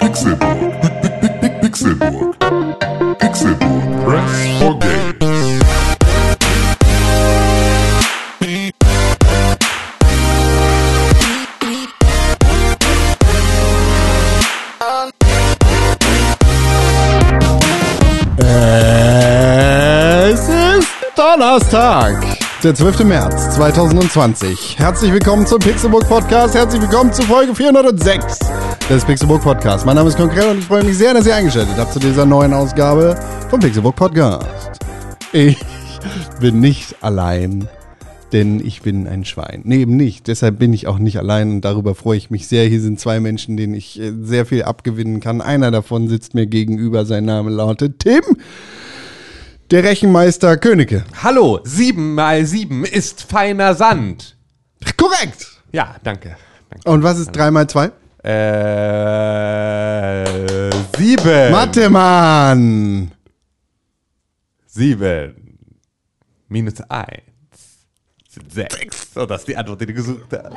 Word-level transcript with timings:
Pixelburg. 0.00 1.60
Pixelburg. 1.60 2.36
Pixelburg. 3.18 4.06
Press 4.06 4.58
for 4.58 4.78
Games. 4.78 5.60
Es 20.32 20.48
ist 20.48 20.88
Donnerstag, 21.14 22.24
der 22.64 22.74
12. 22.74 23.04
März 23.04 23.54
2020. 23.54 24.78
Herzlich 24.78 25.12
willkommen 25.12 25.46
zum 25.46 25.58
Pixelbook 25.58 26.08
Podcast. 26.08 26.54
Herzlich 26.54 26.80
willkommen 26.80 27.12
zu 27.12 27.22
Folge 27.22 27.54
406 27.54 28.38
des 28.90 29.04
Pixelbook 29.04 29.42
Podcasts. 29.42 29.86
Mein 29.86 29.94
Name 29.94 30.08
ist 30.08 30.16
Konkret 30.16 30.46
und 30.46 30.58
ich 30.58 30.64
freue 30.64 30.82
mich 30.82 30.98
sehr, 30.98 31.14
dass 31.14 31.24
ihr 31.24 31.36
eingeschaltet 31.36 31.76
habt 31.76 31.92
zu 31.92 32.00
dieser 32.00 32.26
neuen 32.26 32.52
Ausgabe 32.52 33.16
vom 33.48 33.60
Pixelbook 33.60 33.94
Podcast. 33.94 34.80
Ich 35.32 35.56
bin 36.40 36.58
nicht 36.58 36.96
allein, 37.00 37.68
denn 38.32 38.58
ich 38.58 38.82
bin 38.82 39.06
ein 39.06 39.24
Schwein. 39.24 39.60
Nee, 39.62 39.82
eben 39.82 39.96
nicht. 39.96 40.26
Deshalb 40.26 40.58
bin 40.58 40.72
ich 40.72 40.88
auch 40.88 40.98
nicht 40.98 41.18
allein 41.18 41.52
und 41.52 41.60
darüber 41.60 41.94
freue 41.94 42.18
ich 42.18 42.30
mich 42.30 42.48
sehr. 42.48 42.66
Hier 42.66 42.80
sind 42.80 42.98
zwei 42.98 43.20
Menschen, 43.20 43.56
denen 43.56 43.74
ich 43.74 44.00
äh, 44.00 44.12
sehr 44.22 44.44
viel 44.44 44.64
abgewinnen 44.64 45.20
kann. 45.20 45.40
Einer 45.40 45.70
davon 45.70 46.08
sitzt 46.08 46.34
mir 46.34 46.48
gegenüber. 46.48 47.06
Sein 47.06 47.26
Name 47.26 47.50
lautet 47.50 48.00
Tim. 48.00 48.24
Der 49.70 49.84
Rechenmeister 49.84 50.56
Königke. 50.56 51.04
Hallo, 51.22 51.60
sieben 51.62 52.16
mal 52.16 52.44
sieben 52.44 52.84
ist 52.84 53.22
feiner 53.22 53.76
Sand. 53.76 54.36
Korrekt. 54.96 55.46
Ja, 55.70 55.94
danke. 56.02 56.34
danke. 56.68 56.90
Und 56.90 57.04
was 57.04 57.20
ist 57.20 57.30
3 57.30 57.52
mal 57.52 57.68
2? 57.68 57.92
Äh, 58.22 58.30
sieben. 60.98 61.50
Mathe, 61.50 61.88
Mann. 61.88 63.12
Sieben. 64.66 65.58
Minus 66.48 66.80
eins. 66.82 67.22
Sind 68.28 68.52
sechs. 68.52 69.14
So, 69.14 69.26
das 69.26 69.40
ist 69.40 69.48
die 69.48 69.56
Antwort, 69.56 69.80
die 69.80 69.86
du 69.86 69.94
gesucht 69.94 70.26
hast. 70.32 70.52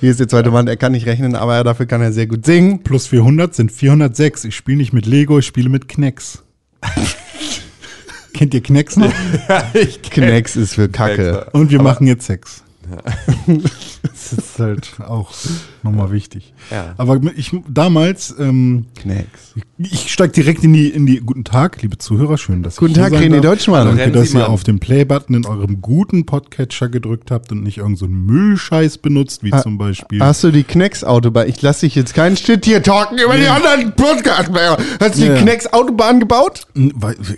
Hier 0.00 0.10
ist 0.10 0.18
der 0.20 0.26
zweite 0.26 0.50
Mann, 0.50 0.66
er 0.66 0.76
kann 0.76 0.92
nicht 0.92 1.06
rechnen, 1.06 1.36
aber 1.36 1.62
dafür 1.62 1.86
kann 1.86 2.00
er 2.00 2.12
sehr 2.12 2.26
gut 2.26 2.44
singen. 2.44 2.82
Plus 2.82 3.06
400 3.06 3.54
sind 3.54 3.70
406. 3.70 4.46
Ich 4.46 4.56
spiele 4.56 4.78
nicht 4.78 4.92
mit 4.92 5.06
Lego, 5.06 5.38
ich 5.38 5.46
spiele 5.46 5.68
mit 5.68 5.86
Knex. 5.88 6.42
Kennt 8.34 8.54
ihr 8.54 8.62
Knex 8.62 8.96
noch? 8.96 9.12
ich 9.74 10.02
Knex 10.02 10.56
ist 10.56 10.74
für 10.74 10.88
Kacke. 10.88 11.48
Und 11.52 11.70
wir 11.70 11.82
machen 11.82 12.06
jetzt 12.06 12.26
Sex. 12.26 12.64
das 14.02 14.32
ist 14.32 14.58
halt 14.58 14.90
auch 15.06 15.30
nochmal 15.82 16.10
wichtig. 16.12 16.52
Ja. 16.70 16.94
Aber 16.96 17.20
ich 17.36 17.52
damals, 17.68 18.34
ähm, 18.38 18.86
Knex. 18.96 19.54
ich 19.78 20.12
steige 20.12 20.32
direkt 20.32 20.64
in 20.64 20.72
die, 20.72 20.88
in 20.88 21.06
die, 21.06 21.20
guten 21.20 21.44
Tag, 21.44 21.80
liebe 21.82 21.98
Zuhörer, 21.98 22.36
schön, 22.38 22.62
dass 22.62 22.76
Guten 22.76 22.92
ich 22.92 22.98
Tag, 22.98 23.12
René. 23.12 23.40
Deutschmann. 23.40 23.86
Danke, 23.86 24.02
Rennen 24.02 24.12
dass 24.14 24.30
Sie 24.30 24.38
ihr 24.38 24.48
auf 24.48 24.64
den 24.64 24.78
Play-Button 24.80 25.34
in 25.36 25.46
eurem 25.46 25.80
guten 25.80 26.26
Podcatcher 26.26 26.88
gedrückt 26.88 27.30
habt 27.30 27.52
und 27.52 27.62
nicht 27.62 27.78
irgend 27.78 27.98
so 27.98 28.06
Müllscheiß 28.08 28.98
benutzt, 28.98 29.42
wie 29.44 29.52
Ha- 29.52 29.62
zum 29.62 29.78
Beispiel. 29.78 30.20
Hast 30.20 30.42
du 30.44 30.50
die 30.50 30.64
Knex-Autobahn? 30.64 31.48
Ich 31.48 31.60
lasse 31.62 31.86
dich 31.86 31.94
jetzt 31.94 32.14
keinen 32.14 32.36
Shit 32.36 32.64
hier 32.64 32.82
talken 32.82 33.18
über 33.18 33.36
die 33.36 33.46
anderen 33.46 33.92
Podcast-Player. 33.94 34.78
Hast 35.00 35.18
du 35.18 35.26
Ja. 35.26 35.34
die 35.34 35.42
Knex-Autobahn 35.42 36.20
gebaut? 36.20 36.66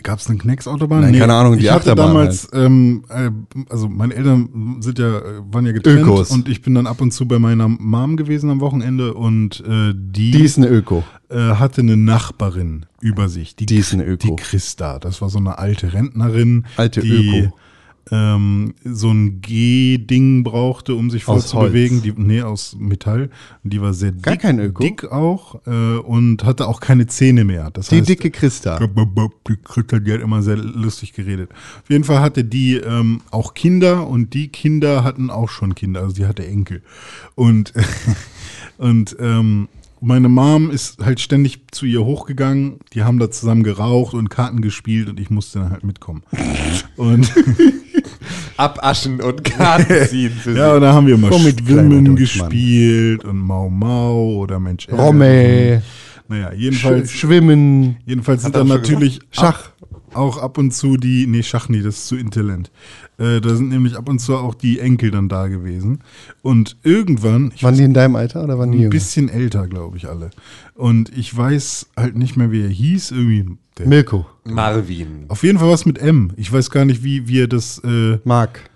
Gab 0.03 0.19
es 0.19 0.29
eine 0.29 0.39
Knex-Autobahn? 0.39 1.01
Nein, 1.03 1.19
keine 1.19 1.35
Ahnung, 1.35 1.57
die 1.59 1.65
ich 1.65 1.71
hatte 1.71 1.93
Achterbahn 1.93 2.09
damals, 2.15 2.49
ähm, 2.53 3.05
äh, 3.09 3.31
also 3.71 3.89
meine 3.89 4.15
Eltern 4.15 4.77
sind 4.81 4.99
ja, 4.99 5.19
äh, 5.19 5.23
waren 5.51 5.67
ja 5.67 5.73
getrennt 5.73 6.01
Ökos. 6.03 6.31
und 6.31 6.49
ich 6.49 6.54
bin 6.63 6.75
dann 6.75 6.87
ab 6.87 7.01
und 7.01 7.13
zu 7.13 7.27
bei 7.27 7.39
meiner 7.39 7.69
Mom 7.69 8.17
gewesen 8.17 8.51
am 8.51 8.61
Wochenende 8.61 9.15
und 9.15 9.61
äh, 9.67 9.93
die, 9.95 10.31
Die 10.33 10.43
ist 10.43 10.59
eine 10.59 10.69
Öko. 10.69 11.05
äh, 11.31 11.37
hatte 11.55 11.81
eine 11.81 11.97
Nachbarin 11.97 12.87
über 13.01 13.29
sich. 13.29 13.57
Die 13.57 13.77
ist 13.77 13.93
eine 13.93 14.05
Öko. 14.05 14.29
Die 14.29 14.37
Christa, 14.37 14.99
das 14.99 15.21
war 15.23 15.29
so 15.31 15.39
eine 15.39 15.59
alte 15.59 15.93
Rentnerin, 15.93 16.67
Alte 16.77 17.01
die 17.01 17.41
Öko. 17.43 17.57
Ähm, 18.11 18.75
so 18.85 19.11
ein 19.11 19.41
G-Ding 19.41 20.45
brauchte, 20.45 20.95
um 20.95 21.11
sich 21.11 21.27
Aus 21.29 21.53
fortzubewegen. 21.53 22.03
Holz. 22.03 22.15
Die, 22.17 22.21
nee, 22.23 22.43
aus 22.43 22.77
Metall. 22.79 23.31
Die 23.63 23.81
war 23.81 23.95
sehr 23.95 24.13
Gar 24.13 24.35
dick, 24.35 24.43
kein 24.43 24.59
Öko? 24.59 24.83
dick 24.83 25.05
auch 25.11 25.61
äh, 25.67 25.97
und 25.99 26.45
hatte 26.45 26.69
auch 26.69 26.81
keine 26.81 27.07
Zähne 27.07 27.45
mehr. 27.45 27.71
Das 27.71 27.89
Die 27.89 27.97
heißt, 27.99 28.09
dicke 28.09 28.31
Christa. 28.31 28.79
die 28.79 29.57
Christa, 29.63 29.99
die 29.99 30.13
hat 30.13 30.21
immer 30.21 30.43
sehr 30.43 30.57
lustig 30.57 31.13
geredet. 31.13 31.51
Auf 31.83 31.91
jeden 31.91 32.05
Fall 32.05 32.21
hatte 32.21 32.45
die 32.45 32.75
ähm, 32.77 33.21
auch 33.31 33.55
Kinder 33.55 34.07
und 34.07 34.35
die 34.35 34.49
Kinder 34.49 35.05
hatten 35.05 35.31
auch 35.31 35.49
schon 35.49 35.75
Kinder, 35.75 36.01
also 36.03 36.15
die 36.15 36.27
hatte 36.27 36.47
Enkel. 36.47 36.83
Und, 37.35 37.73
und 38.79 39.17
ähm, 39.19 39.69
meine 40.05 40.29
Mom 40.29 40.71
ist 40.71 41.05
halt 41.05 41.21
ständig 41.21 41.61
zu 41.71 41.87
ihr 41.87 42.05
hochgegangen, 42.05 42.79
die 42.93 43.03
haben 43.03 43.19
da 43.19 43.31
zusammen 43.31 43.63
geraucht 43.63 44.15
und 44.15 44.29
Karten 44.31 44.61
gespielt 44.61 45.09
und 45.09 45.19
ich 45.19 45.31
musste 45.31 45.61
dann 45.61 45.71
halt 45.71 45.85
mitkommen. 45.85 46.23
Und 46.97 47.33
Abaschen 48.57 49.21
und 49.21 49.43
Karten 49.45 50.07
ziehen 50.09 50.31
für 50.31 50.53
ja, 50.53 50.71
sie. 50.71 50.77
und 50.77 50.81
da 50.83 50.93
haben 50.93 51.07
wir 51.07 51.19
mal 51.19 51.31
Komm 51.31 51.43
mit, 51.45 51.61
Schwimmen 51.61 52.15
gespielt 52.17 53.25
und 53.25 53.39
Mau 53.39 53.69
Mau 53.69 54.37
oder 54.37 54.61
Mensch. 54.61 54.87
ärgere 54.87 55.05
Romme. 55.05 55.83
dich. 55.83 55.85
Naja, 56.29 56.53
Sch 56.53 56.57
jedenfalls 56.59 57.11
Schwimmen. 57.13 57.97
Jedenfalls 58.07 58.43
sind 58.43 58.55
dann 58.55 58.69
natürlich 58.69 59.21
Schach. 59.31 59.67
Ab, 59.81 59.84
auch 60.17 60.39
ab 60.39 60.59
und 60.59 60.73
zu 60.73 60.97
die, 60.97 61.27
nee, 61.27 61.43
Schach 61.43 61.69
nicht, 61.69 61.85
das 61.85 61.97
ist 61.99 62.09
zu 62.09 62.17
intelligent. 62.17 62.71
Äh, 63.19 63.41
da 63.41 63.55
sind 63.55 63.69
nämlich 63.69 63.97
ab 63.97 64.09
und 64.09 64.19
zu 64.19 64.37
auch 64.37 64.55
die 64.55 64.81
Enkel 64.81 65.11
dann 65.11 65.29
da 65.29 65.49
gewesen. 65.49 66.01
Und 66.43 66.77
irgendwann, 66.83 67.53
ich 67.55 67.63
Waren 67.63 67.77
die 67.77 67.85
in 67.85 67.95
deinem 67.95 68.17
Alter 68.17 68.43
oder 68.45 68.59
waren 68.59 68.73
die 68.73 68.79
ein 68.79 68.83
jünger? 68.83 68.91
bisschen 68.91 69.29
älter, 69.29 69.67
glaube 69.69 69.97
ich, 69.97 70.09
alle. 70.09 70.31
Und 70.75 71.17
ich 71.17 71.37
weiß 71.37 71.91
halt 71.97 72.17
nicht 72.17 72.37
mehr, 72.37 72.51
wie 72.51 72.63
er 72.63 72.69
hieß, 72.69 73.13
irgendwie. 73.13 73.57
Der, 73.79 73.87
Milko. 73.89 74.27
Marvin. 74.45 75.25
auf 75.29 75.43
jeden 75.43 75.59
Fall 75.59 75.69
was 75.69 75.85
mit 75.85 75.99
M. 75.99 76.33
Ich 76.37 76.53
weiß 76.53 76.71
gar 76.71 76.85
nicht, 76.85 77.03
wie, 77.03 77.27
wie 77.29 77.41
er 77.43 77.49
das. 77.49 77.81
Äh, 77.85 78.19
Mark. 78.25 78.71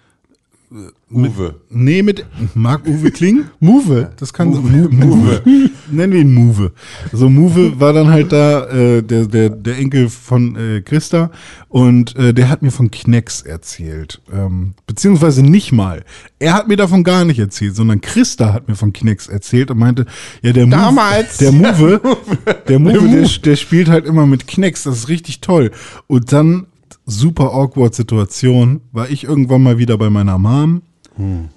Uwe. 1.10 1.54
nee, 1.70 2.02
mit 2.02 2.26
Marc-Uwe 2.54 3.10
Kling. 3.10 3.44
Move. 3.60 4.10
Das 4.18 4.34
kann 4.34 4.52
so. 4.52 4.60
Move. 4.60 5.70
Nennen 5.90 6.12
wir 6.12 6.20
ihn 6.20 6.34
Move. 6.34 6.72
So, 7.12 7.30
Move 7.30 7.80
war 7.80 7.94
dann 7.94 8.08
halt 8.08 8.32
da 8.32 8.66
äh, 8.66 9.02
der, 9.02 9.26
der, 9.26 9.48
der 9.48 9.78
Enkel 9.78 10.10
von 10.10 10.54
äh, 10.56 10.82
Christa 10.82 11.30
und 11.68 12.14
äh, 12.16 12.34
der 12.34 12.50
hat 12.50 12.60
mir 12.60 12.70
von 12.70 12.90
Knex 12.90 13.40
erzählt. 13.40 14.20
Ähm, 14.30 14.74
beziehungsweise 14.86 15.42
nicht 15.42 15.72
mal. 15.72 16.04
Er 16.38 16.52
hat 16.52 16.68
mir 16.68 16.76
davon 16.76 17.04
gar 17.04 17.24
nicht 17.24 17.38
erzählt, 17.38 17.74
sondern 17.74 18.02
Christa 18.02 18.52
hat 18.52 18.68
mir 18.68 18.76
von 18.76 18.92
Knex 18.92 19.28
erzählt 19.28 19.70
und 19.70 19.78
meinte, 19.78 20.04
ja, 20.42 20.52
der 20.52 20.66
Move, 20.66 20.76
Damals. 20.76 21.38
der 21.38 21.52
Move, 21.52 22.00
der 22.68 22.78
Move, 22.78 23.08
der, 23.08 23.28
der 23.44 23.56
spielt 23.56 23.88
halt 23.88 24.04
immer 24.04 24.26
mit 24.26 24.46
Knex, 24.46 24.82
das 24.82 24.98
ist 24.98 25.08
richtig 25.08 25.40
toll. 25.40 25.70
Und 26.06 26.32
dann, 26.32 26.66
super 27.08 27.52
awkward 27.54 27.94
Situation, 27.94 28.82
war 28.92 29.10
ich 29.10 29.24
irgendwann 29.24 29.62
mal 29.62 29.78
wieder 29.78 29.96
bei 29.98 30.10
meiner 30.10 30.38
Mom. 30.38 30.82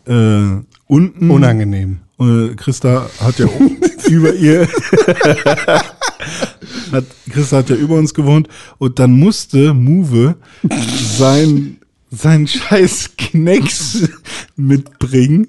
Äh, 0.07 0.63
unten 0.87 1.29
Unangenehm. 1.29 1.99
äh, 2.19 2.55
Christa 2.55 3.07
hat 3.19 3.37
ja 3.37 3.47
über 4.09 4.33
ihr 4.33 4.61
hat, 6.91 7.05
Christa 7.29 7.57
hat 7.57 7.69
ja 7.69 7.75
über 7.75 7.95
uns 7.95 8.15
gewohnt 8.15 8.47
und 8.79 8.97
dann 8.97 9.11
musste 9.11 9.75
Move 9.75 10.35
sein 11.19 11.77
sein 12.09 12.47
scheiß 12.47 13.11
Knecks 13.17 14.09
mitbringen 14.55 15.47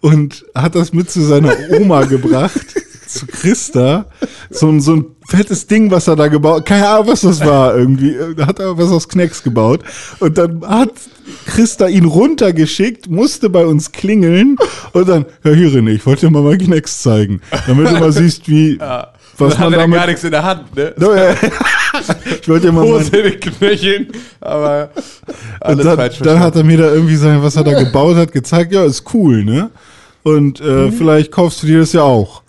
und 0.00 0.44
hat 0.54 0.76
das 0.76 0.92
mit 0.92 1.10
zu 1.10 1.22
seiner 1.22 1.52
Oma 1.78 2.04
gebracht 2.04 2.76
zu 3.12 3.26
Christa 3.26 4.06
so, 4.50 4.68
ein- 4.68 4.80
so 4.80 4.94
ein 4.96 5.04
fettes 5.28 5.66
Ding, 5.66 5.90
was 5.90 6.08
er 6.08 6.16
da 6.16 6.28
gebaut, 6.28 6.66
keine 6.66 6.88
Ahnung, 6.88 7.08
was 7.08 7.20
das 7.20 7.40
war 7.44 7.76
irgendwie, 7.76 8.16
da 8.36 8.46
hat 8.46 8.58
er 8.58 8.76
was 8.76 8.90
aus 8.90 9.08
Knecks 9.08 9.42
gebaut 9.42 9.80
und 10.18 10.36
dann 10.38 10.62
hat 10.66 10.90
Christa 11.46 11.86
ihn 11.86 12.04
runtergeschickt, 12.04 13.08
musste 13.08 13.48
bei 13.50 13.64
uns 13.64 13.92
klingeln 13.92 14.56
und 14.92 15.08
dann, 15.08 15.26
ja 15.44 15.52
hier 15.52 15.68
René, 15.68 15.90
ich 15.90 16.04
wollte 16.06 16.26
dir 16.26 16.32
mal 16.32 16.42
mein 16.42 16.58
Knecks 16.58 16.98
zeigen, 17.02 17.40
damit 17.66 17.88
du 17.90 17.98
mal 18.00 18.10
siehst, 18.12 18.48
wie, 18.48 18.78
was 19.38 19.56
hat 19.58 19.70
man 19.70 19.72
er 19.74 19.78
gar 19.78 19.88
damit, 19.88 20.06
nichts 20.08 20.24
in 20.24 20.30
der 20.32 20.42
Hand, 20.42 20.74
ne? 20.76 20.94
No, 20.98 21.14
ja. 21.14 21.34
ich 22.40 22.48
wollte 22.48 22.66
dir 22.66 22.72
mal 22.72 22.84
Hose 22.84 23.16
in 23.16 23.30
den 23.30 23.40
Knöcheln, 23.40 24.08
aber 24.40 24.90
alles 25.60 25.84
dann, 25.86 25.96
falsch 25.96 26.18
dann 26.18 26.40
hat 26.40 26.54
verstanden. 26.54 26.58
er 26.58 26.64
mir 26.64 26.82
da 26.88 26.92
irgendwie 26.94 27.16
sein, 27.16 27.42
was 27.42 27.56
er 27.56 27.64
da 27.64 27.78
gebaut 27.82 28.16
hat, 28.16 28.32
gezeigt, 28.32 28.72
ja, 28.72 28.84
ist 28.84 29.04
cool, 29.14 29.44
ne? 29.44 29.70
Und 30.22 30.60
äh, 30.60 30.64
Mhm. 30.64 30.92
vielleicht 30.92 31.30
kaufst 31.32 31.62
du 31.62 31.66
dir 31.66 31.78
das 31.80 31.92
ja 31.94 32.02
auch. 32.02 32.39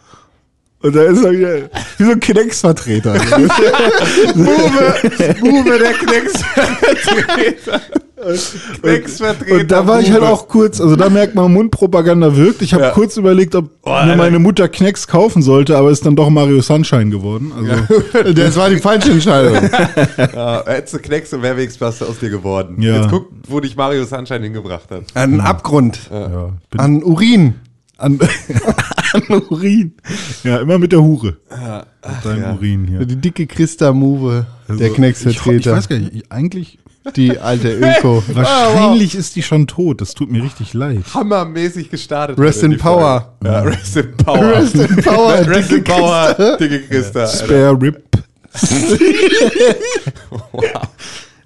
Und 0.83 0.95
da 0.95 1.03
ist 1.03 1.23
er 1.23 1.31
wieder 1.31 1.69
wie 1.97 2.03
so 2.05 2.11
ein 2.11 2.19
Knecks-Vertreter. 2.19 3.13
Uwe, 4.35 5.79
der 5.79 5.93
Knecksvertreter. 5.93 7.81
Knecksvertreter. 8.81 9.55
Und 9.61 9.71
da 9.71 9.87
war 9.87 9.99
ich 9.99 10.11
halt 10.11 10.21
Uwe. 10.21 10.29
auch 10.29 10.47
kurz, 10.47 10.79
also 10.81 10.95
da 10.95 11.09
merkt 11.09 11.35
man, 11.35 11.51
Mundpropaganda 11.53 12.35
wirkt. 12.35 12.61
Ich 12.61 12.73
habe 12.73 12.83
Ja. 12.85 12.89
kurz 12.91 13.17
überlegt, 13.17 13.55
ob 13.55 13.69
Oh, 13.83 13.95
mir 14.05 14.15
meine 14.15 14.39
Mutter 14.39 14.67
Knecks 14.69 15.07
kaufen 15.07 15.41
sollte, 15.41 15.77
aber 15.77 15.89
ist 15.91 16.05
dann 16.05 16.15
doch 16.15 16.29
Mario 16.29 16.61
Sunshine 16.61 17.09
geworden. 17.09 17.51
Also, 18.13 18.33
Das 18.33 18.55
war 18.57 18.69
die 18.69 18.77
falsche 18.77 19.11
Entscheidung. 19.11 19.57
Ja, 20.33 20.63
hättest 20.65 20.93
du 20.95 20.99
Knecks 20.99 21.33
und 21.33 21.41
wäre 21.41 21.57
was 21.79 22.01
aus 22.01 22.19
dir 22.19 22.29
geworden. 22.29 22.81
Ja. 22.81 22.97
Jetzt 23.01 23.09
guck, 23.09 23.27
wo 23.47 23.59
dich 23.59 23.75
Mario 23.75 24.05
Sunshine 24.05 24.41
hingebracht 24.43 24.89
hat. 24.89 25.03
An 25.13 25.41
Abgrund. 25.41 25.99
ja, 26.11 26.51
An 26.77 27.03
Urin. 27.03 27.55
An, 28.01 28.19
An 29.13 29.41
Urin. 29.49 29.93
Ja, 30.43 30.57
immer 30.59 30.77
mit 30.77 30.91
der 30.91 31.01
Hure. 31.01 31.37
Mit 31.49 32.25
deinem 32.25 32.41
ja. 32.41 32.53
Urin 32.53 32.87
hier. 32.87 33.05
Die 33.05 33.15
dicke 33.17 33.45
Christa-Move, 33.47 34.45
der 34.67 34.75
Also, 34.75 34.95
Knecksvertreter. 34.95 35.55
Ich, 35.59 35.65
ich 35.65 35.71
weiß 35.71 35.89
gar 35.89 35.99
nicht, 35.99 36.31
eigentlich, 36.31 36.79
Die 37.15 37.37
alte 37.39 37.73
Öko. 37.99 38.23
wahrscheinlich 38.33 39.15
ist 39.15 39.35
die 39.35 39.43
schon 39.43 39.67
tot. 39.67 40.01
Das 40.01 40.13
tut 40.13 40.31
mir 40.31 40.43
richtig 40.43 40.73
leid. 40.73 41.03
Hammermäßig 41.13 41.89
gestartet. 41.89 42.39
Rest 42.39 42.63
in 42.63 42.77
Power. 42.77 43.33
Ja, 43.43 43.61
Rest 43.61 43.97
in 43.97 44.15
Power. 44.17 44.51
Rest 44.55 44.75
in 44.75 44.95
Power, 44.97 45.33
Rest 45.47 45.71
in 45.71 45.77
dicke 45.77 45.91
Power, 45.91 46.57
dicke 46.59 46.81
Christa. 46.83 47.27
Spare 47.27 47.81
Rip. 47.81 48.03
Wow. 50.29 50.63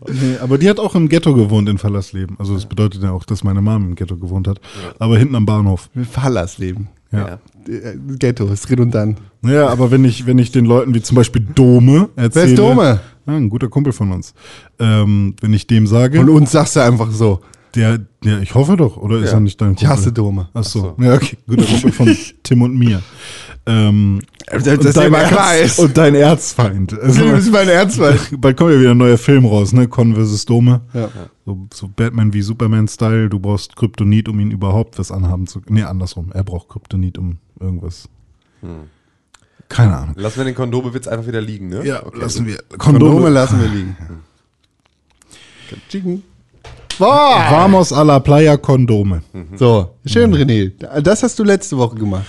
Nee, 0.07 0.37
aber 0.41 0.57
die 0.57 0.69
hat 0.69 0.79
auch 0.79 0.95
im 0.95 1.09
Ghetto 1.09 1.33
gewohnt 1.33 1.69
in 1.69 1.77
Verlassleben. 1.77 2.35
Also 2.39 2.53
das 2.53 2.65
bedeutet 2.65 3.03
ja 3.03 3.11
auch, 3.11 3.23
dass 3.23 3.43
meine 3.43 3.61
Mom 3.61 3.89
im 3.89 3.95
Ghetto 3.95 4.17
gewohnt 4.17 4.47
hat. 4.47 4.59
Aber 4.99 5.17
hinten 5.17 5.35
am 5.35 5.45
Bahnhof. 5.45 5.89
Fallersleben. 6.09 6.87
Ja. 7.11 7.39
Äh, 7.67 7.97
Ghetto, 8.19 8.47
ist 8.47 8.69
redundant. 8.69 9.19
Naja, 9.41 9.69
aber 9.69 9.91
wenn 9.91 10.03
ich, 10.05 10.25
wenn 10.25 10.39
ich 10.39 10.51
den 10.51 10.65
Leuten 10.65 10.93
wie 10.93 11.01
zum 11.01 11.15
Beispiel 11.15 11.45
Dome 11.55 12.09
erzähle. 12.15 12.45
Wer 12.45 12.51
ist 12.51 12.57
Dome? 12.59 12.99
Ja, 13.27 13.33
ein 13.33 13.49
guter 13.49 13.69
Kumpel 13.69 13.93
von 13.93 14.11
uns. 14.11 14.33
Ähm, 14.79 15.35
wenn 15.41 15.53
ich 15.53 15.67
dem 15.67 15.87
sage, 15.87 16.19
Und 16.19 16.29
uns 16.29 16.51
sagst 16.51 16.75
du 16.75 16.81
einfach 16.81 17.11
so. 17.11 17.41
Der, 17.75 17.99
der, 18.23 18.41
ich 18.41 18.53
hoffe 18.55 18.77
doch, 18.77 18.97
oder 18.97 19.17
ist 19.17 19.31
Ja. 19.31 19.37
er 19.37 19.39
nicht 19.41 19.59
dein 19.61 19.69
Kumpel? 19.69 19.83
Ich 19.83 19.89
hasse 19.89 20.11
Dome. 20.13 20.49
Ach 20.53 20.63
so. 20.63 20.95
Ja, 20.99 21.13
okay. 21.15 21.37
Guter 21.47 21.65
Kumpel 21.65 21.91
von 21.91 22.17
Tim 22.43 22.61
und 22.61 22.77
mir. 22.77 23.01
Ähm, 23.67 24.21
Das 24.47 24.67
und, 24.67 24.85
ist 24.85 24.95
dein 24.97 25.07
immer 25.07 25.17
Erz- 25.19 25.79
und 25.79 25.97
dein 25.97 26.13
Erzfeind. 26.15 26.93
Also, 26.99 27.25
Das 27.31 27.45
ist 27.45 27.51
mein 27.51 27.67
Ernstfall. 27.67 28.19
bald 28.37 28.57
kommt 28.57 28.71
ja 28.73 28.79
wieder 28.79 28.91
ein 28.91 28.97
neuer 28.97 29.17
Film 29.17 29.45
raus, 29.45 29.73
ne? 29.73 29.87
Con 29.87 30.15
vs. 30.15 30.45
Dome. 30.45 30.81
Ja. 30.93 31.09
So, 31.45 31.67
so 31.73 31.87
Batman 31.95 32.31
wie 32.33 32.41
Superman-Style. 32.41 33.29
Du 33.29 33.39
brauchst 33.39 33.75
Kryptonit, 33.75 34.29
um 34.29 34.39
ihn 34.39 34.51
überhaupt 34.51 34.99
was 34.99 35.11
anhaben 35.11 35.47
zu 35.47 35.61
Nee, 35.67 35.83
andersrum. 35.83 36.31
Er 36.33 36.43
braucht 36.43 36.69
Kryptonit, 36.69 37.17
um 37.17 37.37
irgendwas. 37.59 38.07
Keine 39.67 39.95
Ahnung. 39.97 40.15
Lassen 40.17 40.37
wir 40.37 40.45
den 40.45 40.55
Kondomewitz 40.55 41.07
einfach 41.07 41.27
wieder 41.27 41.41
liegen, 41.41 41.69
ne? 41.69 41.79
Okay. 41.79 42.19
lassen 42.19 42.45
wir. 42.45 42.57
Kondome 42.77 43.09
Kondome. 43.11 43.29
lassen 43.29 43.59
wir 43.61 43.67
liegen. 43.67 43.97
Chicken. 45.89 46.23
Boah! 46.97 47.47
Vamos 47.51 47.91
a 47.91 48.03
la 48.03 48.19
Playa 48.19 48.57
Kondome. 48.57 49.21
So, 49.55 49.95
schön, 50.05 50.33
René. 50.33 50.71
Das 51.01 51.23
hast 51.23 51.37
du 51.39 51.43
letzte 51.43 51.77
Woche 51.77 51.95
gemacht. 51.95 52.25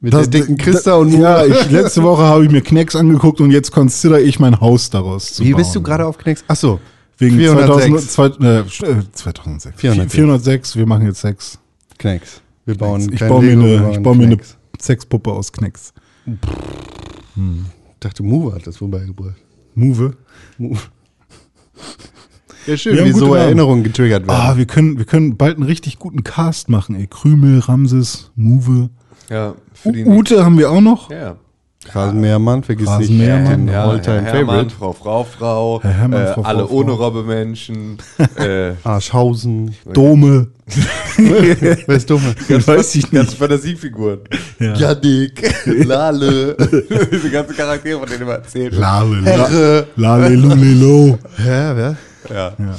Mit 0.00 0.12
der 0.12 0.26
dicken 0.26 0.56
Christa 0.56 0.94
und 0.94 1.10
Ja, 1.12 1.18
Mura. 1.18 1.46
ich, 1.46 1.70
letzte 1.70 2.02
Woche 2.02 2.22
habe 2.22 2.44
ich 2.44 2.50
mir 2.52 2.60
Knecks 2.62 2.94
angeguckt 2.94 3.40
und 3.40 3.50
jetzt 3.50 3.72
consider 3.72 4.20
ich 4.20 4.38
mein 4.38 4.60
Haus 4.60 4.90
daraus 4.90 5.32
zu 5.32 5.42
Wie 5.44 5.50
bauen. 5.52 5.62
bist 5.62 5.74
du 5.74 5.82
gerade 5.82 6.06
auf 6.06 6.18
Knicks? 6.18 6.44
Achso, 6.46 6.78
Wegen 7.18 7.36
406. 7.36 8.12
2000, 8.14 8.70
zwei, 8.70 8.90
äh, 8.90 9.12
2006. 9.12 9.80
406. 9.80 10.14
406, 10.14 10.76
wir 10.76 10.86
machen 10.86 11.06
jetzt 11.06 11.20
Sex. 11.20 11.58
Knecks. 11.98 12.40
Wir 12.64 12.76
bauen 12.76 13.12
Ich 13.12 13.18
baue 13.20 13.42
mir 13.42 13.52
eine, 13.52 13.90
ich 13.92 14.02
baue 14.02 14.14
mir 14.16 14.24
eine 14.24 14.36
Knecks. 14.36 14.56
Sexpuppe 14.80 15.32
aus 15.32 15.50
Knecks. 15.52 15.92
Ich 16.26 16.34
dachte, 17.98 18.22
Move 18.22 18.54
hat 18.54 18.66
das 18.68 18.76
vorbeigebracht. 18.76 19.34
Move. 19.74 20.16
Move. 20.58 20.78
Ja, 22.68 22.76
schön, 22.76 22.96
Wir 22.96 23.06
wie 23.06 23.12
so. 23.12 23.34
Erinnerungen 23.34 23.82
getriggert 23.82 24.28
werden. 24.28 24.38
Ah, 24.38 24.58
wir 24.58 24.66
können, 24.66 24.98
wir 24.98 25.06
können 25.06 25.38
bald 25.38 25.56
einen 25.56 25.64
richtig 25.64 25.98
guten 25.98 26.22
Cast 26.22 26.68
machen, 26.68 26.96
ey. 26.96 27.06
Krümel, 27.06 27.60
Ramses, 27.60 28.30
Move. 28.36 28.90
Ja, 29.30 29.54
für 29.72 29.92
die 29.92 30.04
Ute 30.04 30.44
haben 30.44 30.58
wir 30.58 30.70
auch 30.70 30.82
noch. 30.82 31.10
Ja. 31.10 31.36
Rasenmähermann, 31.90 32.62
vergiss 32.64 32.86
Rasenmähermann, 32.86 33.64
nicht. 33.64 33.72
Ja, 33.72 33.84
den 33.84 33.90
Alltime 33.90 34.20
Herr 34.20 34.32
Hermann, 34.34 34.68
Favorite. 34.68 34.74
Frau, 34.76 34.92
Frau, 34.92 35.24
Frau, 35.24 35.80
Herr 35.82 35.92
Hermann, 35.92 36.22
äh, 36.22 36.34
Frau, 36.34 36.42
alle 36.42 36.66
Frau, 36.66 36.74
ohne 36.74 36.96
Frau. 36.96 37.04
Robbe-Menschen. 37.04 37.96
äh, 38.36 38.72
Arschhausen. 38.84 39.74
Dome. 39.94 40.48
Wer 41.16 41.88
ist 41.88 42.10
dumme? 42.10 42.34
Weiß 42.48 42.94
ich 42.96 43.10
Ganz 43.10 43.30
nicht. 43.30 43.38
Fantasiefiguren. 43.38 44.20
Ja. 44.58 44.74
Janik, 44.74 45.42
Lale. 45.86 46.54
Diese 47.10 47.30
ganzen 47.30 47.56
Charaktere, 47.56 47.98
von 47.98 48.08
denen 48.10 48.26
wir 48.26 48.34
erzählt 48.34 48.74
haben. 48.78 49.22
Lale, 49.22 49.36
la, 49.38 49.48
Herre. 49.48 49.86
lale, 49.96 50.34
lulelo. 50.34 51.18
Hä, 51.38 51.72
wer? 51.74 51.96
Ja. 52.30 52.54
Ja. 52.58 52.78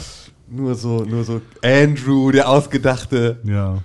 Nur 0.51 0.73
so, 0.75 1.03
nur 1.03 1.23
so 1.23 1.41
Andrew, 1.63 2.31
der 2.31 2.49
Ausgedachte, 2.49 3.37
ja. 3.43 3.77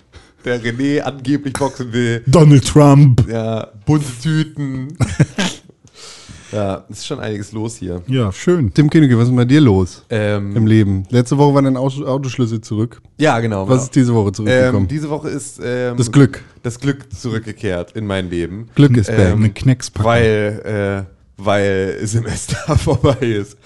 der 0.44 0.62
René 0.62 1.00
angeblich 1.00 1.52
boxen 1.52 1.92
will. 1.92 2.22
Donald 2.26 2.66
Trump. 2.66 3.26
Ja, 3.28 3.68
bunte 3.84 4.06
Tüten. 4.22 4.96
ja, 6.52 6.84
ist 6.88 7.06
schon 7.06 7.20
einiges 7.20 7.52
los 7.52 7.76
hier. 7.76 8.02
Ja, 8.06 8.30
schön. 8.32 8.72
Tim 8.72 8.88
Kinneke, 8.88 9.18
was 9.18 9.28
ist 9.28 9.36
bei 9.36 9.44
dir 9.44 9.60
los 9.60 10.04
im 10.08 10.16
Ähm, 10.56 10.66
Leben? 10.66 11.04
Letzte 11.10 11.36
Woche 11.36 11.54
war 11.54 11.62
dein 11.62 11.76
Auto 11.76 12.04
Autoschlüssel 12.06 12.60
zurück. 12.60 13.00
ja, 13.18 13.40
genau. 13.40 13.62
Was 13.62 13.68
genau. 13.68 13.82
ist 13.82 13.94
diese 13.96 14.14
Woche 14.14 14.32
zurückgekommen? 14.32 14.82
Ähm, 14.84 14.88
diese 14.88 15.10
Woche 15.10 15.28
ist 15.30 15.60
ähm, 15.62 15.96
Das 15.96 16.10
Glück. 16.12 16.42
das 16.62 16.78
Glück 16.78 17.12
zurückgekehrt 17.12 17.92
in 17.92 18.06
mein 18.06 18.30
Leben. 18.30 18.68
Glück 18.74 18.96
ist 18.96 19.08
back. 19.08 19.18
Ähm, 19.32 19.38
Eine 19.40 19.50
Kneckspackung. 19.50 20.10
weil, 20.12 21.06
äh, 21.06 21.42
weil 21.42 21.98
Semester 22.06 22.56
vorbei 22.78 23.16
ist. 23.20 23.58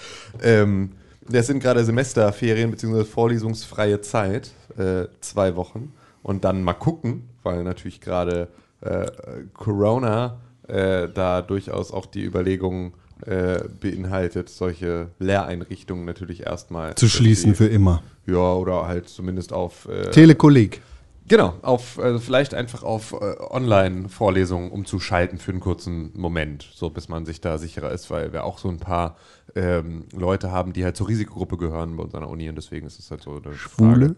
Ähm, 0.42 0.90
das 1.28 1.46
sind 1.46 1.60
gerade 1.60 1.84
Semesterferien 1.84 2.70
bzw. 2.70 3.04
vorlesungsfreie 3.04 4.00
Zeit, 4.00 4.50
äh, 4.76 5.06
zwei 5.20 5.56
Wochen. 5.56 5.92
Und 6.22 6.44
dann 6.44 6.62
mal 6.62 6.75
gucken, 6.75 7.28
weil 7.42 7.62
natürlich 7.62 8.00
gerade 8.00 8.48
äh, 8.80 9.06
Corona 9.54 10.38
äh, 10.66 11.08
da 11.08 11.42
durchaus 11.42 11.92
auch 11.92 12.06
die 12.06 12.25
Überlegung 12.25 12.92
äh, 13.26 13.60
beinhaltet, 13.80 14.48
solche 14.48 15.08
Lehreinrichtungen 15.19 16.04
natürlich 16.04 16.46
erstmal 16.46 16.94
Zu 16.94 17.08
schließen 17.08 17.54
für 17.54 17.66
immer. 17.66 18.02
ja, 18.26 18.54
oder 18.54 18.86
halt 18.86 19.08
zumindest 19.08 19.52
auf 19.52 19.88
äh, 19.88 20.10
Telekolleg. 20.10 20.82
Genau, 21.26 21.54
auf 21.60 21.98
also 21.98 22.20
vielleicht 22.20 22.54
einfach 22.54 22.82
auf 22.82 23.12
äh, 23.12 23.16
Online-Vorlesungen 23.50 24.70
umzuschalten 24.70 25.38
für 25.38 25.50
einen 25.50 25.60
kurzen 25.60 26.12
Moment, 26.14 26.69
so 26.74 26.88
bis 26.90 27.08
man 27.08 27.26
sich 27.26 27.40
da 27.40 27.58
sicherer 27.58 27.90
ist, 27.90 28.10
weil 28.10 28.32
wir 28.32 28.44
auch 28.44 28.58
so 28.58 28.69
ein 28.69 28.78
paar 28.78 29.16
ähm, 29.58 30.05
Leute 30.16 30.50
haben, 30.52 30.72
die 30.72 30.84
halt 30.84 30.96
zur 30.96 31.08
Risikogruppe 31.08 31.56
gehören 31.56 31.96
bei 31.96 32.05
uns 32.05 32.14
an 32.14 32.20
der 32.20 32.31
Uni 32.31 32.49
und 32.49 32.56
deswegen 32.56 32.87
ist 32.87 32.99
es 32.99 33.10
halt 33.10 33.22
so 33.22 33.40
eine 33.44 33.55
Schwule? 33.55 34.06
Frage. 34.06 34.16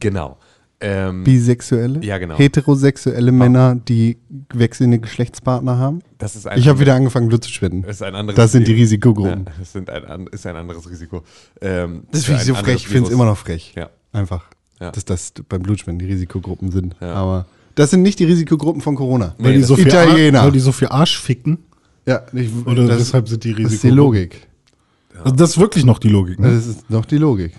Genau. 0.00 0.38
Ähm, 0.82 1.24
Bisexuelle? 1.24 2.02
Ja, 2.02 2.16
genau. 2.16 2.36
Heterosexuelle 2.38 3.32
Männer, 3.32 3.74
die 3.74 4.16
wechselnde 4.54 4.98
Geschlechtspartner 4.98 5.76
haben? 5.76 5.98
das 6.16 6.36
ist 6.36 6.46
ein 6.46 6.58
Ich 6.58 6.68
habe 6.68 6.80
wieder 6.80 6.94
angefangen, 6.94 7.28
Blut 7.28 7.44
zu 7.44 7.50
schwitten. 7.50 7.84
ist 7.84 8.02
ein 8.02 8.14
anderes 8.14 8.36
Das 8.36 8.52
sind 8.52 8.66
die 8.66 8.72
Risiko. 8.72 9.10
Risikogruppen. 9.10 9.44
Ja, 9.46 9.52
das 9.58 9.72
sind 9.72 9.90
ein, 9.90 10.26
ist 10.28 10.46
ein 10.46 10.56
anderes 10.56 10.88
Risiko. 10.88 11.22
Ähm, 11.60 12.04
Das 12.10 12.24
finde 12.24 12.40
ich 12.40 12.46
so 12.46 12.54
frech. 12.54 12.76
Ich 12.76 12.88
finde 12.88 13.08
es 13.08 13.12
immer 13.14 13.26
noch 13.26 13.36
frech. 13.36 13.74
Ja. 13.76 13.90
Einfach. 14.12 14.46
Ja. 14.80 14.90
Dass 14.90 15.04
das 15.04 15.34
beim 15.50 15.62
Blutspenden 15.62 16.06
die 16.06 16.10
Risikogruppen 16.12 16.70
sind. 16.70 16.96
Ja. 17.00 17.12
Aber 17.12 17.46
das 17.74 17.90
sind 17.90 18.00
nicht 18.00 18.18
die 18.18 18.24
Risikogruppen 18.24 18.80
von 18.80 18.94
Corona. 18.96 19.34
Weil, 19.38 19.48
Nee, 19.48 19.54
die 19.56 19.60
das- 19.60 19.68
so 19.68 19.76
viel 19.76 19.86
Italiener. 19.86 20.44
Weil 20.44 20.52
die 20.52 20.60
so 20.60 20.72
viel 20.72 20.88
Arsch 20.88 21.20
ficken. 21.20 21.58
Ja, 22.06 22.22
ich, 22.32 22.50
Oder 22.66 22.86
das, 22.86 22.98
deshalb 22.98 23.28
sind 23.28 23.44
die 23.44 23.50
das 23.52 23.72
ist 23.74 23.82
die 23.82 23.88
Risikogruppen. 23.88 24.30
Logik. 25.20 25.32
Also 25.32 25.36
das 25.36 25.50
ist 25.50 25.58
wirklich 25.60 25.84
noch 25.84 25.98
die 25.98 26.08
Logik. 26.08 26.38
Ne? 26.38 26.54
Das 26.54 26.66
ist 26.66 26.90
noch 26.90 27.04
die 27.04 27.18
Logik. 27.18 27.52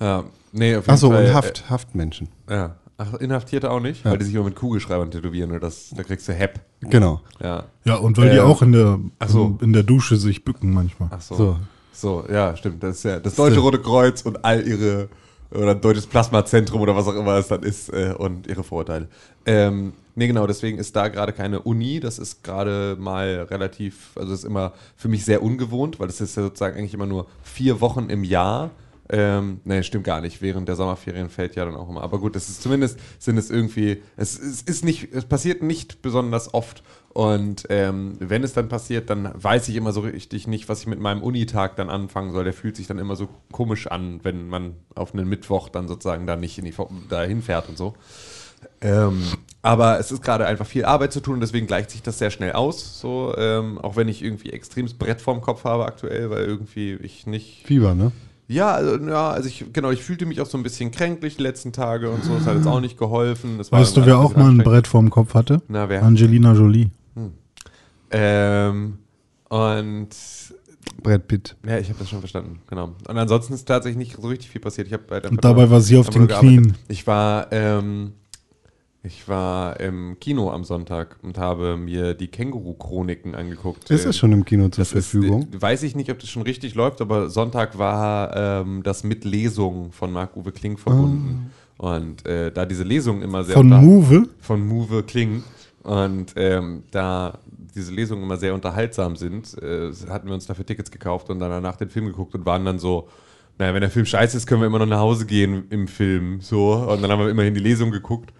Ja, 0.00 0.24
nee, 0.52 0.76
auf 0.76 0.84
jeden 0.84 0.94
Achso, 0.94 1.10
Fall, 1.10 1.24
und 1.24 1.30
äh, 1.30 1.34
Haft, 1.34 1.70
Haftmenschen. 1.70 2.28
Ja. 2.48 2.76
Ach, 2.96 3.14
Inhaftierte 3.14 3.70
auch 3.70 3.80
nicht, 3.80 4.04
weil 4.04 4.18
die 4.18 4.24
sich 4.24 4.34
immer 4.34 4.44
mit 4.44 4.54
Kugelschreibern 4.54 5.10
tätowieren 5.10 5.50
und 5.50 5.60
das, 5.62 5.90
da 5.96 6.04
kriegst 6.04 6.28
du 6.28 6.32
Hepp. 6.32 6.60
Genau. 6.80 7.20
Ja. 7.42 7.64
Ja, 7.84 7.96
und 7.96 8.16
weil 8.18 8.30
die 8.30 8.36
Ähm, 8.36 8.44
auch 8.44 8.62
in 8.62 8.70
der, 8.70 9.00
so. 9.26 9.58
in 9.60 9.72
der 9.72 9.82
Dusche 9.82 10.16
sich 10.16 10.44
bücken 10.44 10.72
manchmal. 10.72 11.08
Ach 11.10 11.20
so. 11.20 11.34
So. 11.34 11.56
so. 11.92 12.24
ja, 12.32 12.56
stimmt. 12.56 12.82
Das 12.84 12.98
ist 12.98 13.02
ja 13.02 13.18
das 13.18 13.34
Deutsche 13.34 13.58
Rote 13.58 13.80
Kreuz 13.80 14.22
und 14.22 14.44
all 14.44 14.64
ihre, 14.64 15.08
oder 15.50 15.74
Deutsches 15.74 16.06
Plasmazentrum 16.06 16.80
oder 16.80 16.94
was 16.94 17.08
auch 17.08 17.16
immer 17.16 17.32
es 17.32 17.48
dann 17.48 17.64
ist 17.64 17.92
äh, 17.92 18.14
und 18.16 18.46
ihre 18.46 18.62
Vorurteile. 18.62 19.08
Ähm, 19.44 19.92
nee, 20.14 20.26
genau, 20.26 20.46
deswegen 20.46 20.78
ist 20.78 20.96
da 20.96 21.08
gerade 21.08 21.32
keine 21.32 21.60
Uni. 21.60 22.00
Das 22.00 22.18
ist 22.18 22.42
gerade 22.42 22.96
mal 22.98 23.46
relativ, 23.50 24.12
also 24.16 24.30
das 24.30 24.40
ist 24.40 24.44
immer 24.44 24.72
für 24.96 25.08
mich 25.08 25.24
sehr 25.24 25.42
ungewohnt, 25.42 26.00
weil 26.00 26.06
das 26.06 26.20
ist 26.20 26.36
ja 26.36 26.42
sozusagen 26.42 26.76
eigentlich 26.76 26.94
immer 26.94 27.06
nur 27.06 27.26
vier 27.42 27.80
Wochen 27.80 28.10
im 28.10 28.24
Jahr. 28.24 28.70
Ähm, 29.10 29.60
nee, 29.64 29.82
stimmt 29.82 30.04
gar 30.04 30.20
nicht. 30.22 30.40
Während 30.40 30.66
der 30.66 30.76
Sommerferien 30.76 31.28
fällt 31.28 31.56
ja 31.56 31.64
dann 31.64 31.76
auch 31.76 31.90
immer. 31.90 32.02
Aber 32.02 32.18
gut, 32.18 32.36
es 32.36 32.48
ist 32.48 32.62
zumindest 32.62 32.98
sind 33.18 33.36
es 33.36 33.50
irgendwie, 33.50 34.02
es, 34.16 34.38
es 34.38 34.62
ist 34.62 34.84
nicht, 34.84 35.12
es 35.12 35.26
passiert 35.26 35.62
nicht 35.62 36.00
besonders 36.00 36.54
oft. 36.54 36.82
Und 37.10 37.66
ähm, 37.68 38.16
wenn 38.18 38.42
es 38.42 38.54
dann 38.54 38.68
passiert, 38.68 39.10
dann 39.10 39.30
weiß 39.34 39.68
ich 39.68 39.76
immer 39.76 39.92
so 39.92 40.00
richtig 40.00 40.46
nicht, 40.46 40.68
was 40.68 40.80
ich 40.80 40.86
mit 40.86 41.00
meinem 41.00 41.22
Unitag 41.22 41.76
dann 41.76 41.90
anfangen 41.90 42.32
soll. 42.32 42.44
Der 42.44 42.54
fühlt 42.54 42.76
sich 42.76 42.86
dann 42.86 42.98
immer 42.98 43.14
so 43.14 43.28
komisch 43.52 43.86
an, 43.88 44.20
wenn 44.22 44.48
man 44.48 44.74
auf 44.94 45.12
einen 45.12 45.28
Mittwoch 45.28 45.68
dann 45.68 45.86
sozusagen 45.86 46.26
da 46.26 46.36
nicht 46.36 46.58
in 46.58 46.64
die, 46.64 46.74
dahin 47.08 47.42
fährt 47.42 47.68
und 47.68 47.76
so. 47.76 47.94
Ähm, 48.80 49.22
aber 49.64 49.98
es 49.98 50.12
ist 50.12 50.22
gerade 50.22 50.46
einfach 50.46 50.66
viel 50.66 50.84
Arbeit 50.84 51.10
zu 51.14 51.20
tun, 51.20 51.40
deswegen 51.40 51.66
gleicht 51.66 51.90
sich 51.90 52.02
das 52.02 52.18
sehr 52.18 52.30
schnell 52.30 52.52
aus. 52.52 53.00
So, 53.00 53.34
ähm, 53.38 53.78
auch 53.78 53.96
wenn 53.96 54.08
ich 54.08 54.22
irgendwie 54.22 54.50
extremes 54.50 54.92
Brett 54.92 55.22
vorm 55.22 55.40
Kopf 55.40 55.64
habe 55.64 55.86
aktuell, 55.86 56.28
weil 56.28 56.44
irgendwie 56.44 56.92
ich 57.02 57.26
nicht. 57.26 57.62
Fieber, 57.64 57.94
ne? 57.94 58.12
Ja, 58.46 58.72
also, 58.72 59.02
ja, 59.02 59.30
also 59.30 59.48
ich, 59.48 59.64
genau, 59.72 59.90
ich 59.90 60.02
fühlte 60.02 60.26
mich 60.26 60.42
auch 60.42 60.46
so 60.46 60.58
ein 60.58 60.62
bisschen 60.62 60.90
kränklich 60.90 61.38
die 61.38 61.42
letzten 61.42 61.72
Tage 61.72 62.10
und 62.10 62.22
so. 62.22 62.36
Es 62.36 62.44
hat 62.44 62.56
jetzt 62.56 62.66
auch 62.66 62.80
nicht 62.80 62.98
geholfen. 62.98 63.56
Das 63.56 63.72
Weißt 63.72 63.96
du, 63.96 64.04
wer 64.04 64.18
auch 64.18 64.36
mal 64.36 64.50
ein. 64.50 64.58
Brett 64.58 64.86
vorm 64.86 65.08
Kopf 65.08 65.32
hatte? 65.32 65.62
Na, 65.68 65.88
wer? 65.88 66.02
Angelina 66.02 66.52
Jolie. 66.52 66.90
Ähm, 68.10 68.98
und 69.48 70.08
Brad 71.02 71.26
Pitt. 71.26 71.56
ja, 71.66 71.78
ich 71.78 71.88
habe 71.88 71.98
das 72.00 72.10
schon 72.10 72.18
verstanden, 72.18 72.60
genau. 72.68 72.90
Und 73.08 73.16
ansonsten 73.16 73.54
ist 73.54 73.64
tatsächlich 73.64 73.96
nicht 73.96 74.20
so 74.20 74.28
richtig 74.28 74.50
viel 74.50 74.60
passiert. 74.60 74.88
Ich 74.88 74.92
habe 74.92 75.04
bei 75.08 75.20
der 75.20 75.30
Und 75.30 75.42
dabei 75.42 75.70
war 75.70 75.80
sie 75.80 75.96
auf 75.96 76.10
den 76.10 76.28
Knien. 76.28 76.76
Ich 76.88 77.06
war, 77.06 77.50
ähm, 77.50 78.12
Ich 79.06 79.28
war 79.28 79.78
im 79.80 80.16
Kino 80.18 80.50
am 80.50 80.64
Sonntag 80.64 81.18
und 81.22 81.36
habe 81.36 81.76
mir 81.76 82.14
die 82.14 82.28
Känguru-Chroniken 82.28 83.34
angeguckt. 83.34 83.90
Ist 83.90 84.06
es 84.06 84.16
schon 84.16 84.32
im 84.32 84.46
Kino 84.46 84.70
zur 84.70 84.82
Das 84.82 84.92
ist, 84.92 85.10
Verfügung? 85.10 85.46
äh, 85.52 85.60
weiß 85.60 85.82
ich 85.82 85.94
nicht, 85.94 86.10
ob 86.10 86.18
das 86.20 86.30
schon 86.30 86.40
richtig 86.40 86.74
läuft, 86.74 87.02
aber 87.02 87.28
Sonntag 87.28 87.76
war 87.76 88.34
ähm, 88.34 88.82
das 88.82 89.04
mit 89.04 89.26
Lesung 89.26 89.92
von 89.92 90.10
Marc-Uwe 90.10 90.52
Kling 90.52 90.78
verbunden. 90.78 91.50
Und 91.76 92.24
äh, 92.24 92.50
da 92.50 92.64
diese 92.64 92.82
Lesungen 92.84 93.20
immer 93.20 93.44
sehr 93.44 93.56
Von 93.56 93.68
Move? 93.68 94.26
von 94.40 94.66
Move 94.66 95.02
Kling 95.02 95.42
und 95.82 96.32
ähm, 96.36 96.84
da 96.90 97.38
diese 97.74 97.92
Lesungen 97.92 98.22
immer 98.24 98.38
sehr 98.38 98.54
unterhaltsam 98.54 99.16
sind, 99.16 99.54
äh, 99.62 99.90
hatten 100.08 100.28
wir 100.28 100.34
uns 100.34 100.46
dafür 100.46 100.64
Tickets 100.64 100.90
gekauft 100.90 101.28
und 101.28 101.40
dann 101.40 101.50
danach 101.50 101.76
den 101.76 101.90
Film 101.90 102.06
geguckt 102.06 102.34
und 102.36 102.46
waren 102.46 102.64
dann 102.64 102.78
so, 102.78 103.08
naja, 103.58 103.74
wenn 103.74 103.82
der 103.82 103.90
Film 103.90 104.06
scheiße 104.06 104.34
ist, 104.36 104.46
können 104.46 104.62
wir 104.62 104.66
immer 104.66 104.78
noch 104.78 104.86
nach 104.86 105.00
Hause 105.00 105.26
gehen 105.26 105.64
im 105.68 105.88
Film. 105.88 106.40
So. 106.40 106.72
Und 106.72 107.02
dann 107.02 107.10
haben 107.10 107.20
wir 107.20 107.28
immerhin 107.28 107.52
die 107.52 107.60
Lesung 107.60 107.90
geguckt. 107.90 108.32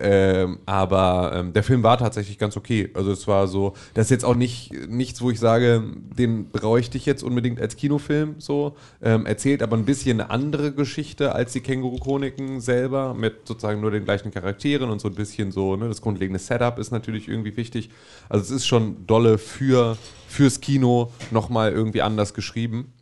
Ähm, 0.00 0.58
aber 0.66 1.32
ähm, 1.34 1.52
der 1.54 1.62
Film 1.62 1.82
war 1.82 1.96
tatsächlich 1.96 2.38
ganz 2.38 2.56
okay. 2.56 2.90
Also 2.94 3.10
es 3.10 3.26
war 3.26 3.48
so, 3.48 3.72
das 3.94 4.06
ist 4.06 4.10
jetzt 4.10 4.24
auch 4.24 4.34
nicht 4.34 4.70
nichts, 4.88 5.22
wo 5.22 5.30
ich 5.30 5.40
sage, 5.40 5.82
den 6.16 6.50
bräuchte 6.50 6.98
ich 6.98 7.06
jetzt 7.06 7.22
unbedingt 7.22 7.60
als 7.60 7.76
Kinofilm 7.76 8.34
so. 8.38 8.76
Ähm, 9.02 9.24
erzählt 9.24 9.62
aber 9.62 9.76
ein 9.76 9.86
bisschen 9.86 10.20
eine 10.20 10.30
andere 10.30 10.72
Geschichte 10.72 11.34
als 11.34 11.52
die 11.52 11.60
Känguru-Chroniken 11.60 12.60
selber, 12.60 13.14
mit 13.14 13.48
sozusagen 13.48 13.80
nur 13.80 13.90
den 13.90 14.04
gleichen 14.04 14.30
Charakteren 14.30 14.90
und 14.90 15.00
so 15.00 15.08
ein 15.08 15.14
bisschen 15.14 15.52
so, 15.52 15.76
ne, 15.76 15.88
das 15.88 16.02
grundlegende 16.02 16.38
Setup 16.38 16.78
ist 16.78 16.90
natürlich 16.90 17.26
irgendwie 17.26 17.56
wichtig. 17.56 17.88
Also 18.28 18.44
es 18.44 18.50
ist 18.50 18.66
schon 18.66 19.06
dolle 19.06 19.38
für, 19.38 19.96
fürs 20.28 20.60
Kino 20.60 21.10
nochmal 21.30 21.72
irgendwie 21.72 22.02
anders 22.02 22.34
geschrieben. 22.34 22.92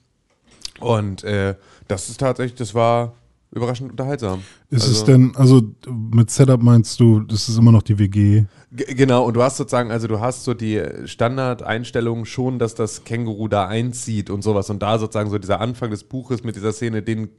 Und 0.78 1.24
äh, 1.24 1.56
das 1.88 2.08
ist 2.08 2.20
tatsächlich, 2.20 2.58
das 2.58 2.74
war 2.74 3.14
überraschend 3.56 3.90
unterhaltsam. 3.90 4.42
Ist 4.70 4.82
also, 4.82 4.92
es 4.92 5.04
denn, 5.04 5.32
also 5.34 5.62
mit 5.88 6.30
Setup 6.30 6.62
meinst 6.62 7.00
du, 7.00 7.20
das 7.20 7.48
ist 7.48 7.58
immer 7.58 7.72
noch 7.72 7.82
die 7.82 7.98
WG? 7.98 8.44
Genau, 8.70 9.24
und 9.24 9.34
du 9.34 9.42
hast 9.42 9.56
sozusagen, 9.56 9.90
also 9.90 10.06
du 10.06 10.20
hast 10.20 10.44
so 10.44 10.52
die 10.52 10.82
Standardeinstellung 11.06 12.24
schon, 12.26 12.58
dass 12.58 12.74
das 12.74 13.04
Känguru 13.04 13.48
da 13.48 13.66
einzieht 13.66 14.28
und 14.28 14.42
sowas. 14.42 14.68
Und 14.70 14.82
da 14.82 14.98
sozusagen 14.98 15.30
so 15.30 15.38
dieser 15.38 15.60
Anfang 15.60 15.90
des 15.90 16.04
Buches 16.04 16.44
mit 16.44 16.56
dieser 16.56 16.72
Szene, 16.72 17.02
den, 17.02 17.30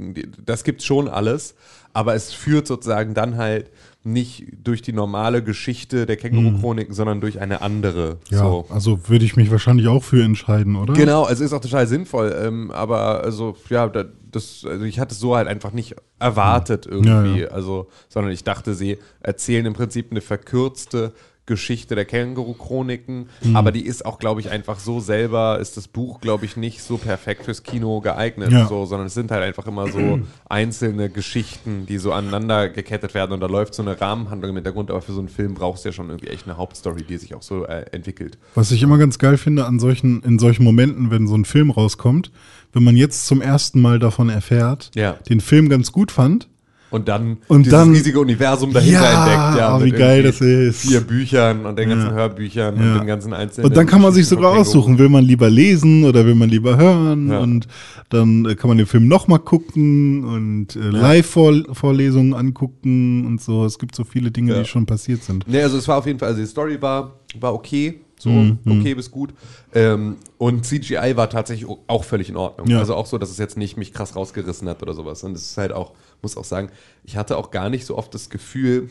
das 0.43 0.63
gibt's 0.63 0.85
schon 0.85 1.07
alles, 1.07 1.55
aber 1.93 2.15
es 2.15 2.33
führt 2.33 2.65
sozusagen 2.67 3.13
dann 3.13 3.37
halt 3.37 3.69
nicht 4.03 4.45
durch 4.63 4.81
die 4.81 4.93
normale 4.93 5.43
Geschichte 5.43 6.05
der 6.05 6.15
Känguru-Chroniken, 6.15 6.93
sondern 6.93 7.21
durch 7.21 7.39
eine 7.41 7.61
andere. 7.61 8.17
Ja, 8.29 8.39
So. 8.39 8.65
also 8.69 9.09
würde 9.09 9.25
ich 9.25 9.35
mich 9.35 9.51
wahrscheinlich 9.51 9.87
auch 9.87 10.03
für 10.03 10.23
entscheiden, 10.23 10.75
oder? 10.75 10.93
Genau, 10.93 11.23
also 11.23 11.43
ist 11.43 11.53
auch 11.53 11.61
total 11.61 11.87
sinnvoll, 11.87 12.35
ähm, 12.41 12.71
aber 12.71 13.23
also 13.23 13.55
ja, 13.69 13.87
da, 13.87 14.05
das, 14.37 14.63
also 14.65 14.85
ich 14.85 14.99
hatte 14.99 15.13
es 15.13 15.19
so 15.19 15.35
halt 15.35 15.47
einfach 15.47 15.71
nicht 15.71 15.95
erwartet 16.19 16.85
irgendwie, 16.85 17.41
Ja, 17.41 17.47
also, 17.49 17.87
sondern 18.09 18.31
ich 18.31 18.43
dachte, 18.43 18.73
sie 18.73 18.97
erzählen 19.19 19.65
im 19.65 19.73
Prinzip 19.73 20.07
eine 20.11 20.21
verkürzte 20.21 21.13
Geschichte 21.45 21.95
der 21.95 22.03
Känguru-Chroniken, 22.03 23.29
Mhm. 23.41 23.55
aber 23.55 23.71
die 23.71 23.85
ist 23.85 24.05
auch, 24.05 24.19
glaube 24.19 24.41
ich, 24.41 24.49
einfach 24.49 24.79
so 24.79 24.99
selber, 24.99 25.59
ist 25.59 25.77
das 25.77 25.87
Buch, 25.87 26.19
glaube 26.19 26.43
ich, 26.43 26.57
nicht 26.57 26.81
so 26.83 26.97
perfekt 26.97 27.45
fürs 27.45 27.63
Kino 27.63 28.01
geeignet, 28.01 28.51
Ja. 28.51 28.67
so, 28.67 28.85
sondern 28.85 29.07
es 29.07 29.13
sind 29.13 29.31
halt 29.31 29.43
einfach 29.43 29.65
immer 29.65 29.89
so 29.89 30.19
einzelne 30.49 31.09
Geschichten, 31.09 31.85
die 31.85 31.99
so 31.99 32.11
aneinander 32.11 32.67
gekettet 32.67 33.13
werden 33.13 33.31
und 33.31 33.39
da 33.39 33.47
läuft 33.47 33.73
so 33.75 33.81
eine 33.81 33.99
Rahmenhandlung 33.99 34.49
im 34.49 34.55
Hintergrund, 34.57 34.91
aber 34.91 35.01
für 35.01 35.13
so 35.13 35.19
einen 35.19 35.29
Film 35.29 35.53
brauchst 35.53 35.85
du 35.85 35.89
ja 35.89 35.93
schon 35.93 36.09
irgendwie 36.09 36.27
echt 36.27 36.47
eine 36.47 36.57
Hauptstory, 36.57 37.03
die 37.03 37.17
sich 37.17 37.33
auch 37.33 37.41
so 37.43 37.65
äh, 37.65 37.85
entwickelt. 37.93 38.37
Was 38.55 38.71
ich 38.71 38.83
immer 38.83 38.97
ganz 38.97 39.17
geil 39.17 39.37
finde 39.37 39.65
an 39.65 39.79
solchen, 39.79 40.21
in 40.23 40.39
solchen 40.39 40.65
Momenten, 40.65 41.11
wenn 41.11 41.27
so 41.27 41.35
ein 41.35 41.45
Film 41.45 41.71
rauskommt, 41.71 42.29
wenn 42.73 42.83
man 42.83 42.95
jetzt 42.95 43.25
zum 43.27 43.41
ersten 43.41 43.81
Mal 43.81 43.99
davon 43.99 44.29
erfährt, 44.29 44.91
Ja. 44.95 45.13
den 45.29 45.39
Film 45.41 45.69
ganz 45.69 45.91
gut 45.91 46.11
fand, 46.11 46.47
Und 46.89 47.09
dann 47.09 47.39
Und 47.49 47.65
dieses 47.65 47.77
dann- 47.77 47.91
riesige 47.91 48.17
Universum 48.21 48.71
dahinter 48.71 49.01
Ja, 49.01 49.23
entdeckt. 49.25 49.59
Ja, 49.59 49.83
wie 49.83 49.91
geil 49.91 50.23
das 50.23 50.39
ist. 50.39 50.83
Vier 50.87 51.01
Büchern 51.01 51.65
und 51.65 51.77
den 51.77 51.89
ganzen 51.89 52.07
Ja. 52.11 52.13
Hörbüchern 52.13 52.77
Ja. 52.77 52.93
und 52.93 52.99
den 53.01 53.07
ganzen 53.07 53.33
einzelnen. 53.33 53.67
Und 53.67 53.75
dann 53.75 53.85
kann 53.87 54.01
man 54.01 54.13
sich 54.13 54.25
sogar 54.25 54.53
aussuchen, 54.57 54.97
will 54.97 55.09
man 55.09 55.25
lieber 55.25 55.49
lesen 55.49 56.05
oder 56.05 56.25
will 56.25 56.35
man 56.35 56.47
lieber 56.47 56.77
hören 56.77 57.29
und 57.29 57.67
dann 58.07 58.45
äh, 58.45 58.55
kann 58.55 58.69
man 58.69 58.77
den 58.77 58.87
Film 58.87 59.05
nochmal 59.09 59.39
gucken 59.39 60.23
und 60.23 60.77
äh, 60.77 60.79
Live-Vorlesungen 61.51 62.33
angucken 62.33 63.25
und 63.25 63.41
so. 63.41 63.65
Es 63.65 63.79
gibt 63.79 63.93
so 63.93 64.03
viele 64.05 64.31
Dinge, 64.31 64.53
die 64.57 64.65
schon 64.65 64.85
passiert 64.85 65.23
sind. 65.23 65.45
Nee, 65.45 65.61
also 65.63 65.77
es 65.77 65.87
war 65.89 65.97
auf 65.97 66.05
jeden 66.05 66.19
Fall, 66.19 66.29
also 66.29 66.39
die 66.41 66.47
Story 66.47 66.81
war, 66.81 67.19
war 67.39 67.53
okay. 67.53 67.99
So, 68.19 68.29
Mhm. 68.29 68.57
okay 68.65 68.95
bis 68.95 69.11
gut. 69.11 69.33
Ähm, 69.75 70.17
und 70.39 70.65
CGI 70.65 71.13
war 71.15 71.29
tatsächlich 71.29 71.69
auch 71.87 72.03
völlig 72.03 72.29
in 72.29 72.35
Ordnung. 72.37 72.67
Ja. 72.67 72.79
Also 72.79 72.95
auch 72.95 73.05
so, 73.05 73.17
dass 73.19 73.29
es 73.29 73.37
jetzt 73.37 73.57
nicht 73.57 73.77
mich 73.77 73.93
krass 73.93 74.15
rausgerissen 74.15 74.67
hat 74.67 74.81
oder 74.81 74.93
sowas. 74.93 75.23
Und 75.23 75.33
es 75.35 75.43
ist 75.51 75.57
halt 75.57 75.71
auch, 75.71 75.93
muss 76.23 76.35
auch 76.35 76.43
sagen, 76.43 76.69
ich 77.03 77.15
hatte 77.15 77.37
auch 77.37 77.51
gar 77.51 77.69
nicht 77.69 77.85
so 77.85 77.95
oft 77.97 78.13
das 78.13 78.29
Gefühl, 78.31 78.89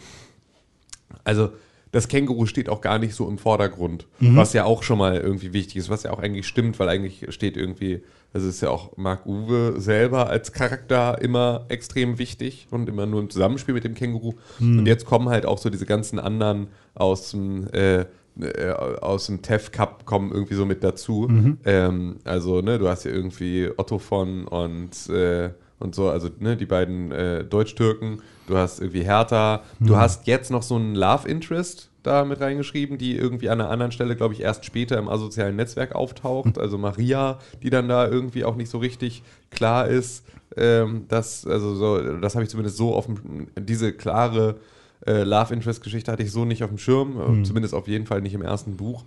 also 1.25 1.51
das 1.93 2.09
Känguru 2.09 2.47
steht 2.47 2.69
auch 2.69 2.81
gar 2.83 2.99
nicht 2.99 3.15
so 3.15 3.29
im 3.29 3.39
Vordergrund, 3.39 4.07
was 4.19 4.53
ja 4.53 4.65
auch 4.65 4.83
schon 4.83 4.99
mal 4.99 5.17
irgendwie 5.17 5.53
wichtig 5.53 5.77
ist, 5.77 5.89
was 5.89 6.03
ja 6.03 6.11
auch 6.13 6.19
eigentlich 6.19 6.47
stimmt, 6.47 6.79
weil 6.79 6.89
eigentlich 6.89 7.25
steht 7.31 7.57
irgendwie, 7.57 8.03
also 8.35 8.49
ist 8.49 8.61
ja 8.61 8.69
auch 8.71 8.97
Marc 8.97 9.25
Uwe 9.25 9.75
selber 9.81 10.29
als 10.29 10.53
Charakter 10.53 11.21
immer 11.23 11.65
extrem 11.69 12.19
wichtig 12.19 12.67
und 12.71 12.89
immer 12.89 13.07
nur 13.07 13.21
im 13.21 13.31
Zusammenspiel 13.31 13.73
mit 13.73 13.85
dem 13.85 13.95
Känguru. 13.95 14.35
Und 14.61 14.87
jetzt 14.87 15.07
kommen 15.07 15.31
halt 15.31 15.47
auch 15.47 15.59
so 15.59 15.71
diese 15.71 15.87
ganzen 15.87 16.19
anderen 16.19 16.67
aus 16.95 17.31
dem 17.31 17.67
äh, 17.73 18.05
äh, 18.41 18.71
aus 18.71 19.27
dem 19.27 19.43
TEF 19.43 19.73
Cup 19.73 20.05
kommen 20.05 20.33
irgendwie 20.33 20.55
so 20.55 20.67
mit 20.67 20.85
dazu. 20.85 21.27
Ähm, 21.65 22.17
also, 22.25 22.61
ne, 22.61 22.79
du 22.79 22.89
hast 22.89 23.05
ja 23.05 23.11
irgendwie 23.11 23.71
Otto 23.77 23.99
von 23.99 24.47
und, 24.47 25.09
äh, 25.09 25.51
und 25.79 25.95
so, 25.95 26.09
also 26.09 26.29
ne, 26.39 26.57
die 26.57 26.67
beiden 26.67 27.13
äh, 27.13 27.45
Deutsch-Türken, 27.45 28.23
du 28.47 28.57
hast 28.57 28.81
irgendwie 28.81 29.05
Hertha, 29.05 29.63
du 29.81 29.97
hast 29.97 30.27
jetzt 30.27 30.51
noch 30.51 30.63
so 30.63 30.77
einen 30.77 30.95
Love 30.95 31.29
Interest 31.29 31.91
da 32.03 32.25
mit 32.25 32.41
reingeschrieben, 32.41 32.99
die 32.99 33.17
irgendwie 33.17 33.49
an 33.49 33.61
einer 33.61 33.71
anderen 33.71 33.93
Stelle, 33.93 34.15
glaube 34.17 34.33
ich, 34.33 34.41
erst 34.41 34.65
später 34.65 34.97
im 34.99 35.09
asozialen 35.09 35.57
Netzwerk 35.57 35.95
auftaucht. 35.95 36.57
Also 36.59 36.79
Maria, 36.79 37.39
die 37.63 37.71
dann 37.71 37.89
da 37.89 38.07
irgendwie 38.07 38.45
auch 38.45 38.55
nicht 38.55 38.71
so 38.71 38.79
richtig 38.79 39.23
klar 39.51 39.89
ist. 39.89 40.25
Ähm, 40.57 41.07
das, 41.09 41.47
also 41.47 41.75
so, 41.75 42.19
das 42.21 42.35
habe 42.35 42.45
ich 42.45 42.51
zumindest 42.51 42.77
so 42.77 42.95
auf 42.95 43.07
dem, 43.07 43.49
diese 43.59 43.93
klare 43.93 44.57
äh, 45.07 45.23
Love 45.23 45.55
Interest 45.55 45.83
Geschichte 45.83 46.11
hatte 46.11 46.23
ich 46.23 46.33
so 46.33 46.45
nicht 46.45 46.63
auf 46.63 46.71
dem 46.71 46.79
Schirm, 46.79 47.41
äh, 47.41 47.43
zumindest 47.45 47.75
auf 47.75 47.89
jeden 47.89 48.07
Fall 48.07 48.21
nicht 48.21 48.35
im 48.35 48.43
ersten 48.43 48.77
Buch. 48.77 49.05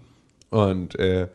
Und 0.50 0.98
äh, 0.98 1.28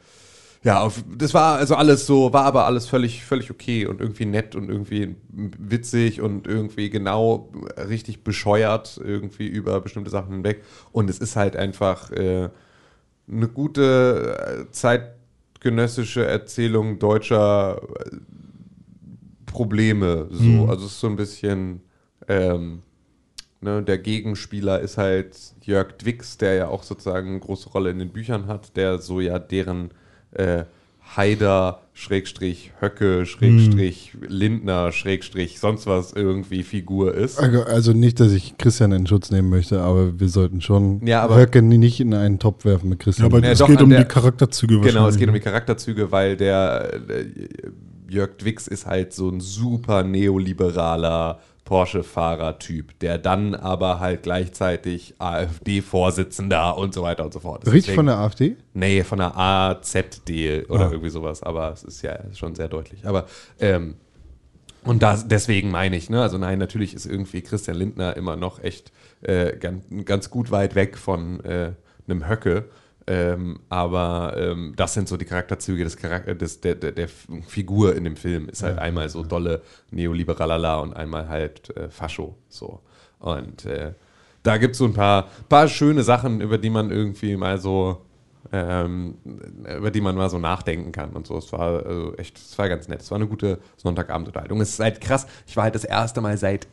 ja, 0.65 0.81
auf, 0.81 1.05
das 1.15 1.35
war 1.35 1.59
also 1.59 1.75
alles 1.75 2.07
so, 2.07 2.33
war 2.33 2.45
aber 2.45 2.65
alles 2.65 2.89
völlig, 2.89 3.23
völlig 3.23 3.51
okay 3.51 3.85
und 3.85 4.01
irgendwie 4.01 4.25
nett 4.25 4.57
und 4.57 4.71
irgendwie 4.71 5.15
witzig 5.31 6.23
und 6.23 6.47
irgendwie 6.47 6.89
genau 6.89 7.53
richtig 7.77 8.25
bescheuert 8.25 8.99
irgendwie 9.03 9.47
über 9.47 9.83
bestimmte 9.83 10.11
Sachen 10.11 10.33
hinweg. 10.33 10.65
Und 10.91 11.11
es 11.11 11.19
ist 11.19 11.37
halt 11.37 11.55
einfach 11.55 12.11
äh, 12.13 12.49
eine 13.31 13.49
gute 13.49 14.67
äh, 14.67 14.73
zeitgenössische 14.73 16.25
Erzählung 16.25 16.99
deutscher 16.99 17.83
äh, 17.83 18.17
Probleme. 19.45 20.29
So. 20.31 20.67
Also 20.67 20.87
es 20.87 20.93
ist 20.93 21.01
so 21.01 21.09
ein 21.09 21.17
bisschen 21.17 21.83
ähm, 22.27 22.81
Ne, 23.65 23.83
der 23.83 23.97
Gegenspieler 23.97 24.81
ist 24.81 24.99
halt 24.99 25.35
Jörg 25.63 25.93
Dwix, 25.97 26.37
der 26.37 26.53
ja 26.53 26.69
auch 26.69 26.83
sozusagen 26.83 27.31
eine 27.31 27.41
große 27.41 27.71
Rolle 27.71 27.89
in 27.91 27.99
den 27.99 28.11
Büchern 28.11 28.47
hat, 28.47 28.77
der 28.77 28.99
so 28.99 29.21
ja 29.23 29.39
deren 29.39 29.91
äh, 30.33 30.65
Haider, 31.17 31.81
Schrägstrich, 31.95 32.73
Höcke, 32.81 33.25
Schrägstrich, 33.25 34.13
Lindner, 34.27 34.93
Schrägstrich, 34.93 35.61
sonst 35.61 35.87
was 35.87 36.13
irgendwie 36.13 36.63
Figur 36.63 37.15
ist. 37.15 37.39
Also- 37.39 37.63
Also 37.65 37.93
nicht, 37.95 38.21
dass 38.21 38.33
ich 38.33 38.59
Christian 38.59 38.93
in 38.93 39.07
Schutz 39.07 39.31
nehmen 39.31 39.49
möchte, 39.49 39.81
aber 39.81 40.21
wir 40.21 40.29
sollten 40.29 40.61
schon 40.61 41.07
Ja, 41.07 41.23
aber- 41.23 41.37
Höcke 41.39 41.63
nicht 41.63 42.01
in 42.01 42.13
einen 42.13 42.39
Topf 42.39 42.67
werfen 42.67 42.91
mit 42.91 42.99
Ja, 43.01 43.05
Christian. 43.05 43.27
aber 43.33 43.39
Ja, 43.43 43.53
es 43.53 43.65
geht 43.65 43.81
um 43.81 43.89
der- 43.89 44.01
die 44.05 44.09
Charakterzüge. 44.09 44.81
Genau, 44.81 45.09
es 45.09 45.17
geht 45.17 45.29
um 45.29 45.35
die 45.35 45.41
ne? 45.41 45.45
Charakterzüge, 45.45 46.13
weil 46.13 46.37
der, 46.37 46.99
der 46.99 47.25
Jörg 48.11 48.37
Dwix 48.37 48.67
ist 48.69 48.85
halt 48.87 49.15
so 49.15 49.31
ein 49.31 49.41
super 49.41 50.03
neoliberaler 50.03 51.39
Porsche-Fahrer-Typ, 51.65 52.99
der 53.01 53.19
dann 53.19 53.55
aber 53.55 53.99
halt 54.01 54.23
gleichzeitig 54.23 55.15
AfD-Vorsitzender 55.19 56.77
und 56.77 56.95
so 56.95 57.03
weiter 57.03 57.25
und 57.25 57.33
so 57.33 57.41
fort 57.41 57.65
ist. 57.65 57.73
Richtig 57.73 57.95
von 57.95 58.07
der 58.07 58.19
AfD? 58.19 58.57
Nee, 58.75 59.03
von 59.05 59.19
der 59.19 59.37
AZD 59.37 60.67
oder 60.69 60.87
Ah. 60.87 60.91
irgendwie 60.91 61.11
sowas, 61.11 61.43
aber 61.43 61.73
es 61.73 61.83
ist 61.83 62.03
ja 62.03 62.19
schon 62.35 62.55
sehr 62.55 62.69
deutlich. 62.69 63.07
Aber 63.07 63.27
ähm, 63.61 63.95
und 64.85 65.03
das, 65.03 65.27
deswegen 65.29 65.71
meine 65.71 65.97
ich, 65.97 66.11
ne, 66.11 66.21
also 66.21 66.37
nein, 66.37 66.59
natürlich 66.59 66.93
ist 66.95 67.07
irgendwie 67.07 67.41
Christian 67.41 67.77
Lindner 67.79 68.17
immer 68.17 68.37
noch 68.37 68.63
echt 68.63 68.93
äh, 69.23 69.57
ganz, 69.57 69.85
ganz 70.05 70.29
gut 70.29 70.51
weit 70.51 70.75
weg 70.75 70.99
von 70.99 71.43
äh, 71.45 71.73
einem 72.07 72.29
Höcke. 72.29 72.67
Ähm, 73.07 73.61
aber 73.69 74.35
ähm, 74.37 74.73
das 74.77 74.95
sind 74.95 75.09
so 75.09 75.17
die 75.17 75.27
Charakterzüge 75.27 75.85
des 75.85 75.97
Charakter 75.97 76.35
des, 76.35 76.61
der, 76.61 76.75
der, 76.75 76.93
der 76.93 77.09
Figur 77.09 77.95
in 77.95 78.05
dem 78.05 78.17
Film. 78.17 78.49
Ist 78.49 78.63
halt 78.63 78.79
einmal 78.79 79.09
so 79.09 79.23
dolle 79.23 79.63
Neoliberalala 79.91 80.77
und 80.77 80.95
einmal 80.95 81.29
halt 81.29 81.77
äh, 81.77 81.91
Fascho. 81.91 82.37
So. 82.49 82.81
Und 83.19 83.67
äh, 83.67 83.93
da 84.43 84.57
gibt 84.57 84.73
es 84.73 84.79
so 84.79 84.85
ein 84.87 84.95
paar, 84.95 85.29
paar 85.49 85.69
schöne 85.69 86.03
Sachen, 86.03 86.41
über 86.41 86.59
die 86.59 86.71
man 86.71 86.91
irgendwie 86.91 87.37
mal 87.37 87.59
so 87.59 88.03
ähm, 88.53 89.17
über 89.77 89.91
die 89.91 90.01
man 90.01 90.17
mal 90.17 90.31
so 90.31 90.39
nachdenken 90.39 90.93
kann 90.93 91.11
und 91.11 91.27
so. 91.27 91.37
Es 91.39 91.53
war 91.53 91.85
also 91.85 92.15
echt, 92.17 92.39
es 92.39 92.57
war 92.59 92.69
ganz 92.69 92.89
nett. 92.89 93.01
Es 93.01 93.11
war 93.11 93.17
eine 93.17 93.27
gute 93.27 93.59
Sonntagabendunterhaltung. 93.77 94.61
Es 94.61 94.71
ist 94.71 94.81
halt 94.81 95.01
krass. 95.01 95.27
Ich 95.47 95.57
war 95.57 95.65
halt 95.65 95.75
das 95.75 95.85
erste 95.85 96.21
Mal 96.21 96.37
seit 96.37 96.69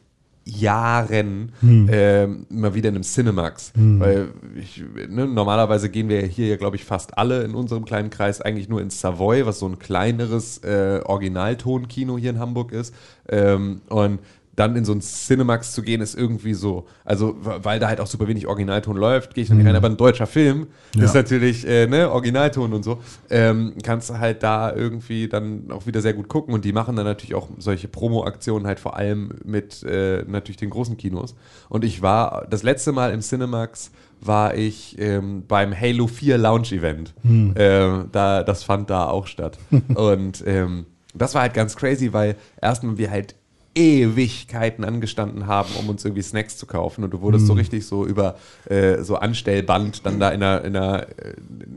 Jahren 0.60 1.52
Hm. 1.62 1.90
ähm, 1.92 2.46
mal 2.50 2.74
wieder 2.74 2.90
in 2.90 2.96
einem 2.96 3.04
Cinemax. 3.04 3.74
Weil 4.00 4.30
ich, 4.60 4.84
ne, 5.10 5.28
normalerweise 5.28 5.90
gehen 5.90 6.10
wir 6.10 6.22
hier 6.22 6.48
ja, 6.48 6.58
glaube 6.58 6.76
ich, 6.76 6.84
fast 6.86 7.18
alle 7.18 7.44
in 7.44 7.56
unserem 7.56 7.86
kleinen 7.86 8.10
Kreis 8.10 8.42
eigentlich 8.42 8.70
nur 8.70 8.82
ins 8.82 9.00
Savoy, 9.00 9.46
was 9.46 9.60
so 9.60 9.68
ein 9.68 9.80
kleineres 9.80 10.60
äh, 10.60 11.02
Originaltonkino 11.04 12.18
hier 12.18 12.32
in 12.32 12.40
Hamburg 12.40 12.72
ist. 12.72 12.94
Ähm, 13.30 13.82
und 13.90 14.20
dann 14.62 14.76
in 14.76 14.86
so 14.86 14.94
ein 14.94 15.02
Cinemax 15.02 15.74
zu 15.74 15.82
gehen, 15.82 16.02
ist 16.02 16.16
irgendwie 16.16 16.54
so, 16.54 16.86
also 17.04 17.36
weil 17.42 17.80
da 17.80 17.88
halt 17.88 18.00
auch 18.00 18.08
super 18.08 18.28
wenig 18.28 18.48
Originalton 18.48 18.96
läuft, 18.96 19.34
gehe 19.34 19.42
ich 19.42 19.48
dann 19.50 19.58
nicht 19.58 19.68
rein, 19.68 19.76
aber 19.76 19.90
ein 19.90 19.98
deutscher 19.98 20.28
Film 20.28 20.68
Ja. 20.96 21.06
ist 21.06 21.16
natürlich, 21.16 21.68
äh, 21.68 21.88
ne, 21.88 22.12
Originalton 22.12 22.72
und 22.74 22.84
so, 22.84 23.00
ähm, 23.30 23.74
kannst 23.84 24.10
du 24.12 24.20
halt 24.20 24.44
da 24.44 24.74
irgendwie 24.74 25.28
dann 25.28 25.72
auch 25.72 25.88
wieder 25.88 26.02
sehr 26.02 26.14
gut 26.14 26.28
gucken 26.28 26.54
und 26.54 26.64
die 26.64 26.74
machen 26.74 26.96
dann 26.96 27.06
natürlich 27.06 27.34
auch 27.36 27.50
solche 27.58 27.88
Promo-Aktionen 27.88 28.68
halt 28.68 28.80
vor 28.80 28.96
allem 28.96 29.32
mit 29.44 29.84
äh, 29.84 30.24
natürlich 30.28 30.58
den 30.58 30.70
großen 30.70 30.96
Kinos 30.96 31.36
und 31.70 31.84
ich 31.84 32.02
war, 32.02 32.46
das 32.50 32.64
letzte 32.64 32.92
Mal 32.92 33.12
im 33.12 33.22
Cinemax 33.22 33.92
war 34.24 34.54
ich 34.56 34.98
ähm, 35.00 35.46
beim 35.48 35.74
Halo 35.76 36.06
4 36.06 36.38
Launch-Event. 36.38 37.16
Ähm, 37.24 38.06
da, 38.12 38.44
das 38.44 38.64
fand 38.64 38.92
da 38.92 39.08
auch 39.08 39.26
statt. 39.26 39.58
und 39.96 40.44
ähm, 40.46 40.86
das 41.16 41.34
war 41.34 41.42
halt 41.42 41.56
ganz 41.56 41.76
crazy, 41.76 42.14
weil 42.14 42.36
erstmal 42.62 43.00
wir 43.00 43.10
halt 43.10 43.34
Ewigkeiten 43.74 44.84
angestanden 44.84 45.48
haben, 45.48 45.70
um 45.80 45.88
uns 45.88 46.04
irgendwie 46.04 46.22
Snacks 46.22 46.58
zu 46.58 46.66
kaufen. 46.66 47.06
Und 47.06 47.12
du 47.12 47.22
wurdest 47.22 47.48
so 47.48 47.54
richtig 47.54 47.86
so 47.86 48.06
über 48.06 48.36
äh, 48.70 49.02
so 49.02 49.16
Anstellband 49.16 50.06
dann 50.06 50.20
da 50.20 50.30
in 50.30 50.42
der, 50.42 50.66
in, 50.66 50.74
der, 50.74 51.08
äh, 51.18 51.34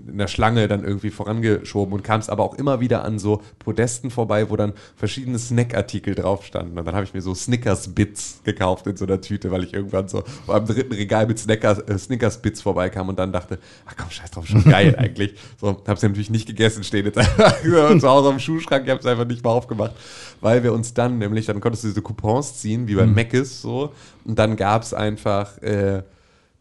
in 0.09 0.19
der 0.19 0.27
Schlange 0.27 0.67
dann 0.67 0.83
irgendwie 0.83 1.11
vorangeschoben 1.11 1.95
und 1.95 2.03
kamst 2.03 2.31
aber 2.31 2.43
auch 2.43 2.55
immer 2.55 2.81
wieder 2.81 3.05
an 3.05 3.21
so 3.21 3.43
Podesten 3.61 4.11
vorbei, 4.11 4.51
wo 4.51 4.57
dann 4.57 4.73
verschiedene 4.97 5.39
Snackartikel 5.39 6.17
drauf 6.17 6.45
standen. 6.45 6.77
Und 6.77 6.85
dann 6.85 6.97
habe 6.97 7.05
ich 7.05 7.15
mir 7.15 7.23
so 7.23 7.33
Snickers-Bits 7.33 8.41
gekauft 8.43 8.89
in 8.89 8.97
so 8.97 9.05
einer 9.05 9.21
Tüte, 9.21 9.53
weil 9.53 9.63
ich 9.63 9.73
irgendwann 9.73 10.09
so 10.09 10.25
am 10.49 10.67
dritten 10.67 10.95
Regal 10.95 11.29
mit 11.29 11.39
Snickers, 11.39 11.79
äh, 11.79 11.97
Snickers-Bits 11.97 12.61
vorbeikam 12.61 13.09
und 13.09 13.21
dann 13.21 13.31
dachte, 13.31 13.61
ach 13.87 13.95
komm, 13.97 14.11
scheiß 14.11 14.33
drauf, 14.33 14.49
schon 14.49 14.65
geil 14.65 14.97
eigentlich. 14.99 15.35
So, 15.61 15.81
habe 15.87 16.01
sie 16.01 16.09
natürlich 16.09 16.31
nicht 16.31 16.47
gegessen, 16.47 16.83
stehen 16.83 17.07
jetzt 17.07 17.19
einfach 17.19 17.55
zu 17.63 18.09
Hause 18.09 18.31
am 18.31 18.41
Schuhschrank, 18.41 18.85
ich 18.85 18.91
habe 18.91 19.01
es 19.01 19.07
einfach 19.07 19.27
nicht 19.27 19.45
mal 19.45 19.51
aufgemacht, 19.51 19.93
weil 20.41 20.65
wir 20.65 20.73
uns 20.73 20.93
dann 20.93 21.19
nämlich, 21.19 21.47
dann 21.47 21.61
konntest 21.61 21.84
du 21.85 21.89
diese 21.89 22.03
Coupons 22.03 22.61
ziehen, 22.61 22.89
wie 22.89 22.95
bei 22.95 23.07
Mc's 23.07 23.63
so, 23.63 23.93
und 24.25 24.39
dann 24.39 24.57
gab 24.57 24.83
es 24.83 24.95
einfach, 24.95 25.59
äh, 25.63 26.03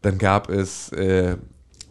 dann 0.02 0.18
gab 0.18 0.50
es, 0.50 0.90
äh, 0.92 1.36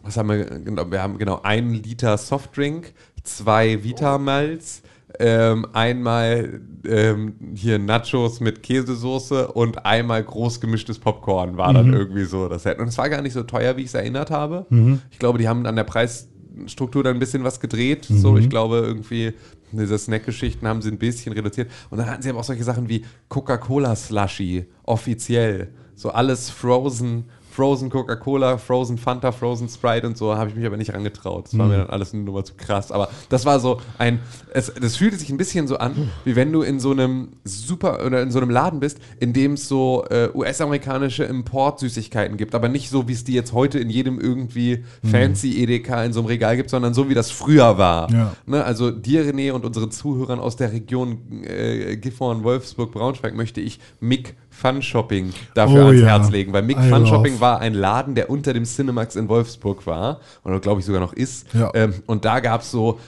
was 0.02 0.16
haben 0.16 0.28
wir, 0.28 0.44
genau, 0.44 0.90
wir 0.90 1.02
haben 1.02 1.18
genau 1.18 1.40
einen 1.42 1.74
Liter 1.74 2.16
Softdrink, 2.16 2.92
zwei 3.22 3.82
Vitamals, 3.82 4.82
ähm, 5.18 5.66
einmal 5.72 6.60
ähm, 6.84 7.34
hier 7.54 7.78
Nachos 7.78 8.40
mit 8.40 8.62
Käsesoße 8.62 9.48
und 9.52 9.86
einmal 9.86 10.22
groß 10.24 10.60
gemischtes 10.60 10.98
Popcorn 10.98 11.56
war 11.56 11.72
dann 11.72 11.92
irgendwie 11.92 12.24
so 12.24 12.48
das 12.48 12.64
Set. 12.64 12.80
Und 12.80 12.88
es 12.88 12.98
war 12.98 13.08
gar 13.08 13.22
nicht 13.22 13.32
so 13.32 13.44
teuer, 13.44 13.76
wie 13.76 13.82
ich 13.82 13.88
es 13.88 13.94
erinnert 13.94 14.30
habe. 14.30 14.66
Ich 15.12 15.18
glaube, 15.20 15.38
die 15.38 15.48
haben 15.48 15.66
an 15.66 15.76
der 15.76 15.84
Preisstruktur 15.84 17.04
dann 17.04 17.14
ein 17.14 17.20
bisschen 17.20 17.44
was 17.44 17.60
gedreht. 17.60 18.06
So, 18.08 18.36
ich 18.36 18.50
glaube, 18.50 18.78
irgendwie 18.78 19.34
diese 19.78 19.98
Snack-Geschichten 19.98 20.66
haben 20.66 20.82
sie 20.82 20.90
ein 20.90 20.98
bisschen 20.98 21.32
reduziert. 21.32 21.70
Und 21.90 21.98
dann 21.98 22.08
hatten 22.08 22.22
sie 22.22 22.30
aber 22.30 22.40
auch 22.40 22.44
solche 22.44 22.64
Sachen 22.64 22.88
wie 22.88 23.04
Coca-Cola-Slushy, 23.28 24.66
offiziell. 24.84 25.68
So 25.94 26.10
alles 26.10 26.50
frozen, 26.50 27.24
Frozen 27.54 27.88
Coca-Cola, 27.88 28.58
Frozen 28.58 28.98
Fanta, 28.98 29.30
Frozen 29.30 29.68
Sprite 29.68 30.08
und 30.08 30.18
so, 30.18 30.36
habe 30.36 30.50
ich 30.50 30.56
mich 30.56 30.66
aber 30.66 30.76
nicht 30.76 30.92
rangetraut. 30.92 31.46
Das 31.46 31.56
war 31.56 31.68
mir 31.68 31.78
dann 31.78 31.90
alles 31.90 32.12
eine 32.12 32.24
Nummer 32.24 32.44
zu 32.44 32.54
krass. 32.54 32.90
Aber 32.90 33.08
das 33.28 33.46
war 33.46 33.60
so 33.60 33.80
ein, 33.96 34.18
es, 34.52 34.72
das 34.74 34.96
fühlte 34.96 35.16
sich 35.16 35.30
ein 35.30 35.36
bisschen 35.36 35.68
so 35.68 35.76
an, 35.76 36.10
wie 36.24 36.34
wenn 36.34 36.52
du 36.52 36.62
in 36.62 36.80
so 36.80 36.90
einem 36.90 37.28
super 37.44 38.04
oder 38.04 38.22
in 38.22 38.32
so 38.32 38.40
einem 38.40 38.50
Laden 38.50 38.80
bist, 38.80 38.98
in 39.20 39.32
dem 39.32 39.52
es 39.52 39.68
so 39.68 40.04
äh, 40.10 40.30
US-amerikanische 40.34 41.22
Importsüßigkeiten 41.22 42.36
gibt, 42.36 42.56
aber 42.56 42.68
nicht 42.68 42.90
so, 42.90 43.06
wie 43.06 43.12
es 43.12 43.22
die 43.22 43.34
jetzt 43.34 43.52
heute 43.52 43.78
in 43.78 43.88
jedem 43.88 44.18
irgendwie 44.18 44.84
fancy 45.08 45.62
Edeka 45.62 46.02
in 46.02 46.12
so 46.12 46.20
einem 46.20 46.26
Regal 46.26 46.56
gibt, 46.56 46.70
sondern 46.70 46.92
so, 46.92 47.08
wie 47.08 47.14
das 47.14 47.30
früher 47.30 47.78
war. 47.78 48.10
Ja. 48.10 48.34
Ne, 48.46 48.64
also 48.64 48.90
dir, 48.90 49.24
René, 49.24 49.52
und 49.52 49.64
unseren 49.64 49.92
Zuhörern 49.92 50.40
aus 50.40 50.56
der 50.56 50.72
Region 50.72 51.44
äh, 51.44 51.96
Gifhorn, 51.98 52.42
Wolfsburg, 52.42 52.90
Braunschweig 52.90 53.36
möchte 53.36 53.60
ich 53.60 53.78
Mick 54.00 54.34
Fun 54.50 54.82
Shopping 54.82 55.32
dafür 55.54 55.84
Oh 55.84 55.86
ans 55.88 56.00
ja. 56.00 56.06
Herz 56.06 56.30
legen, 56.30 56.52
weil 56.52 56.62
Mick 56.62 56.78
I 56.78 56.88
Fun. 56.88 57.06
Shopping 57.06 57.40
war 57.44 57.60
ein 57.60 57.74
Laden, 57.74 58.14
der 58.14 58.30
unter 58.30 58.54
dem 58.54 58.64
Cinemax 58.64 59.16
in 59.16 59.28
Wolfsburg 59.28 59.86
war 59.86 60.20
oder 60.44 60.60
glaube 60.60 60.80
ich 60.80 60.86
sogar 60.86 61.02
noch 61.02 61.12
ist. 61.12 61.46
Ja. 61.52 61.70
Ähm, 61.74 61.92
und 62.06 62.24
da 62.24 62.40
gab 62.40 62.62
es 62.62 62.70
so 62.70 62.98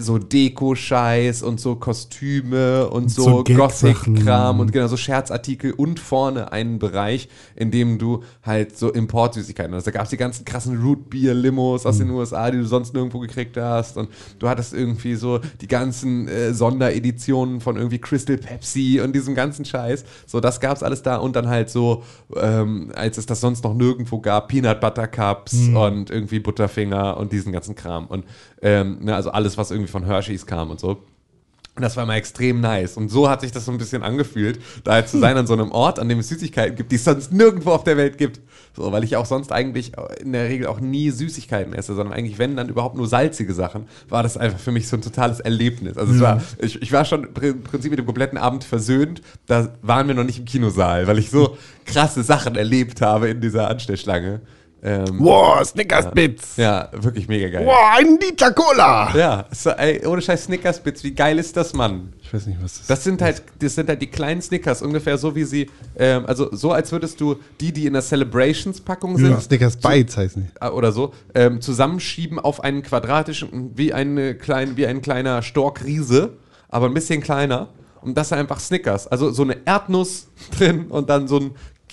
so 0.00 0.18
Deko-Scheiß 0.18 1.42
und 1.42 1.60
so 1.60 1.76
Kostüme 1.76 2.88
und 2.88 3.10
so, 3.10 3.22
so 3.22 3.44
Gag-Sachen. 3.44 4.14
Gothic-Kram 4.14 4.60
und 4.60 4.72
genau 4.72 4.86
so 4.86 4.96
Scherzartikel 4.96 5.72
und 5.72 6.00
vorne 6.00 6.52
einen 6.52 6.78
Bereich, 6.78 7.28
in 7.54 7.70
dem 7.70 7.98
du 7.98 8.22
halt 8.42 8.76
so 8.76 8.90
Importsüßigkeiten 8.92 9.74
hast. 9.74 9.86
Da 9.86 9.90
gab 9.90 10.04
es 10.04 10.10
die 10.10 10.16
ganzen 10.16 10.44
krassen 10.44 10.80
Root-Beer-Limos 10.80 11.86
aus 11.86 11.98
den 11.98 12.10
USA, 12.10 12.50
die 12.50 12.58
du 12.58 12.66
sonst 12.66 12.94
nirgendwo 12.94 13.20
gekriegt 13.20 13.56
hast 13.56 13.96
und 13.96 14.08
du 14.38 14.48
hattest 14.48 14.74
irgendwie 14.74 15.14
so 15.14 15.40
die 15.60 15.68
ganzen 15.68 16.28
äh, 16.28 16.52
Sondereditionen 16.52 17.60
von 17.60 17.76
irgendwie 17.76 17.98
Crystal 17.98 18.36
Pepsi 18.36 19.00
und 19.02 19.14
diesem 19.14 19.34
ganzen 19.34 19.64
Scheiß. 19.64 20.04
So, 20.26 20.40
das 20.40 20.60
gab 20.60 20.76
es 20.76 20.82
alles 20.82 21.02
da 21.02 21.16
und 21.16 21.36
dann 21.36 21.48
halt 21.48 21.70
so, 21.70 22.02
ähm, 22.36 22.92
als 22.94 23.18
es 23.18 23.26
das 23.26 23.40
sonst 23.40 23.64
noch 23.64 23.74
nirgendwo 23.74 24.20
gab, 24.20 24.48
Peanut 24.48 24.80
Butter 24.80 25.06
Cups 25.06 25.54
und 25.54 26.10
irgendwie 26.10 26.40
Butterfinger 26.40 27.16
und 27.16 27.32
diesen 27.32 27.52
ganzen 27.52 27.74
Kram 27.74 28.06
und 28.06 28.24
ähm, 28.66 28.98
ne, 29.00 29.14
also 29.14 29.30
alles, 29.30 29.56
was 29.56 29.70
irgendwie 29.70 29.90
von 29.90 30.04
Hershey's 30.04 30.44
kam 30.44 30.70
und 30.70 30.80
so. 30.80 30.98
Und 31.76 31.82
das 31.82 31.94
war 31.96 32.04
immer 32.04 32.16
extrem 32.16 32.60
nice. 32.60 32.96
Und 32.96 33.10
so 33.10 33.28
hat 33.28 33.42
sich 33.42 33.52
das 33.52 33.66
so 33.66 33.70
ein 33.70 33.78
bisschen 33.78 34.02
angefühlt, 34.02 34.58
da 34.82 34.94
halt 34.94 35.08
zu 35.08 35.20
sein 35.20 35.36
an 35.36 35.46
so 35.46 35.52
einem 35.52 35.70
Ort, 35.70 35.98
an 35.98 36.08
dem 36.08 36.18
es 36.18 36.28
Süßigkeiten 36.28 36.74
gibt, 36.74 36.90
die 36.90 36.96
es 36.96 37.04
sonst 37.04 37.32
nirgendwo 37.32 37.70
auf 37.70 37.84
der 37.84 37.96
Welt 37.96 38.18
gibt. 38.18 38.40
So, 38.74 38.90
weil 38.90 39.04
ich 39.04 39.14
auch 39.16 39.26
sonst 39.26 39.52
eigentlich 39.52 39.92
in 40.20 40.32
der 40.32 40.48
Regel 40.48 40.66
auch 40.66 40.80
nie 40.80 41.10
Süßigkeiten 41.10 41.74
esse, 41.74 41.94
sondern 41.94 42.16
eigentlich, 42.16 42.38
wenn, 42.38 42.56
dann 42.56 42.70
überhaupt 42.70 42.96
nur 42.96 43.06
salzige 43.06 43.54
Sachen, 43.54 43.86
war 44.08 44.22
das 44.22 44.36
einfach 44.36 44.58
für 44.58 44.72
mich 44.72 44.88
so 44.88 44.96
ein 44.96 45.02
totales 45.02 45.38
Erlebnis. 45.38 45.96
Also 45.96 46.14
es 46.14 46.20
war, 46.20 46.42
ich, 46.58 46.80
ich 46.80 46.92
war 46.92 47.04
schon 47.04 47.28
im 47.40 47.62
Prinzip 47.62 47.90
mit 47.90 47.98
dem 47.98 48.06
kompletten 48.06 48.38
Abend 48.38 48.64
versöhnt. 48.64 49.20
Da 49.46 49.68
waren 49.82 50.08
wir 50.08 50.14
noch 50.14 50.24
nicht 50.24 50.38
im 50.38 50.44
Kinosaal, 50.46 51.06
weil 51.06 51.18
ich 51.18 51.30
so 51.30 51.56
krasse 51.84 52.22
Sachen 52.22 52.56
erlebt 52.56 53.00
habe 53.02 53.28
in 53.28 53.40
dieser 53.40 53.68
Anstellschlange. 53.68 54.40
Ähm, 54.88 55.18
Wow, 55.18 55.64
Snickers-Bits. 55.64 56.56
ja, 56.58 56.88
wirklich 56.92 57.26
mega 57.26 57.48
geil. 57.48 57.66
Wow, 57.66 57.74
ein 57.98 58.18
Liter 58.20 58.52
Cola. 58.52 59.12
Ja, 59.16 59.46
so, 59.50 59.70
ey, 59.70 60.06
ohne 60.06 60.22
Scheiß 60.22 60.44
Snickers-Bits, 60.44 61.02
wie 61.02 61.12
geil 61.12 61.40
ist 61.40 61.56
das, 61.56 61.74
Mann? 61.74 62.12
Ich 62.22 62.32
weiß 62.32 62.46
nicht, 62.46 62.62
was 62.62 62.74
das 62.74 62.80
ist. 62.82 62.90
Das 62.90 63.02
sind 63.02 63.20
halt, 63.20 63.42
das 63.58 63.74
sind 63.74 63.88
halt 63.88 64.00
die 64.00 64.06
kleinen 64.06 64.40
Snickers, 64.40 64.82
ungefähr 64.82 65.18
so 65.18 65.34
wie 65.34 65.42
sie, 65.42 65.68
ähm, 65.98 66.24
also 66.26 66.54
so 66.54 66.70
als 66.70 66.92
würdest 66.92 67.20
du 67.20 67.34
die, 67.60 67.72
die 67.72 67.86
in 67.86 67.94
der 67.94 68.02
Celebrations-Packung 68.02 69.18
sind, 69.18 69.42
Snickers 69.42 69.76
Bites 69.76 70.16
heißen 70.16 70.50
die. 70.54 70.64
äh, 70.64 70.68
oder 70.70 70.92
so, 70.92 71.12
ähm, 71.34 71.60
zusammenschieben 71.60 72.38
auf 72.38 72.62
einen 72.62 72.82
quadratischen, 72.82 73.72
wie, 73.76 73.92
eine 73.92 74.36
klein, 74.36 74.76
wie 74.76 74.86
ein 74.86 75.02
kleiner 75.02 75.42
Storkriese, 75.42 76.34
aber 76.68 76.86
ein 76.86 76.94
bisschen 76.94 77.20
kleiner. 77.20 77.70
Und 78.02 78.16
das 78.16 78.28
sind 78.28 78.38
einfach 78.38 78.60
Snickers. 78.60 79.08
Also 79.08 79.30
so 79.30 79.42
eine 79.42 79.56
Erdnuss 79.64 80.28
drin 80.56 80.86
und 80.90 81.10
dann 81.10 81.26
so 81.26 81.40
ein 81.40 81.50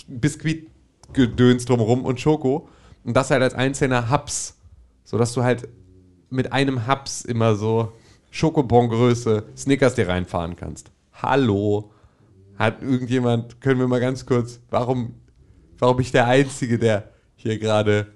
Biskuitgedöns 0.07 1.65
drumherum 1.65 2.05
und 2.05 2.19
Schoko. 2.19 2.67
Und 3.03 3.15
das 3.15 3.31
halt 3.31 3.41
als 3.43 3.53
einzelner 3.53 4.09
Haps. 4.09 4.57
Sodass 5.03 5.33
du 5.33 5.43
halt 5.43 5.67
mit 6.29 6.51
einem 6.51 6.87
Haps 6.87 7.23
immer 7.23 7.55
so 7.55 7.91
Schokobon-Größe 8.31 9.43
Snickers 9.55 9.95
dir 9.95 10.07
reinfahren 10.07 10.55
kannst. 10.55 10.91
Hallo. 11.13 11.91
Hat 12.57 12.81
irgendjemand, 12.81 13.61
können 13.61 13.79
wir 13.79 13.87
mal 13.87 13.99
ganz 13.99 14.25
kurz, 14.25 14.59
warum, 14.69 15.15
warum 15.79 15.97
bin 15.97 16.05
ich 16.05 16.11
der 16.11 16.27
Einzige, 16.27 16.77
der 16.77 17.09
hier 17.35 17.57
gerade, 17.59 18.07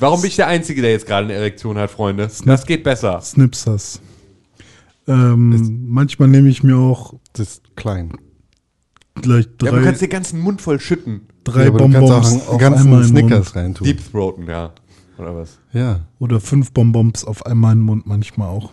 warum 0.00 0.20
bin 0.20 0.28
ich 0.28 0.36
der 0.36 0.48
Einzige, 0.48 0.82
der 0.82 0.90
jetzt 0.92 1.06
gerade 1.06 1.24
eine 1.26 1.34
Erektion 1.34 1.78
hat, 1.78 1.90
Freunde? 1.90 2.30
Das 2.44 2.66
geht 2.66 2.84
besser. 2.84 3.20
Snipsers. 3.20 4.00
Ähm, 5.08 5.86
manchmal 5.88 6.28
nehme 6.28 6.48
ich 6.48 6.62
mir 6.62 6.76
auch 6.76 7.14
Das 7.32 7.48
ist 7.48 7.76
klein. 7.76 8.12
gleich 9.14 9.44
Ja, 9.44 9.50
du 9.58 9.66
drei, 9.66 9.82
kannst 9.82 10.02
den 10.02 10.10
ganzen 10.10 10.40
Mund 10.40 10.60
voll 10.60 10.80
schütten. 10.80 11.28
Drei 11.46 11.64
Ja, 11.64 11.70
Bonbons 11.70 12.10
auch 12.10 12.26
einen 12.26 12.40
auf 12.42 12.62
einmal 12.62 12.82
in 12.82 12.90
den 12.90 13.04
Snickers 13.08 13.46
Mund. 13.46 13.56
reintun. 13.56 13.84
Deep 13.86 14.10
Throaten, 14.12 14.46
ja. 14.46 14.72
Oder 15.18 15.34
was? 15.36 15.58
Ja. 15.72 16.00
Oder 16.18 16.40
fünf 16.40 16.72
Bonbons 16.72 17.24
auf 17.24 17.46
einmal 17.46 17.72
in 17.72 17.78
den 17.78 17.84
Mund 17.86 18.06
manchmal 18.06 18.48
auch. 18.48 18.70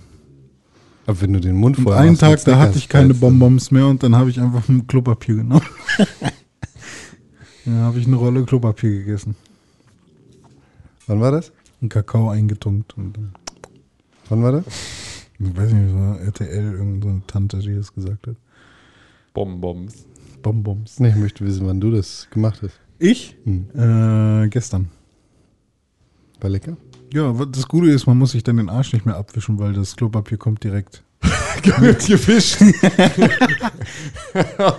Aber 1.05 1.21
wenn 1.21 1.33
du 1.33 1.39
den 1.39 1.55
Mund 1.55 1.77
Und 1.77 1.83
voll 1.85 1.93
einen 1.93 2.11
machst 2.11 2.21
mit 2.23 2.31
Tag, 2.39 2.45
da 2.45 2.59
hatte 2.59 2.77
ich 2.77 2.89
keine 2.89 3.13
Bonbons 3.13 3.71
mehr 3.71 3.87
und 3.87 4.03
dann 4.03 4.15
habe 4.15 4.29
ich 4.29 4.39
einfach 4.39 4.67
ein 4.69 4.87
Klopapier 4.87 5.35
genommen. 5.35 5.65
ja, 7.65 7.73
habe 7.73 7.99
ich 7.99 8.07
eine 8.07 8.15
Rolle 8.15 8.43
Klopapier 8.43 8.89
gegessen. 8.91 9.35
Wann 11.07 11.19
war 11.19 11.31
das? 11.31 11.51
Und 11.81 11.89
Kakao 11.89 12.29
eingetunkt. 12.29 12.97
Und 12.97 13.17
dann, 13.17 13.33
Wann 14.29 14.43
war 14.43 14.51
das? 14.53 14.63
ich 15.39 15.57
weiß 15.57 15.73
nicht, 15.73 15.93
war 15.95 16.19
RTL, 16.21 16.73
irgendeine 16.73 17.21
Tante, 17.27 17.59
die 17.59 17.75
das 17.75 17.93
gesagt 17.93 18.27
hat. 18.27 18.35
Bonbons. 19.33 20.05
Bonbons. 20.43 20.99
Nee, 20.99 21.09
ich 21.09 21.15
möchte 21.15 21.43
wissen, 21.45 21.65
wann 21.65 21.79
du 21.81 21.89
das 21.89 22.27
gemacht 22.29 22.59
hast. 22.61 22.79
Ich? 22.99 23.35
Hm. 23.45 24.43
Äh, 24.43 24.47
gestern. 24.49 24.89
War 26.39 26.49
lecker? 26.51 26.77
Ja, 27.11 27.33
das 27.45 27.67
Gute 27.67 27.89
ist, 27.89 28.05
man 28.05 28.17
muss 28.17 28.31
sich 28.31 28.43
dann 28.43 28.57
den 28.57 28.69
Arsch 28.69 28.93
nicht 28.93 29.05
mehr 29.05 29.15
abwischen, 29.15 29.57
weil 29.59 29.73
das 29.73 29.95
Klopapier 29.95 30.37
kommt 30.37 30.63
direkt. 30.63 31.03
Mit 31.79 32.05
gewischt. 32.05 32.57
oh 34.59 34.73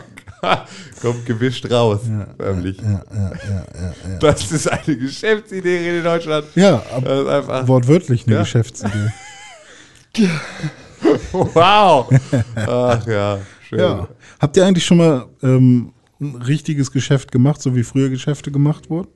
Kommt 1.00 1.24
gewischt 1.26 1.70
raus. 1.70 2.00
förmlich. 2.38 2.76
Ja, 2.82 2.90
ja, 2.90 3.02
ja, 3.14 3.30
ja, 3.74 3.94
ja. 4.10 4.18
Das 4.18 4.50
ist 4.52 4.70
eine 4.70 4.96
Geschäftsidee 4.96 5.98
in 5.98 6.04
Deutschland. 6.04 6.46
Ja, 6.54 6.76
ab, 6.76 7.02
Das 7.04 7.20
ist 7.20 7.28
einfach. 7.28 7.68
wortwörtlich 7.68 8.26
eine. 8.26 8.38
Geschäftsidee. 8.38 9.10
Wow. 11.32 12.08
Ach 12.56 13.06
ja, 13.06 13.38
schön. 13.68 13.78
Ja. 13.78 14.08
Habt 14.44 14.58
ihr 14.58 14.66
eigentlich 14.66 14.84
schon 14.84 14.98
mal 14.98 15.24
ähm, 15.42 15.92
ein 16.20 16.34
richtiges 16.36 16.92
Geschäft 16.92 17.32
gemacht, 17.32 17.62
so 17.62 17.74
wie 17.74 17.82
früher 17.82 18.10
Geschäfte 18.10 18.50
gemacht 18.52 18.90
wurden? 18.90 19.08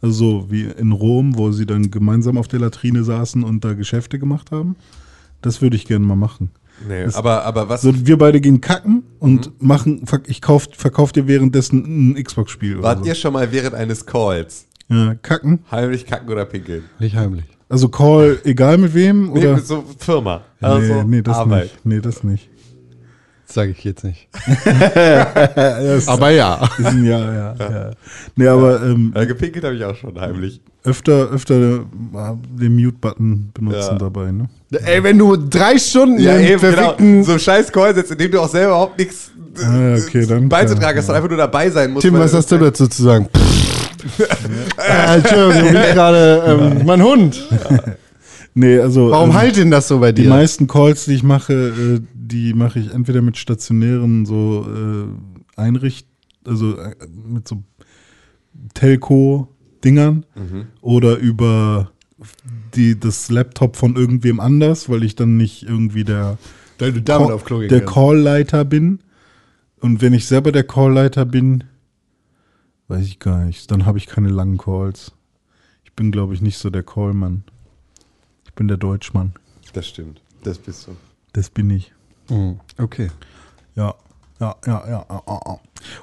Also 0.00 0.14
so 0.40 0.50
wie 0.50 0.62
in 0.64 0.92
Rom, 0.92 1.36
wo 1.36 1.52
sie 1.52 1.66
dann 1.66 1.90
gemeinsam 1.90 2.38
auf 2.38 2.48
der 2.48 2.60
Latrine 2.60 3.04
saßen 3.04 3.44
und 3.44 3.66
da 3.66 3.74
Geschäfte 3.74 4.18
gemacht 4.18 4.52
haben? 4.52 4.76
Das 5.42 5.60
würde 5.60 5.76
ich 5.76 5.84
gerne 5.84 6.06
mal 6.06 6.16
machen. 6.16 6.52
Nee, 6.88 7.04
aber, 7.12 7.44
aber 7.44 7.68
was. 7.68 7.82
So, 7.82 8.06
wir 8.06 8.16
beide 8.16 8.40
gehen 8.40 8.62
kacken 8.62 9.02
und 9.18 9.48
Mhm. 9.60 9.66
machen, 9.68 10.02
ich 10.26 10.40
kauf, 10.40 10.68
verkauf 10.72 11.12
dir 11.12 11.26
währenddessen 11.28 12.12
ein 12.12 12.24
Xbox-Spiel. 12.24 12.76
oder 12.76 12.82
Wart 12.84 13.00
so. 13.00 13.04
ihr 13.04 13.14
schon 13.14 13.34
mal 13.34 13.52
während 13.52 13.74
eines 13.74 14.06
Calls 14.06 14.68
Ja, 14.88 15.16
kacken. 15.16 15.58
heimlich 15.70 16.06
kacken 16.06 16.30
oder 16.30 16.46
pinkeln? 16.46 16.84
Nicht 16.98 17.14
heimlich. 17.14 17.44
Also 17.68 17.90
Call, 17.90 18.38
egal 18.44 18.78
mit 18.78 18.94
wem? 18.94 19.32
Nee, 19.34 19.40
Oder? 19.40 19.56
mit 19.56 19.66
so 19.66 19.84
Firma. 19.98 20.40
Also 20.62 20.94
nee, 20.94 21.04
nee, 21.04 21.22
das 21.22 21.36
Arbeit. 21.36 21.64
nicht. 21.64 21.84
Nee, 21.84 22.00
das 22.00 22.24
nicht. 22.24 22.48
Sage 23.56 23.70
ich 23.70 23.82
jetzt 23.84 24.04
nicht. 24.04 24.28
Das 24.84 26.06
Aber 26.08 26.28
ja. 26.28 26.60
ein 26.84 27.02
ja, 27.06 27.18
ja, 27.32 27.54
ja. 27.58 27.90
Nee, 28.34 28.48
aber 28.48 28.82
ähm, 28.82 29.14
Ja, 29.16 29.24
gepinkelt 29.24 29.64
habe 29.64 29.74
ich 29.76 29.82
auch 29.82 29.96
schon 29.96 30.20
heimlich. 30.20 30.60
öfter, 30.84 31.30
öfter 31.30 31.54
äh, 31.54 31.80
den 32.60 32.74
Mute-Button 32.76 33.52
benutzen 33.54 33.92
Ja. 33.92 33.98
dabei, 33.98 34.30
ne? 34.30 34.50
Ey, 34.84 35.02
wenn 35.02 35.16
du 35.16 35.36
drei 35.36 35.78
Stunden 35.78 36.18
Ja, 36.18 36.36
in 36.36 36.48
eben, 36.48 36.60
genau. 36.60 37.22
So 37.22 37.32
ein 37.32 37.38
scheiß 37.40 37.72
Call 37.72 37.94
setzt, 37.94 38.10
in 38.12 38.18
dem 38.18 38.30
du 38.30 38.40
auch 38.42 38.48
selber 38.50 38.72
überhaupt 38.72 38.98
nichts 38.98 39.30
äh, 39.58 39.64
Ah, 39.64 39.94
okay, 40.06 40.26
dann- 40.26 40.50
beizutragen 40.50 40.90
ja, 40.96 40.96
hast, 40.98 41.06
sondern 41.06 41.16
einfach 41.24 41.30
nur 41.30 41.38
dabei 41.38 41.70
sein 41.70 41.92
musst. 41.92 42.02
Tim, 42.04 42.12
was 42.18 42.34
hast 42.34 42.52
du 42.52 42.58
dazu 42.58 42.86
zu 42.88 43.02
sagen? 43.02 43.26
äh, 44.18 45.16
Entschuldigung, 45.16 45.70
wie 45.70 45.94
gerade 45.94 46.42
ähm, 46.46 46.84
mein 46.84 47.02
Hund. 47.02 47.42
Nee, 48.58 48.78
also 48.80 49.10
Warum 49.10 49.30
ähm, 49.30 49.36
halt 49.36 49.56
denn 49.56 49.70
das 49.70 49.88
so 49.88 49.98
bei 49.98 50.12
die 50.12 50.22
dir? 50.24 50.28
meisten 50.30 50.66
Calls, 50.66 51.04
die 51.06 51.14
ich 51.14 51.22
mache, 51.22 51.52
äh, 51.52 52.00
die 52.26 52.54
mache 52.54 52.78
ich 52.78 52.92
entweder 52.92 53.22
mit 53.22 53.36
stationären 53.36 54.26
so 54.26 54.66
äh, 54.68 55.60
Einricht, 55.60 56.06
also 56.44 56.76
äh, 56.78 56.94
mit 57.26 57.46
so 57.48 57.62
Telco-Dingern 58.74 60.24
Mhm. 60.34 60.66
oder 60.80 61.16
über 61.18 61.92
die, 62.74 62.98
das 62.98 63.30
Laptop 63.30 63.76
von 63.76 63.96
irgendwem 63.96 64.40
anders, 64.40 64.88
weil 64.88 65.02
ich 65.02 65.14
dann 65.16 65.36
nicht 65.36 65.62
irgendwie 65.64 66.04
der 66.04 66.38
Call- 67.18 67.68
der. 67.68 67.84
Callleiter 67.84 68.64
bin. 68.64 69.00
Und 69.80 70.00
wenn 70.00 70.14
ich 70.14 70.26
selber 70.26 70.52
der 70.52 70.64
Callleiter 70.64 71.24
bin, 71.26 71.64
weiß 72.88 73.06
ich 73.06 73.18
gar 73.18 73.44
nicht, 73.44 73.70
dann 73.70 73.84
habe 73.86 73.98
ich 73.98 74.06
keine 74.06 74.28
langen 74.28 74.56
Calls. 74.58 75.12
Ich 75.84 75.92
bin, 75.92 76.10
glaube 76.10 76.34
ich, 76.34 76.40
nicht 76.40 76.58
so 76.58 76.70
der 76.70 76.82
Callmann. 76.82 77.44
Ich 78.46 78.52
bin 78.54 78.68
der 78.68 78.76
Deutschmann. 78.78 79.34
Das 79.74 79.86
stimmt. 79.86 80.20
Das 80.42 80.58
bist 80.58 80.86
du. 80.86 80.96
Das 81.32 81.50
bin 81.50 81.68
ich. 81.70 81.92
Mhm. 82.30 82.58
Okay. 82.78 83.08
Ja, 83.74 83.94
ja, 84.40 84.54
ja, 84.66 84.84
ja. 84.88 85.06
ja, 85.08 85.22
ja. 85.28 85.58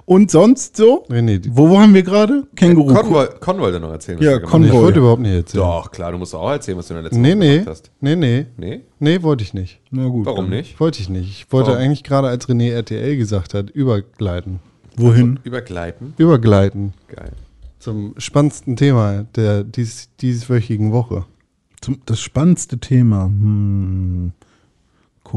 Und 0.05 0.31
sonst 0.31 0.77
so? 0.77 1.03
René, 1.09 1.41
Wo 1.51 1.69
waren 1.71 1.93
wir 1.93 2.03
gerade? 2.03 2.47
Känguru. 2.55 2.93
Con, 2.93 3.09
woll- 3.11 3.29
Con 3.39 3.59
wollte 3.59 3.79
noch 3.79 3.91
erzählen. 3.91 4.17
was 4.19 4.25
Ja, 4.25 4.31
er 4.31 4.37
gemacht 4.39 4.51
Con 4.51 4.63
ich. 4.63 4.69
Convoy. 4.69 4.85
wollte 4.85 4.99
überhaupt 4.99 5.21
nicht 5.21 5.33
erzählen. 5.33 5.63
Doch, 5.63 5.91
klar, 5.91 6.11
du 6.13 6.17
musst 6.19 6.33
auch 6.35 6.49
erzählen, 6.51 6.77
was 6.77 6.87
du 6.87 6.93
in 6.93 6.95
der 6.97 7.03
letzten 7.03 7.21
Nee, 7.21 7.29
Woche 7.31 7.37
nee. 7.39 7.51
gemacht 7.59 7.69
hast. 7.69 7.91
Nee, 7.99 8.15
nee. 8.15 8.45
Nee? 8.57 8.81
Nee, 8.99 9.21
wollte 9.23 9.43
ich 9.43 9.53
nicht. 9.53 9.81
Na 9.91 10.07
gut. 10.07 10.25
Warum 10.25 10.49
dann- 10.49 10.57
nicht? 10.57 10.79
Wollte 10.79 11.01
ich 11.01 11.09
nicht. 11.09 11.29
Ich 11.29 11.51
wollte 11.51 11.71
Warum? 11.71 11.83
eigentlich 11.83 12.03
gerade, 12.03 12.27
als 12.29 12.47
René 12.47 12.71
RTL 12.71 13.17
gesagt 13.17 13.53
hat, 13.53 13.69
übergleiten. 13.71 14.59
Wohin? 14.95 15.39
Übergleiten. 15.43 16.13
Übergleiten 16.17 16.93
Geil. 17.07 17.31
zum 17.79 18.13
spannendsten 18.17 18.75
Thema 18.77 19.25
der 19.35 19.63
dies, 19.63 20.09
dieswöchigen 20.21 20.91
Woche. 20.91 21.25
Zum, 21.81 21.97
das 22.05 22.19
spannendste 22.21 22.77
Thema. 22.77 23.25
Hm. 23.25 24.31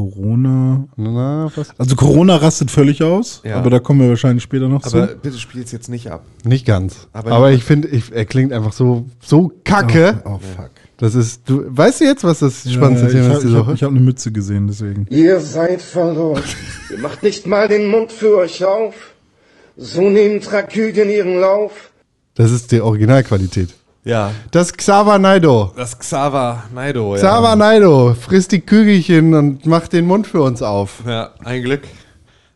Corona. 0.07 0.87
Na, 0.95 1.51
was? 1.55 1.71
Also 1.79 1.95
Corona 1.95 2.35
rastet 2.35 2.69
völlig 2.69 3.01
aus, 3.01 3.41
Ja. 3.43 3.55
aber 3.55 3.71
da 3.71 3.79
kommen 3.79 3.99
wir 4.01 4.09
wahrscheinlich 4.09 4.43
später 4.43 4.67
noch 4.69 4.85
Aber 4.85 5.07
zu. 5.09 5.15
bitte 5.17 5.39
spiel's 5.39 5.71
jetzt 5.71 5.89
nicht 5.89 6.11
ab. 6.11 6.23
Nicht 6.43 6.67
ganz. 6.67 7.07
Aber- 7.13 7.31
Aber, 7.31 7.51
ich 7.51 7.63
finde, 7.63 7.87
ich, 7.87 8.11
er 8.11 8.25
klingt 8.25 8.53
einfach 8.53 8.73
so, 8.73 9.07
so 9.25 9.51
kacke. 9.63 10.21
Oh, 10.23 10.37
fuck. 10.55 10.69
Das 10.97 11.15
ist, 11.15 11.49
du, 11.49 11.63
weißt 11.75 12.01
du 12.01 12.05
jetzt, 12.05 12.23
was 12.23 12.39
das 12.39 12.71
spannendste 12.71 13.07
Ja, 13.07 13.13
Thema 13.13 13.23
ich 13.23 13.29
ist 13.29 13.35
habe 13.37 13.45
diese 13.47 13.65
hab, 13.65 13.73
ich 13.73 13.83
hab 13.83 13.89
eine 13.89 13.99
Mütze 13.99 14.31
gesehen, 14.31 14.67
deswegen. 14.67 15.07
Ihr 15.09 15.39
seid 15.39 15.81
verloren. 15.81 16.43
Ihr 16.91 16.99
macht 16.99 17.23
nicht 17.23 17.47
mal 17.47 17.67
den 17.67 17.87
Mund 17.89 18.11
für 18.11 18.37
euch 18.37 18.63
auf. 18.63 18.93
So 19.77 20.01
nehmen 20.11 20.41
Tragödien 20.41 21.09
ihren 21.09 21.39
Lauf. 21.39 21.89
Das 22.35 22.51
ist 22.51 22.71
die 22.71 22.81
Originalqualität. 22.81 23.69
Ja. 24.07 24.31
Das 24.51 24.71
Xaver 24.71 25.19
Naido. 25.19 25.73
Das 25.75 25.99
Xaver 25.99 26.63
Naido, 26.73 27.15
ja. 27.15 27.21
Xaver 27.21 27.57
Naido 27.57 28.13
frisst 28.13 28.53
die 28.53 28.61
Kügelchen 28.61 29.33
und 29.33 29.65
macht 29.65 29.91
den 29.91 30.05
Mund 30.05 30.25
für 30.25 30.41
uns 30.41 30.61
auf. 30.61 31.03
Ja, 31.05 31.31
ein 31.43 31.61
Glück. 31.61 31.81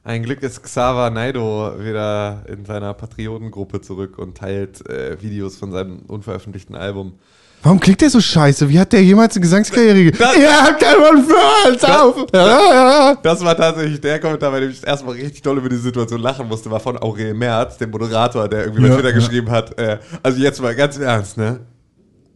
Ein 0.05 0.23
Glück 0.23 0.43
ist 0.43 0.63
Xaver 0.63 1.09
Naido 1.09 1.73
wieder 1.77 2.43
in 2.47 2.63
seiner 2.63 2.93
Patriotengruppe 2.93 3.81
zurück 3.81 4.17
und 4.17 4.37
teilt 4.37 4.87
äh, 4.89 5.21
Videos 5.21 5.57
von 5.57 5.73
seinem 5.73 5.99
unveröffentlichten 6.07 6.73
Album. 6.73 7.19
Warum 7.63 7.79
klingt 7.79 8.01
der 8.01 8.09
so 8.09 8.19
scheiße? 8.19 8.67
Wie 8.69 8.79
hat 8.79 8.91
der 8.91 9.03
jemals 9.03 9.35
eine 9.35 9.41
Gesangskarriere 9.43 10.03
ge- 10.03 10.11
Das- 10.17 10.35
Ihr 10.35 10.51
habt 10.63 10.81
keinen 10.81 11.25
uns 11.73 11.83
auf! 11.83 12.25
Ja. 12.33 13.15
Das 13.21 13.43
war 13.45 13.55
tatsächlich 13.55 14.01
der 14.01 14.19
Kommentar, 14.19 14.51
bei 14.51 14.61
dem 14.61 14.71
ich 14.71 14.85
erstmal 14.85 15.13
richtig 15.15 15.41
doll 15.43 15.57
über 15.59 15.69
die 15.69 15.77
Situation 15.77 16.19
lachen 16.21 16.47
musste, 16.47 16.71
war 16.71 16.79
von 16.79 16.97
Aurel 16.97 17.33
Merz, 17.35 17.77
dem 17.77 17.91
Moderator, 17.91 18.47
der 18.47 18.63
irgendwie 18.63 18.81
bei 18.81 18.87
Ja, 18.87 18.95
Twitter 18.95 19.09
ja. 19.09 19.15
geschrieben 19.15 19.51
hat, 19.51 19.77
äh, 19.79 19.99
also 20.23 20.39
jetzt 20.39 20.59
mal 20.61 20.73
ganz 20.75 20.97
im 20.97 21.03
ernst, 21.03 21.37
ne? 21.37 21.59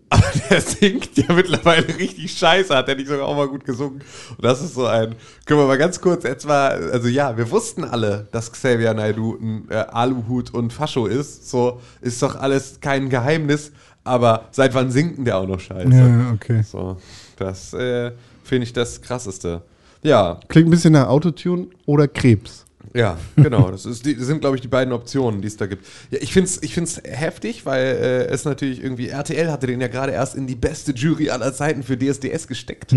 Aber 0.08 0.24
der 0.52 0.62
singt 0.80 1.18
ja 1.18 1.34
mittlerweile 1.34 1.88
richtig 1.88 2.32
scheiße, 2.38 2.74
hat 2.76 2.88
er 2.88 2.96
nicht 2.96 3.08
sogar 3.08 3.26
auch 3.26 3.36
mal 3.36 3.48
gut 3.48 3.66
gesungen. 3.66 4.04
Und 4.38 4.46
das 4.46 4.62
ist 4.62 4.76
so 4.76 4.86
ein, 4.86 5.16
können 5.48 5.60
wir 5.60 5.66
mal 5.66 5.80
ganz 5.80 6.00
kurz, 6.00 6.24
mal, 6.46 6.92
also 6.92 7.08
ja, 7.08 7.36
wir 7.36 7.50
wussten 7.50 7.84
alle, 7.84 8.28
dass 8.32 8.52
Xavier 8.52 8.94
Naidoo 8.94 9.36
ein 9.42 9.68
äh, 9.72 9.74
Aluhut 9.78 10.54
und 10.54 10.72
Fascho 10.72 11.08
ist, 11.08 11.50
so 11.50 11.82
ist 12.02 12.22
doch 12.22 12.36
alles 12.36 12.80
kein 12.80 13.10
Geheimnis, 13.10 13.72
aber 14.06 14.46
seit 14.52 14.74
wann 14.74 14.90
singt 14.92 15.18
denn 15.18 15.26
der 15.26 15.38
auch 15.38 15.48
noch 15.48 15.60
scheiße? 15.60 15.90
Ja, 15.90 16.32
okay. 16.34 16.62
So, 16.64 16.98
das 17.38 17.74
äh, 17.74 18.12
finde 18.44 18.64
ich 18.64 18.72
das 18.74 19.02
Krasseste. 19.02 19.62
Ja, 20.04 20.40
Klingt 20.48 20.68
ein 20.68 20.72
bisschen 20.72 20.94
nach 20.94 21.08
Autotune 21.08 21.68
oder 21.86 22.08
Krebs. 22.08 22.64
ja, 22.94 23.18
genau. 23.36 23.72
Das, 23.72 23.86
ist, 23.86 24.06
das 24.06 24.28
sind, 24.28 24.40
glaube 24.40 24.56
ich, 24.56 24.62
die 24.62 24.68
beiden 24.68 24.94
Optionen, 24.94 25.42
die 25.42 25.48
es 25.48 25.58
da 25.58 25.66
gibt. 25.66 25.84
Ja, 26.12 26.20
ich 26.22 26.32
finde 26.32 26.50
es 26.50 26.62
ich 26.62 26.74
find's 26.76 27.02
heftig, 27.04 27.66
weil 27.66 27.84
äh, 27.84 28.26
es 28.28 28.46
natürlich 28.46 28.84
irgendwie, 28.84 29.10
RTL 29.10 29.52
hatte 29.52 29.66
den 29.68 29.82
ja 29.82 29.88
gerade 29.88 30.12
erst 30.12 30.36
in 30.36 30.46
die 30.46 30.56
beste 30.56 30.92
Jury 30.94 31.32
aller 31.32 31.52
Zeiten 31.54 31.82
für 31.82 31.98
DSDS 31.98 32.48
gesteckt. 32.48 32.94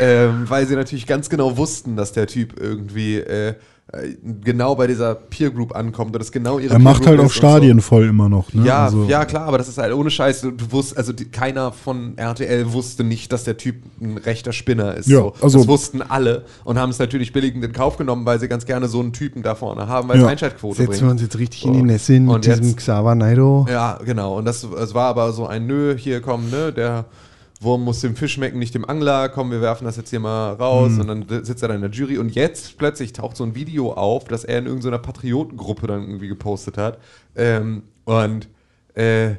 Ähm, 0.00 0.44
weil 0.48 0.66
sie 0.66 0.74
natürlich 0.74 1.06
ganz 1.06 1.28
genau 1.28 1.56
wussten, 1.58 1.96
dass 1.96 2.12
der 2.12 2.26
Typ 2.26 2.58
irgendwie 2.58 3.18
äh, 3.18 3.54
genau 4.44 4.74
bei 4.74 4.86
dieser 4.86 5.14
Peer 5.14 5.50
Group 5.50 5.74
ankommt 5.74 6.14
und 6.14 6.18
das 6.20 6.30
genau 6.30 6.58
ihre 6.58 6.74
Er 6.74 6.78
macht 6.78 7.00
Peer 7.00 7.08
halt 7.12 7.20
auch 7.20 7.24
ist 7.24 7.30
und 7.36 7.42
so. 7.42 7.48
Stadien 7.48 7.80
voll 7.80 8.04
immer 8.06 8.28
noch. 8.28 8.52
Ne? 8.52 8.66
Ja, 8.66 8.84
Also- 8.84 9.04
ja, 9.04 9.24
klar, 9.24 9.44
aber 9.46 9.56
das 9.56 9.68
ist 9.68 9.78
halt 9.78 9.94
ohne 9.94 10.10
Scheiß. 10.10 10.42
Du, 10.42 10.50
du 10.50 10.70
wusst, 10.72 10.96
also 10.96 11.14
die, 11.14 11.24
keiner 11.24 11.72
von 11.72 12.18
RTL 12.18 12.70
wusste 12.74 13.02
nicht, 13.02 13.32
dass 13.32 13.44
der 13.44 13.56
Typ 13.56 13.76
ein 14.00 14.18
rechter 14.18 14.52
Spinner 14.52 14.94
ist. 14.94 15.08
Ja, 15.08 15.20
so. 15.20 15.32
also- 15.40 15.58
das 15.60 15.68
wussten 15.68 16.02
alle 16.02 16.44
und 16.64 16.78
haben 16.78 16.90
es 16.90 16.98
natürlich 16.98 17.32
billigend 17.32 17.64
in 17.64 17.72
Kauf 17.72 17.96
genommen, 17.96 18.26
weil 18.26 18.38
sie 18.38 18.48
ganz 18.48 18.66
gerne 18.66 18.88
so 18.88 19.00
einen 19.00 19.14
Typen 19.14 19.42
da 19.42 19.54
vorne 19.54 19.88
haben, 19.88 20.08
weil 20.08 20.16
es 20.18 20.22
Ja. 20.22 20.28
Einschaltquote 20.28 20.76
Setzen 20.76 20.92
wir 20.92 20.98
bringt. 20.98 21.12
uns 21.12 21.22
jetzt 21.22 21.38
richtig 21.38 21.62
So. 21.62 21.68
in 21.68 21.74
die 21.74 21.82
Nässe 21.82 22.12
hin 22.12 22.26
mit 22.26 22.34
Und 22.34 22.44
diesem 22.44 22.64
jetzt- 22.66 22.76
Xaver 22.76 23.14
Naido. 23.14 23.66
Ja, 23.70 23.98
genau. 24.04 24.36
Und 24.36 24.44
das, 24.44 24.64
es 24.64 24.92
war 24.92 25.06
aber 25.08 25.32
so 25.32 25.46
ein 25.46 25.66
Nö, 25.66 25.96
hier 25.96 26.20
komm, 26.20 26.50
ne, 26.50 26.72
der 26.74 27.06
Wurm 27.60 27.82
muss 27.82 28.00
dem 28.00 28.14
Fisch 28.14 28.34
schmecken, 28.34 28.58
nicht 28.58 28.74
dem 28.74 28.88
Angler. 28.88 29.28
Komm, 29.28 29.50
wir 29.50 29.60
werfen 29.60 29.84
das 29.84 29.96
jetzt 29.96 30.10
hier 30.10 30.20
mal 30.20 30.52
raus. 30.52 30.92
Mhm. 30.92 31.00
Und 31.00 31.08
dann 31.08 31.44
sitzt 31.44 31.62
er 31.62 31.68
da 31.68 31.74
in 31.74 31.80
der 31.80 31.90
Jury. 31.90 32.18
Und 32.18 32.34
jetzt 32.34 32.78
plötzlich 32.78 33.12
taucht 33.12 33.36
so 33.36 33.44
ein 33.44 33.54
Video 33.54 33.92
auf, 33.92 34.24
das 34.24 34.44
er 34.44 34.60
in 34.60 34.66
irgendeiner 34.66 34.98
Patriotengruppe 34.98 35.86
dann 35.86 36.02
irgendwie 36.02 36.28
gepostet 36.28 36.78
hat. 36.78 36.98
Ähm, 37.34 37.82
und 38.04 38.48
äh, 38.94 39.34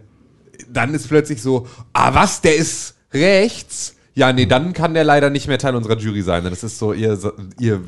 dann 0.72 0.94
ist 0.94 1.08
plötzlich 1.08 1.42
so, 1.42 1.68
ah 1.94 2.14
was, 2.14 2.42
der 2.42 2.58
ist 2.58 2.96
rechts? 3.14 3.96
Ja, 4.16 4.34
nee, 4.34 4.46
dann 4.46 4.74
kann 4.74 4.94
der 4.94 5.06
leider 5.06 5.30
nicht 5.30 5.48
mehr 5.48 5.58
Teil 5.58 5.76
unserer 5.76 5.98
Jury 5.98 6.22
sein. 6.22 6.44
Das 6.44 6.64
ist 6.64 6.78
so, 6.78 6.92
ihr, 6.92 7.18
ihr 7.58 7.82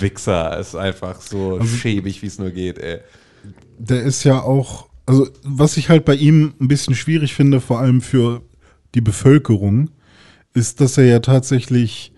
Wichser 0.00 0.58
ist 0.58 0.74
einfach 0.74 1.20
so 1.20 1.58
Also 1.58 1.76
schäbig, 1.76 2.22
wie 2.22 2.26
es 2.26 2.38
nur 2.38 2.50
geht, 2.50 2.78
ey. 2.78 2.98
der 3.78 4.02
ist 4.02 4.24
ja 4.24 4.40
auch, 4.42 4.88
also 5.06 5.28
was 5.44 5.76
ich 5.76 5.88
halt 5.88 6.04
bei 6.04 6.14
ihm 6.14 6.54
ein 6.60 6.66
bisschen 6.66 6.96
schwierig 6.96 7.34
finde, 7.34 7.60
vor 7.60 7.78
allem 7.78 8.00
für 8.00 8.42
die 8.94 9.00
Bevölkerung, 9.00 9.90
ist, 10.54 10.80
dass 10.80 10.98
er 10.98 11.04
ja 11.04 11.18
tatsächlich 11.18 12.12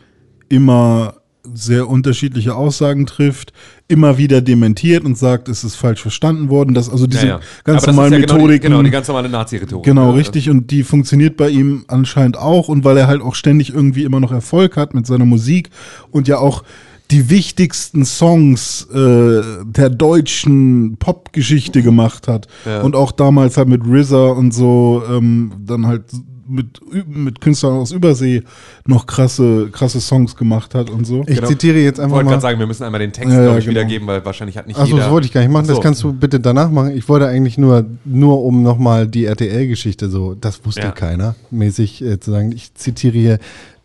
immer 0.49 1.15
sehr 1.55 1.89
unterschiedliche 1.89 2.55
Aussagen 2.55 3.07
trifft, 3.07 3.53
immer 3.89 4.19
wieder 4.19 4.41
dementiert 4.41 5.05
und 5.05 5.17
sagt, 5.17 5.49
es 5.49 5.65
ist 5.65 5.77
falsch 5.77 6.03
verstanden 6.03 6.49
worden, 6.49 6.75
dass 6.75 6.91
also 6.91 7.07
diese 7.07 7.27
ganz 7.27 7.43
Aber 7.65 7.75
das 7.75 7.87
normalen 7.87 8.13
ja 8.13 8.19
genau 8.19 8.35
die, 8.35 8.39
Methodiken 8.39 8.71
genau, 8.71 8.83
die 8.83 8.91
ganz 8.91 9.09
normale 9.09 9.29
Nazi-Rhetorik. 9.29 9.85
Genau, 9.85 10.11
richtig. 10.11 10.51
Und 10.51 10.71
die 10.71 10.83
funktioniert 10.83 11.37
bei 11.37 11.49
ihm 11.49 11.85
anscheinend 11.89 12.37
auch. 12.37 12.69
Und 12.69 12.85
weil 12.85 12.97
er 12.97 13.07
halt 13.07 13.23
auch 13.23 13.35
ständig 13.35 13.73
irgendwie 13.73 14.05
immer 14.05 14.21
noch 14.21 14.33
Erfolg 14.33 14.77
hat 14.77 14.95
mit 14.95 15.07
seiner 15.07 15.25
Musik 15.25 15.71
und 16.11 16.29
ja 16.29 16.39
auch 16.39 16.65
die 17.13 17.31
wichtigsten 17.31 18.05
Songs 18.05 18.89
äh, 18.93 19.43
der 19.65 19.91
deutschen 19.91 20.97
Popgeschichte 20.97 21.83
gemacht 21.83 22.27
hat. 22.27 22.49
Ja. 22.65 22.83
Und 22.83 22.97
auch 22.97 23.13
damals 23.13 23.57
halt 23.57 23.69
mit 23.69 23.83
RZA 23.87 24.31
und 24.31 24.53
so, 24.53 25.05
ähm, 25.09 25.53
dann 25.65 25.87
halt 25.87 26.03
mit, 26.49 26.81
mit 27.09 27.41
Künstlern 27.41 27.75
aus 27.75 27.93
Übersee 27.93 28.43
noch 28.87 29.07
krasse, 29.07 29.69
krasse 29.73 30.01
Songs 30.01 30.37
gemacht 30.37 30.75
hat 30.75 30.91
und 30.91 31.07
so. 31.07 31.23
Ich 31.27 31.37
Genau. 31.37 31.49
zitiere 31.49 31.79
jetzt 31.79 31.99
Ich 31.99 32.05
einfach 32.05 32.17
wollte 32.17 32.25
mal. 32.27 32.31
gerade 32.33 32.43
sagen, 32.43 32.59
wir 32.59 32.67
müssen 32.67 32.85
einmal 32.85 33.01
den 33.01 33.13
Text, 33.13 33.33
Ja, 33.33 33.43
glaube 33.43 33.59
ich, 33.59 33.65
genau. 33.65 33.75
wiedergeben, 33.81 34.07
weil 34.09 34.25
wahrscheinlich 34.25 34.57
hat 34.57 34.67
nicht 34.67 34.77
Achso, 34.79 34.87
jeder... 34.93 35.03
das 35.05 35.11
wollte 35.11 35.27
ich 35.27 35.33
gar 35.33 35.41
nicht 35.41 35.51
machen. 35.53 35.67
Das 35.67 35.77
So. 35.77 35.83
kannst 35.83 36.03
du 36.03 36.13
bitte 36.13 36.41
danach 36.41 36.71
machen. 36.71 36.97
Ich 36.97 37.09
wollte 37.09 37.27
eigentlich 37.29 37.59
nur, 37.59 37.85
nur 38.05 38.43
um 38.45 38.63
nochmal 38.63 39.07
die 39.07 39.25
RTL-Geschichte 39.27 40.09
so, 40.09 40.35
das 40.35 40.65
wusste 40.65 40.81
Ja. 40.83 40.91
keiner, 40.93 41.35
mäßig 41.51 42.03
äh, 42.03 42.21
zu 42.21 42.31
sagen. 42.31 42.53
Ich 42.53 42.75
zitiere 42.75 43.17
hier 43.19 43.39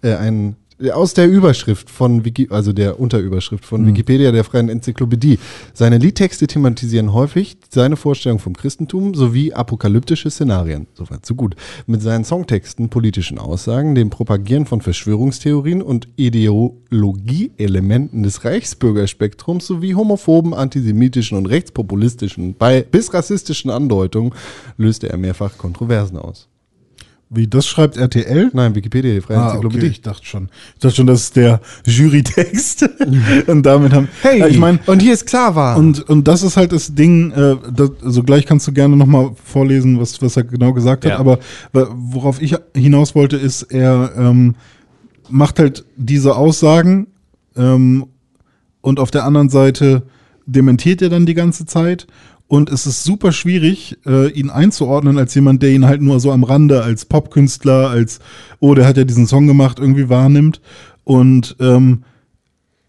äh, 0.04 0.15
einen 0.15 0.56
aus 0.89 1.13
der 1.13 1.30
Überschrift 1.30 1.89
von 1.89 2.26
Wiki, 2.26 2.48
also 2.50 2.74
der 2.74 3.00
Unterüberschrift 3.00 3.65
von 3.65 3.86
Wikipedia 3.86 4.32
der 4.32 4.44
Freien 4.44 4.70
Enzyklopädie. 4.70 5.38
Seine 5.74 5.98
Liedtexte 5.98 6.48
thematisieren 6.48 7.13
häufig 7.13 7.58
seine 7.70 7.96
Vorstellung 7.96 8.39
vom 8.39 8.56
Christentum 8.56 9.13
sowie 9.13 9.54
apokalyptische 9.54 10.32
Szenarien. 10.32 10.88
Soweit 10.94 11.26
so 11.26 11.36
gut. 11.36 11.56
Mit 11.86 12.02
seinen 12.02 12.24
Songtexten, 12.24 12.89
politischen 12.89 13.38
Aussagen, 13.38 13.96
dem 13.96 14.10
Propagieren 14.10 14.65
von 14.65 14.82
Verschwörungstheorien 14.82 15.82
und 15.82 16.08
Ideologieelementen 16.15 18.24
des 18.24 18.44
Reichsbürgerspektrums 18.44 19.67
sowie 19.67 19.96
homophoben, 19.96 20.54
antisemitischen 20.54 21.38
und 21.38 21.46
rechtspopulistischen 21.46 22.56
bei, 22.56 22.82
bis 22.82 23.13
rassistischen 23.13 23.70
Andeutungen 23.70 24.34
löste 24.78 25.10
er 25.10 25.17
mehrfach 25.17 25.58
Kontroversen 25.58 26.17
aus. 26.17 26.48
Wie, 27.34 27.48
das 27.48 27.65
schreibt 27.65 27.96
RTL? 27.96 28.52
Nein, 28.54 28.76
Wikipedia, 28.76 29.13
die 29.13 29.22
Freie 29.22 29.38
Ah, 29.38 29.41
okay. 29.48 29.56
Enzyklopädie. 29.56 29.88
Ich 29.88 30.02
dachte 30.02 30.26
schon. 30.26 30.50
Ich 30.76 30.82
dachte 30.82 30.96
schon, 30.98 31.08
das 31.08 31.22
ist 31.22 31.36
der 31.38 31.62
Jurytext. 31.86 32.89
und 33.48 33.63
damit 33.65 33.94
haben. 33.94 34.10
Ja, 34.24 34.48
ich 34.48 34.58
meine, 34.58 34.80
und 34.86 35.02
hier 35.02 35.13
ist 35.13 35.26
Xaver. 35.26 35.78
und, 35.78 36.02
und 36.10 36.28
das 36.28 36.44
ist 36.44 36.58
halt 36.58 36.74
das 36.74 36.94
Ding, 36.94 37.32
äh, 37.32 37.56
das, 37.74 37.91
also 38.04 38.24
gleich 38.24 38.46
kannst 38.46 38.67
du 38.67 38.74
gerne 38.74 38.98
nochmal 38.98 39.32
vorlesen, 39.46 39.98
was, 40.00 40.22
was 40.22 40.36
er 40.36 40.44
genau 40.44 40.74
gesagt 40.74 41.06
hat, 41.06 41.12
Ja. 41.13 41.20
aber 41.20 41.39
wa- 41.72 41.88
worauf 41.94 42.41
ich 42.41 42.54
hinaus 42.76 43.15
wollte, 43.15 43.38
ist, 43.38 43.63
er 43.63 44.12
ähm, 44.17 44.56
macht 45.30 45.58
halt 45.60 45.86
diese 45.96 46.36
Aussagen 46.36 47.08
ähm, 47.56 48.08
und 48.82 49.00
auf 49.00 49.10
der 49.10 49.24
anderen 49.24 49.48
Seite 49.50 50.04
dementiert 50.46 51.02
er 51.02 51.08
dann 51.10 51.26
die 51.26 51.34
ganze 51.36 51.65
Zeit. 51.65 52.08
Und 52.51 52.69
es 52.69 52.85
ist 52.85 53.05
super 53.05 53.31
schwierig, 53.31 53.97
äh, 54.05 54.29
ihn 54.29 54.49
einzuordnen 54.49 55.17
als 55.17 55.33
jemand, 55.35 55.63
der 55.63 55.69
ihn 55.69 55.85
halt 55.85 56.01
nur 56.01 56.19
so 56.19 56.33
am 56.33 56.43
Rande 56.43 56.83
als 56.83 57.05
Popkünstler, 57.05 57.89
als, 57.89 58.19
oh, 58.59 58.75
der 58.75 58.85
hat 58.85 58.97
ja 58.97 59.05
diesen 59.05 59.25
Song 59.25 59.47
gemacht, 59.47 59.79
irgendwie 59.79 60.09
wahrnimmt. 60.09 60.59
Und 61.05 61.55
ähm, 61.61 62.03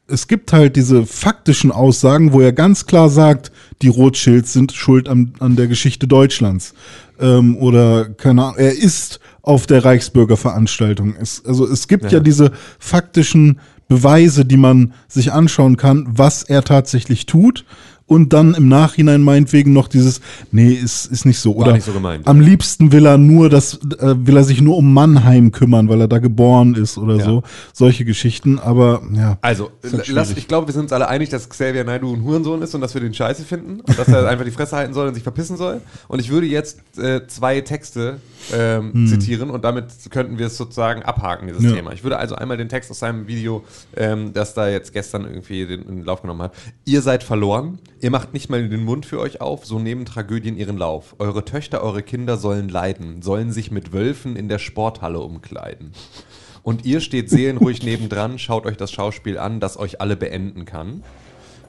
es 0.08 0.26
gibt 0.26 0.52
halt 0.52 0.74
diese 0.74 1.06
faktischen 1.06 1.70
Aussagen, 1.70 2.32
wo 2.32 2.40
er 2.40 2.52
ganz 2.52 2.86
klar 2.86 3.08
sagt, 3.08 3.52
die 3.82 3.88
Rothschilds 3.88 4.52
sind 4.52 4.72
schuld 4.72 5.08
an, 5.08 5.34
an 5.38 5.54
der 5.54 5.68
Geschichte 5.68 6.08
Deutschlands. 6.08 6.74
Ähm, 7.20 7.56
oder, 7.56 8.06
keine 8.06 8.42
Ahnung, 8.42 8.56
er 8.58 8.76
ist 8.76 9.20
auf 9.42 9.68
der 9.68 9.84
Reichsbürgerveranstaltung. 9.84 11.14
Es, 11.20 11.46
also 11.46 11.68
es 11.68 11.86
gibt 11.86 12.06
ja. 12.06 12.14
Ja. 12.14 12.18
diese 12.20 12.50
faktischen 12.80 13.60
Beweise, 13.86 14.44
die 14.44 14.56
man 14.56 14.92
sich 15.06 15.32
anschauen 15.32 15.76
kann, 15.76 16.06
was 16.08 16.42
er 16.42 16.64
tatsächlich 16.64 17.26
tut. 17.26 17.64
Und 18.12 18.32
dann 18.32 18.54
im 18.54 18.68
Nachhinein 18.68 19.22
meinetwegen 19.22 19.72
noch 19.72 19.88
dieses, 19.88 20.20
nee, 20.50 20.72
ist, 20.72 21.06
ist 21.06 21.24
nicht 21.24 21.38
so. 21.38 21.54
War 21.56 21.62
Oder 21.62 21.72
nicht 21.72 21.84
so 21.84 21.92
gemeint. 21.92 22.26
am 22.26 22.40
liebsten 22.40 22.92
will 22.92 23.06
er 23.06 23.18
nur 23.18 23.48
das, 23.48 23.74
äh, 23.98 24.14
will 24.26 24.36
er 24.36 24.44
sich 24.44 24.60
nur 24.60 24.76
um 24.76 24.92
Mannheim 24.92 25.50
kümmern, 25.52 25.88
weil 25.88 26.00
er 26.00 26.08
da 26.08 26.18
geboren 26.18 26.74
ist 26.74 26.98
oder 26.98 27.16
Ja. 27.16 27.24
so. 27.24 27.42
Solche 27.72 28.04
Geschichten, 28.04 28.58
aber 28.58 29.02
ja. 29.14 29.38
Also, 29.40 29.70
lass, 30.08 30.30
ich 30.36 30.46
glaube, 30.48 30.66
wir 30.68 30.72
sind 30.74 30.82
uns 30.82 30.92
alle 30.92 31.08
einig, 31.08 31.30
dass 31.30 31.48
Xavier 31.48 31.84
Naidoo 31.84 32.12
ein 32.14 32.22
Hurensohn 32.22 32.60
ist 32.62 32.74
und 32.74 32.80
dass 32.80 32.94
wir 32.94 33.00
den 33.00 33.14
scheiße 33.14 33.44
finden 33.44 33.80
und 33.80 33.98
dass 33.98 34.08
er 34.08 34.28
einfach 34.28 34.44
die 34.44 34.50
Fresse 34.50 34.76
halten 34.76 34.94
soll 34.94 35.08
und 35.08 35.14
sich 35.14 35.22
verpissen 35.22 35.56
soll. 35.56 35.80
Und 36.08 36.20
ich 36.20 36.30
würde 36.30 36.46
jetzt 36.46 36.80
äh, 36.98 37.26
zwei 37.26 37.60
Texte 37.62 38.18
ähm, 38.52 39.06
zitieren 39.06 39.50
und 39.50 39.64
damit 39.64 39.86
könnten 40.10 40.38
wir 40.38 40.46
es 40.46 40.56
sozusagen 40.56 41.02
abhaken, 41.02 41.46
dieses 41.48 41.62
Ja. 41.64 41.72
Thema. 41.72 41.92
Ich 41.92 42.02
würde 42.02 42.18
also 42.18 42.34
einmal 42.34 42.56
den 42.56 42.68
Text 42.68 42.90
aus 42.90 42.98
seinem 42.98 43.26
Video, 43.26 43.64
ähm, 43.96 44.32
das 44.32 44.54
da 44.54 44.68
jetzt 44.68 44.92
gestern 44.92 45.24
irgendwie 45.24 45.66
den, 45.66 45.82
in 45.82 45.96
den 45.96 46.04
Lauf 46.04 46.22
genommen 46.22 46.42
hat. 46.42 46.52
Ihr 46.84 47.02
seid 47.02 47.22
verloren, 47.22 47.78
ihr 48.02 48.10
macht 48.10 48.34
nicht 48.34 48.50
mal 48.50 48.68
den 48.68 48.84
Mund 48.84 49.06
für 49.06 49.20
euch 49.20 49.40
auf, 49.40 49.64
so 49.64 49.78
nehmen 49.78 50.04
Tragödien 50.04 50.58
ihren 50.58 50.76
Lauf. 50.76 51.14
Eure 51.20 51.44
Töchter, 51.44 51.82
eure 51.82 52.02
Kinder 52.02 52.36
sollen 52.36 52.68
leiden, 52.68 53.22
sollen 53.22 53.52
sich 53.52 53.70
mit 53.70 53.92
Wölfen 53.92 54.34
in 54.34 54.48
der 54.48 54.58
Sporthalle 54.58 55.20
umkleiden. 55.20 55.92
Und 56.64 56.84
ihr 56.84 57.00
steht 57.00 57.30
seelenruhig 57.30 57.82
nebendran, 57.84 58.40
schaut 58.40 58.66
euch 58.66 58.76
das 58.76 58.90
Schauspiel 58.90 59.38
an, 59.38 59.60
das 59.60 59.78
euch 59.78 60.00
alle 60.00 60.16
beenden 60.16 60.64
kann. 60.64 61.04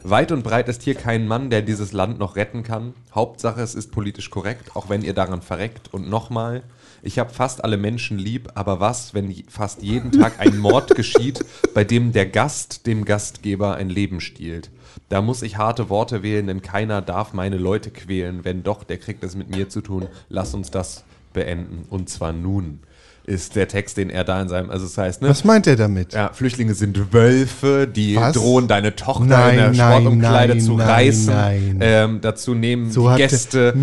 Weit 0.01 0.31
und 0.31 0.43
breit 0.43 0.67
ist 0.67 0.81
hier 0.81 0.95
kein 0.95 1.27
Mann, 1.27 1.49
der 1.49 1.61
dieses 1.61 1.93
Land 1.93 2.19
noch 2.19 2.35
retten 2.35 2.63
kann. 2.63 2.93
Hauptsache, 3.13 3.61
es 3.61 3.75
ist 3.75 3.91
politisch 3.91 4.31
korrekt, 4.31 4.75
auch 4.75 4.89
wenn 4.89 5.03
ihr 5.03 5.13
daran 5.13 5.41
verreckt. 5.41 5.93
Und 5.93 6.09
nochmal, 6.09 6.63
ich 7.03 7.19
habe 7.19 7.31
fast 7.31 7.63
alle 7.63 7.77
Menschen 7.77 8.17
lieb, 8.17 8.49
aber 8.55 8.79
was, 8.79 9.13
wenn 9.13 9.31
fast 9.47 9.83
jeden 9.83 10.11
Tag 10.11 10.39
ein 10.39 10.57
Mord 10.57 10.95
geschieht, 10.95 11.45
bei 11.75 11.83
dem 11.83 12.11
der 12.11 12.25
Gast 12.25 12.87
dem 12.87 13.05
Gastgeber 13.05 13.75
ein 13.75 13.89
Leben 13.89 14.19
stiehlt? 14.19 14.71
Da 15.09 15.21
muss 15.21 15.41
ich 15.41 15.57
harte 15.57 15.89
Worte 15.89 16.23
wählen, 16.23 16.47
denn 16.47 16.61
keiner 16.61 17.01
darf 17.01 17.33
meine 17.33 17.57
Leute 17.57 17.89
quälen. 17.91 18.39
Wenn 18.43 18.63
doch, 18.63 18.83
der 18.83 18.97
kriegt 18.97 19.23
es 19.23 19.35
mit 19.35 19.49
mir 19.49 19.69
zu 19.69 19.81
tun. 19.81 20.07
Lass 20.29 20.53
uns 20.53 20.71
das 20.71 21.03
beenden. 21.33 21.85
Und 21.89 22.09
zwar 22.09 22.33
nun 22.33 22.79
ist 23.25 23.55
der 23.55 23.69
Text, 23.69 23.95
den 23.95 24.09
er 24.09 24.25
da 24.25 24.41
in 24.41 24.49
seinem, 24.49 24.69
also 24.69 24.85
es 24.85 24.97
heißt, 24.97 25.21
ne? 25.21 25.29
Was 25.29 25.45
meint 25.45 25.65
er 25.65 25.77
damit? 25.77 26.11
Ja, 26.11 26.31
Flüchtlinge 26.33 26.73
sind 26.73 27.13
Wölfe, 27.13 27.87
die 27.87 28.17
Was? 28.17 28.33
drohen 28.35 28.67
deine 28.67 28.97
Tochter 28.97 29.23
Nein, 29.25 29.51
in 29.51 29.57
der 29.57 29.73
Sportumkleide 29.73 30.57
zu 30.57 30.75
nein, 30.75 30.87
reißen. 30.89 31.33
nein. 31.33 31.77
Ähm, 31.81 32.19
dazu 32.21 32.53
nehmen 32.53 32.91
So 32.91 33.09
hat 33.09 33.21
er- 33.21 33.27
Gäste 33.29 33.73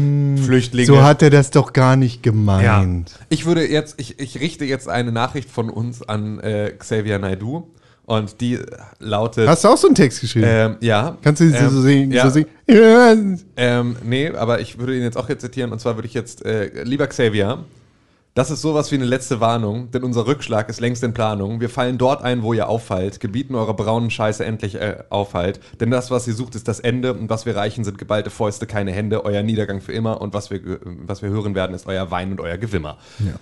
Flüchtlinge. 0.44 0.86
So 0.86 1.02
hat 1.02 1.22
er 1.22 1.30
das 1.30 1.50
doch 1.50 1.72
gar 1.72 1.96
nicht 1.96 2.16
ja. 2.26 2.32
gemeint. 2.32 3.12
Ich 3.30 3.46
würde 3.46 3.66
jetzt, 3.66 3.98
ich, 3.98 4.18
ich 4.20 4.38
richte 4.40 4.66
jetzt 4.66 4.90
eine 4.90 5.10
Nachricht 5.10 5.48
von 5.50 5.70
uns 5.70 6.02
an 6.06 6.38
äh, 6.40 6.72
Xavier 6.78 7.18
Naidoo 7.18 7.66
und 8.10 8.40
die 8.40 8.58
lautet. 8.98 9.46
Hast 9.48 9.62
du 9.62 9.68
auch 9.68 9.76
so 9.76 9.86
einen 9.86 9.94
Text 9.94 10.20
geschrieben? 10.20 10.46
ähm, 10.48 10.76
ja. 10.80 11.16
Kannst 11.22 11.40
du 11.40 11.48
sie 11.48 11.56
ähm, 11.56 11.70
so 11.70 11.80
singen? 11.80 12.10
Ja. 12.10 12.24
So 12.24 12.30
singen? 12.30 13.40
Ähm, 13.56 13.96
nee, 14.02 14.30
aber 14.30 14.60
ich 14.60 14.78
würde 14.78 14.96
ihn 14.96 15.02
jetzt 15.02 15.16
auch 15.16 15.28
jetzt 15.28 15.42
zitieren 15.42 15.70
und 15.70 15.78
zwar 15.80 15.96
würde 15.96 16.08
ich 16.08 16.14
jetzt, 16.14 16.44
äh, 16.44 16.82
lieber 16.82 17.06
Xavier, 17.06 17.64
das 18.34 18.50
ist 18.50 18.62
sowas 18.62 18.90
wie 18.92 18.94
eine 18.94 19.04
letzte 19.06 19.40
Warnung, 19.40 19.90
denn 19.90 20.04
unser 20.04 20.26
Rückschlag 20.26 20.68
ist 20.68 20.80
längst 20.80 21.02
in 21.02 21.12
Planung. 21.12 21.60
Wir 21.60 21.68
fallen 21.68 21.98
dort 21.98 22.22
ein, 22.22 22.42
wo 22.42 22.52
ihr 22.52 22.68
auffallt, 22.68 23.18
gebieten 23.18 23.56
eure 23.56 23.74
braunen 23.74 24.08
Scheiße 24.10 24.44
endlich 24.44 24.76
äh, 24.76 24.98
aufhalt. 25.10 25.58
Denn 25.80 25.90
das, 25.90 26.10
was 26.12 26.28
ihr 26.28 26.34
sucht, 26.34 26.54
ist 26.54 26.68
das 26.68 26.78
Ende 26.78 27.12
und 27.12 27.28
was 27.28 27.44
wir 27.44 27.56
reichen, 27.56 27.82
sind 27.82 27.98
geballte 27.98 28.30
Fäuste, 28.30 28.66
keine 28.66 28.92
Hände, 28.92 29.24
euer 29.24 29.42
Niedergang 29.42 29.80
für 29.80 29.92
immer 29.92 30.20
und 30.20 30.32
was 30.32 30.50
wir, 30.50 30.60
ge- 30.60 30.78
was 30.84 31.22
wir 31.22 31.30
hören 31.30 31.54
werden, 31.56 31.74
ist 31.74 31.86
euer 31.86 32.10
Wein 32.12 32.30
und 32.30 32.40
euer 32.40 32.56
Gewimmer. 32.56 32.98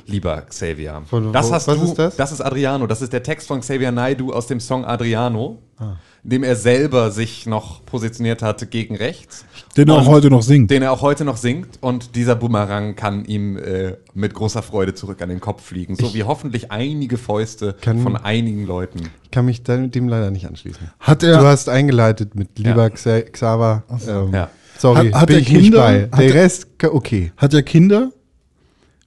Lieber 0.06 0.40
Xavier. 0.42 1.02
Von- 1.08 1.32
das 1.34 1.50
wo- 1.50 1.54
hast 1.54 1.68
was 1.68 1.76
du, 1.78 1.84
ist 1.84 1.98
das? 1.98 2.16
das 2.16 2.32
ist 2.32 2.40
Adriano, 2.40 2.86
das 2.86 3.02
ist 3.02 3.12
der 3.12 3.22
Text 3.22 3.46
von 3.46 3.60
Xavier 3.60 3.92
Naidoo 3.92 4.32
aus 4.32 4.46
dem 4.46 4.58
Song 4.60 4.84
Adriano, 4.86 5.58
Ah. 5.80 5.92
In 6.24 6.30
dem 6.30 6.42
er 6.42 6.56
selber 6.56 7.10
sich 7.10 7.46
noch 7.46 7.84
positioniert 7.86 8.42
hatte 8.42 8.66
gegen 8.66 8.96
rechts. 8.96 9.44
Den 9.76 9.88
er 9.88 9.94
auch 9.96 10.06
heute 10.06 10.28
noch 10.30 10.42
singt. 10.42 10.70
den 10.70 10.82
er 10.82 10.92
auch 10.92 11.02
heute 11.02 11.24
noch 11.24 11.36
singt 11.36 11.78
und 11.80 12.16
dieser 12.16 12.34
Bumerang 12.34 12.96
kann 12.96 13.24
ihm 13.24 13.56
äh, 13.56 13.94
mit 14.14 14.34
großer 14.34 14.62
Freude 14.62 14.94
zurück 14.94 15.22
an 15.22 15.28
den 15.28 15.40
Kopf 15.40 15.62
fliegen, 15.64 15.94
so 15.96 16.12
wie 16.14 16.24
hoffentlich 16.24 16.70
einige 16.72 17.16
Fäuste 17.18 17.74
Kann- 17.80 18.00
von 18.02 18.16
einigen 18.16 18.66
Leuten. 18.66 19.10
Ich 19.24 19.30
kann 19.30 19.44
mich 19.44 19.62
dem 19.62 20.08
leider 20.08 20.30
nicht 20.30 20.46
anschließen. 20.46 20.90
Hat 21.00 21.22
Du 21.22 21.26
er, 21.26 21.42
hast 21.44 21.68
eingeleitet 21.68 22.34
mit 22.34 22.58
lieber 22.58 22.82
Ja. 22.84 22.90
Xa 22.90 23.20
Xaver. 23.22 23.84
Ähm, 24.08 24.32
Ja. 24.34 24.50
Sorry, 24.78 25.10
Hat- 25.10 25.20
hat 25.22 25.26
bin 25.28 25.36
er 25.36 25.42
ich 25.42 25.50
nicht 25.50 25.62
Kinder? 25.62 25.78
bei. 25.80 26.02
Hat 26.10 26.18
Der 26.20 26.26
er- 26.28 26.34
Rest, 26.34 26.78
ka- 26.78 26.88
okay. 26.88 27.32
hat 27.36 27.52
er 27.54 27.62
Kinder? 27.62 28.10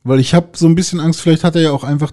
Weil 0.04 0.20
ich 0.20 0.34
habe 0.34 0.48
so 0.54 0.66
ein 0.68 0.76
bisschen 0.76 1.00
Angst, 1.00 1.22
vielleicht 1.22 1.44
hat 1.44 1.56
er 1.56 1.62
ja 1.62 1.72
auch 1.72 1.84
einfach 1.84 2.12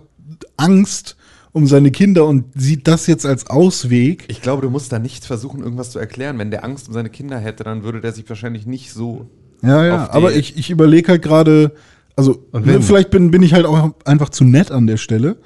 Angst 0.56 1.16
um 1.52 1.66
seine 1.66 1.90
Kinder 1.90 2.26
und 2.26 2.44
sieht 2.54 2.86
das 2.86 3.06
jetzt 3.06 3.26
als 3.26 3.48
Ausweg. 3.48 4.24
Ich 4.28 4.42
glaube, 4.42 4.62
du 4.62 4.70
musst 4.70 4.92
da 4.92 4.98
nicht 4.98 5.24
versuchen, 5.24 5.62
irgendwas 5.62 5.90
zu 5.90 5.98
erklären. 5.98 6.38
Wenn 6.38 6.50
der 6.50 6.64
Angst 6.64 6.88
um 6.88 6.94
seine 6.94 7.10
Kinder 7.10 7.38
hätte, 7.38 7.64
dann 7.64 7.82
würde 7.82 8.00
der 8.00 8.12
sich 8.12 8.28
wahrscheinlich 8.28 8.66
nicht 8.66 8.92
so. 8.92 9.26
Ja, 9.62 9.84
ja, 9.84 10.10
aber 10.10 10.32
ich, 10.34 10.56
ich 10.56 10.70
überlege 10.70 11.08
halt 11.08 11.22
gerade, 11.22 11.72
also 12.16 12.44
ne, 12.52 12.80
vielleicht 12.80 13.10
bin, 13.10 13.30
bin 13.30 13.42
ich 13.42 13.54
halt 13.54 13.66
auch 13.66 13.92
einfach 14.04 14.28
zu 14.28 14.44
nett 14.44 14.70
an 14.70 14.86
der 14.86 14.98
Stelle. 14.98 15.38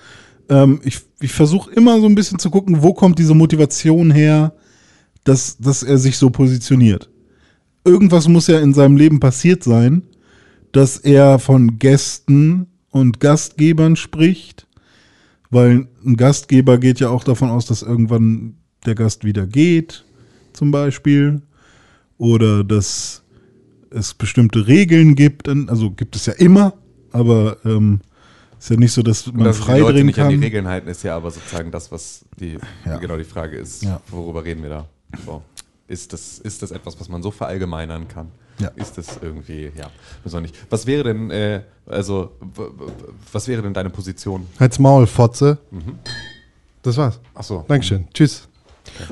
Ähm, 0.48 0.80
ich 0.84 1.00
ich 1.22 1.32
versuche 1.32 1.70
immer 1.72 2.00
so 2.00 2.06
ein 2.06 2.14
bisschen 2.14 2.38
zu 2.38 2.50
gucken, 2.50 2.82
wo 2.82 2.92
kommt 2.92 3.18
diese 3.18 3.34
Motivation 3.34 4.10
her, 4.10 4.52
dass, 5.24 5.56
dass 5.58 5.82
er 5.82 5.98
sich 5.98 6.18
so 6.18 6.30
positioniert. 6.30 7.08
Irgendwas 7.84 8.28
muss 8.28 8.48
ja 8.48 8.58
in 8.58 8.74
seinem 8.74 8.96
Leben 8.96 9.20
passiert 9.20 9.62
sein, 9.62 10.02
dass 10.72 10.98
er 10.98 11.38
von 11.38 11.78
Gästen 11.78 12.66
und 12.90 13.20
Gastgebern 13.20 13.96
spricht, 13.96 14.66
weil 15.52 15.86
ein 16.04 16.16
Gastgeber 16.16 16.78
geht 16.78 16.98
ja 16.98 17.10
auch 17.10 17.22
davon 17.22 17.50
aus, 17.50 17.66
dass 17.66 17.82
irgendwann 17.82 18.56
der 18.84 18.96
Gast 18.96 19.22
wieder 19.24 19.46
geht, 19.46 20.04
zum 20.52 20.72
Beispiel, 20.72 21.42
oder 22.18 22.64
dass 22.64 23.22
es 23.90 24.14
bestimmte 24.14 24.66
Regeln 24.66 25.14
gibt, 25.14 25.48
also 25.48 25.90
gibt 25.92 26.16
es 26.16 26.26
ja 26.26 26.32
immer, 26.32 26.74
aber 27.12 27.58
ähm, 27.64 28.00
Ist 28.58 28.70
ja 28.70 28.76
nicht 28.76 28.92
so, 28.92 29.02
dass 29.02 29.26
man 29.26 29.44
Dass 29.44 29.58
die 29.58 29.62
frei 29.64 29.80
Leute 29.80 29.94
drehen 29.94 30.06
nicht 30.06 30.18
an 30.18 30.28
die 30.30 30.36
kann. 30.36 30.42
Regeln 30.44 30.68
halten, 30.68 30.88
ist 30.88 31.02
ja 31.02 31.16
aber 31.16 31.30
sozusagen 31.30 31.70
das, 31.70 31.92
was 31.92 32.24
die, 32.40 32.58
Ja. 32.86 32.96
genau 32.98 33.16
die 33.16 33.24
Frage 33.24 33.56
ist. 33.56 33.82
Ja. 33.82 34.00
Worüber 34.10 34.44
reden 34.44 34.62
wir 34.62 34.70
da? 34.70 34.88
So. 35.26 35.42
Ist, 35.88 36.12
das, 36.12 36.38
ist 36.38 36.62
das 36.62 36.70
etwas, 36.70 36.98
was 36.98 37.08
man 37.08 37.22
so 37.22 37.30
verallgemeinern 37.30 38.08
kann? 38.08 38.28
Ja. 38.62 38.70
Ist 38.76 38.96
das 38.98 39.18
irgendwie, 39.20 39.70
ja, 39.76 39.90
man 40.32 40.42
nicht. 40.42 40.54
Was 40.70 40.86
wäre 40.86 41.04
denn, 41.04 41.30
äh, 41.30 41.62
also, 41.86 42.32
was 43.32 43.48
wäre 43.48 43.62
denn 43.62 43.74
deine 43.74 43.90
Position? 43.90 44.46
Halt's 44.60 44.78
Maul, 44.78 45.06
Fotze. 45.06 45.58
Das 46.82 46.96
war's. 46.96 47.20
Achso. 47.34 47.64
Dankeschön. 47.68 48.06
Tschüss. 48.12 48.48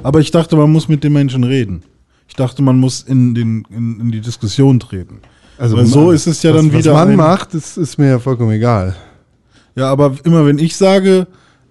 Aber 0.03 0.21
ich 0.21 0.31
dachte, 0.31 0.57
man 0.57 0.71
muss 0.71 0.89
mit 0.89 1.05
den 1.05 1.13
Menschen 1.13 1.45
reden. 1.45 1.83
Ich 2.29 2.35
dachte, 2.35 2.63
man 2.63 2.79
muss 2.79 3.03
in, 3.03 3.35
den, 3.35 3.65
in, 3.71 4.01
in 4.01 4.11
die 4.13 4.21
Diskussion 4.21 4.79
treten. 4.81 5.21
Also 5.59 5.77
Weil 5.77 5.87
so 5.87 6.11
ist 6.11 6.27
es 6.27 6.43
ja 6.43 6.55
was, 6.55 6.63
dann 6.63 6.73
wieder. 6.73 6.93
Was 6.93 7.01
man 7.01 7.11
ein- 7.11 7.17
macht, 7.17 7.55
das 7.55 7.77
ist 7.77 7.99
mir 7.99 8.09
ja 8.09 8.19
vollkommen 8.19 8.53
egal. 8.53 8.97
Ja, 9.77 9.91
aber 9.91 10.17
immer 10.25 10.47
wenn 10.47 10.59
ich 10.59 10.77
sage, 10.77 11.27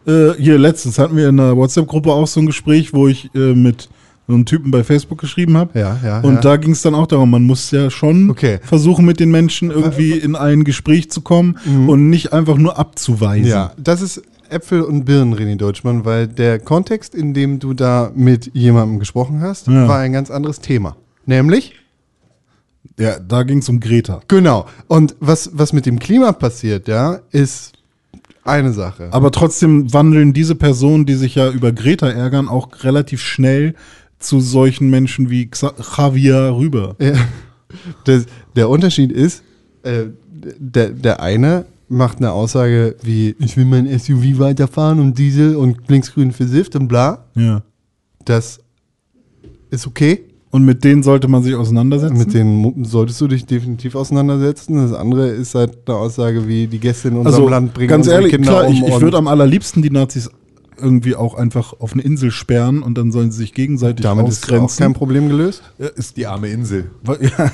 äh, 0.06 0.34
hier 0.38 0.58
letztens 0.58 1.00
hatten 1.00 1.15
wir 1.18 1.28
in 1.30 1.39
einer 1.39 1.56
WhatsApp-Gruppe 1.58 2.12
auch 2.12 2.28
so 2.28 2.39
ein 2.39 2.46
Gespräch, 2.46 2.94
wo 2.94 3.08
ich 3.08 3.34
äh, 3.36 3.54
mit 3.54 3.84
so 3.84 3.89
einem 4.36 4.46
Typen 4.46 4.72
bei 4.72 4.84
Facebook 4.84 5.20
geschrieben 5.20 5.58
habe. 5.58 5.78
Ja, 5.80 5.98
ja. 6.04 6.20
Und 6.22 6.36
ja. 6.36 6.42
da 6.42 6.58
ging 6.58 6.72
es 6.72 6.82
dann 6.82 6.96
auch 6.96 7.08
darum, 7.08 7.30
man 7.32 7.44
muss 7.44 7.72
ja 7.72 7.89
schon 7.89 8.30
Okay. 8.30 8.60
versuchen, 8.63 9.06
mit 9.06 9.20
den 9.20 9.32
Menschen 9.32 9.72
irgendwie 9.72 10.13
in 10.13 10.36
ein 10.36 10.63
Gespräch 10.63 11.10
zu 11.12 11.22
kommen 11.22 11.58
und 11.88 12.10
nicht 12.10 12.34
einfach 12.34 12.58
nur 12.58 12.78
abzuweisen. 12.78 13.44
Mhm. 13.46 13.50
Ja, 13.50 13.72
das 13.78 14.02
ist 14.02 14.22
Äpfel 14.50 14.82
und 14.82 15.06
Birnen, 15.06 15.36
René 15.36 15.56
Deutschmann, 15.58 16.06
weil 16.06 16.28
der 16.28 16.60
Kontext, 16.60 17.13
in 17.13 17.34
dem 17.34 17.60
du 17.60 17.74
da 17.74 18.12
mit 18.15 18.52
jemandem 18.54 19.00
gesprochen 19.00 19.42
hast, 19.42 19.68
Ja. 19.68 19.88
war 19.88 20.00
ein 20.00 20.13
ganz 20.13 20.32
anderes 20.32 20.60
Thema. 20.60 20.96
Nämlich? 21.26 21.76
ja 22.98 23.18
da 23.20 23.44
ging 23.44 23.60
es 23.60 23.70
um 23.70 23.80
Greta. 23.80 24.22
Genau. 24.28 24.65
Und 24.88 25.15
was, 25.20 25.52
was 25.54 25.72
mit 25.74 25.86
dem 25.86 26.00
Klima 26.00 26.32
passiert, 26.34 26.88
ja, 26.88 27.20
ist 27.32 27.74
eine 28.44 28.74
Sache. 28.74 29.10
Aber 29.12 29.32
trotzdem 29.32 29.94
wandeln 29.94 30.34
diese 30.34 30.56
Personen, 30.56 31.06
die 31.06 31.13
sich 31.13 31.36
ja 31.36 31.50
über 31.50 31.72
Greta 31.72 32.10
ärgern, 32.10 32.48
auch 32.50 32.70
relativ 32.84 33.22
schnell 33.22 33.76
zu 34.19 34.39
solchen 34.41 34.89
Menschen 34.89 35.29
wie 35.29 35.49
Javier 35.97 36.53
rüber. 36.55 36.95
Ja. 36.99 37.13
Das, 38.03 38.25
der 38.55 38.69
Unterschied 38.69 39.12
ist, 39.12 39.43
äh, 39.84 40.05
der, 40.58 40.89
der 40.89 41.21
eine 41.21 41.65
macht 41.88 42.17
eine 42.17 42.32
Aussage 42.32 42.95
wie, 43.01 43.36
ich 43.39 43.58
will 43.58 43.65
mein 43.65 43.88
SUV 43.99 44.39
weiterfahren 44.39 44.99
und 44.99 45.17
Diesel 45.17 45.55
und 45.55 45.88
linksgrün 45.88 46.32
versifft 46.32 46.75
und 46.75 46.88
bla. 46.88 47.25
Ja. 47.36 47.63
Das 48.25 48.60
ist 49.71 49.88
okay. 49.88 50.23
Und 50.51 50.65
mit 50.65 50.84
denen 50.84 51.03
sollte 51.03 51.27
man 51.27 51.43
sich 51.43 51.53
auseinandersetzen. 51.53 52.17
Mit 52.17 52.34
denen 52.34 52.84
solltest 52.84 53.21
du 53.21 53.27
dich 53.27 53.45
definitiv 53.45 53.93
auseinandersetzen. 53.93 54.77
Das 54.77 54.93
andere 54.93 55.27
ist 55.27 55.53
halt 55.53 55.77
eine 55.86 55.95
Aussage 55.95 56.47
wie, 56.47 56.65
die 56.65 56.79
Gäste 56.79 57.10
in 57.10 57.17
unserem 57.17 57.36
also 57.36 57.49
Land 57.49 57.73
bringen 57.75 57.89
ganz 57.89 58.08
ehrlich, 58.08 58.32
Kinder 58.32 58.49
klar, 58.49 58.67
um. 58.67 58.73
ich, 58.73 58.82
ich 58.82 59.01
würde 59.01 59.17
am 59.17 59.27
allerliebsten 59.27 59.84
die 59.84 59.91
Nazis 59.91 60.29
irgendwie 60.80 61.15
auch 61.15 61.36
einfach 61.36 61.74
auf 61.80 61.94
eine 61.94 62.02
Insel 62.02 62.32
sperren 62.32 62.82
und 62.84 62.98
dann 62.98 63.12
sollen 63.12 63.32
sie 63.32 63.38
sich 63.39 63.54
gegenseitig 63.54 64.04
damit 64.04 64.28
ist 64.28 64.44
auch 64.44 64.54
ausgrenzen. 64.54 64.84
kein 64.84 64.94
Problem 64.94 65.30
gelöst. 65.30 65.62
Ja, 65.78 65.88
ist, 65.88 66.18
Die 66.18 66.26
arme 66.28 66.48
Insel. 66.50 66.89
ja, 67.20 67.52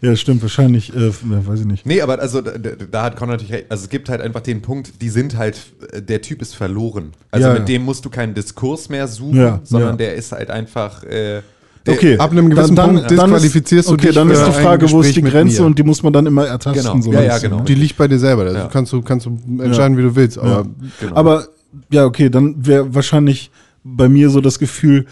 ja, 0.00 0.16
stimmt, 0.16 0.42
wahrscheinlich, 0.42 0.94
äh, 0.94 1.10
weiß 1.22 1.60
ich 1.60 1.66
nicht. 1.66 1.86
Nee, 1.86 2.00
aber 2.00 2.18
also 2.20 2.40
da, 2.40 2.52
da 2.90 3.02
hat 3.02 3.16
Con 3.16 3.28
natürlich 3.28 3.52
recht. 3.52 3.66
Also 3.70 3.84
es 3.84 3.90
gibt 3.90 4.08
halt 4.08 4.20
einfach 4.20 4.40
den 4.40 4.62
Punkt, 4.62 5.00
die 5.02 5.08
sind 5.08 5.36
halt, 5.36 5.58
äh, 5.92 6.02
der 6.02 6.22
Typ 6.22 6.42
ist 6.42 6.54
verloren. 6.54 7.12
Also 7.30 7.48
Ja, 7.48 7.52
mit 7.52 7.60
ja. 7.60 7.66
dem 7.76 7.84
musst 7.84 8.04
du 8.04 8.10
keinen 8.10 8.34
Diskurs 8.34 8.88
mehr 8.88 9.08
suchen, 9.08 9.36
Ja, 9.38 9.60
sondern 9.64 9.90
ja. 9.90 9.96
der 9.96 10.14
ist 10.14 10.32
halt 10.32 10.50
einfach. 10.50 11.02
Äh, 11.04 11.42
Okay, 11.88 12.18
ab 12.18 12.32
einem 12.32 12.50
gewissen 12.50 12.74
Punkt 12.74 13.08
disqualifizierst 13.08 13.88
du 13.88 13.92
okay, 13.94 14.06
dich 14.08 14.16
dann 14.16 14.26
für 14.26 14.34
ist 14.34 14.44
die 14.44 14.50
Frage, 14.60 14.90
wo 14.90 15.02
ist 15.02 15.14
die 15.14 15.22
Grenze 15.22 15.64
und 15.64 15.78
die 15.78 15.84
muss 15.84 16.02
man 16.02 16.12
dann 16.12 16.26
immer 16.26 16.44
ertasten. 16.44 16.82
Genau. 16.82 17.00
so 17.00 17.12
Ja, 17.12 17.22
ja, 17.22 17.38
genau. 17.38 17.60
Die 17.60 17.76
liegt 17.76 17.96
bei 17.96 18.08
dir 18.08 18.18
selber. 18.18 18.42
Also 18.42 18.56
Ja. 18.56 18.66
kannst, 18.66 18.92
du, 18.92 19.02
kannst 19.02 19.26
du 19.26 19.38
entscheiden, 19.62 19.96
wie 19.96 20.02
du 20.02 20.16
willst. 20.16 20.36
Aber 20.36 20.48
Ja. 20.50 20.64
genau. 21.00 21.14
Aber 21.14 21.46
ja, 21.90 22.04
okay, 22.04 22.30
dann 22.30 22.66
wäre 22.66 22.94
wahrscheinlich 22.94 23.50
bei 23.84 24.08
mir 24.08 24.30
so 24.30 24.40
das 24.40 24.58
Gefühl, 24.58 25.06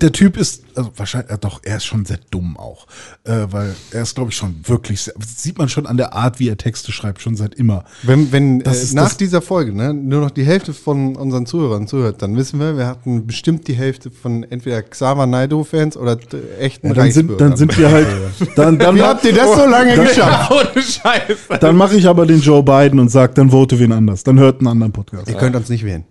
der 0.00 0.12
Typ 0.12 0.36
ist, 0.36 0.62
also 0.74 0.90
wahrscheinlich, 0.96 1.30
ja, 1.30 1.36
doch, 1.36 1.60
er 1.64 1.76
ist 1.76 1.84
schon 1.84 2.04
sehr 2.04 2.18
dumm 2.30 2.56
auch. 2.56 2.86
Äh, 3.24 3.46
weil 3.50 3.74
er 3.90 4.02
ist, 4.02 4.14
glaube 4.14 4.30
ich, 4.30 4.36
schon 4.36 4.56
wirklich, 4.66 5.02
sehr, 5.02 5.14
das 5.18 5.42
sieht 5.42 5.58
man 5.58 5.68
schon 5.68 5.86
an 5.86 5.96
der 5.96 6.12
Art, 6.14 6.40
wie 6.40 6.48
er 6.48 6.56
Texte 6.56 6.92
schreibt, 6.92 7.20
schon 7.20 7.36
seit 7.36 7.54
immer. 7.54 7.84
Wenn, 8.02 8.32
wenn 8.32 8.60
Das 8.60 8.78
äh, 8.78 8.82
ist 8.82 8.94
nach 8.94 9.04
das- 9.04 9.16
dieser 9.16 9.42
Folge 9.42 9.72
ne, 9.72 9.94
nur 9.94 10.20
noch 10.20 10.30
die 10.30 10.44
Hälfte 10.44 10.72
von 10.74 11.16
unseren 11.16 11.46
Zuhörern 11.46 11.86
zuhört, 11.86 12.22
dann 12.22 12.36
wissen 12.36 12.58
wir, 12.60 12.76
wir 12.76 12.86
hatten 12.86 13.26
bestimmt 13.26 13.68
die 13.68 13.74
Hälfte 13.74 14.10
von 14.10 14.42
entweder 14.44 14.82
Xaver 14.82 15.26
Naidoo-Fans 15.26 15.96
oder 15.96 16.18
echten 16.58 16.88
Ja, 16.88 16.94
dann, 16.94 17.10
sind, 17.10 17.30
Reichsbürgern. 17.30 17.48
dann 17.50 17.56
sind 17.56 17.78
wir 17.78 17.90
halt. 17.90 18.06
Dann, 18.56 18.78
dann 18.78 18.96
Wie 18.96 19.02
habt 19.02 19.24
ihr 19.24 19.32
das 19.32 19.54
so 19.56 19.66
lange 19.66 19.96
dann, 19.96 20.06
geschafft? 20.06 20.50
Ohne 20.74 20.82
Scheiße. 20.82 21.58
Dann 21.60 21.76
mache 21.76 21.96
ich 21.96 22.06
aber 22.06 22.26
den 22.26 22.40
Joe 22.40 22.62
Biden 22.62 22.98
und 23.00 23.08
sage, 23.08 23.32
dann 23.34 23.50
vote 23.50 23.78
wen 23.78 23.92
anders. 23.92 24.22
Dann 24.24 24.38
hört 24.38 24.58
einen 24.60 24.68
anderen 24.68 24.92
Podcast. 24.92 25.28
Ihr 25.28 25.34
könnt 25.34 25.56
uns 25.56 25.68
nicht 25.68 25.84
wählen. 25.84 26.04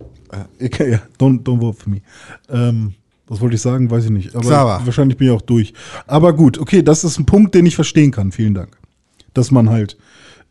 Okay, 0.61 0.91
ja, 0.93 0.99
don't, 1.19 1.43
don't 1.43 1.59
vote 1.59 1.77
for 1.81 1.91
me. 1.91 2.01
Ähm, 2.49 2.93
was 3.33 3.41
wollte 3.41 3.55
ich 3.55 3.61
sagen? 3.61 3.89
Weiß 3.89 4.05
ich 4.05 4.11
nicht. 4.11 4.35
Aber 4.35 4.43
Xaver. 4.43 4.81
wahrscheinlich 4.85 5.17
bin 5.17 5.27
ich 5.27 5.33
auch 5.33 5.41
durch. 5.41 5.73
Aber 6.07 6.33
gut, 6.33 6.59
okay, 6.59 6.83
das 6.83 7.03
ist 7.03 7.17
ein 7.19 7.25
Punkt, 7.25 7.55
den 7.55 7.65
ich 7.65 7.75
verstehen 7.75 8.11
kann. 8.11 8.31
Vielen 8.31 8.53
Dank. 8.53 8.77
Dass 9.33 9.49
man 9.49 9.69
halt, 9.71 9.97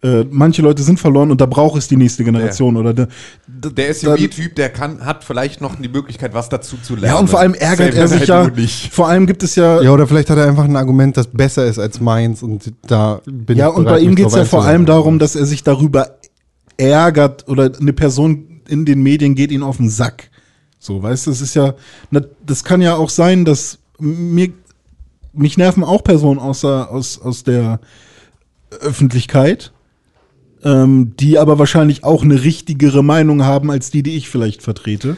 äh, 0.03 0.25
manche 0.29 0.63
Leute 0.63 0.83
sind 0.83 0.99
verloren 0.99 1.31
und 1.31 1.41
da 1.41 1.47
braucht 1.47 1.79
es 1.79 1.87
die 1.87 1.97
nächste 1.97 2.25
Generation. 2.25 2.77
Oder 2.77 2.93
der, 2.93 3.09
Der 3.47 3.95
SUV-Typ, 3.95 4.57
der 4.57 4.69
kann, 4.71 5.07
hat 5.07 5.23
vielleicht 5.23 5.61
noch 5.61 5.77
die 5.77 5.89
Möglichkeit, 5.89 6.35
was 6.35 6.49
dazu 6.49 6.77
zu 6.83 6.95
lernen. 6.97 7.15
ja, 7.15 7.21
und 7.21 7.31
vor 7.31 7.39
allem 7.39 7.55
ärgert 7.55 7.95
Selbst 7.95 7.99
er 7.99 8.09
sich 8.09 8.31
halt 8.31 8.59
ja. 8.59 8.67
Vor 8.91 9.09
allem 9.09 9.27
gibt 9.29 9.45
es 9.45 9.55
ja. 9.55 9.81
Ja, 9.81 9.93
oder 9.93 10.09
vielleicht 10.09 10.29
hat 10.29 10.39
er 10.39 10.49
einfach 10.49 10.65
ein 10.65 10.75
Argument, 10.75 11.17
das 11.17 11.29
besser 11.29 11.67
ist 11.67 11.79
als 11.79 12.01
meins 12.01 12.43
und 12.43 12.73
da 12.85 13.21
bin 13.25 13.57
Ja, 13.57 13.69
ich 13.69 13.77
und 13.77 13.85
bereit, 13.85 14.01
bei 14.01 14.05
ihm 14.05 14.17
geht 14.17 14.27
es 14.27 14.35
ja 14.35 14.45
vor 14.45 14.65
allem 14.65 14.85
darum, 14.87 15.21
dass 15.21 15.37
er 15.37 15.47
sich 15.47 15.63
darüber 15.63 16.17
ärgert 16.77 17.47
oder 17.49 17.71
eine 17.81 17.93
Person 17.93 18.63
in 18.69 18.85
den 18.85 19.03
Medien 19.05 19.37
geht 19.37 19.53
ihn 19.53 19.63
auf 19.63 19.77
den 19.77 19.89
Sack. 19.89 20.31
So, 20.83 21.01
weißt 21.01 21.29
du, 21.29 21.31
es 21.31 21.41
ist 21.41 21.55
ja, 21.55 21.75
das 22.45 22.65
kann 22.65 22.83
ja 22.83 22.97
auch 22.97 23.09
sein, 23.09 23.45
dass 23.45 23.79
mir, 24.01 24.49
mich 25.33 25.57
nerven 25.57 25.85
auch 25.85 26.03
Personen 26.03 26.41
außer, 26.41 26.91
aus, 26.91 27.23
aus 27.23 27.45
der 27.45 27.79
Öffentlichkeit, 28.81 29.71
ähm, 30.65 31.13
die 31.21 31.39
aber 31.39 31.61
wahrscheinlich 31.61 32.03
auch 32.03 32.25
eine 32.25 32.43
richtigere 32.43 33.05
Meinung 33.05 33.45
haben 33.45 33.71
als 33.71 33.93
die, 33.93 34.03
die 34.03 34.17
ich 34.17 34.29
vielleicht 34.29 34.61
vertrete. 34.61 35.17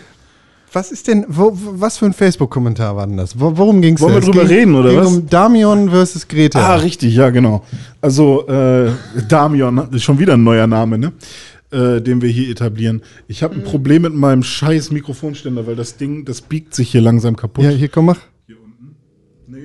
Was 0.70 0.92
ist 0.92 1.08
denn, 1.08 1.24
wo, 1.28 1.52
was 1.54 1.96
für 1.96 2.04
ein 2.04 2.12
Facebook-Kommentar 2.12 2.94
war 2.96 3.06
denn 3.06 3.16
das? 3.16 3.40
Wo, 3.40 3.56
worum 3.56 3.80
ging 3.80 3.94
es 3.94 4.02
Wollen 4.02 4.16
wir 4.16 4.20
drüber 4.20 4.46
reden, 4.46 4.74
oder 4.74 4.94
was? 4.94 5.06
um 5.06 5.26
Damion 5.30 5.88
versus 5.88 6.28
Greta. 6.28 6.60
Ah, 6.60 6.74
richtig, 6.74 7.14
ja, 7.14 7.30
genau. 7.30 7.64
Also, 8.02 8.46
äh, 8.48 8.90
Damion, 9.28 9.88
ist 9.92 10.02
schon 10.02 10.18
wieder 10.18 10.34
ein 10.34 10.44
neuer 10.44 10.66
Name, 10.66 10.98
ne? 10.98 11.12
Äh, 11.74 12.00
den 12.00 12.22
wir 12.22 12.28
hier 12.28 12.50
etablieren. 12.50 13.02
Ich 13.26 13.42
habe 13.42 13.56
ein 13.56 13.64
Problem 13.64 14.02
mit 14.02 14.14
meinem 14.14 14.44
scheiß 14.44 14.92
Mikrofonständer, 14.92 15.66
weil 15.66 15.74
das 15.74 15.96
Ding, 15.96 16.24
das 16.24 16.40
biegt 16.40 16.72
sich 16.72 16.90
hier 16.92 17.00
langsam 17.00 17.34
kaputt. 17.36 17.64
Ja, 17.64 17.70
hier, 17.70 17.88
komm, 17.88 18.06
mach. 18.06 18.20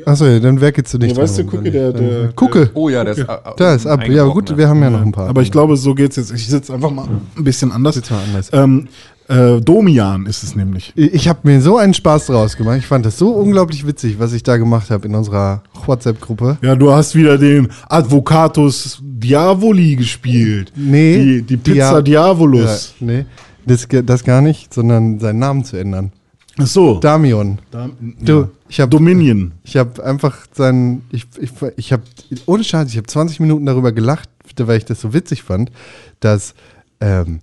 Achso, 0.06 0.26
ja, 0.26 0.40
dann 0.40 0.60
werkelst 0.60 0.94
du 0.94 0.98
nicht 0.98 1.16
Ja, 1.16 1.22
weißt 1.22 1.40
du, 1.40 1.44
gucke, 1.46 1.70
der- 1.72 1.92
nicht. 1.92 2.00
der- 2.00 2.28
Gucke. 2.34 2.72
Oh 2.74 2.90
ja, 2.90 3.04
der 3.04 3.14
ist. 3.18 3.26
Da 3.58 3.76
ist 3.76 3.86
ab. 3.86 4.08
Ja, 4.08 4.26
gut, 4.26 4.56
wir 4.58 4.68
haben 4.68 4.82
ja 4.82 4.90
noch 4.90 5.02
ein 5.02 5.12
paar. 5.12 5.28
Aber 5.30 5.42
ich 5.42 5.52
glaube, 5.52 5.78
so 5.78 5.94
geht's 5.94 6.16
jetzt. 6.16 6.32
Ich 6.32 6.48
sitze 6.48 6.74
einfach 6.74 6.90
mal 6.92 7.08
ein 7.38 7.44
bisschen 7.44 7.72
anders. 7.72 7.96
Sitz 7.96 8.10
mal 8.10 8.24
anders. 8.24 8.50
Ähm, 8.54 8.88
äh, 9.30 9.62
Domian 9.62 10.26
ist 10.26 10.44
es 10.44 10.56
nämlich. 10.56 10.92
Ich 10.96 11.28
habe 11.28 11.40
mir 11.44 11.62
so 11.62 11.78
einen 11.78 11.94
Spaß 11.94 12.28
draus 12.28 12.58
gemacht. 12.58 12.78
Ich 12.80 12.88
fand 12.88 13.06
das 13.06 13.18
so 13.18 13.30
unglaublich 13.30 13.86
witzig, 13.86 14.18
was 14.20 14.34
ich 14.34 14.42
da 14.44 14.58
gemacht 14.58 14.90
habe 14.90 15.08
in 15.08 15.14
unserer 15.14 15.62
WhatsApp-Gruppe. 15.86 16.58
Ja, 16.62 16.76
du 16.76 16.92
hast 16.92 17.14
wieder 17.16 17.38
den 17.38 17.70
Advocatus 17.88 19.00
Diavoli 19.02 19.96
gespielt. 19.96 20.74
Nee. 20.76 21.18
Die, 21.18 21.42
die 21.44 21.58
Pizza 21.58 21.76
Ja. 21.96 22.02
Diavolus. 22.02 22.96
Ja, 23.00 23.06
nee, 23.06 23.26
das, 23.66 23.88
das 24.04 24.24
gar 24.24 24.42
nicht, 24.42 24.74
sondern 24.74 25.20
seinen 25.20 25.40
Namen 25.40 25.64
zu 25.64 25.78
ändern. 25.78 26.12
Ach 26.58 26.68
so. 26.68 27.00
Damion. 27.00 27.60
Da, 27.72 27.90
Du, 28.20 28.40
ja. 28.42 28.50
ich 28.68 28.80
habe 28.80 28.90
Dominion. 28.90 29.52
ich 29.64 29.78
hab 29.78 30.00
einfach 30.00 30.38
seinen, 30.52 31.04
ich, 31.12 31.28
ich, 31.40 31.52
ich 31.78 31.94
habe, 31.94 32.04
ohne 32.48 32.64
Scheiß, 32.64 32.90
ich 32.90 32.98
habe 32.98 33.08
20 33.08 33.40
Minuten 33.40 33.66
darüber 33.66 33.92
gelacht, 33.92 34.28
weil 34.58 34.78
ich 34.80 34.86
das 34.86 35.00
so 35.00 35.14
witzig 35.14 35.44
fand, 35.44 35.72
dass, 36.20 36.56
ähm, 37.00 37.40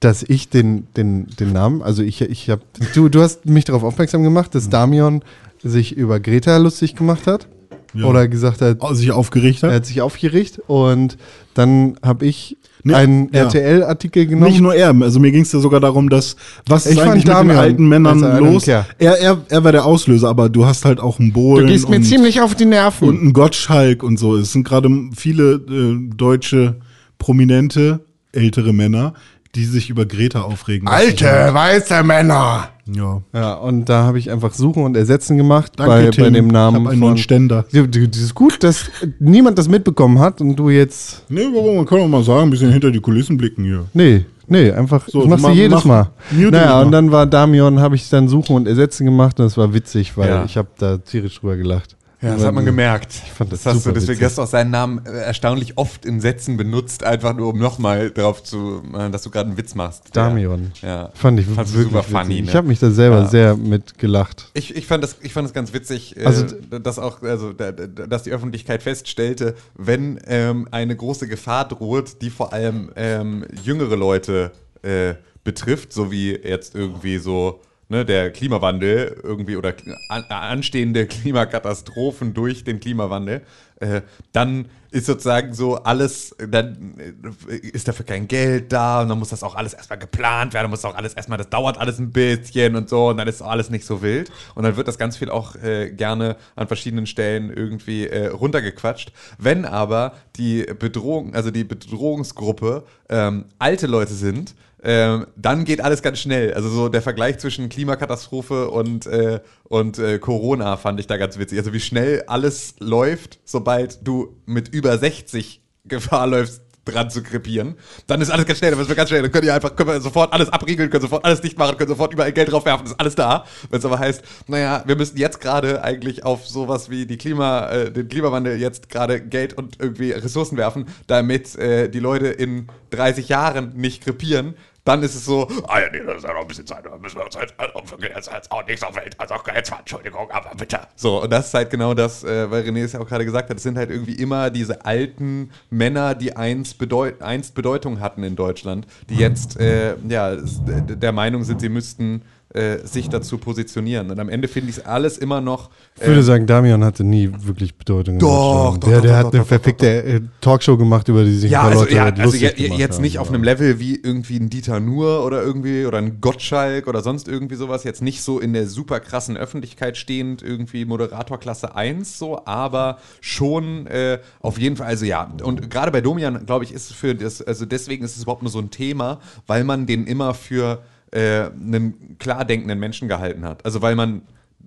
dass 0.00 0.22
ich 0.22 0.48
den, 0.48 0.86
den, 0.96 1.26
den 1.40 1.52
Namen, 1.52 1.82
also 1.82 2.02
ich, 2.02 2.20
ich 2.20 2.50
habe, 2.50 2.62
du, 2.94 3.08
du 3.08 3.22
hast 3.22 3.46
mich 3.46 3.64
darauf 3.64 3.82
aufmerksam 3.82 4.22
gemacht, 4.22 4.54
dass 4.54 4.68
Damion 4.68 5.22
sich 5.62 5.96
über 5.96 6.20
Greta 6.20 6.56
lustig 6.58 6.96
gemacht 6.96 7.26
hat. 7.26 7.48
Ja. 7.94 8.04
Oder 8.04 8.28
gesagt 8.28 8.60
hat, 8.60 8.78
Oh, 8.80 8.92
sich 8.92 9.10
aufgeregt 9.10 9.62
hat. 9.62 9.70
er 9.70 9.76
hat 9.76 9.86
sich 9.86 10.02
aufgeregt 10.02 10.60
und 10.66 11.16
dann 11.54 11.96
habe 12.02 12.26
ich 12.26 12.58
Nee, 12.86 12.94
einen 12.94 13.30
ja. 13.32 13.44
RTL-Artikel 13.44 14.26
genommen. 14.26 14.52
Nicht 14.52 14.60
nur 14.60 14.72
er, 14.72 14.94
also 15.00 15.18
mir 15.18 15.32
ging 15.32 15.42
es 15.42 15.50
ja 15.50 15.58
sogar 15.58 15.80
darum, 15.80 16.08
dass 16.08 16.36
was 16.68 16.86
Ich 16.86 16.92
ist 16.92 16.98
eigentlich 16.98 17.24
mit 17.24 17.24
den 17.24 17.30
Damian 17.32 17.58
alten 17.58 17.88
Männern 17.88 18.20
los? 18.38 18.68
Er, 18.68 18.86
er, 18.98 19.38
er 19.48 19.64
war 19.64 19.72
der 19.72 19.84
Auslöser, 19.84 20.28
aber 20.28 20.48
du 20.48 20.66
hast 20.66 20.84
halt 20.84 21.00
auch 21.00 21.18
einen 21.18 21.32
Bohlen 21.32 21.68
und, 21.68 22.40
auf 22.40 22.54
die 22.54 22.64
Nerven. 22.64 23.08
und 23.08 23.20
einen 23.20 23.32
Gottschalk 23.32 24.04
und 24.04 24.18
so. 24.18 24.36
Es 24.36 24.52
sind 24.52 24.62
gerade 24.62 24.88
viele 25.16 25.54
äh, 25.54 26.14
deutsche 26.16 26.76
prominente 27.18 28.04
ältere 28.30 28.72
Männer, 28.72 29.14
die 29.56 29.64
sich 29.64 29.90
über 29.90 30.06
Greta 30.06 30.42
aufregen. 30.42 30.86
weiße 30.88 32.02
Männer. 32.04 32.68
Ja. 32.94 33.20
Ja, 33.34 33.54
und 33.54 33.88
da 33.88 34.04
habe 34.04 34.18
ich 34.18 34.30
einfach 34.30 34.52
Suchen 34.52 34.84
und 34.84 34.96
Ersetzen 34.96 35.36
gemacht 35.36 35.72
Danke, 35.76 35.90
bei, 35.92 36.10
Tim. 36.10 36.24
bei 36.24 36.30
dem 36.30 36.46
Namen. 36.48 36.76
Ich 36.76 36.84
hab 36.84 36.92
einen 36.92 37.00
neuen 37.00 37.18
Ständer. 37.18 37.64
Das 37.72 37.96
ist 38.20 38.34
gut, 38.34 38.62
dass 38.62 38.90
niemand 39.18 39.58
das 39.58 39.68
mitbekommen 39.68 40.20
hat 40.20 40.40
und 40.40 40.54
du 40.54 40.70
jetzt. 40.70 41.24
Nee, 41.28 41.46
warum? 41.52 41.76
Man 41.76 41.86
kann 41.86 41.98
auch 42.00 42.06
mal 42.08 42.22
sagen, 42.22 42.42
ein 42.44 42.50
bisschen 42.50 42.70
hinter 42.70 42.90
die 42.92 43.00
Kulissen 43.00 43.36
blicken 43.36 43.64
hier. 43.64 43.86
Nee, 43.92 44.24
Nee, 44.48 44.70
einfach, 44.70 45.08
So, 45.08 45.22
das 45.22 45.28
machst 45.30 45.44
du 45.44 45.48
mach- 45.48 45.56
jedes 45.56 45.84
mach- 45.84 45.84
Mal. 45.86 46.10
naja, 46.30 46.80
und 46.80 46.92
dann 46.92 47.10
war 47.10 47.26
Damion, 47.26 47.80
habe 47.80 47.96
ich 47.96 48.08
dann 48.08 48.28
Suchen 48.28 48.54
und 48.54 48.68
Ersetzen 48.68 49.04
gemacht 49.04 49.40
und 49.40 49.46
das 49.46 49.56
war 49.56 49.74
witzig, 49.74 50.16
weil 50.16 50.28
Ja. 50.28 50.44
ich 50.44 50.56
habe 50.56 50.68
da 50.78 50.98
tierisch 50.98 51.40
drüber 51.40 51.56
gelacht. 51.56 51.96
Ja, 52.26 52.34
das 52.36 52.44
hat 52.44 52.54
man 52.54 52.64
gemerkt. 52.64 53.12
Ich 53.24 53.32
fand 53.32 53.52
das 53.52 53.64
hast 53.66 53.86
du, 53.86 53.92
deswegen 53.92 54.24
hast 54.24 54.38
du 54.38 54.42
auch 54.42 54.46
seinen 54.46 54.70
Namen 54.70 55.04
äh, 55.06 55.10
erstaunlich 55.10 55.76
oft 55.78 56.04
in 56.04 56.20
Sätzen 56.20 56.56
benutzt, 56.56 57.04
einfach 57.04 57.34
nur 57.34 57.48
um 57.52 57.58
nochmal 57.58 58.10
drauf 58.10 58.42
zu, 58.42 58.82
äh, 58.96 59.10
dass 59.10 59.22
du 59.22 59.30
gerade 59.30 59.48
einen 59.48 59.58
Witz 59.58 59.74
machst. 59.74 60.04
Damion. 60.14 60.72
Ja. 60.82 61.10
Fand 61.14 61.40
ich 61.40 61.46
Fandst 61.46 61.74
du 61.74 61.78
wirklich 61.78 61.92
super 61.94 62.02
funny, 62.02 62.28
witzig. 62.34 62.44
ne? 62.44 62.50
Ich 62.50 62.56
habe 62.56 62.68
mich 62.68 62.78
da 62.78 62.90
selber 62.90 63.18
Ja. 63.20 63.26
sehr 63.28 63.56
mit 63.56 63.98
gelacht. 63.98 64.50
Ich, 64.54 64.74
ich, 64.76 64.86
fand 64.86 65.02
das, 65.04 65.16
ich 65.22 65.32
fand 65.32 65.46
das 65.46 65.54
ganz 65.54 65.72
witzig, 65.72 66.16
äh, 66.16 66.24
Also- 66.24 66.44
dass 66.80 66.98
auch, 66.98 67.22
also, 67.22 67.52
da- 67.52 67.72
da- 67.72 67.86
dass 68.06 68.22
die 68.24 68.30
Öffentlichkeit 68.32 68.82
feststellte, 68.82 69.54
wenn 69.76 70.18
ähm, 70.26 70.68
eine 70.70 70.96
große 70.96 71.28
Gefahr 71.28 71.66
droht, 71.68 72.22
die 72.22 72.30
vor 72.30 72.52
allem 72.52 72.90
ähm, 72.96 73.44
jüngere 73.62 73.96
Leute 73.96 74.52
äh, 74.82 75.14
betrifft, 75.44 75.92
so 75.92 76.10
wie 76.10 76.32
jetzt 76.32 76.74
irgendwie 76.74 77.18
so 77.18 77.60
ne, 77.88 78.04
der 78.04 78.30
Klimawandel 78.30 79.20
irgendwie 79.22 79.56
oder 79.56 79.74
an, 80.08 80.24
anstehende 80.24 81.06
Klimakatastrophen 81.06 82.34
durch 82.34 82.64
den 82.64 82.80
Klimawandel, 82.80 83.42
äh, 83.80 84.02
dann 84.32 84.66
ist 84.90 85.06
sozusagen 85.06 85.52
so 85.52 85.76
alles, 85.76 86.34
dann 86.38 86.94
äh, 86.98 87.54
ist 87.56 87.86
dafür 87.86 88.06
kein 88.06 88.26
Geld 88.26 88.72
da 88.72 89.02
und 89.02 89.08
dann 89.08 89.18
muss 89.18 89.28
das 89.28 89.42
auch 89.42 89.54
alles 89.54 89.74
erstmal 89.74 89.98
geplant 89.98 90.54
werden, 90.54 90.70
muss 90.70 90.84
auch 90.84 90.94
alles 90.94 91.14
erstmal, 91.14 91.36
das 91.36 91.50
dauert 91.50 91.76
alles 91.78 91.98
ein 91.98 92.10
bisschen 92.10 92.76
und 92.76 92.88
so 92.88 93.08
und 93.08 93.18
dann 93.18 93.28
ist 93.28 93.42
alles 93.42 93.68
nicht 93.68 93.84
so 93.84 94.00
wild 94.00 94.30
und 94.54 94.64
dann 94.64 94.76
wird 94.76 94.88
das 94.88 94.98
ganz 94.98 95.16
viel 95.18 95.28
auch 95.28 95.56
äh, 95.56 95.90
gerne 95.90 96.36
an 96.54 96.66
verschiedenen 96.68 97.06
Stellen 97.06 97.50
irgendwie 97.50 98.06
äh, 98.06 98.28
runtergequatscht. 98.28 99.12
Wenn 99.38 99.64
aber 99.66 100.14
die 100.36 100.64
Bedrohung, 100.78 101.34
also 101.34 101.50
die 101.50 101.64
Bedrohungsgruppe 101.64 102.84
ähm, 103.10 103.44
alte 103.58 103.86
Leute 103.86 104.14
sind, 104.14 104.54
ähm, 104.88 105.26
dann 105.34 105.64
geht 105.64 105.80
alles 105.80 106.00
ganz 106.00 106.20
schnell. 106.20 106.54
Also 106.54 106.68
so 106.68 106.88
der 106.88 107.02
Vergleich 107.02 107.38
zwischen 107.38 107.68
Klimakatastrophe 107.68 108.70
und, 108.70 109.04
äh, 109.06 109.40
und 109.64 109.98
äh, 109.98 110.20
Corona 110.20 110.76
fand 110.76 111.00
ich 111.00 111.08
da 111.08 111.16
ganz 111.16 111.38
witzig. 111.38 111.58
Also 111.58 111.72
wie 111.72 111.80
schnell 111.80 112.22
alles 112.28 112.76
läuft, 112.78 113.40
sobald 113.44 114.06
du 114.06 114.36
mit 114.46 114.68
über 114.68 114.96
60 114.96 115.60
Gefahr 115.86 116.28
läufst, 116.28 116.62
dran 116.84 117.10
zu 117.10 117.24
krepieren. 117.24 117.74
Dann 118.06 118.20
ist 118.20 118.30
alles 118.30 118.46
ganz 118.46 118.60
schnell, 118.60 118.70
dann 118.70 118.78
wird 118.78 118.96
ganz 118.96 119.08
schnell. 119.10 119.22
Dann 119.22 119.32
könnt 119.32 119.44
ihr 119.44 119.54
einfach 119.54 119.74
können 119.74 119.88
wir 119.88 120.00
sofort 120.00 120.32
alles 120.32 120.50
abriegeln, 120.50 120.88
können 120.88 121.02
sofort 121.02 121.24
alles 121.24 121.40
dicht 121.40 121.58
machen, 121.58 121.76
können 121.76 121.88
sofort 121.88 122.12
überall 122.12 122.30
Geld 122.32 122.52
draufwerfen, 122.52 122.86
ist 122.86 123.00
alles 123.00 123.16
da. 123.16 123.44
Wenn 123.70 123.80
es 123.80 123.84
aber 123.84 123.98
heißt, 123.98 124.22
naja, 124.46 124.84
wir 124.86 124.94
müssen 124.94 125.16
jetzt 125.16 125.40
gerade 125.40 125.82
eigentlich 125.82 126.24
auf 126.24 126.46
sowas 126.46 126.90
wie 126.90 127.06
die 127.06 127.18
Klima, 127.18 127.68
äh, 127.70 127.90
den 127.90 128.06
Klimawandel 128.06 128.56
jetzt 128.56 128.88
gerade 128.88 129.20
Geld 129.20 129.54
und 129.54 129.80
irgendwie 129.80 130.12
Ressourcen 130.12 130.56
werfen, 130.56 130.86
damit 131.08 131.56
äh, 131.56 131.88
die 131.88 131.98
Leute 131.98 132.28
in 132.28 132.68
30 132.90 133.28
Jahren 133.28 133.72
nicht 133.74 134.04
krepieren, 134.04 134.54
dann 134.86 135.02
ist 135.02 135.14
es 135.16 135.24
so, 135.24 135.48
ah 135.66 135.80
ja, 135.80 135.90
nee, 135.90 136.00
das 136.06 136.18
ist 136.18 136.24
ja 136.24 136.32
noch 136.32 136.42
ein 136.42 136.46
bisschen 136.46 136.66
Zeit, 136.66 136.86
da 136.86 136.96
müssen 136.96 137.16
wir 137.18 137.24
uns 137.24 137.34
jetzt, 137.34 137.54
also 137.58 137.90
wirklich, 137.90 138.12
jetzt, 138.14 138.30
jetzt 138.32 138.50
auch 138.52 138.64
nichts 138.66 138.82
auf 138.84 138.94
Welt, 138.94 139.18
also 139.18 139.34
jetzt 139.52 139.70
mal, 139.70 139.80
Entschuldigung, 139.80 140.30
aber 140.30 140.54
bitte. 140.56 140.78
So, 140.94 141.22
und 141.22 141.32
das 141.32 141.48
ist 141.48 141.54
halt 141.54 141.70
genau 141.70 141.92
das, 141.92 142.22
äh, 142.22 142.50
weil 142.50 142.62
René 142.62 142.84
es 142.84 142.92
ja 142.92 143.00
auch 143.00 143.08
gerade 143.08 143.24
gesagt 143.24 143.50
hat, 143.50 143.56
es 143.56 143.64
sind 143.64 143.76
halt 143.76 143.90
irgendwie 143.90 144.14
immer 144.14 144.48
diese 144.50 144.84
alten 144.84 145.50
Männer, 145.70 146.14
die 146.14 146.36
einst, 146.36 146.78
Bedeut 146.78 147.20
einst 147.20 147.54
Bedeutung 147.54 148.00
hatten 148.00 148.22
in 148.22 148.36
Deutschland, 148.36 148.86
die 149.10 149.16
jetzt, 149.16 149.58
äh, 149.58 149.96
ja, 150.08 150.36
der 150.36 151.12
Meinung 151.12 151.42
sind, 151.42 151.60
sie 151.60 151.68
müssten 151.68 152.22
äh, 152.54 152.78
sich 152.86 153.08
dazu 153.08 153.38
positionieren. 153.38 154.10
Und 154.10 154.20
am 154.20 154.28
Ende 154.28 154.48
finde 154.48 154.70
ich 154.70 154.78
es 154.78 154.86
alles 154.86 155.18
immer 155.18 155.40
noch. 155.40 155.68
Ich 155.96 156.06
würde 156.06 156.20
äh, 156.20 156.22
sagen, 156.22 156.46
Damian 156.46 156.84
hatte 156.84 157.04
nie 157.04 157.30
wirklich 157.40 157.74
Bedeutung. 157.74 158.18
Doch, 158.18 158.78
doch, 158.78 158.88
der, 158.88 158.96
doch, 158.96 159.02
der 159.02 159.10
doch, 159.10 159.16
hat 159.18 159.26
doch, 159.26 159.34
eine 159.34 159.44
verfickte 159.44 160.04
äh, 160.04 160.20
Talkshow 160.40 160.76
gemacht, 160.76 161.08
über 161.08 161.24
die 161.24 161.34
sich 161.34 161.50
Ja, 161.50 161.62
ein 161.62 161.62
paar 161.62 161.70
also, 161.72 161.82
Leute 161.84 161.94
ja, 161.96 162.04
also 162.04 162.22
lustig 162.22 162.54
je, 162.56 162.64
gemacht 162.64 162.80
jetzt 162.80 162.94
haben, 162.94 163.02
nicht 163.02 163.18
auf 163.18 163.28
einem 163.28 163.42
Level 163.42 163.80
wie 163.80 163.96
irgendwie 163.96 164.38
ein 164.38 164.48
Dieter 164.48 164.80
Nuhr 164.80 165.24
oder 165.24 165.42
irgendwie 165.42 165.86
oder 165.86 165.98
ein 165.98 166.20
Gottschalk 166.20 166.86
oder 166.86 167.02
sonst 167.02 167.28
irgendwie 167.28 167.56
sowas, 167.56 167.84
jetzt 167.84 168.00
nicht 168.00 168.22
so 168.22 168.38
in 168.38 168.52
der 168.52 168.68
super 168.68 169.00
krassen 169.00 169.36
Öffentlichkeit 169.36 169.96
stehend, 169.96 170.42
irgendwie 170.42 170.84
Moderator 170.84 171.38
Klasse 171.38 171.74
1 171.74 172.18
so, 172.18 172.46
aber 172.46 172.98
schon 173.20 173.86
äh, 173.88 174.20
auf 174.40 174.58
jeden 174.58 174.76
Fall, 174.76 174.86
also 174.86 175.04
ja, 175.04 175.30
und 175.42 175.68
gerade 175.68 175.90
bei 175.90 176.00
Domian, 176.00 176.46
glaube 176.46 176.64
ich, 176.64 176.72
ist 176.72 176.90
es 176.90 176.96
für 176.96 177.14
das, 177.14 177.42
also 177.42 177.66
deswegen 177.66 178.04
ist 178.04 178.16
es 178.16 178.22
überhaupt 178.22 178.42
nur 178.42 178.52
so 178.52 178.60
ein 178.60 178.70
Thema, 178.70 179.18
weil 179.46 179.64
man 179.64 179.86
den 179.86 180.06
immer 180.06 180.32
für 180.32 180.82
äh, 181.16 181.50
einen 181.50 182.18
klar 182.18 182.44
denkenden 182.44 182.78
Menschen 182.78 183.08
gehalten 183.08 183.44
hat. 183.44 183.64
Also 183.64 183.80
weil 183.80 183.96
man 183.96 184.22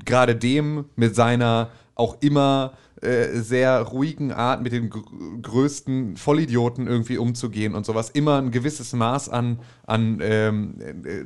gerade 0.05 0.35
dem 0.35 0.85
mit 0.95 1.15
seiner 1.15 1.69
auch 1.93 2.17
immer 2.21 2.73
äh, 3.01 3.39
sehr 3.39 3.81
ruhigen 3.81 4.31
Art 4.31 4.61
mit 4.63 4.71
den 4.71 4.89
gr 4.89 5.03
größten 5.41 6.17
Vollidioten 6.17 6.87
irgendwie 6.87 7.17
umzugehen 7.17 7.75
und 7.75 7.85
sowas, 7.85 8.09
immer 8.09 8.37
ein 8.41 8.51
gewisses 8.51 8.93
Maß 8.93 9.29
an, 9.29 9.59
an 9.85 10.19
ähm, 10.21 10.75
äh, 11.05 11.25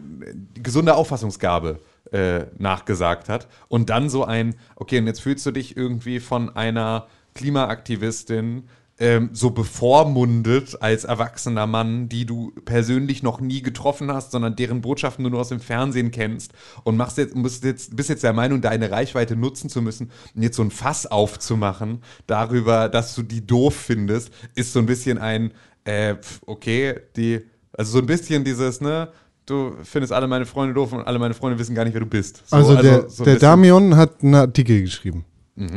gesunder 0.62 0.98
Auffassungsgabe 0.98 1.80
äh, 2.12 2.46
nachgesagt 2.58 3.30
hat. 3.30 3.48
Und 3.70 3.90
dann 3.90 4.10
so 4.10 4.24
ein, 4.24 4.56
okay, 4.76 5.00
und 5.00 5.08
jetzt 5.08 5.22
fühlst 5.22 5.46
du 5.46 5.52
dich 5.52 5.78
irgendwie 5.78 6.20
von 6.20 6.56
einer 6.56 7.08
Klimaaktivistin 7.34 8.64
ähm, 9.04 9.32
so 9.34 9.50
bevormundet 9.50 10.82
als 10.82 11.04
erwachsener 11.04 11.68
Mann, 11.68 12.08
die 12.08 12.26
du 12.26 12.54
persönlich 12.64 13.22
noch 13.22 13.42
nie 13.42 13.62
getroffen 13.62 14.10
hast, 14.10 14.32
sondern 14.32 14.56
deren 14.56 14.80
Botschaften 14.80 15.26
du 15.26 15.30
nur 15.30 15.42
aus 15.42 15.50
dem 15.50 15.60
Fernsehen 15.60 16.10
kennst 16.12 16.54
und 16.86 16.96
machst 16.96 17.18
jetzt, 17.18 17.36
musst 17.36 17.66
jetzt, 17.66 17.98
bist 17.98 18.08
jetzt 18.08 18.24
der 18.24 18.32
Meinung, 18.32 18.62
deine 18.62 18.92
Reichweite 18.92 19.36
nutzen 19.36 19.70
zu 19.70 19.82
müssen 19.82 20.10
und 20.34 20.42
jetzt 20.42 20.56
so 20.56 20.64
ein 20.64 20.72
Fass 20.72 21.06
aufzumachen 21.06 22.02
darüber, 22.28 22.88
dass 22.88 23.14
du 23.14 23.24
die 23.24 23.46
doof 23.46 23.76
findest, 23.76 24.32
ist 24.56 24.72
so 24.72 24.80
ein 24.80 24.86
bisschen 24.86 25.18
ein, 25.18 25.52
äh, 25.84 26.16
okay, 26.46 26.96
die, 27.18 27.42
also 27.74 27.92
so 27.92 28.00
ein 28.00 28.06
bisschen 28.06 28.46
dieses, 28.46 28.80
ne, 28.80 29.10
du 29.46 29.76
findest 29.84 30.14
alle 30.14 30.28
meine 30.28 30.46
Freunde 30.46 30.74
doof 30.74 30.94
und 30.94 31.02
alle 31.06 31.20
meine 31.20 31.34
Freunde 31.34 31.60
wissen 31.60 31.76
gar 31.76 31.84
nicht, 31.84 31.94
wer 31.94 32.00
du 32.00 32.08
bist. 32.08 32.42
So, 32.46 32.56
Also, 32.56 32.82
der, 32.82 33.10
so 33.10 33.24
ein 33.24 33.26
der 33.26 33.36
Damion 33.36 33.98
hat 33.98 34.24
einen 34.24 34.36
Artikel 34.36 34.80
geschrieben. 34.80 35.26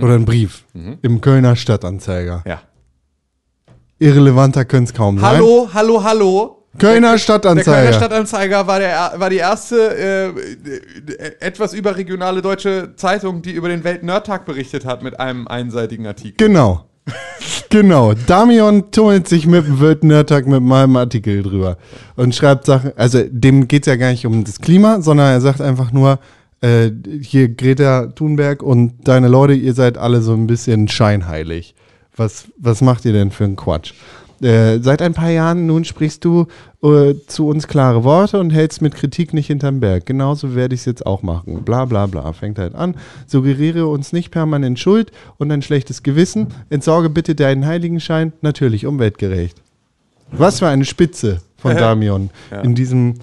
Oder 0.01 0.15
einen 0.15 0.25
Brief. 0.25 0.65
Im 1.03 1.21
Kölner 1.21 1.57
Stadtanzeiger. 1.57 2.45
Ja. 2.47 2.63
Irrelevanter 3.99 4.65
könnte 4.65 4.91
es 4.91 4.95
kaum 4.95 5.19
sein. 5.19 5.31
Hallo, 5.31 5.69
hallo, 5.73 6.05
hallo. 6.05 6.57
Kölner 6.79 7.13
Der 7.13 7.19
Stadtanzeiger. 7.19 7.83
Kölner 7.83 7.93
Stadtanzeiger 7.95 8.67
war, 8.67 8.79
der, 8.79 9.15
war 9.17 9.31
die 9.31 9.37
erste 9.37 9.97
äh, 9.97 10.27
äh, 10.29 10.33
etwas 11.41 11.73
überregionale 11.73 12.43
deutsche 12.43 12.95
Zeitung, 12.97 13.41
die 13.41 13.53
über 13.53 13.71
den 13.71 13.83
Welt-Nerd-Tag 13.83 14.45
berichtet 14.45 14.85
hat 14.85 15.03
mit 15.03 15.19
einem 15.19 15.49
einseitigen 15.49 16.07
Artikel. 16.07 16.47
Genau. 16.47 16.85
genau. 17.71 18.13
Damion 18.13 18.91
tummelt 18.91 19.27
sich 19.27 19.47
mit 19.47 19.67
dem 19.67 19.81
Wildnerdtag 19.81 20.47
mit 20.47 20.61
meinem 20.61 20.97
Artikel 20.97 21.43
drüber 21.43 21.79
und 22.17 22.35
schreibt 22.35 22.67
Sachen. 22.67 22.93
Also, 22.97 23.23
dem 23.27 23.69
geht 23.69 23.87
es 23.87 23.87
ja 23.87 23.97
gar 23.97 24.11
nicht 24.11 24.27
um 24.27 24.45
das 24.45 24.61
Klima, 24.61 25.01
sondern 25.01 25.29
er 25.33 25.41
sagt 25.41 25.63
einfach 25.63 25.93
nur, 25.93 26.19
äh, 26.61 26.91
hier 27.23 27.49
Greta 27.49 28.09
Thunberg 28.09 28.63
und 28.63 29.09
deine 29.09 29.29
Leute, 29.29 29.55
ihr 29.55 29.73
seid 29.73 29.97
alle 29.97 30.21
so 30.21 30.35
ein 30.35 30.47
bisschen 30.47 30.89
scheinheilig. 30.89 31.75
Was, 32.17 32.47
was 32.59 32.81
macht 32.81 33.05
ihr 33.05 33.13
denn 33.13 33.31
für 33.31 33.45
einen 33.45 33.57
Quatsch? 33.57 33.93
Äh, 34.43 34.81
seit 34.81 35.01
ein 35.01 35.15
paar 35.15 35.31
Jahren 35.31 35.67
nun 35.67 35.85
sprichst 35.85 36.23
du 36.25 36.47
äh, 36.83 37.15
zu 37.27 37.49
uns 37.49 37.69
klare 37.69 38.05
Worte 38.05 38.39
und 38.39 38.51
hältst 38.51 38.83
mit 38.83 38.95
Kritik 38.95 39.33
nicht 39.33 39.47
hinterm 39.47 39.81
Berg. 39.81 40.05
Genauso 40.05 40.55
werde 40.55 40.75
ich 40.75 40.83
es 40.83 40.85
jetzt 40.85 41.07
auch 41.07 41.23
machen. 41.23 41.63
Bla 41.65 41.87
bla 41.87 42.05
bla. 42.07 42.33
Fängt 42.35 42.59
halt 42.59 42.75
an. 42.75 42.97
Suggeriere 43.27 43.87
uns 43.87 44.13
nicht 44.13 44.31
permanent 44.31 44.79
Schuld 44.79 45.11
und 45.39 45.51
ein 45.51 45.63
schlechtes 45.63 46.03
Gewissen. 46.03 46.49
Entsorge 46.69 47.09
bitte 47.09 47.35
deinen 47.35 47.65
Heiligenschein. 47.65 48.35
Natürlich 48.43 48.85
umweltgerecht. 48.85 49.57
Was 50.33 50.59
für 50.59 50.69
eine 50.69 50.85
Spitze 50.85 51.41
von 51.57 51.75
Damion 51.79 52.29
Ja. 52.51 52.61
in 52.61 52.75
diesem 52.75 53.15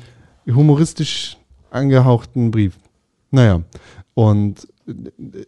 humoristisch 0.48 1.38
angehauchten 1.70 2.50
Brief. 2.50 2.74
Naja, 3.30 3.62
und 4.16 4.68
äh, 4.88 5.46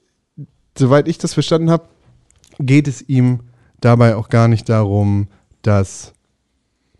soweit 0.78 1.08
ich 1.08 1.18
das 1.18 1.34
verstanden 1.34 1.70
habe, 1.72 1.86
geht 2.60 2.88
es 2.88 3.01
ihm 3.01 3.41
dabei 3.82 4.16
auch 4.16 4.30
gar 4.30 4.47
nicht 4.47 4.70
darum, 4.70 5.28
dass, 5.62 6.14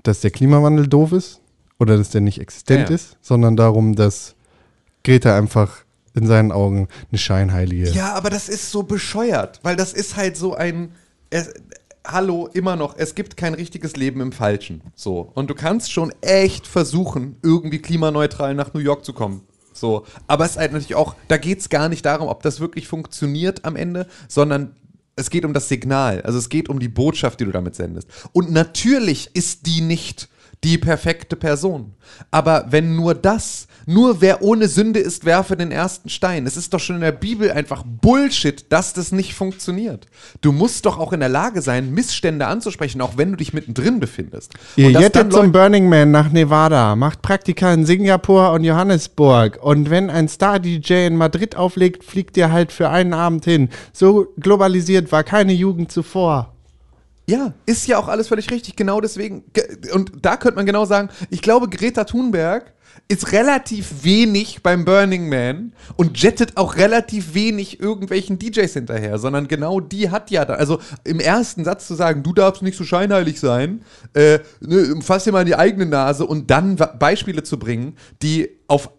dass 0.04 0.22
der 0.22 0.32
Klimawandel 0.32 0.88
doof 0.88 1.12
ist 1.12 1.42
oder 1.80 1.98
dass 1.98 2.10
der 2.10 2.22
nicht 2.22 2.40
existent 2.40 2.90
Ja, 2.90 2.96
ist, 2.96 3.18
sondern 3.22 3.56
darum, 3.56 3.96
dass 3.96 4.36
Greta 5.04 5.38
einfach 5.38 5.86
in 6.14 6.28
seinen 6.28 6.52
Augen 6.52 6.88
eine 7.12 7.20
scheinheilige. 7.20 7.90
Ja, 7.92 8.14
aber 8.14 8.30
das 8.30 8.50
ist 8.50 8.72
so 8.72 8.84
bescheuert, 8.84 9.60
weil 9.64 9.76
das 9.76 9.94
ist 9.94 10.16
halt 10.16 10.38
so 10.38 10.56
ein. 10.56 10.92
Es, 11.30 11.54
hallo, 12.08 12.48
immer 12.54 12.76
noch, 12.76 12.96
es 12.98 13.16
gibt 13.16 13.36
kein 13.36 13.54
richtiges 13.54 13.96
Leben 13.96 14.22
im 14.22 14.32
Falschen. 14.32 14.82
So. 14.96 15.32
Und 15.34 15.50
du 15.50 15.56
kannst 15.56 15.92
schon 15.92 16.14
echt 16.22 16.68
versuchen, 16.68 17.38
irgendwie 17.42 17.80
klimaneutral 17.80 18.54
nach 18.54 18.74
New 18.74 18.80
York 18.80 19.04
zu 19.04 19.14
kommen. 19.14 19.42
So. 19.74 20.06
Aber 20.28 20.46
es 20.46 20.52
ist 20.52 20.58
halt 20.58 20.72
natürlich 20.72 20.96
auch, 20.96 21.16
da 21.28 21.38
geht 21.38 21.60
es 21.60 21.70
gar 21.70 21.90
nicht 21.90 22.06
darum, 22.06 22.30
ob 22.30 22.44
das 22.44 22.60
wirklich 22.60 22.88
funktioniert 22.88 23.66
am 23.66 23.76
Ende, 23.76 24.08
sondern 24.28 24.76
es 25.16 25.30
geht 25.30 25.46
um 25.46 25.54
das 25.54 25.70
Signal. 25.70 26.22
Also 26.22 26.38
es 26.38 26.50
geht 26.50 26.70
um 26.70 26.80
die 26.80 26.90
Botschaft, 26.90 27.40
die 27.40 27.46
du 27.46 27.52
damit 27.52 27.76
sendest. 27.76 28.10
Und 28.34 28.52
natürlich 28.52 29.30
ist 29.34 29.66
die 29.66 29.82
nicht 29.82 30.30
die 30.66 30.80
perfekte 30.80 31.36
Person. 31.36 31.94
Aber 32.32 32.66
wenn 32.70 32.96
nur 32.96 33.14
das, 33.14 33.68
nur 33.86 34.20
wer 34.20 34.42
ohne 34.42 34.68
Sünde 34.68 35.00
ist, 35.00 35.24
werfe 35.24 35.56
den 35.56 35.72
ersten 35.72 36.10
Stein. 36.10 36.48
Es 36.48 36.58
ist 36.58 36.74
doch 36.74 36.80
schon 36.80 36.96
in 36.96 37.04
der 37.04 37.12
Bibel 37.12 37.52
einfach 37.52 37.84
Bullshit, 37.86 38.66
dass 38.72 38.94
das 38.94 39.12
nicht 39.12 39.36
funktioniert. 39.36 40.08
Du 40.42 40.52
musst 40.52 40.88
doch 40.88 40.98
auch 40.98 41.14
in 41.14 41.20
der 41.20 41.30
Lage 41.30 41.62
sein, 41.62 41.94
Missstände 41.94 42.48
anzusprechen, 42.48 43.00
auch 43.02 43.16
wenn 43.16 43.30
du 43.30 43.38
dich 43.38 43.54
mittendrin 43.54 44.00
befindest. 44.00 44.54
Ihr 44.76 44.90
jettet 44.90 45.32
zum 45.32 45.52
Burning 45.52 45.88
Man 45.88 46.10
nach 46.10 46.32
Nevada, 46.32 46.96
macht 46.96 47.22
Praktika 47.22 47.72
in 47.72 47.86
Singapur 47.86 48.52
und 48.52 48.64
Johannesburg. 48.64 49.60
Und 49.62 49.92
wenn 49.92 50.10
ein 50.10 50.28
Star-DJ 50.28 51.06
in 51.06 51.16
Madrid 51.16 51.56
auflegt, 51.56 52.04
fliegt 52.04 52.38
ihr 52.38 52.52
halt 52.52 52.72
für 52.72 52.90
einen 52.90 53.14
Abend 53.14 53.46
hin. 53.46 53.70
So 53.94 54.34
globalisiert 54.40 55.12
war 55.12 55.24
keine 55.24 55.54
Jugend 55.54 55.92
zuvor. 55.92 56.55
Ja, 57.28 57.54
ist 57.66 57.88
ja 57.88 57.98
auch 57.98 58.08
alles 58.08 58.28
völlig 58.28 58.52
richtig. 58.52 58.76
Genau 58.76 59.02
deswegen. 59.02 59.44
ge- 59.54 59.92
Und 59.94 60.12
da 60.22 60.38
könnte 60.38 60.58
man 60.58 60.66
genau 60.66 60.86
sagen, 60.86 61.10
ich 61.30 61.42
glaube, 61.42 61.70
Greta 61.70 62.04
Thunberg 62.04 62.74
ist 63.08 63.34
relativ 63.34 64.04
wenig 64.04 64.64
beim 64.64 64.86
Burning 64.86 65.28
Man 65.28 65.74
und 65.98 66.22
jettet 66.22 66.56
auch 66.56 66.78
relativ 66.78 67.34
wenig 67.34 67.80
irgendwelchen 67.80 68.40
DJs 68.40 68.72
hinterher, 68.74 69.18
sondern 69.20 69.48
genau 69.48 69.80
die 69.80 70.10
hat 70.12 70.32
ja 70.32 70.46
da. 70.46 70.54
Also 70.54 70.80
im 71.04 71.20
ersten 71.20 71.66
Satz 71.66 71.88
zu 71.88 71.94
sagen, 71.96 72.24
du 72.24 72.32
darfst 72.34 72.62
nicht 72.62 72.78
so 72.78 72.84
scheinheilig 72.84 73.40
sein, 73.40 73.82
äh, 74.14 74.40
ne, 74.62 74.96
fass 75.02 75.26
dir 75.26 75.34
mal 75.34 75.42
in 75.42 75.48
die 75.48 75.56
eigene 75.56 75.86
Nase 75.86 76.26
und 76.26 76.50
dann 76.50 76.78
Beispiele 76.98 77.44
zu 77.44 77.60
bringen, 77.60 77.96
die 78.22 78.50
auf 78.68 78.90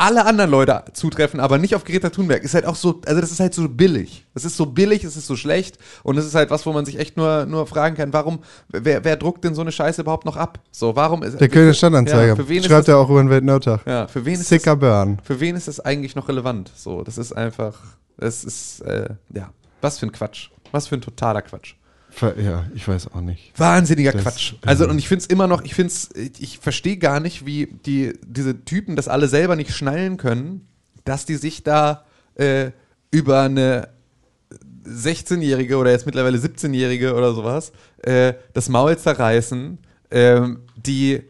alle 0.00 0.24
anderen 0.24 0.50
Leute 0.50 0.82
zutreffen, 0.94 1.40
aber 1.40 1.58
nicht 1.58 1.74
auf 1.74 1.84
Greta 1.84 2.08
Thunberg. 2.08 2.42
Ist 2.42 2.54
halt 2.54 2.64
auch 2.64 2.74
so, 2.74 3.00
also 3.06 3.20
das 3.20 3.30
ist 3.30 3.38
halt 3.40 3.52
so 3.52 3.68
billig. 3.68 4.26
Es 4.34 4.44
ist 4.44 4.56
so 4.56 4.66
billig, 4.66 5.04
es 5.04 5.16
ist 5.16 5.26
so 5.26 5.36
schlecht 5.36 5.78
und 6.02 6.16
es 6.16 6.24
ist 6.24 6.34
halt 6.34 6.50
was, 6.50 6.64
wo 6.64 6.72
man 6.72 6.86
sich 6.86 6.98
echt 6.98 7.16
nur, 7.16 7.44
nur 7.46 7.66
fragen 7.66 7.96
kann, 7.96 8.12
warum, 8.12 8.40
wer, 8.68 9.04
wer 9.04 9.16
druckt 9.16 9.44
denn 9.44 9.54
so 9.54 9.60
eine 9.60 9.72
Scheiße 9.72 10.00
überhaupt 10.00 10.24
noch 10.24 10.36
ab? 10.36 10.60
So, 10.70 10.96
warum 10.96 11.22
ist 11.22 11.38
Der 11.40 11.48
Kölner 11.48 11.74
Stadtanzeiger. 11.74 12.28
Ja, 12.28 12.36
für 12.36 12.48
wen 12.48 12.58
ist 12.58 12.66
Schreibt 12.66 12.88
das, 12.88 12.94
er 12.94 12.98
auch 12.98 13.10
über 13.10 13.22
den 13.22 13.30
Weltnotag. 13.30 13.86
ja, 13.86 14.06
für 14.08 14.24
wen 14.24 14.34
ist 14.40 14.48
Sicker 14.48 14.76
das, 14.76 14.80
Burn. 14.80 15.18
für 15.22 15.38
wen 15.38 15.54
ist 15.54 15.68
das 15.68 15.80
eigentlich 15.80 16.16
noch 16.16 16.28
relevant? 16.28 16.70
So, 16.74 17.02
das 17.02 17.18
ist 17.18 17.32
einfach, 17.32 17.78
es 18.16 18.44
ist, 18.44 18.80
äh, 18.80 19.10
ja, 19.34 19.50
was 19.82 19.98
für 19.98 20.06
ein 20.06 20.12
Quatsch. 20.12 20.48
Was 20.72 20.86
für 20.86 20.94
ein 20.94 21.00
totaler 21.00 21.42
Quatsch. 21.42 21.74
Ja, 22.20 22.66
ich 22.74 22.86
weiß 22.86 23.12
auch 23.12 23.20
nicht. 23.20 23.52
Wahnsinniger 23.56 24.12
Das- 24.12 24.22
Quatsch. 24.22 24.54
Also, 24.64 24.88
und 24.88 24.98
ich 24.98 25.08
finde 25.08 25.22
es 25.22 25.26
immer 25.26 25.46
noch, 25.46 25.62
ich 25.62 25.74
finde 25.74 25.92
es, 25.92 26.10
ich, 26.38 26.58
verstehe 26.58 26.96
gar 26.96 27.20
nicht, 27.20 27.46
wie 27.46 27.66
die, 27.86 28.12
diese 28.26 28.64
Typen 28.64 28.96
das 28.96 29.08
alle 29.08 29.28
selber 29.28 29.56
nicht 29.56 29.74
schnallen 29.74 30.16
können, 30.16 30.66
dass 31.04 31.24
die 31.24 31.36
sich 31.36 31.62
da 31.62 32.04
äh, 32.34 32.70
über 33.10 33.42
eine 33.42 33.88
16-Jährige 34.86 35.76
oder 35.76 35.90
jetzt 35.90 36.06
mittlerweile 36.06 36.38
17-Jährige 36.38 37.14
oder 37.14 37.34
sowas 37.34 37.72
äh, 38.02 38.34
das 38.54 38.68
Maul 38.68 38.96
zerreißen, 38.98 39.78
ähm, 40.10 40.60
die 40.76 41.22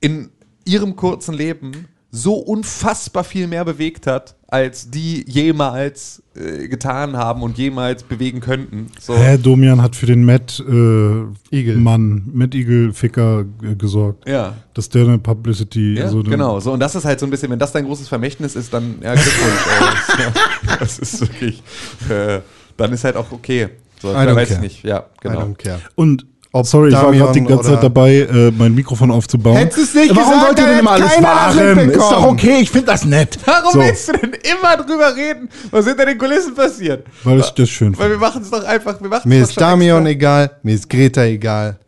in 0.00 0.30
ihrem 0.64 0.96
kurzen 0.96 1.34
Leben 1.34 1.88
so 2.10 2.34
unfassbar 2.34 3.24
viel 3.24 3.46
mehr 3.46 3.64
bewegt 3.64 4.06
hat, 4.06 4.36
als 4.52 4.90
die 4.90 5.24
jemals 5.26 6.22
äh, 6.36 6.68
getan 6.68 7.16
haben 7.16 7.42
und 7.42 7.56
jemals 7.56 8.02
bewegen 8.02 8.40
könnten. 8.40 8.88
So. 9.00 9.16
Hä, 9.16 9.38
Domian 9.38 9.80
hat 9.80 9.96
für 9.96 10.04
den 10.04 10.26
Matt 10.26 10.60
äh, 10.60 11.56
Igel. 11.56 11.78
Mann, 11.78 12.28
Matt 12.34 12.54
Igel 12.54 12.92
Ficker 12.92 13.46
äh, 13.62 13.74
gesorgt. 13.74 14.28
Ja. 14.28 14.54
Dass 14.74 14.90
der 14.90 15.06
eine 15.06 15.18
Publicity 15.18 15.94
Ja, 15.94 16.08
so 16.08 16.20
eine- 16.20 16.28
genau. 16.28 16.60
So, 16.60 16.70
und 16.72 16.80
das 16.80 16.94
ist 16.94 17.06
halt 17.06 17.18
so 17.18 17.26
ein 17.26 17.30
bisschen, 17.30 17.50
wenn 17.50 17.58
das 17.58 17.72
dein 17.72 17.86
großes 17.86 18.08
Vermächtnis 18.08 18.54
ist, 18.54 18.74
dann, 18.74 18.96
ja, 19.00 19.14
Glückwunsch. 19.14 20.18
ey. 20.18 20.26
das, 20.66 20.78
das 20.80 20.98
ist 20.98 21.20
wirklich, 21.22 21.62
äh, 22.10 22.40
dann 22.76 22.92
ist 22.92 23.04
halt 23.04 23.16
auch 23.16 23.32
okay. 23.32 23.70
So, 24.02 24.10
I 24.10 24.16
don't 24.16 24.34
weiß 24.34 24.50
ich 24.50 24.58
nicht. 24.60 24.82
Ja, 24.84 24.98
I 24.98 25.28
genau. 25.28 25.40
don't 25.40 25.54
care. 25.56 25.80
Und 25.94 26.26
Ob 26.54 26.66
sorry, 26.66 26.88
ich 26.90 26.94
war 26.94 27.04
Damian 27.04 27.18
gerade 27.24 27.40
die 27.40 27.46
ganze 27.46 27.70
Zeit 27.70 27.82
dabei, 27.82 28.14
äh, 28.16 28.50
mein 28.50 28.74
Mikrofon 28.74 29.10
aufzubauen. 29.10 29.56
Hättest 29.56 29.78
du's 29.78 29.94
nicht 29.94 30.14
Warum 30.14 30.30
gesagt, 30.32 30.46
wollt 30.48 30.58
ihr 30.58 30.64
dann 30.64 30.70
denn 30.72 30.80
immer 30.80 30.94
hätte 30.94 31.28
alles 31.28 31.56
wahren? 31.56 31.90
Ist 31.90 31.98
doch 31.98 32.24
okay, 32.24 32.58
ich 32.60 32.70
finde 32.70 32.86
das 32.88 33.04
nett. 33.06 33.38
Warum 33.46 33.72
so, 33.72 33.78
willst 33.80 34.08
du 34.08 34.12
denn 34.12 34.32
immer 34.32 34.76
drüber 34.76 35.16
reden? 35.16 35.48
Was 35.70 35.86
hinter 35.86 36.04
den 36.04 36.18
Kulissen 36.18 36.54
passiert? 36.54 37.06
Weil 37.24 37.40
ich 37.40 37.48
das 37.50 37.70
schön 37.70 37.96
Weil 37.96 38.10
finde. 38.10 38.10
wir 38.10 38.18
machen 38.18 38.42
es 38.42 38.50
doch 38.50 38.64
einfach, 38.64 39.00
wir 39.00 39.08
machen 39.08 39.28
Mir 39.28 39.42
es 39.42 39.48
ist 39.48 39.60
Damian 39.60 40.04
extra. 40.04 40.10
egal, 40.10 40.50
mir 40.62 40.74
ist 40.74 40.90
Greta 40.90 41.24
egal. 41.24 41.78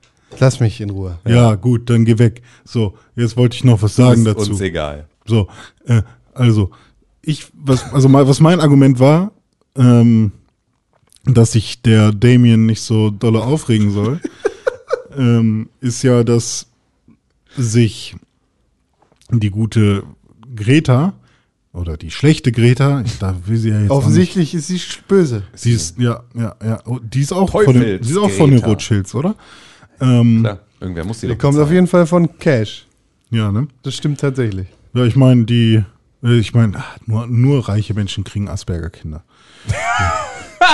Lass 0.40 0.60
mich 0.60 0.80
in 0.80 0.88
Ruhe. 0.90 1.18
Ja. 1.26 1.54
gut, 1.56 1.90
dann 1.90 2.06
geh 2.06 2.18
weg. 2.18 2.40
So, 2.64 2.94
jetzt 3.16 3.36
wollte 3.36 3.56
ich 3.56 3.64
noch 3.64 3.82
was 3.82 3.94
sagen 3.96 4.24
Ist 4.24 4.38
dazu. 4.38 4.50
uns 4.52 4.60
egal. 4.62 5.04
So, 5.26 5.46
äh, 5.86 6.00
also, 6.32 6.70
ich, 7.20 7.46
was, 7.52 7.92
also 7.92 8.08
mal, 8.08 8.26
was 8.26 8.40
mein 8.40 8.60
Argument 8.60 8.98
war, 8.98 9.30
ähm, 9.76 10.32
dass 11.26 11.52
sich 11.52 11.82
der 11.82 12.12
Damien 12.12 12.66
nicht 12.66 12.80
so 12.80 13.10
dolle 13.10 13.42
aufregen 13.42 13.92
soll, 13.92 14.20
ähm, 15.16 15.68
ist 15.80 16.02
ja, 16.02 16.24
dass 16.24 16.66
sich 17.56 18.16
die 19.30 19.50
gute 19.50 20.04
Greta 20.54 21.14
oder 21.72 21.96
die 21.96 22.10
schlechte 22.10 22.52
Greta, 22.52 23.02
ich 23.04 23.18
da 23.18 23.36
will 23.46 23.56
sie 23.56 23.70
ja 23.70 23.80
jetzt 23.80 23.90
Offensichtlich 23.90 24.54
ist 24.54 24.68
sie 24.68 24.80
böse. 25.08 25.42
sie 25.54 25.72
ist, 25.72 25.98
ja, 25.98 26.22
ja, 26.34 26.54
ja, 26.64 26.80
oh, 26.86 26.98
die 27.02 27.20
ist 27.20 27.32
auch 27.32 27.50
von 27.50 27.78
den, 27.78 28.02
sie 28.02 28.12
ist 28.12 28.18
auch 28.18 28.30
von 28.30 28.50
den. 28.50 28.60
Rothschilds, 28.62 29.14
oder? 29.14 29.34
Ähm, 30.00 30.40
Klar, 30.40 30.60
irgendwer 30.80 31.04
muss 31.04 31.20
die 31.20 31.28
Die 31.28 31.36
kommt 31.36 31.58
auf 31.58 31.70
jeden 31.70 31.86
Fall 31.86 32.06
von 32.06 32.38
Cash. 32.38 32.86
ja, 33.30 33.50
ne? 33.50 33.68
Das 33.82 33.94
stimmt 33.94 34.20
tatsächlich. 34.20 34.68
Ja, 34.92 35.04
ich 35.04 35.16
meine, 35.16 35.44
die, 35.44 35.82
äh, 36.22 36.38
ich 36.38 36.54
meine, 36.54 36.78
ah, 36.78 36.84
nur, 37.06 37.26
nur 37.26 37.68
reiche 37.68 37.94
Menschen 37.94 38.22
kriegen 38.22 38.48
Asperger-Kinder. 38.48 39.24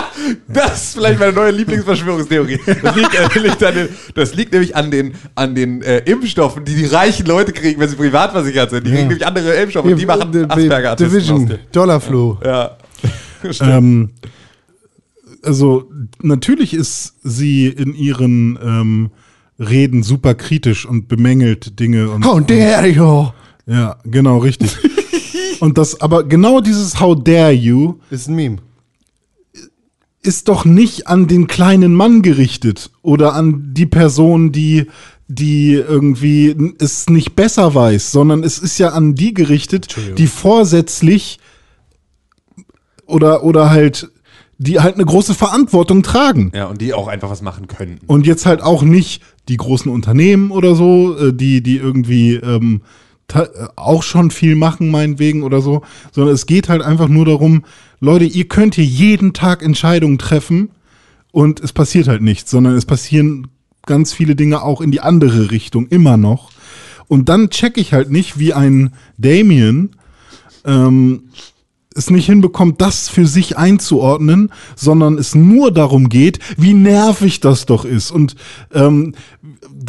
Das 0.49 0.83
ist 0.85 0.95
vielleicht 0.95 1.19
meine 1.19 1.33
neue 1.33 1.51
Lieblingsverschwörungstheorie. 1.53 2.59
Das 2.83 2.95
liegt, 2.97 3.15
äh, 3.37 3.39
liegt 3.39 3.63
an 3.65 3.75
den, 3.75 3.89
das 4.15 4.35
liegt 4.35 4.53
nämlich 4.53 4.77
an 4.77 4.91
den, 4.91 5.15
an 5.35 5.55
den 5.55 5.83
äh, 5.83 5.99
Impfstoffen, 5.99 6.65
die 6.65 6.75
die 6.75 6.87
reichen 6.87 7.27
Leute 7.27 7.53
kriegen, 7.53 7.81
wenn 7.81 7.89
sie 7.89 7.97
privat 7.97 8.33
versichert 8.33 8.71
sind. 8.71 8.87
Die 8.87 8.91
kriegen 8.91 9.09
nämlich 9.09 9.27
andere 9.27 9.53
Impfstoffe 9.55 9.87
und 9.87 9.97
die 9.97 10.07
machen 10.07 10.33
Di- 10.33 10.45
asperger 10.49 10.97
Division, 10.97 11.59
Dollarflow. 11.73 12.39
Ja. 12.45 12.77
Ähm, 13.63 14.11
also 15.43 15.91
natürlich 16.21 16.75
ist 16.75 17.15
sie 17.23 17.69
in 17.69 17.95
ihren 17.95 18.59
ähm, 18.63 19.11
Reden 19.59 20.03
super 20.03 20.35
kritisch 20.35 20.85
und 20.85 21.09
bemängelt 21.09 21.81
Dinge 21.81 22.11
und 22.11 22.25
How 22.25 22.45
dare 22.45 22.87
you? 22.89 23.29
ja, 23.67 23.97
genau 24.05 24.39
richtig. 24.39 24.77
und 25.61 25.79
das, 25.79 25.99
aber 26.03 26.25
genau 26.25 26.61
dieses 26.61 27.01
How 27.01 27.17
dare 27.23 27.53
you 27.53 27.95
Ist 28.11 28.29
ein 28.29 28.35
Meme. 28.35 28.57
Ist 30.23 30.49
doch 30.49 30.65
nicht 30.65 31.07
an 31.07 31.27
den 31.27 31.47
kleinen 31.47 31.95
Mann 31.95 32.23
gerichtet 32.23 32.91
oder 33.03 33.35
an 33.35 33.73
die 33.73 33.87
Person, 33.87 34.53
die 34.53 34.87
die 35.33 35.75
irgendwie 35.75 36.75
es 36.81 37.09
nicht 37.09 37.37
besser 37.37 37.73
weiß, 37.73 38.11
sondern 38.11 38.43
es 38.43 38.59
ist 38.59 38.79
ja 38.79 38.89
an 38.89 39.15
die 39.15 39.33
gerichtet, 39.33 39.95
die 40.19 40.27
vorsätzlich 40.27 41.39
oder 43.07 43.45
oder 43.45 43.71
halt 43.71 44.11
die 44.59 44.79
halt 44.79 44.97
eine 44.97 45.07
große 45.07 45.35
Verantwortung 45.35 46.03
tragen. 46.03 46.53
ja, 46.55 46.67
und 46.67 46.83
die 46.83 46.93
auch 46.93 47.09
einfach 47.09 47.31
was 47.31 47.41
machen 47.41 47.67
können. 47.67 47.99
Und 48.07 48.27
jetzt 48.27 48.45
halt 48.45 48.61
auch 48.61 48.83
nicht 48.83 49.23
die 49.49 49.57
großen 49.57 49.91
Unternehmen 49.91 50.51
oder 50.51 50.75
so, 50.75 51.17
äh, 51.17 51.33
die, 51.33 51.63
die 51.63 51.79
irgendwie 51.79 52.35
ähm, 52.35 52.83
äh, 53.33 53.47
auch 53.77 54.03
schon 54.03 54.31
viel 54.31 54.57
machen, 54.57 54.91
meinetwegen 54.91 55.45
oder 55.45 55.63
so, 55.63 55.81
sondern 56.13 56.35
es 56.35 56.45
geht 56.45 56.69
halt 56.69 56.83
einfach 56.83 57.09
nur 57.09 57.25
darum, 57.25 57.65
Leute, 58.03 58.25
ihr 58.25 58.49
könnt 58.49 58.77
hier 58.77 58.85
jeden 58.85 59.35
Tag 59.35 59.63
Entscheidungen 59.63 60.17
treffen 60.17 60.71
und 61.33 61.61
es 61.61 61.75
passiert 61.75 62.09
halt 62.09 62.23
nichts, 62.23 62.51
sondern 62.51 62.75
es 62.75 62.87
passieren 62.87 63.49
ganz 63.85 64.15
viele 64.15 64.35
Dinge 64.37 64.63
auch 64.63 64.81
in 64.81 64.91
die 64.91 65.03
andere 65.03 65.51
Richtung 65.51 65.87
immer 65.89 66.17
noch. 66.17 66.51
Und 67.09 67.29
dann 67.29 67.51
check 67.51 67.77
ich 67.77 67.93
halt 67.93 68.11
nicht, 68.11 68.39
wie 68.39 68.55
ein 68.55 68.95
Damien 69.19 69.97
ähm, 70.65 71.25
es 71.95 72.09
nicht 72.09 72.27
hinbekommt, 72.27 72.81
das 72.81 73.09
für 73.09 73.27
sich 73.27 73.59
einzuordnen, 73.59 74.51
sondern 74.77 75.19
es 75.19 75.35
nur 75.35 75.71
darum 75.71 76.09
geht, 76.09 76.39
wie 76.57 76.73
nervig 76.73 77.41
das 77.41 77.67
doch 77.67 77.85
ist 77.85 78.11
und 78.11 78.37
ähm, 78.73 79.15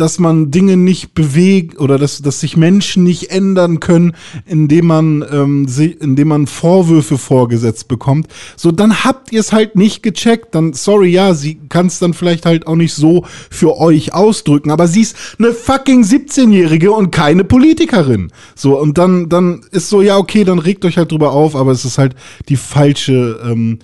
dass 0.02 0.18
man 0.18 0.50
Dinge 0.50 0.78
nicht 0.78 1.14
bewegt 1.14 1.80
oder 1.80 2.00
dass, 2.00 2.24
dass 2.24 2.40
sich 2.40 2.58
Menschen 2.58 3.04
nicht 3.04 3.30
ändern 3.30 3.80
können, 3.80 4.14
indem 4.48 4.88
man, 4.88 5.24
ähm, 5.32 5.68
sie, 5.68 5.92
indem 5.92 6.30
man 6.30 6.48
Vorwürfe 6.48 7.20
vorgesetzt 7.20 7.88
bekommt. 7.88 8.28
So, 8.56 8.72
dann 8.72 9.04
habt 9.04 9.32
ihr 9.32 9.40
es 9.40 9.54
halt 9.54 9.76
nicht 9.76 10.02
gecheckt. 10.02 10.56
Dann, 10.56 10.74
sorry, 10.74 11.10
ja, 11.10 11.36
sie 11.36 11.60
kann 11.70 11.86
es 11.86 12.00
dann 12.00 12.16
vielleicht 12.16 12.48
halt 12.48 12.66
auch 12.66 12.76
nicht 12.76 12.96
so 12.96 13.26
für 13.52 13.78
euch 13.78 14.16
ausdrücken, 14.16 14.72
aber 14.72 14.88
sie 14.88 15.02
ist 15.02 15.16
eine 15.38 15.54
fucking 15.54 16.04
17-Jährige 16.04 16.92
und 16.92 17.12
keine 17.12 17.44
Politikerin. 17.44 18.32
So, 18.56 18.80
und 18.80 18.98
dann, 18.98 19.30
dann 19.30 19.62
ist 19.70 19.90
so, 19.90 20.02
ja, 20.02 20.18
okay, 20.18 20.44
dann 20.44 20.58
regt 20.58 20.84
euch 20.84 20.98
halt 20.98 21.12
drüber 21.12 21.32
auf, 21.32 21.56
aber 21.56 21.74
es 21.74 21.86
ist 21.86 22.00
halt 22.00 22.16
die 22.50 22.58
falsche, 22.58 23.40
ähm, 23.46 23.78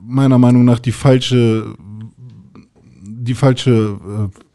meiner 0.00 0.38
Meinung 0.38 0.64
nach 0.64 0.78
die 0.78 0.92
falsche, 0.92 1.74
die 3.02 3.34
falsche 3.34 3.98
äh, 4.30 4.47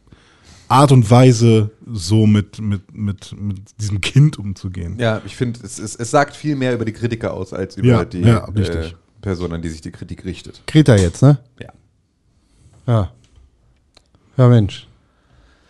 Art 0.73 0.91
und 0.91 1.09
Weise, 1.11 1.69
so 1.85 2.25
mit, 2.25 2.59
mit, 2.59 2.95
mit, 2.95 3.35
mit 3.39 3.79
diesem 3.79 4.01
Kind 4.01 4.39
umzugehen. 4.39 4.97
Ja, 4.97 5.21
ich 5.23 5.35
finde, 5.35 5.59
es, 5.63 5.77
es, 5.77 5.95
es 5.95 6.09
sagt 6.09 6.35
viel 6.35 6.55
mehr 6.55 6.73
über 6.73 6.83
die 6.83 6.93
Kritiker 6.93 7.31
aus, 7.31 7.53
als 7.53 7.77
über 7.77 7.87
Ja, 7.87 8.05
die 8.05 8.21
ja, 8.21 8.47
äh. 8.47 8.91
Person, 9.21 9.53
an 9.53 9.61
die 9.61 9.69
sich 9.69 9.81
die 9.81 9.91
Kritik 9.91 10.25
richtet. 10.25 10.63
Greta 10.65 10.95
jetzt, 10.95 11.21
ne? 11.21 11.37
Ja. 11.59 11.69
Ja. 12.87 13.11
Ja, 14.35 14.47
Mensch. 14.47 14.87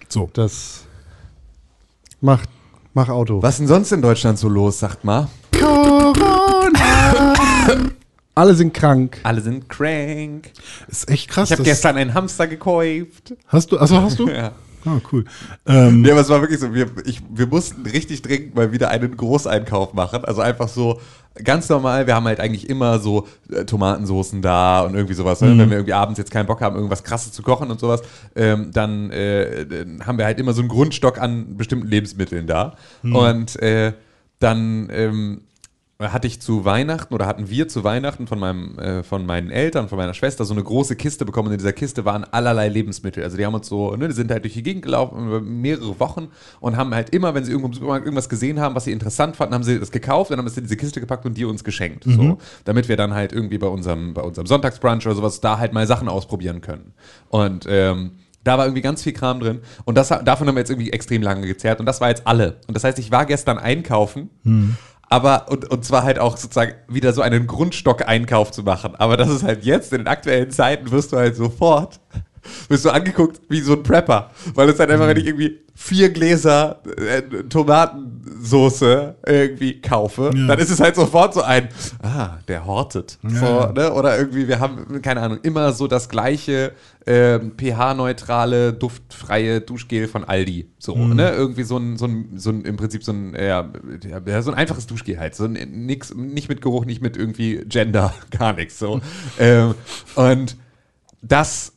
So. 0.08 0.30
Das. 0.32 0.86
Mach, 2.22 2.46
mach 2.94 3.10
Auto. 3.10 3.42
Was 3.42 3.56
ist 3.56 3.60
denn 3.60 3.68
sonst 3.68 3.92
in 3.92 4.02
Deutschland 4.02 4.40
so 4.40 4.48
los, 4.48 4.80
sagt 4.80 5.04
mal? 5.04 5.28
Alle 8.36 8.56
sind 8.56 8.74
krank. 8.74 9.20
Alle 9.24 9.42
sind 9.42 9.68
crank. 9.68 10.50
Ist 10.88 11.10
echt 11.10 11.30
krass. 11.30 11.50
Ich 11.50 11.58
habe 11.58 11.64
gestern 11.64 11.98
einen 11.98 12.14
Hamster 12.14 12.48
gekauft. 12.48 13.36
Hast 13.48 13.70
du, 13.74 13.78
also 13.78 14.02
hast 14.02 14.18
du? 14.18 14.30
Ja. 14.30 14.54
Ah, 14.86 15.00
cool. 15.12 15.26
Ähm, 15.66 16.04
Ja, 16.06 16.12
aber 16.14 16.22
es 16.22 16.30
war 16.30 16.42
wirklich 16.42 16.60
so, 16.60 16.74
wir, 16.74 16.88
ich, 17.06 17.22
wir 17.34 17.48
mussten 17.48 17.86
richtig 17.86 18.22
dringend 18.22 18.56
mal 18.56 18.72
wieder 18.72 18.90
einen 18.90 19.16
Großeinkauf 19.16 19.94
machen. 19.94 20.26
Also 20.26 20.42
einfach 20.42 20.68
so 20.68 21.00
ganz 21.44 21.68
normal, 21.70 22.06
wir 22.06 22.16
haben 22.16 22.26
halt 22.26 22.40
eigentlich 22.40 22.70
immer 22.70 23.00
so 23.00 23.28
äh, 23.52 23.66
Tomatensoßen 23.66 24.42
da 24.42 24.82
und 24.82 24.94
irgendwie 24.94 25.16
sowas. 25.16 25.42
ne? 25.42 25.58
Wenn 25.58 25.70
wir 25.70 25.78
irgendwie 25.78 25.94
abends 25.94 26.18
jetzt 26.20 26.32
keinen 26.32 26.46
Bock 26.46 26.62
haben, 26.62 26.76
irgendwas 26.76 27.04
krasses 27.04 27.32
zu 27.32 27.42
kochen 27.42 27.72
und 27.72 27.80
sowas, 27.80 28.02
ähm, 28.36 28.72
dann 28.72 29.10
äh, 29.12 29.66
dann 29.66 30.06
haben 30.06 30.18
wir 30.18 30.26
halt 30.26 30.40
immer 30.40 30.54
so 30.54 30.62
einen 30.62 30.70
Grundstock 30.70 31.20
an 31.20 31.58
bestimmten 31.58 31.88
Lebensmitteln 31.88 32.46
da. 32.46 32.76
Und 33.16 33.60
äh, 33.62 33.94
dann 34.40 34.90
ähm, 34.92 35.42
hatte 36.12 36.28
ich 36.28 36.42
zu 36.42 36.66
Weihnachten 36.66 37.14
oder 37.14 37.28
hatten 37.28 37.50
wir 37.50 37.68
zu 37.68 37.84
Weihnachten 37.84 38.28
von 38.28 38.40
meinem 38.40 38.78
äh, 38.80 39.04
von 39.04 39.26
meinen 39.26 39.50
Eltern, 39.50 39.88
von 39.88 39.98
meiner 39.98 40.14
Schwester 40.14 40.44
so 40.44 40.54
eine 40.54 40.64
große 40.64 40.96
Kiste 40.96 41.26
bekommen. 41.26 41.48
Und 41.48 41.54
in 41.54 41.60
dieser 41.60 41.74
Kiste 41.74 42.04
waren 42.06 42.24
allerlei 42.24 42.68
Lebensmittel. 42.68 43.24
Also 43.24 43.38
die 43.38 43.46
haben 43.46 43.54
uns 43.54 43.68
so, 43.68 43.96
ne, 43.96 44.08
die 44.08 44.14
sind 44.14 44.32
halt 44.32 44.44
durch 44.44 44.54
die 44.54 44.64
Gegend 44.64 44.84
gelaufen 44.84 45.28
über 45.28 45.40
mehrere 45.42 46.00
Wochen 46.00 46.30
und 46.60 46.76
haben 46.76 46.94
halt 46.94 47.12
immer, 47.12 47.34
wenn 47.36 47.46
sie 47.46 47.52
irgendwo 47.52 47.68
im 47.68 47.74
Supermarkt 47.74 48.06
irgendwas 48.06 48.28
gesehen 48.30 48.60
haben, 48.60 48.76
was 48.76 48.86
sie 48.86 48.92
interessant 48.92 49.36
fanden, 49.36 49.54
haben 49.54 49.64
sie 49.64 49.80
das 49.80 49.92
gekauft 49.92 50.32
und 50.32 50.38
haben 50.38 50.48
es 50.48 50.58
in 50.58 50.64
diese 50.64 50.78
Kiste 50.78 51.00
gepackt 51.00 51.26
und 51.26 51.38
die 51.38 51.46
uns 51.46 51.64
geschenkt. 51.64 52.06
So, 52.06 52.38
damit 52.66 52.90
wir 52.90 52.98
dann 52.98 53.14
halt 53.14 53.32
irgendwie 53.32 53.58
bei 53.58 53.68
unserem, 53.68 54.14
bei 54.14 54.22
unserem 54.22 54.48
Sonntagsbrunch 54.48 55.06
oder 55.06 55.16
sowas 55.16 55.40
da 55.42 55.60
halt 55.60 55.74
mal 55.74 55.86
Sachen 55.88 56.10
ausprobieren 56.10 56.62
können. 56.62 56.94
Und 57.30 57.66
ähm, 57.70 58.12
da 58.44 58.58
war 58.58 58.66
irgendwie 58.66 58.82
ganz 58.82 59.02
viel 59.04 59.14
Kram 59.14 59.40
drin. 59.40 59.60
Und 59.86 59.96
das, 59.98 60.10
davon 60.10 60.48
haben 60.48 60.56
wir 60.56 60.60
jetzt 60.60 60.70
irgendwie 60.70 60.92
extrem 60.92 61.22
lange 61.22 61.48
gezerrt. 61.48 61.80
Und 61.80 61.86
das 61.86 62.02
war 62.02 62.10
jetzt 62.10 62.28
alle. 62.28 62.58
Und 62.68 62.76
das 62.76 62.84
heißt, 62.84 63.00
ich 63.00 63.12
war 63.12 63.26
gestern 63.26 63.58
einkaufen. 63.58 64.30
Aber, 65.14 65.46
und, 65.52 65.70
und 65.70 65.86
zwar 65.86 66.02
halt 66.02 66.18
auch 66.18 66.38
sozusagen 66.38 66.74
wieder 66.88 67.14
so 67.14 67.22
einen 67.22 67.46
Grundstock-Einkauf 67.46 68.50
zu 68.50 68.64
machen. 68.64 68.96
Aber 68.96 69.16
das 69.16 69.30
ist 69.30 69.44
halt 69.44 69.64
jetzt, 69.64 69.94
in 69.94 70.00
den 70.00 70.08
aktuellen 70.08 70.50
Zeiten 70.50 70.90
wirst 70.90 71.14
du 71.14 71.18
halt 71.18 71.36
sofort, 71.36 72.00
wirst 72.70 72.86
du 72.86 72.90
angeguckt 72.90 73.42
wie 73.50 73.62
so 73.62 73.74
ein 73.74 73.84
Prepper. 73.84 74.32
Weil 74.54 74.70
es 74.70 74.80
halt 74.80 74.90
einfach, 74.92 75.08
wenn 75.08 75.18
ich 75.18 75.26
irgendwie 75.28 75.60
vier 75.76 76.10
Gläser 76.12 76.82
äh, 76.98 77.22
Tomatensoße 77.50 79.16
irgendwie 79.26 79.82
kaufe, 79.82 80.32
Ja. 80.36 80.48
dann 80.48 80.60
ist 80.60 80.70
es 80.70 80.80
halt 80.80 80.96
sofort 80.96 81.34
so 81.34 81.42
ein, 81.42 81.70
ah, 82.02 82.38
der 82.48 82.66
hortet. 82.66 83.18
So, 83.24 83.46
Ja. 83.46 83.72
ne? 83.72 83.94
Oder 83.94 84.18
irgendwie, 84.18 84.48
wir 84.48 84.60
haben, 84.60 85.02
keine 85.02 85.22
Ahnung, 85.22 85.40
immer 85.44 85.74
so 85.74 85.88
das 85.88 86.10
gleiche 86.10 86.74
ähm, 87.06 87.54
pH-neutrale, 87.58 88.74
duftfreie 88.74 89.62
Duschgel 89.62 90.08
von 90.08 90.24
Aldi. 90.24 90.70
So, 90.80 90.96
Mhm. 90.96 91.16
ne? 91.16 91.32
Irgendwie 91.32 91.64
so 91.64 91.78
ein, 91.78 91.98
so 91.98 92.06
ein, 92.06 92.30
so 92.38 92.50
ein, 92.52 92.62
im 92.64 92.78
Prinzip 92.78 93.04
so 93.04 93.12
ein, 93.12 93.34
ja, 93.36 93.68
ja, 94.26 94.42
so 94.42 94.52
ein 94.52 94.58
einfaches 94.58 94.88
Duschgel 94.88 95.20
halt. 95.20 95.36
So 95.36 95.46
ein, 95.46 95.54
nix, 95.86 96.14
nicht 96.14 96.50
mit 96.50 96.62
Geruch, 96.62 96.86
nicht 96.86 97.02
mit 97.02 97.18
irgendwie 97.18 97.58
Gender, 97.66 98.14
gar 98.38 98.54
nichts. 98.54 98.80
So. 98.80 99.02
ähm, 99.40 99.74
und 100.16 100.56
das 101.22 101.74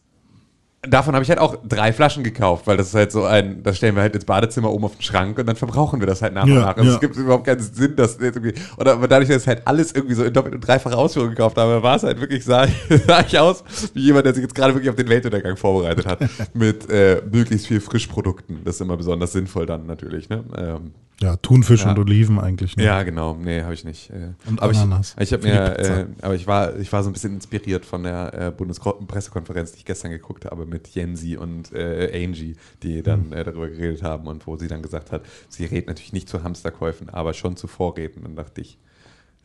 davon 0.88 1.14
habe 1.14 1.22
ich 1.22 1.28
halt 1.28 1.38
auch 1.38 1.56
drei 1.66 1.92
Flaschen 1.92 2.22
gekauft, 2.22 2.66
weil 2.66 2.76
das 2.76 2.88
ist 2.88 2.94
halt 2.94 3.12
so 3.12 3.24
ein, 3.24 3.62
das 3.62 3.76
stellen 3.76 3.94
wir 3.94 4.02
halt 4.02 4.14
ins 4.14 4.24
Badezimmer 4.24 4.70
oben 4.72 4.84
auf 4.84 4.96
den 4.96 5.02
Schrank 5.02 5.38
und 5.38 5.46
dann 5.46 5.56
verbrauche 5.56 5.98
wir 5.98 6.06
das 6.06 6.22
halt 6.22 6.34
nach 6.34 6.46
Ja, 6.46 6.54
und 6.54 6.60
nach. 6.60 6.76
Also 6.76 6.88
ja. 6.88 6.94
es 6.94 7.00
gibt 7.00 7.16
überhaupt 7.16 7.44
keinen 7.44 7.60
Sinn, 7.60 7.96
dass 7.96 8.18
jetzt 8.20 8.36
irgendwie, 8.36 8.54
oder 8.76 8.94
aber 8.94 9.08
dadurch, 9.08 9.28
dass 9.28 9.42
ich 9.42 9.48
halt 9.48 9.66
alles 9.66 9.92
irgendwie 9.92 10.14
so 10.14 10.24
in 10.24 10.32
doppelt 10.32 10.54
und 10.54 10.60
dreifacher 10.60 10.98
Ausführung 10.98 11.30
gekauft 11.30 11.56
habe, 11.56 11.82
war 11.82 11.96
es 11.96 12.02
halt 12.02 12.20
wirklich, 12.20 12.44
sah, 12.44 12.66
sah 13.06 13.20
ich 13.20 13.38
aus 13.38 13.64
wie 13.94 14.00
jemand, 14.00 14.26
der 14.26 14.34
sich 14.34 14.42
jetzt 14.42 14.54
gerade 14.54 14.74
wirklich 14.74 14.90
auf 14.90 14.96
den 14.96 15.08
Weltuntergang 15.08 15.56
vorbereitet 15.56 16.06
hat, 16.06 16.20
mit 16.54 16.90
äh, 16.90 17.22
möglichst 17.30 17.66
viel 17.66 17.80
Frischprodukten. 17.80 18.60
Das 18.64 18.76
ist 18.76 18.80
immer 18.80 18.96
besonders 18.96 19.32
sinnvoll 19.32 19.66
dann 19.66 19.86
natürlich, 19.86 20.28
ne? 20.28 20.44
Ähm, 20.56 20.92
ja, 21.20 21.36
Thunfisch 21.36 21.82
Ja. 21.84 21.90
und 21.90 21.98
Oliven 21.98 22.38
eigentlich. 22.38 22.76
Ne? 22.76 22.84
ja, 22.84 23.02
genau. 23.02 23.34
Nee, 23.34 23.62
habe 23.62 23.72
ich 23.74 23.84
nicht. 23.84 24.10
Äh, 24.10 24.34
Und 24.46 24.60
aber 24.60 24.72
Ananas 24.72 25.14
Ich, 25.18 25.24
ich 25.24 25.32
habe 25.32 25.42
mir, 25.48 25.78
äh, 25.78 26.06
aber 26.22 26.34
ich 26.34 26.46
war, 26.46 26.76
ich 26.78 26.92
war 26.92 27.02
so 27.02 27.10
ein 27.10 27.12
bisschen 27.14 27.32
inspiriert 27.34 27.84
von 27.86 28.02
der 28.02 28.34
äh, 28.34 28.50
Bundespressekonferenz, 28.50 29.72
die 29.72 29.78
ich 29.78 29.84
gestern 29.84 30.10
geguckt 30.10 30.44
habe 30.44 30.66
mit 30.66 30.88
Jensi 30.88 31.36
und 31.36 31.72
äh, 31.72 32.10
Angie, 32.24 32.56
die 32.82 33.02
dann 33.02 33.26
Hm. 33.26 33.32
äh, 33.32 33.44
darüber 33.44 33.68
geredet 33.68 34.02
haben 34.02 34.26
und 34.26 34.46
wo 34.46 34.56
sie 34.56 34.68
dann 34.68 34.82
gesagt 34.82 35.10
hat, 35.12 35.22
sie 35.48 35.64
rät 35.64 35.86
natürlich 35.86 36.12
nicht 36.12 36.28
zu 36.28 36.42
Hamsterkäufen, 36.42 37.08
aber 37.08 37.32
schon 37.34 37.56
zu 37.56 37.66
Vorräten. 37.66 38.24
Und 38.26 38.36
dachte 38.36 38.60
ich, 38.60 38.78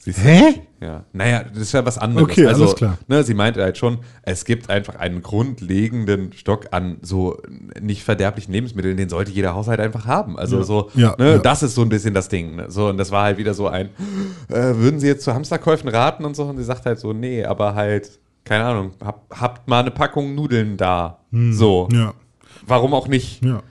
sie 0.03 0.09
ist 0.11 0.23
Hä? 0.23 0.61
Ja, 0.81 1.03
naja, 1.13 1.43
das 1.43 1.61
ist 1.61 1.71
ja 1.73 1.85
was 1.85 1.97
anderes. 1.99 2.23
Okay, 2.29 2.47
also, 2.47 2.63
alles 2.63 2.75
klar. 2.75 2.97
Ne, 3.07 3.23
sie 3.23 3.35
meinte 3.35 3.61
halt 3.61 3.77
schon, 3.77 3.99
es 4.23 4.45
gibt 4.45 4.69
einfach 4.69 4.95
einen 4.95 5.21
grundlegenden 5.21 6.33
Stock 6.33 6.69
an 6.71 6.97
so 7.03 7.37
nicht 7.79 8.03
verderblichen 8.03 8.51
Lebensmitteln, 8.51 8.97
den 8.97 9.09
sollte 9.09 9.31
jeder 9.31 9.53
Haushalt 9.53 9.79
einfach 9.79 10.07
haben. 10.07 10.39
Also 10.39 10.57
Ja. 10.57 10.63
so, 10.63 10.89
Ja, 10.95 11.15
ne, 11.19 11.31
ja. 11.33 11.37
das 11.37 11.61
ist 11.61 11.75
so 11.75 11.83
ein 11.83 11.89
bisschen 11.89 12.13
das 12.15 12.29
Ding. 12.29 12.55
Ne? 12.55 12.65
So, 12.69 12.87
und 12.89 12.97
das 12.97 13.11
war 13.11 13.25
halt 13.25 13.37
wieder 13.37 13.53
so 13.53 13.67
ein, 13.67 13.89
äh, 14.49 14.53
würden 14.75 14.99
Sie 14.99 15.05
jetzt 15.07 15.23
zu 15.23 15.33
Hamsterkäufen 15.35 15.87
raten 15.89 16.25
und 16.25 16.35
so? 16.35 16.45
Und 16.45 16.57
sie 16.57 16.63
sagt 16.63 16.85
halt 16.87 16.99
so, 16.99 17.13
nee, 17.13 17.43
aber 17.45 17.75
halt, 17.75 18.19
keine 18.43 18.63
Ahnung, 18.65 18.91
hab, 19.05 19.23
habt 19.39 19.67
mal 19.67 19.81
eine 19.81 19.91
Packung 19.91 20.33
Nudeln 20.33 20.77
da. 20.77 21.19
So. 21.51 21.87
Hm. 21.91 21.97
Ja, 21.99 22.13
Warum 22.65 22.93
auch 22.95 23.07
nicht? 23.07 23.43
ja. 23.45 23.61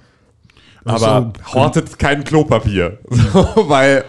Aber 0.84 0.94
Also, 0.94 1.32
hortet 1.54 1.98
kein 1.98 2.24
Klopapier. 2.24 2.98
So, 3.10 3.68
weil, 3.68 4.04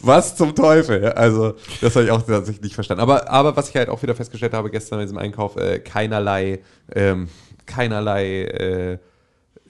was 0.00 0.36
zum 0.36 0.54
Teufel? 0.54 1.12
Also, 1.12 1.54
das 1.80 1.94
habe 1.94 2.06
ich 2.06 2.10
auch 2.10 2.22
tatsächlich 2.22 2.62
nicht 2.62 2.74
verstanden. 2.74 3.02
Aber, 3.02 3.30
aber 3.30 3.56
was 3.56 3.68
ich 3.68 3.76
halt 3.76 3.88
auch 3.88 4.02
wieder 4.02 4.14
festgestellt 4.14 4.54
habe 4.54 4.70
gestern 4.70 4.98
bei 4.98 5.04
diesem 5.04 5.18
Einkauf, 5.18 5.56
äh, 5.56 5.78
keinerlei, 5.78 6.60
ähm, 6.94 7.28
keinerlei 7.66 8.42
äh, 8.44 8.98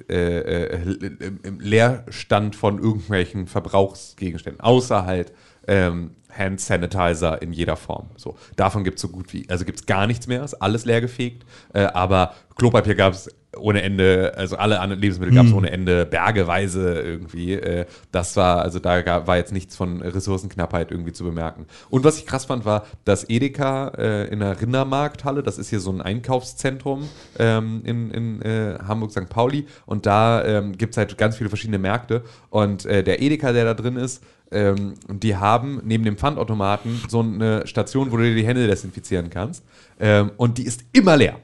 äh, 0.08 0.74
äh, 0.74 1.32
im 1.42 1.60
Leerstand 1.60 2.56
von 2.56 2.78
irgendwelchen 2.78 3.46
Verbrauchsgegenständen, 3.46 4.60
außer 4.60 5.04
halt 5.04 5.32
ähm, 5.68 6.16
Hand 6.30 6.60
Sanitizer 6.60 7.40
in 7.40 7.52
jeder 7.52 7.76
Form. 7.76 8.10
So, 8.16 8.36
davon 8.56 8.84
gibt 8.84 8.96
es 8.96 9.02
so 9.02 9.08
gut 9.08 9.32
wie, 9.32 9.48
also 9.48 9.64
gibt 9.64 9.80
es 9.80 9.86
gar 9.86 10.06
nichts 10.06 10.26
mehr, 10.26 10.42
ist 10.42 10.54
alles 10.54 10.84
leergefegt, 10.84 11.44
äh, 11.72 11.82
aber 11.84 12.34
Klopapier 12.56 12.94
gab 12.94 13.12
es 13.12 13.28
ohne 13.56 13.82
Ende, 13.82 14.32
also 14.36 14.56
alle 14.56 14.80
anderen 14.80 15.00
Lebensmittel 15.02 15.34
gab 15.34 15.46
es 15.46 15.52
ohne 15.52 15.70
Ende, 15.70 16.06
bergeweise 16.06 17.00
irgendwie. 17.00 17.54
Äh, 17.54 17.86
das 18.10 18.36
war, 18.36 18.62
also 18.62 18.78
da 18.78 19.02
gab, 19.02 19.26
war 19.26 19.36
jetzt 19.36 19.52
nichts 19.52 19.76
von 19.76 20.00
Ressourcenknappheit 20.00 20.90
irgendwie 20.90 21.12
zu 21.12 21.24
bemerken. 21.24 21.66
Und 21.90 22.04
was 22.04 22.18
ich 22.18 22.26
krass 22.26 22.46
fand, 22.46 22.64
war, 22.64 22.86
dass 23.04 23.28
Edeka 23.28 23.88
äh, 23.98 24.28
in 24.28 24.40
der 24.40 24.60
Rindermarkthalle, 24.60 25.42
das 25.42 25.58
ist 25.58 25.68
hier 25.68 25.80
so 25.80 25.90
ein 25.90 26.00
Einkaufszentrum 26.00 27.08
ähm, 27.38 27.82
in, 27.84 28.10
in 28.10 28.42
äh, 28.42 28.78
Hamburg-St. 28.86 29.28
Pauli, 29.28 29.66
und 29.86 30.06
da 30.06 30.44
ähm, 30.44 30.76
gibt 30.78 30.94
es 30.94 30.96
halt 30.96 31.16
ganz 31.18 31.36
viele 31.36 31.50
verschiedene 31.50 31.78
Märkte. 31.78 32.22
Und 32.50 32.86
äh, 32.86 33.04
der 33.04 33.20
Edeka, 33.20 33.52
der 33.52 33.64
da 33.64 33.74
drin 33.74 33.96
ist, 33.96 34.22
ähm, 34.50 34.94
die 35.08 35.36
haben 35.36 35.80
neben 35.84 36.04
dem 36.04 36.16
Pfandautomaten 36.16 37.00
so 37.08 37.20
eine 37.20 37.66
Station, 37.66 38.12
wo 38.12 38.16
du 38.16 38.24
dir 38.24 38.34
die 38.34 38.46
Hände 38.46 38.66
desinfizieren 38.66 39.30
kannst. 39.30 39.64
Ähm, 39.98 40.30
und 40.36 40.58
die 40.58 40.64
ist 40.64 40.84
immer 40.92 41.16
leer. 41.16 41.38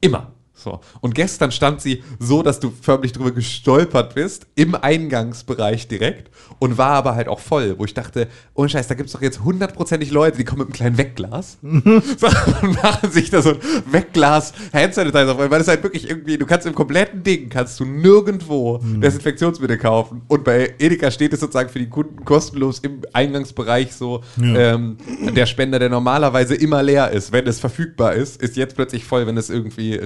Immer. 0.00 0.32
So. 0.62 0.80
Und 1.00 1.14
gestern 1.14 1.50
stand 1.50 1.80
sie 1.80 2.02
so, 2.18 2.42
dass 2.42 2.60
du 2.60 2.70
förmlich 2.70 3.12
drüber 3.12 3.32
gestolpert 3.32 4.14
bist, 4.14 4.46
im 4.54 4.74
Eingangsbereich 4.74 5.88
direkt 5.88 6.30
und 6.58 6.78
war 6.78 6.90
aber 6.92 7.14
halt 7.14 7.28
auch 7.28 7.40
voll, 7.40 7.74
wo 7.78 7.84
ich 7.84 7.94
dachte, 7.94 8.28
ohne 8.54 8.68
Scheiß, 8.68 8.86
da 8.88 8.94
gibt 8.94 9.08
es 9.08 9.12
doch 9.12 9.22
jetzt 9.22 9.42
hundertprozentig 9.42 10.10
Leute, 10.10 10.38
die 10.38 10.44
kommen 10.44 10.60
mit 10.60 10.68
einem 10.68 10.72
kleinen 10.74 10.98
Wegglas 10.98 11.58
so, 11.62 12.26
und 12.62 12.82
machen 12.82 13.10
sich 13.10 13.30
da 13.30 13.42
so 13.42 13.50
ein 13.50 13.58
Wegglas 13.90 14.52
Hand 14.72 14.94
Sanitizer 14.94 15.36
weil 15.38 15.48
das 15.58 15.68
halt 15.68 15.82
wirklich 15.82 16.08
irgendwie, 16.08 16.38
du 16.38 16.46
kannst 16.46 16.66
im 16.66 16.74
kompletten 16.74 17.22
Ding, 17.22 17.48
kannst 17.48 17.78
du 17.80 17.84
nirgendwo 17.84 18.78
Desinfektionsmittel 18.78 19.78
kaufen 19.78 20.22
und 20.28 20.44
bei 20.44 20.74
Edeka 20.78 21.10
steht 21.10 21.32
es 21.32 21.40
sozusagen 21.40 21.68
für 21.68 21.78
die 21.78 21.88
Kunden 21.88 22.24
kostenlos 22.24 22.78
im 22.80 23.00
Eingangsbereich 23.12 23.92
so, 23.94 24.22
Ja. 24.36 24.74
ähm, 24.74 24.96
der 25.34 25.46
Spender, 25.46 25.78
der 25.78 25.88
normalerweise 25.88 26.54
immer 26.54 26.82
leer 26.82 27.10
ist, 27.10 27.32
wenn 27.32 27.46
es 27.46 27.58
verfügbar 27.60 28.14
ist, 28.14 28.40
ist 28.40 28.56
jetzt 28.56 28.76
plötzlich 28.76 29.04
voll, 29.04 29.26
wenn 29.26 29.36
es 29.36 29.50
irgendwie 29.50 29.98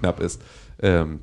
ressourcenknapp 0.00 0.20
ist. 0.20 0.42
Ähm, 0.82 1.20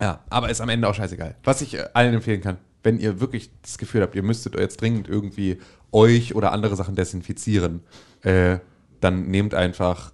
ja, 0.00 0.20
aber 0.30 0.50
ist 0.50 0.60
am 0.60 0.68
Ende 0.68 0.88
auch 0.88 0.94
scheißegal. 0.94 1.36
Was 1.44 1.60
ich 1.62 1.74
äh, 1.74 1.84
allen 1.94 2.14
empfehlen 2.14 2.40
kann, 2.40 2.58
wenn 2.82 2.98
ihr 2.98 3.20
wirklich 3.20 3.50
das 3.62 3.76
Gefühl 3.78 4.02
habt, 4.02 4.14
ihr 4.14 4.22
müsstet 4.22 4.58
jetzt 4.58 4.80
dringend 4.80 5.08
irgendwie 5.08 5.58
euch 5.92 6.34
oder 6.34 6.52
andere 6.52 6.76
Sachen 6.76 6.94
desinfizieren, 6.94 7.80
äh, 8.22 8.58
dann 9.00 9.28
nehmt 9.30 9.54
einfach 9.54 10.12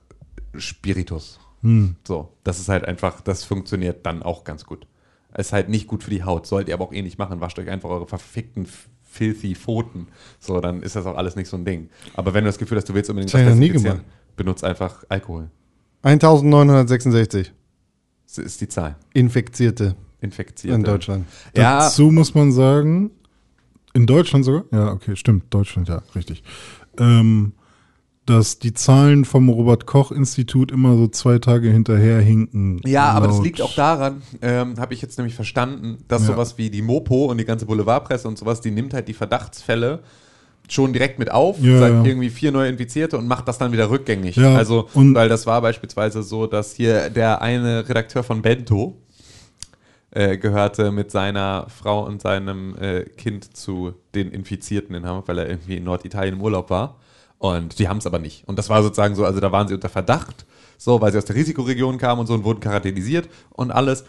Spiritus. 0.57 1.39
So, 2.07 2.33
das 2.45 2.61
ist 2.61 2.69
halt 2.69 2.85
einfach, 2.85 3.21
das 3.21 3.43
funktioniert 3.43 4.07
dann 4.07 4.23
auch 4.23 4.45
ganz 4.45 4.67
gut. 4.67 4.87
Ist 5.37 5.53
halt 5.53 5.69
nicht 5.69 5.87
gut 5.89 6.05
für 6.05 6.11
die 6.11 6.23
Haut, 6.23 6.47
sollt 6.47 6.69
ihr 6.69 6.75
aber 6.75 6.85
auch 6.85 6.93
eh 6.93 7.03
nicht 7.03 7.19
machen. 7.19 7.41
Wascht 7.41 7.59
euch 7.59 7.69
einfach 7.69 7.91
eure 7.91 8.07
verfickten, 8.07 8.69
filthy 9.03 9.55
Pfoten. 9.55 10.07
So, 10.39 10.61
dann 10.61 10.83
ist 10.83 10.95
das 10.97 11.07
auch 11.07 11.17
alles 11.17 11.35
nicht 11.37 11.49
so 11.49 11.57
ein 11.57 11.65
Ding. 11.65 11.91
Aber 12.15 12.35
wenn 12.35 12.45
du 12.45 12.49
das 12.49 12.59
Gefühl 12.59 12.79
hast, 12.79 12.89
du 12.89 12.95
willst 12.95 13.11
unbedingt 13.11 13.35
Das 13.35 13.43
noch 13.43 13.55
nie 13.55 13.71
gemacht. 13.71 14.01
benutzt 14.37 14.63
einfach 14.65 15.05
Alkohol. 15.09 15.51
1966 16.03 17.49
Das 17.49 17.55
ist 18.27 18.61
die 18.61 18.69
Zahl. 18.69 18.97
Infizierte 19.15 19.97
Infizierte. 20.21 20.75
in 20.77 20.83
Deutschland. 20.85 21.27
Ja, 21.57 21.81
Dazu 21.81 22.11
muss 22.11 22.35
man 22.35 22.53
sagen, 22.53 23.11
in 23.95 24.07
Deutschland 24.07 24.45
sogar? 24.45 24.65
Ja, 24.73 24.93
okay, 24.93 25.17
stimmt, 25.17 25.45
Deutschland, 25.51 25.89
ja, 25.89 26.03
richtig. 26.15 26.43
Ähm, 26.99 27.53
dass 28.27 28.59
die 28.59 28.75
Zahlen 28.75 29.25
vom 29.25 29.49
Robert-Koch-Institut 29.49 30.73
immer 30.73 30.97
so 30.97 31.07
zwei 31.07 31.39
Tage 31.39 31.71
hinterher 31.71 32.21
hinken. 32.21 32.81
Ja, 32.85 33.11
aber 33.13 33.29
das 33.29 33.41
liegt 33.41 33.63
auch 33.63 33.75
daran, 33.75 34.23
ähm, 34.43 34.75
habe 34.81 34.95
ich 34.95 35.01
jetzt 35.03 35.17
nämlich 35.17 35.37
verstanden, 35.37 35.99
dass 36.09 36.23
Ja. 36.23 36.29
sowas 36.35 36.59
wie 36.59 36.69
die 36.69 36.83
Mopo 36.83 37.27
und 37.27 37.39
die 37.39 37.45
ganze 37.45 37.67
Boulevardpresse 37.67 38.27
und 38.27 38.37
sowas, 38.37 38.61
die 38.61 38.73
nimmt 38.73 38.95
halt 38.95 39.07
die 39.07 39.15
Verdachtsfälle 39.15 40.03
schon 40.69 40.93
direkt 40.93 41.19
mit 41.19 41.31
auf, 41.31 41.59
Ja, 41.61 41.79
sagt 41.79 41.95
ja. 41.95 42.05
irgendwie 42.05 42.31
vier 42.31 42.53
neue 42.53 42.69
Infizierte 42.69 43.17
und 43.19 43.27
macht 43.29 43.47
das 43.49 43.59
dann 43.59 43.73
wieder 43.73 43.89
rückgängig. 43.91 44.37
Ja, 44.37 44.55
also, 44.57 44.89
und- 44.95 45.15
weil 45.15 45.29
das 45.29 45.47
war 45.47 45.61
beispielsweise 45.63 46.23
so, 46.23 46.47
dass 46.47 46.75
hier 46.75 47.11
der 47.11 47.41
eine 47.43 47.89
Redakteur 47.89 48.23
von 48.23 48.43
Bento 48.43 48.97
äh, 50.11 50.39
gehörte 50.39 50.93
mit 50.93 51.11
seiner 51.11 51.67
Frau 51.69 52.05
und 52.07 52.23
seinem 52.23 52.77
äh, 52.79 53.03
Kind 53.05 53.57
zu 53.57 53.93
den 54.15 54.31
Infizierten 54.31 54.95
in 54.95 55.05
Hamburg, 55.05 55.29
weil 55.29 55.39
er 55.39 55.49
irgendwie 55.49 55.77
in 55.77 55.85
Norditalien 55.85 56.35
im 56.37 56.41
Urlaub 56.41 56.71
war. 56.71 56.97
Und 57.39 57.79
die 57.79 57.89
haben 57.89 57.99
es 57.99 58.07
aber 58.07 58.19
nicht. 58.19 58.49
Und 58.49 58.59
das 58.59 58.71
war 58.71 58.83
sozusagen 58.83 59.15
so, 59.15 59.25
also 59.27 59.41
da 59.41 59.53
waren 59.53 59.69
sie 59.69 59.75
unter 59.75 59.91
Verdacht, 59.91 60.47
so, 60.79 61.01
weil 61.03 61.13
sie 61.13 61.19
aus 61.19 61.27
der 61.27 61.37
Risikoregion 61.37 61.99
kamen 61.99 62.21
und 62.21 62.27
so 62.27 62.35
und 62.35 62.45
wurden 62.45 62.61
quarantänisiert 62.61 63.29
und 63.51 63.71
alles. 63.71 64.05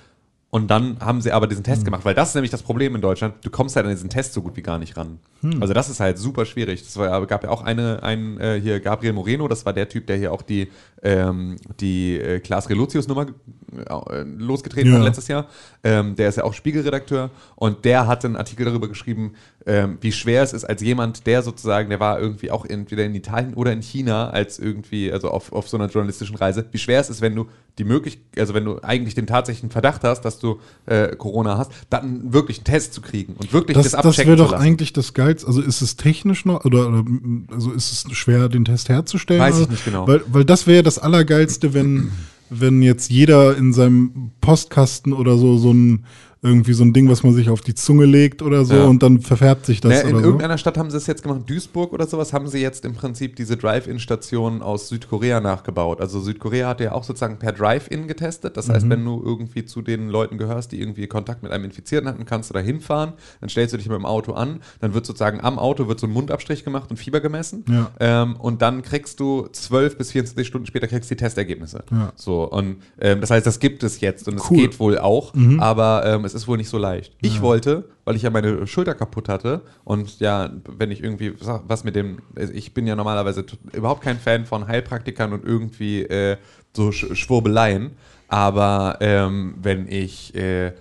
Und 0.50 0.72
dann 0.72 0.98
haben 1.02 1.20
sie 1.20 1.34
aber 1.34 1.46
diesen 1.46 1.66
Test 1.66 1.84
gemacht, 1.84 2.06
weil 2.06 2.16
das 2.16 2.30
ist 2.30 2.36
nämlich 2.36 2.52
das 2.52 2.64
Problem 2.64 2.96
in 2.96 3.02
Deutschland. 3.02 3.36
Du 3.42 3.50
kommst 3.50 3.76
halt 3.76 3.86
an 3.86 3.92
diesen 3.92 4.10
Test 4.10 4.32
so 4.32 4.42
gut 4.42 4.56
wie 4.56 4.62
gar 4.62 4.80
nicht 4.80 4.96
ran. 4.96 5.20
Also 5.60 5.74
das 5.74 5.90
ist 5.90 6.00
halt 6.00 6.18
super 6.18 6.46
schwierig. 6.46 6.84
Das 6.84 6.96
war, 6.96 7.26
gab 7.28 7.44
ja 7.44 7.50
auch 7.50 7.64
eine, 7.64 8.02
einen 8.02 8.40
äh, 8.40 8.60
hier 8.62 8.80
Gabriel 8.80 9.12
Moreno, 9.12 9.50
das 9.50 9.66
war 9.66 9.74
der 9.74 9.90
Typ, 9.90 10.08
der 10.08 10.16
hier 10.16 10.32
auch 10.32 10.42
die, 10.42 10.70
ähm, 11.04 11.58
die 11.82 12.18
äh, 12.18 12.40
Klaas 12.40 12.70
Relotius-Nummer 12.70 13.28
äh, 13.76 14.24
losgetreten 14.24 14.92
Ja. 14.94 15.00
hat 15.00 15.06
letztes 15.06 15.28
Jahr. 15.28 15.48
Ähm, 15.84 16.16
der 16.16 16.30
ist 16.30 16.38
ja 16.38 16.46
auch 16.46 16.54
Spiegelredakteur 16.54 17.30
und 17.56 17.84
der 17.84 18.08
hat 18.08 18.24
einen 18.24 18.38
Artikel 18.38 18.66
darüber 18.66 18.88
geschrieben, 18.88 19.34
ähm, 19.68 19.98
wie 20.00 20.14
schwer 20.14 20.44
es 20.44 20.54
ist 20.54 20.64
als 20.64 20.82
jemand, 20.82 21.28
der 21.28 21.44
sozusagen, 21.44 21.90
der 21.90 22.00
war 22.00 22.22
irgendwie 22.22 22.52
auch 22.52 22.66
entweder 22.66 23.04
in 23.04 23.14
Italien 23.14 23.54
oder 23.54 23.74
in 23.74 23.82
China 23.82 24.30
als 24.30 24.60
irgendwie, 24.60 25.12
also 25.12 25.30
auf, 25.30 25.52
auf 25.52 25.68
so 25.68 25.76
einer 25.76 25.88
journalistischen 25.88 26.38
Reise, 26.38 26.66
wie 26.72 26.78
schwer 26.78 27.02
es 27.02 27.10
ist, 27.10 27.20
wenn 27.20 27.36
du 27.36 27.48
die 27.78 27.84
Möglichkeit, 27.84 28.40
also 28.40 28.54
wenn 28.54 28.64
du 28.64 28.82
eigentlich 28.82 29.14
den 29.14 29.28
tatsächlichen 29.28 29.70
Verdacht 29.70 30.06
hast, 30.06 30.22
dass 30.22 30.40
du 30.40 30.62
äh, 30.86 31.16
Corona 31.18 31.58
hast, 31.58 31.72
dann 31.90 32.32
wirklich 32.32 32.60
einen 32.60 32.64
Test 32.64 32.94
zu 32.94 33.02
kriegen 33.02 33.34
und 33.34 33.52
wirklich 33.52 33.76
Das, 33.76 33.84
das, 33.84 33.92
das 33.92 34.06
abchecken 34.06 34.38
wäre 34.38 34.48
zu 34.48 34.54
doch 34.54 34.60
eigentlich 34.60 34.94
das 34.94 35.14
Geilste. 35.14 35.46
Also 35.46 35.62
ist 35.62 35.82
es 35.82 35.98
technisch 35.98 36.46
noch 36.46 36.64
oder, 36.64 36.88
oder 36.88 37.04
also 37.52 37.74
ist 37.74 37.92
es 37.92 38.18
schwer, 38.18 38.48
den 38.48 38.64
Test 38.64 38.88
herzustellen? 38.88 39.42
Weiß 39.42 39.60
ich 39.60 39.70
nicht 39.70 39.84
genau. 39.84 40.08
Weil, 40.08 40.22
weil 40.28 40.46
das 40.46 40.66
wäre 40.66 40.82
das 40.82 40.98
Allergeilste, 40.98 41.74
wenn, 41.74 42.14
wenn 42.50 42.82
jetzt 42.82 43.12
jeder 43.12 43.58
in 43.58 43.74
seinem 43.74 44.32
Postkasten 44.40 45.12
oder 45.12 45.38
so 45.38 45.58
so 45.58 45.74
ein 45.74 46.06
irgendwie 46.42 46.74
so 46.74 46.84
ein 46.84 46.94
Ding, 46.94 47.10
was 47.10 47.24
man 47.24 47.34
sich 47.34 47.50
auf 47.50 47.62
die 47.62 47.74
Zunge 47.76 48.06
legt 48.06 48.42
oder 48.42 48.64
so 48.66 48.76
Ja. 48.76 48.86
und 48.86 49.02
dann 49.04 49.22
verfärbt 49.22 49.66
sich 49.66 49.82
das 49.82 49.90
Naja, 49.92 50.02
in 50.04 50.10
oder 50.10 50.20
so. 50.20 50.26
irgendeiner 50.26 50.58
Stadt 50.58 50.78
haben 50.78 50.92
sie 50.92 50.98
es 50.98 51.08
jetzt 51.08 51.24
gemacht, 51.24 51.42
Duisburg 51.48 51.94
oder 51.94 52.06
sowas, 52.08 52.32
haben 52.34 52.48
sie 52.48 52.60
jetzt 52.60 52.86
im 52.86 52.94
Prinzip 52.94 53.36
diese 53.36 53.58
Drive-In-Stationen 53.58 54.62
aus 54.62 54.90
Südkorea 54.90 55.40
nachgebaut. 55.42 56.02
Also 56.02 56.20
Südkorea 56.20 56.68
hat 56.70 56.82
ja 56.82 56.92
auch 56.92 57.04
sozusagen 57.04 57.38
per 57.40 57.52
Drive-In 57.54 58.08
getestet. 58.08 58.58
Das 58.58 58.68
Mhm. 58.68 58.74
heißt, 58.74 58.90
wenn 58.90 59.04
du 59.06 59.22
irgendwie 59.26 59.66
zu 59.66 59.82
den 59.82 60.10
Leuten 60.10 60.38
gehörst, 60.38 60.72
die 60.72 60.80
irgendwie 60.82 61.08
Kontakt 61.08 61.44
mit 61.44 61.52
einem 61.52 61.66
Infizierten 61.66 62.08
hatten, 62.10 62.26
kannst 62.26 62.50
du 62.50 62.54
da 62.54 62.60
hinfahren, 62.60 63.14
dann 63.42 63.50
stellst 63.50 63.74
du 63.74 63.78
dich 63.78 63.88
mit 63.88 63.98
dem 63.98 64.06
Auto 64.06 64.34
an, 64.34 64.62
dann 64.80 64.94
wird 64.94 65.06
sozusagen 65.06 65.42
am 65.42 65.58
Auto 65.60 65.88
wird 65.88 66.00
so 66.00 66.08
ein 66.08 66.14
Mundabstrich 66.14 66.64
gemacht 66.64 66.90
und 66.90 66.98
Fieber 66.98 67.20
gemessen. 67.20 67.64
Ja. 67.70 67.92
Ähm, 68.00 68.36
und 68.38 68.62
dann 68.62 68.82
kriegst 68.82 69.20
du 69.20 69.48
12 69.52 69.98
bis 69.98 70.12
24 70.12 70.48
Stunden 70.48 70.68
später 70.68 70.88
kriegst 70.88 71.10
du 71.10 71.16
die 71.16 71.20
Testergebnisse. 71.20 71.84
Ja. 71.92 72.12
So, 72.16 72.44
und 72.44 72.78
ähm, 73.00 73.22
das 73.22 73.32
heißt, 73.32 73.46
das 73.46 73.60
gibt 73.60 73.84
es 73.84 74.02
jetzt 74.02 74.28
und 74.28 74.36
es 74.36 74.50
Cool. 74.50 74.58
geht 74.58 74.80
wohl 74.80 74.98
auch, 75.00 75.34
aber 75.60 76.04
ähm, 76.06 76.26
es 76.28 76.34
ist 76.34 76.48
wohl 76.48 76.58
nicht 76.58 76.70
so 76.70 76.78
leicht. 76.78 77.16
Ich 77.22 77.42
wollte, 77.42 77.90
weil 78.06 78.16
ich 78.16 78.22
ja 78.22 78.30
meine 78.30 78.68
Schulter 78.68 78.94
kaputt 78.94 79.30
hatte 79.30 79.62
und 79.84 80.20
ja, 80.20 80.52
wenn 80.68 80.92
ich 80.92 81.04
irgendwie 81.04 81.34
was 81.40 81.84
mit 81.84 81.96
dem, 81.96 82.20
ich 82.54 82.74
bin 82.74 82.86
ja 82.86 82.96
normalerweise 82.96 83.46
überhaupt 83.74 84.02
kein 84.02 84.20
Fan 84.20 84.46
von 84.46 84.68
Heilpraktikern 84.68 85.34
und 85.34 85.44
irgendwie 85.44 86.04
äh, 86.04 86.38
so 86.76 86.92
Sch 86.92 87.16
Schwurbeleien, 87.16 87.92
aber 88.28 88.98
ähm, 89.00 89.56
wenn 89.62 89.88
ich 89.88 90.36
äh, 90.36 90.74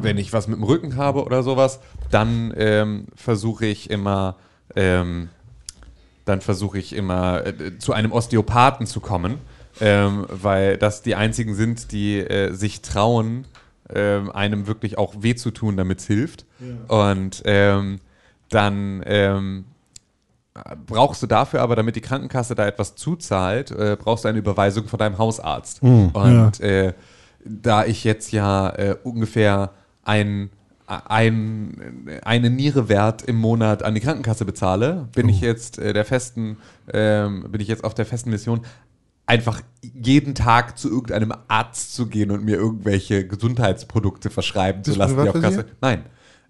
wenn 0.00 0.18
ich 0.18 0.32
was 0.32 0.48
mit 0.48 0.56
dem 0.56 0.64
Rücken 0.64 0.96
habe 0.96 1.24
oder 1.24 1.42
sowas, 1.42 1.80
dann 2.10 2.52
ähm, 2.56 3.06
versuche 3.14 3.66
ich 3.66 3.90
immer 3.90 4.36
ähm, 4.74 5.28
dann 6.24 6.40
versuche 6.40 6.78
ich 6.78 6.94
immer 6.94 7.44
äh, 7.46 7.78
zu 7.78 7.92
einem 7.92 8.12
Osteopathen 8.12 8.86
zu 8.86 9.00
kommen, 9.00 9.38
ähm, 9.80 10.26
weil 10.28 10.76
das 10.76 11.02
die 11.02 11.14
einzigen 11.14 11.54
sind, 11.54 11.92
die 11.92 12.18
äh, 12.18 12.52
sich 12.52 12.82
trauen, 12.82 13.46
ähm, 13.94 14.30
einem 14.30 14.66
wirklich 14.66 14.98
auch 14.98 15.14
weh 15.20 15.34
zu 15.34 15.50
tun, 15.50 15.76
damit 15.76 16.00
es 16.00 16.06
hilft. 16.06 16.46
Und 16.88 17.42
ähm, 17.44 17.98
dann 18.48 19.02
ähm, 19.06 19.64
brauchst 20.86 21.22
du 21.22 21.26
dafür 21.26 21.62
aber, 21.62 21.76
damit 21.76 21.96
die 21.96 22.00
Krankenkasse 22.00 22.54
da 22.54 22.66
etwas 22.66 22.94
zuzahlt, 22.96 23.70
äh, 23.70 23.96
brauchst 23.98 24.24
du 24.24 24.28
eine 24.28 24.38
Überweisung 24.38 24.86
von 24.88 24.98
deinem 24.98 25.18
Hausarzt. 25.18 25.82
Und 26.12 26.60
äh, 26.60 26.92
da 27.44 27.84
ich 27.86 28.04
jetzt 28.04 28.32
ja 28.32 28.68
äh, 28.70 28.96
ungefähr 29.02 29.70
ein, 30.02 30.50
ein, 30.86 32.20
eine 32.24 32.50
Niere 32.50 32.88
wert 32.88 33.22
im 33.22 33.36
Monat 33.36 33.82
an 33.82 33.94
die 33.94 34.00
Krankenkasse 34.00 34.44
bezahle, 34.44 35.08
bin 35.14 35.28
ich 35.28 35.40
jetzt 35.40 35.78
äh, 35.78 35.92
der 35.92 36.04
festen, 36.04 36.56
ähm, 36.92 37.46
bin 37.48 37.60
ich 37.60 37.68
jetzt 37.68 37.84
auf 37.84 37.94
der 37.94 38.04
festen 38.04 38.30
Mission, 38.30 38.60
einfach 39.30 39.62
jeden 39.80 40.34
Tag 40.34 40.76
zu 40.76 40.90
irgendeinem 40.90 41.32
Arzt 41.48 41.94
zu 41.94 42.08
gehen 42.08 42.30
und 42.30 42.44
mir 42.44 42.56
irgendwelche 42.56 43.26
Gesundheitsprodukte 43.26 44.28
verschreiben 44.28 44.82
zu 44.82 44.94
lassen, 44.94 45.22
die 45.22 45.28
auf? 45.28 45.40
Kasse. 45.40 45.66
Nein. 45.80 46.04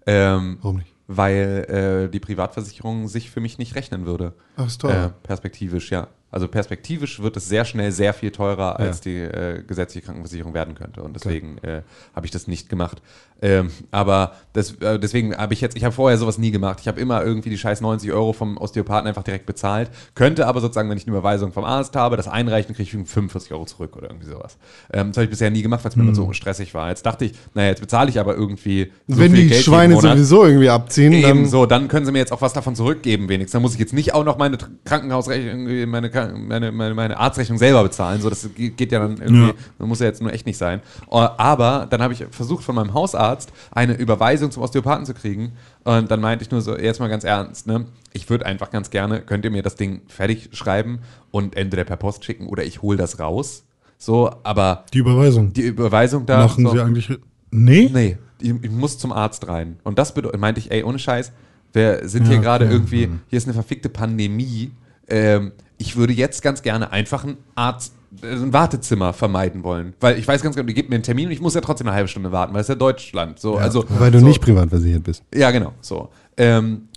Ähm, 0.05 0.57
Warum 0.61 0.77
nicht? 0.77 0.91
Weil 1.07 2.07
äh, 2.07 2.11
die 2.11 2.19
Privatversicherung 2.19 3.07
sich 3.07 3.29
für 3.29 3.39
mich 3.39 3.57
nicht 3.57 3.75
rechnen 3.75 4.05
würde. 4.05 4.33
Ach, 4.55 4.67
ist 4.67 4.81
teuer. 4.81 5.05
Äh, 5.05 5.27
perspektivisch, 5.27 5.91
ja. 5.91 6.07
Also 6.31 6.47
perspektivisch 6.47 7.21
wird 7.21 7.37
es 7.37 7.47
sehr 7.47 7.65
schnell 7.65 7.91
sehr 7.91 8.13
viel 8.13 8.31
teurer, 8.31 8.79
als 8.79 9.01
die 9.01 9.17
äh, 9.17 9.63
gesetzliche 9.63 10.05
Krankenversicherung 10.05 10.53
werden 10.53 10.75
könnte. 10.75 11.03
Und 11.03 11.13
deswegen 11.13 11.57
äh, 11.59 11.81
habe 12.15 12.25
ich 12.25 12.31
das 12.31 12.47
nicht 12.47 12.69
gemacht. 12.69 13.01
Ähm, 13.41 13.71
aber 13.89 14.33
das, 14.53 14.75
äh, 14.81 14.99
deswegen 14.99 15.35
habe 15.35 15.53
ich 15.53 15.61
jetzt, 15.61 15.75
ich 15.75 15.83
habe 15.83 15.93
vorher 15.93 16.17
sowas 16.17 16.37
nie 16.37 16.51
gemacht. 16.51 16.77
Ich 16.79 16.87
habe 16.87 17.01
immer 17.01 17.23
irgendwie 17.23 17.49
die 17.49 17.57
scheiß 17.57 17.81
90 17.81 18.11
Euro 18.11 18.33
vom 18.33 18.57
Osteopathen 18.57 19.07
einfach 19.07 19.23
direkt 19.23 19.47
bezahlt. 19.47 19.89
Könnte 20.13 20.45
aber 20.45 20.61
sozusagen, 20.61 20.89
wenn 20.89 20.97
ich 20.97 21.07
eine 21.07 21.17
Überweisung 21.17 21.51
vom 21.51 21.63
Arzt 21.63 21.95
habe, 21.95 22.17
das 22.17 22.27
einreichen, 22.27 22.75
kriege 22.75 22.87
ich 22.87 22.93
irgendwie 22.93 23.11
45 23.11 23.51
Euro 23.53 23.65
zurück 23.65 23.97
oder 23.97 24.09
irgendwie 24.09 24.27
sowas. 24.27 24.57
Ähm, 24.93 25.07
das 25.07 25.17
habe 25.17 25.23
ich 25.25 25.29
bisher 25.31 25.49
nie 25.49 25.63
gemacht, 25.63 25.83
weil 25.83 25.89
es 25.89 25.95
mir 25.95 26.03
immer 26.03 26.13
so 26.13 26.31
stressig 26.33 26.75
war. 26.75 26.89
Jetzt 26.89 27.05
dachte 27.05 27.25
ich, 27.25 27.33
naja, 27.55 27.69
jetzt 27.69 27.81
bezahle 27.81 28.09
ich 28.09 28.19
aber 28.19 28.35
irgendwie 28.35 28.91
so 29.07 29.17
Wenn 29.17 29.33
die 29.33 29.47
Geld 29.47 29.63
Schweine 29.63 29.99
sowieso 29.99 30.45
irgendwie 30.45 30.69
abziehen, 30.69 31.13
Eben 31.13 31.27
dann 31.27 31.45
so, 31.47 31.65
dann 31.65 31.87
können 31.87 32.05
sie 32.05 32.11
mir 32.11 32.19
jetzt 32.19 32.31
auch 32.31 32.41
was 32.41 32.53
davon 32.53 32.75
zurückgeben, 32.75 33.27
wenigstens. 33.27 33.53
Dann 33.53 33.63
muss 33.63 33.73
ich 33.73 33.79
jetzt 33.79 33.93
nicht 33.93 34.13
auch 34.13 34.23
noch 34.23 34.37
meine 34.37 34.57
Krankenhausrechnung, 34.85 35.89
meine, 35.89 36.11
meine, 36.27 36.71
meine, 36.71 36.93
meine 36.93 37.17
Arztrechnung 37.17 37.57
selber 37.57 37.83
bezahlen. 37.83 38.21
So, 38.21 38.29
das 38.29 38.47
geht 38.55 38.91
ja 38.91 38.99
dann 38.99 39.17
irgendwie, 39.17 39.53
Ja. 39.79 39.85
muss 39.85 39.99
ja 39.99 40.05
jetzt 40.07 40.21
nur 40.21 40.31
echt 40.33 40.45
nicht 40.45 40.57
sein. 40.57 40.79
Äh, 41.09 41.15
Aber 41.15 41.87
dann 41.89 42.01
habe 42.01 42.13
ich 42.13 42.25
versucht, 42.31 42.63
von 42.63 42.75
meinem 42.75 42.93
Hausarzt 42.93 43.51
eine 43.71 43.93
Überweisung 43.95 44.51
zum 44.51 44.63
Osteopathen 44.63 45.05
zu 45.05 45.13
kriegen. 45.13 45.53
Und 45.83 46.11
dann 46.11 46.21
meinte 46.21 46.43
ich 46.43 46.51
nur 46.51 46.61
so, 46.61 46.77
jetzt 46.77 46.99
mal 46.99 47.07
ganz 47.09 47.23
ernst, 47.23 47.67
ne? 47.67 47.85
Ich 48.13 48.29
würde 48.29 48.45
einfach 48.45 48.69
ganz 48.71 48.89
gerne, 48.89 49.21
könnt 49.21 49.45
ihr 49.45 49.51
mir 49.51 49.63
das 49.63 49.75
Ding 49.75 50.01
fertig 50.07 50.49
schreiben 50.53 50.99
und 51.31 51.55
entweder 51.55 51.83
per 51.85 51.97
Post 51.97 52.25
schicken 52.25 52.47
oder 52.47 52.63
ich 52.63 52.81
hole 52.81 52.97
das 52.97 53.19
raus. 53.19 53.63
So, 53.97 54.31
aber 54.43 54.85
Die 54.93 54.97
Überweisung. 54.99 55.53
die 55.53 55.61
Überweisung 55.61 56.25
da. 56.25 56.39
Machen 56.45 56.65
so, 56.65 56.71
sie 56.71 56.79
eigentlich. 56.81 57.09
Nee? 57.51 57.89
Nee, 57.93 58.17
ich, 58.41 58.53
ich 58.63 58.71
muss 58.71 58.97
zum 58.97 59.11
Arzt 59.13 59.47
rein. 59.47 59.77
Und 59.83 59.97
das 59.99 60.13
bedeutet, 60.13 60.39
meinte 60.39 60.59
ich, 60.59 60.71
ey, 60.71 60.83
ohne 60.83 60.99
Scheiß, 60.99 61.31
wir 61.73 62.07
sind 62.09 62.25
hier 62.27 62.35
Ja, 62.37 62.41
gerade 62.41 62.65
okay. 62.65 62.73
irgendwie, 62.73 63.09
hier 63.27 63.37
ist 63.37 63.45
eine 63.45 63.53
verfickte 63.53 63.87
Pandemie. 63.89 64.71
Ähm, 65.07 65.51
ich 65.81 65.95
würde 65.95 66.13
jetzt 66.13 66.43
ganz 66.43 66.61
gerne 66.61 66.91
einfach 66.91 67.23
einen 67.23 67.37
Arzt, 67.55 67.93
äh, 68.21 68.27
ein 68.27 68.53
Wartezimmer 68.53 69.13
vermeiden 69.13 69.63
wollen. 69.63 69.93
Weil 69.99 70.17
ich 70.17 70.27
weiß 70.27 70.41
ganz 70.41 70.55
genau, 70.55 70.67
die 70.67 70.75
gibt 70.75 70.89
mir 70.89 70.95
einen 70.95 71.03
Termin 71.03 71.25
und 71.25 71.31
ich 71.31 71.41
muss 71.41 71.55
ja 71.55 71.61
trotzdem 71.61 71.87
eine 71.87 71.95
halbe 71.95 72.07
Stunde 72.07 72.31
warten, 72.31 72.53
weil 72.53 72.61
es 72.61 72.67
ja 72.67 72.75
Deutschland. 72.75 73.39
So, 73.39 73.57
also, 73.57 73.83
weil 73.99 74.11
du 74.11 74.19
so, 74.19 74.25
nicht 74.25 74.41
privat 74.41 74.69
versichert 74.69 75.03
bist. 75.03 75.23
Ja, 75.33 75.49
genau. 75.51 75.73
So. 75.81 76.09
Ähm, 76.37 76.87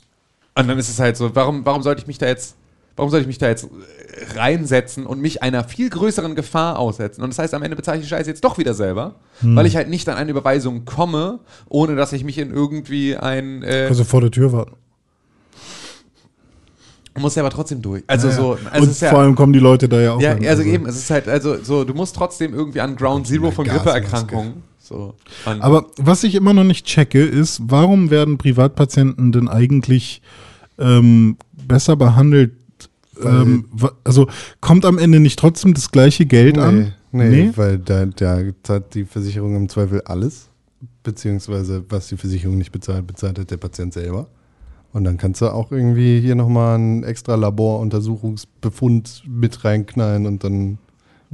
und 0.55 0.69
dann 0.69 0.79
ist 0.79 0.91
es 0.91 1.01
halt 1.01 1.17
so, 1.17 1.35
warum, 1.35 1.65
warum 1.65 1.83
sollte 1.83 2.03
ich 2.03 2.07
mich 2.07 2.19
da 2.19 2.27
jetzt, 2.27 2.57
warum 2.95 3.11
sollte 3.11 3.23
ich 3.23 3.27
mich 3.27 3.39
da 3.39 3.49
jetzt 3.49 3.65
äh, 3.65 4.39
reinsetzen 4.39 5.07
und 5.07 5.21
mich 5.21 5.43
einer 5.43 5.65
viel 5.65 5.89
größeren 5.89 6.35
Gefahr 6.35 6.79
aussetzen? 6.79 7.23
Und 7.23 7.31
das 7.31 7.39
heißt, 7.39 7.55
am 7.55 7.63
Ende 7.63 7.77
bezahle 7.77 7.99
ich 7.99 8.05
die 8.05 8.11
Scheiße 8.11 8.29
jetzt 8.29 8.45
doch 8.45 8.59
wieder 8.59 8.75
selber, 8.75 9.15
weil 9.41 9.65
ich 9.67 9.77
halt 9.77 9.89
nicht 9.89 10.07
an 10.11 10.17
eine 10.17 10.31
Überweisung 10.31 10.85
komme, 10.85 11.41
ohne 11.71 11.97
dass 11.97 12.13
ich 12.13 12.23
mich 12.23 12.37
in 12.37 12.53
irgendwie 12.53 13.17
ein, 13.17 13.63
äh, 13.63 13.87
Also 13.89 14.05
vor 14.05 14.21
der 14.21 14.31
Tür 14.31 14.53
warten. 14.53 14.77
Muss 17.23 17.35
ja 17.35 17.43
aber 17.43 17.51
trotzdem 17.51 17.81
durch. 17.81 18.03
Also 18.07 18.31
so, 18.31 18.59
also 18.71 18.85
Und 18.85 18.91
ist 18.91 19.03
ja, 19.03 19.11
vor 19.11 19.21
allem 19.21 19.35
kommen 19.35 19.53
die 19.53 19.61
Leute 19.61 19.89
da 19.89 20.01
ja 20.01 20.15
auch. 20.15 20.21
ja, 20.21 20.33
an. 20.33 20.47
also 20.47 20.63
eben, 20.63 20.87
es 20.87 20.97
ist 20.97 21.11
halt, 21.11 21.29
also 21.29 21.63
so, 21.63 21.85
du 21.85 21.95
musst 21.95 22.17
trotzdem 22.17 22.55
irgendwie 22.55 22.81
an 22.81 22.97
Ground 22.97 23.27
Zero 23.27 23.51
von. 23.51 23.67
Grippeerkrankungen. 23.67 24.63
So. 24.79 25.15
Aber 25.61 25.87
was 25.97 26.25
ich 26.25 26.35
immer 26.35 26.53
noch 26.53 26.65
nicht 26.65 26.85
checke, 26.85 27.23
ist, 27.25 27.63
warum 27.65 28.11
werden 28.11 28.37
Privatpatienten 28.37 29.33
denn 29.33 29.49
eigentlich 29.49 30.21
ähm, 30.79 31.39
besser 31.53 31.97
behandelt? 31.97 32.53
Ähm, 33.23 33.67
also 34.03 34.29
kommt 34.61 34.85
am 34.85 34.99
Ende 34.99 35.21
nicht 35.21 35.39
trotzdem 35.39 35.73
das 35.73 35.91
gleiche 35.91 36.27
Geld 36.27 36.59
an? 36.59 36.93
Nee, 37.13 37.29
nee, 37.29 37.51
weil 37.55 37.79
da, 37.79 38.05
da 38.07 38.41
zahlt 38.63 38.95
die 38.95 39.05
Versicherung 39.05 39.57
im 39.57 39.69
Zweifel 39.69 40.03
alles. 40.03 40.51
Beziehungsweise, 41.03 41.85
was 41.89 42.09
die 42.09 42.17
Versicherung 42.17 42.59
nicht 42.59 42.73
bezahlt, 42.73 43.07
bezahlt 43.07 43.39
halt 43.39 43.51
der 43.51 43.57
Patient 43.57 43.93
selber. 43.93 44.27
Und 44.95 45.05
dann 45.05 45.19
kannst 45.19 45.43
du 45.43 45.53
auch 45.53 45.71
irgendwie 45.71 46.21
hier 46.21 46.37
nochmal 46.37 46.77
einen 46.77 47.03
extra 47.05 47.35
Laboruntersuchungsbefund 47.35 49.25
mit 49.27 49.65
reinknallen 49.65 50.27
und 50.27 50.43
dann 50.45 50.79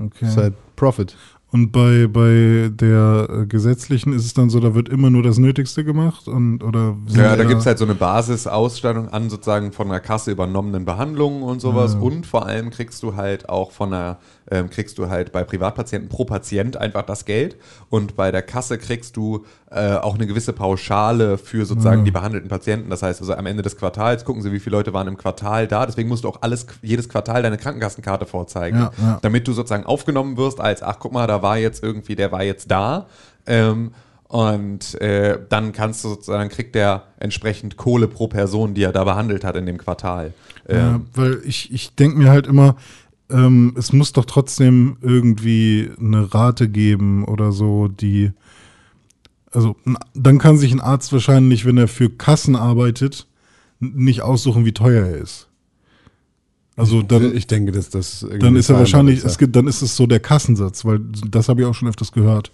Okay. 0.02 0.26
ist 0.26 0.36
halt 0.36 0.54
Profit. 0.76 1.14
Und 1.52 1.72
bei, 1.72 2.06
bei 2.06 2.70
der 2.72 3.28
äh, 3.28 3.46
gesetzlichen 3.46 4.12
ist 4.12 4.24
es 4.24 4.34
dann 4.34 4.50
so, 4.50 4.60
da 4.60 4.74
wird 4.74 4.88
immer 4.88 5.10
nur 5.10 5.24
das 5.24 5.36
Nötigste 5.38 5.84
gemacht 5.84 6.28
und 6.28 6.62
oder 6.62 6.96
Ja, 7.08 7.34
da 7.36 7.42
gibt 7.44 7.60
es 7.60 7.66
halt 7.66 7.76
so 7.76 7.84
eine 7.84 7.96
Basisausstattung 7.96 9.08
an 9.08 9.28
sozusagen 9.28 9.72
von 9.72 9.88
der 9.88 9.98
Kasse 9.98 10.30
übernommenen 10.30 10.84
Behandlungen 10.84 11.42
und 11.42 11.60
sowas. 11.60 11.96
Und 11.96 12.24
vor 12.24 12.46
allem 12.46 12.70
kriegst 12.70 13.02
du 13.02 13.16
halt 13.16 13.48
auch 13.48 13.72
von 13.72 13.90
der, 13.90 14.18
ähm, 14.50 14.70
kriegst 14.70 14.98
du 14.98 15.08
halt 15.08 15.32
bei 15.32 15.44
Privatpatienten 15.44 16.08
pro 16.08 16.24
Patient 16.24 16.76
einfach 16.76 17.02
das 17.02 17.24
Geld. 17.24 17.56
Und 17.88 18.16
bei 18.16 18.30
der 18.32 18.42
Kasse 18.42 18.78
kriegst 18.78 19.16
du 19.16 19.44
äh, 19.70 19.94
auch 19.94 20.14
eine 20.14 20.26
gewisse 20.26 20.52
Pauschale 20.52 21.38
für 21.38 21.64
sozusagen 21.66 22.04
die 22.04 22.10
behandelten 22.10 22.48
Patienten. 22.48 22.90
Das 22.90 23.02
heißt 23.02 23.20
also 23.20 23.34
am 23.34 23.46
Ende 23.46 23.62
des 23.62 23.76
Quartals 23.76 24.24
gucken 24.24 24.42
sie, 24.42 24.52
wie 24.52 24.60
viele 24.60 24.76
Leute 24.76 24.92
waren 24.92 25.08
im 25.08 25.16
Quartal 25.16 25.66
da. 25.66 25.86
Deswegen 25.86 26.08
musst 26.08 26.24
du 26.24 26.28
auch 26.28 26.42
alles, 26.42 26.66
jedes 26.82 27.08
Quartal 27.08 27.42
deine 27.42 27.58
Krankenkassenkarte 27.58 28.26
vorzeigen. 28.26 28.78
Ja, 28.78 28.92
ja. 29.00 29.18
Damit 29.22 29.46
du 29.46 29.52
sozusagen 29.52 29.84
aufgenommen 29.84 30.36
wirst 30.36 30.60
als, 30.60 30.82
ach 30.82 30.96
guck 30.98 31.12
mal, 31.12 31.26
da 31.26 31.42
war 31.42 31.58
jetzt 31.58 31.82
irgendwie, 31.82 32.16
der 32.16 32.32
war 32.32 32.42
jetzt 32.42 32.70
da. 32.70 33.06
Ähm, 33.46 33.92
und 34.30 35.00
äh, 35.00 35.40
dann 35.48 35.72
kannst 35.72 36.04
du 36.04 36.10
sozusagen, 36.10 36.50
kriegt 36.50 36.76
der 36.76 37.02
entsprechend 37.18 37.76
Kohle 37.76 38.06
pro 38.06 38.28
Person, 38.28 38.74
die 38.74 38.84
er 38.84 38.92
da 38.92 39.02
behandelt 39.02 39.42
hat 39.42 39.56
in 39.56 39.66
dem 39.66 39.76
Quartal. 39.76 40.34
Ja, 40.68 40.94
Ähm, 40.94 41.06
weil 41.14 41.40
ich, 41.44 41.72
ich 41.72 41.96
denke 41.96 42.16
mir 42.16 42.30
halt 42.30 42.46
immer, 42.46 42.76
ähm, 43.30 43.74
es 43.76 43.92
muss 43.92 44.12
doch 44.12 44.24
trotzdem 44.24 44.96
irgendwie 45.00 45.90
eine 45.98 46.32
Rate 46.32 46.68
geben 46.68 47.24
oder 47.24 47.52
so, 47.52 47.88
die. 47.88 48.32
Also, 49.52 49.76
dann 50.14 50.38
kann 50.38 50.58
sich 50.58 50.72
ein 50.72 50.80
Arzt 50.80 51.12
wahrscheinlich, 51.12 51.64
wenn 51.64 51.76
er 51.76 51.88
für 51.88 52.08
Kassen 52.08 52.54
arbeitet, 52.54 53.26
nicht 53.80 54.22
aussuchen, 54.22 54.64
wie 54.64 54.72
teuer 54.72 55.06
er 55.06 55.18
ist. 55.18 55.48
Also 56.76 57.02
dann, 57.02 57.36
ich 57.36 57.46
denke, 57.46 57.72
dass 57.72 57.90
das 57.90 58.26
dann 58.38 58.56
ist 58.56 58.70
er 58.70 58.78
wahrscheinlich, 58.78 59.22
es 59.22 59.36
gibt, 59.36 59.54
dann 59.54 59.66
ist 59.66 59.82
es 59.82 59.96
so 59.96 60.06
der 60.06 60.20
Kassensatz, 60.20 60.84
weil 60.84 61.00
das 61.28 61.48
habe 61.48 61.60
ich 61.60 61.66
auch 61.66 61.74
schon 61.74 61.88
öfters 61.88 62.10
gehört. 62.10 62.52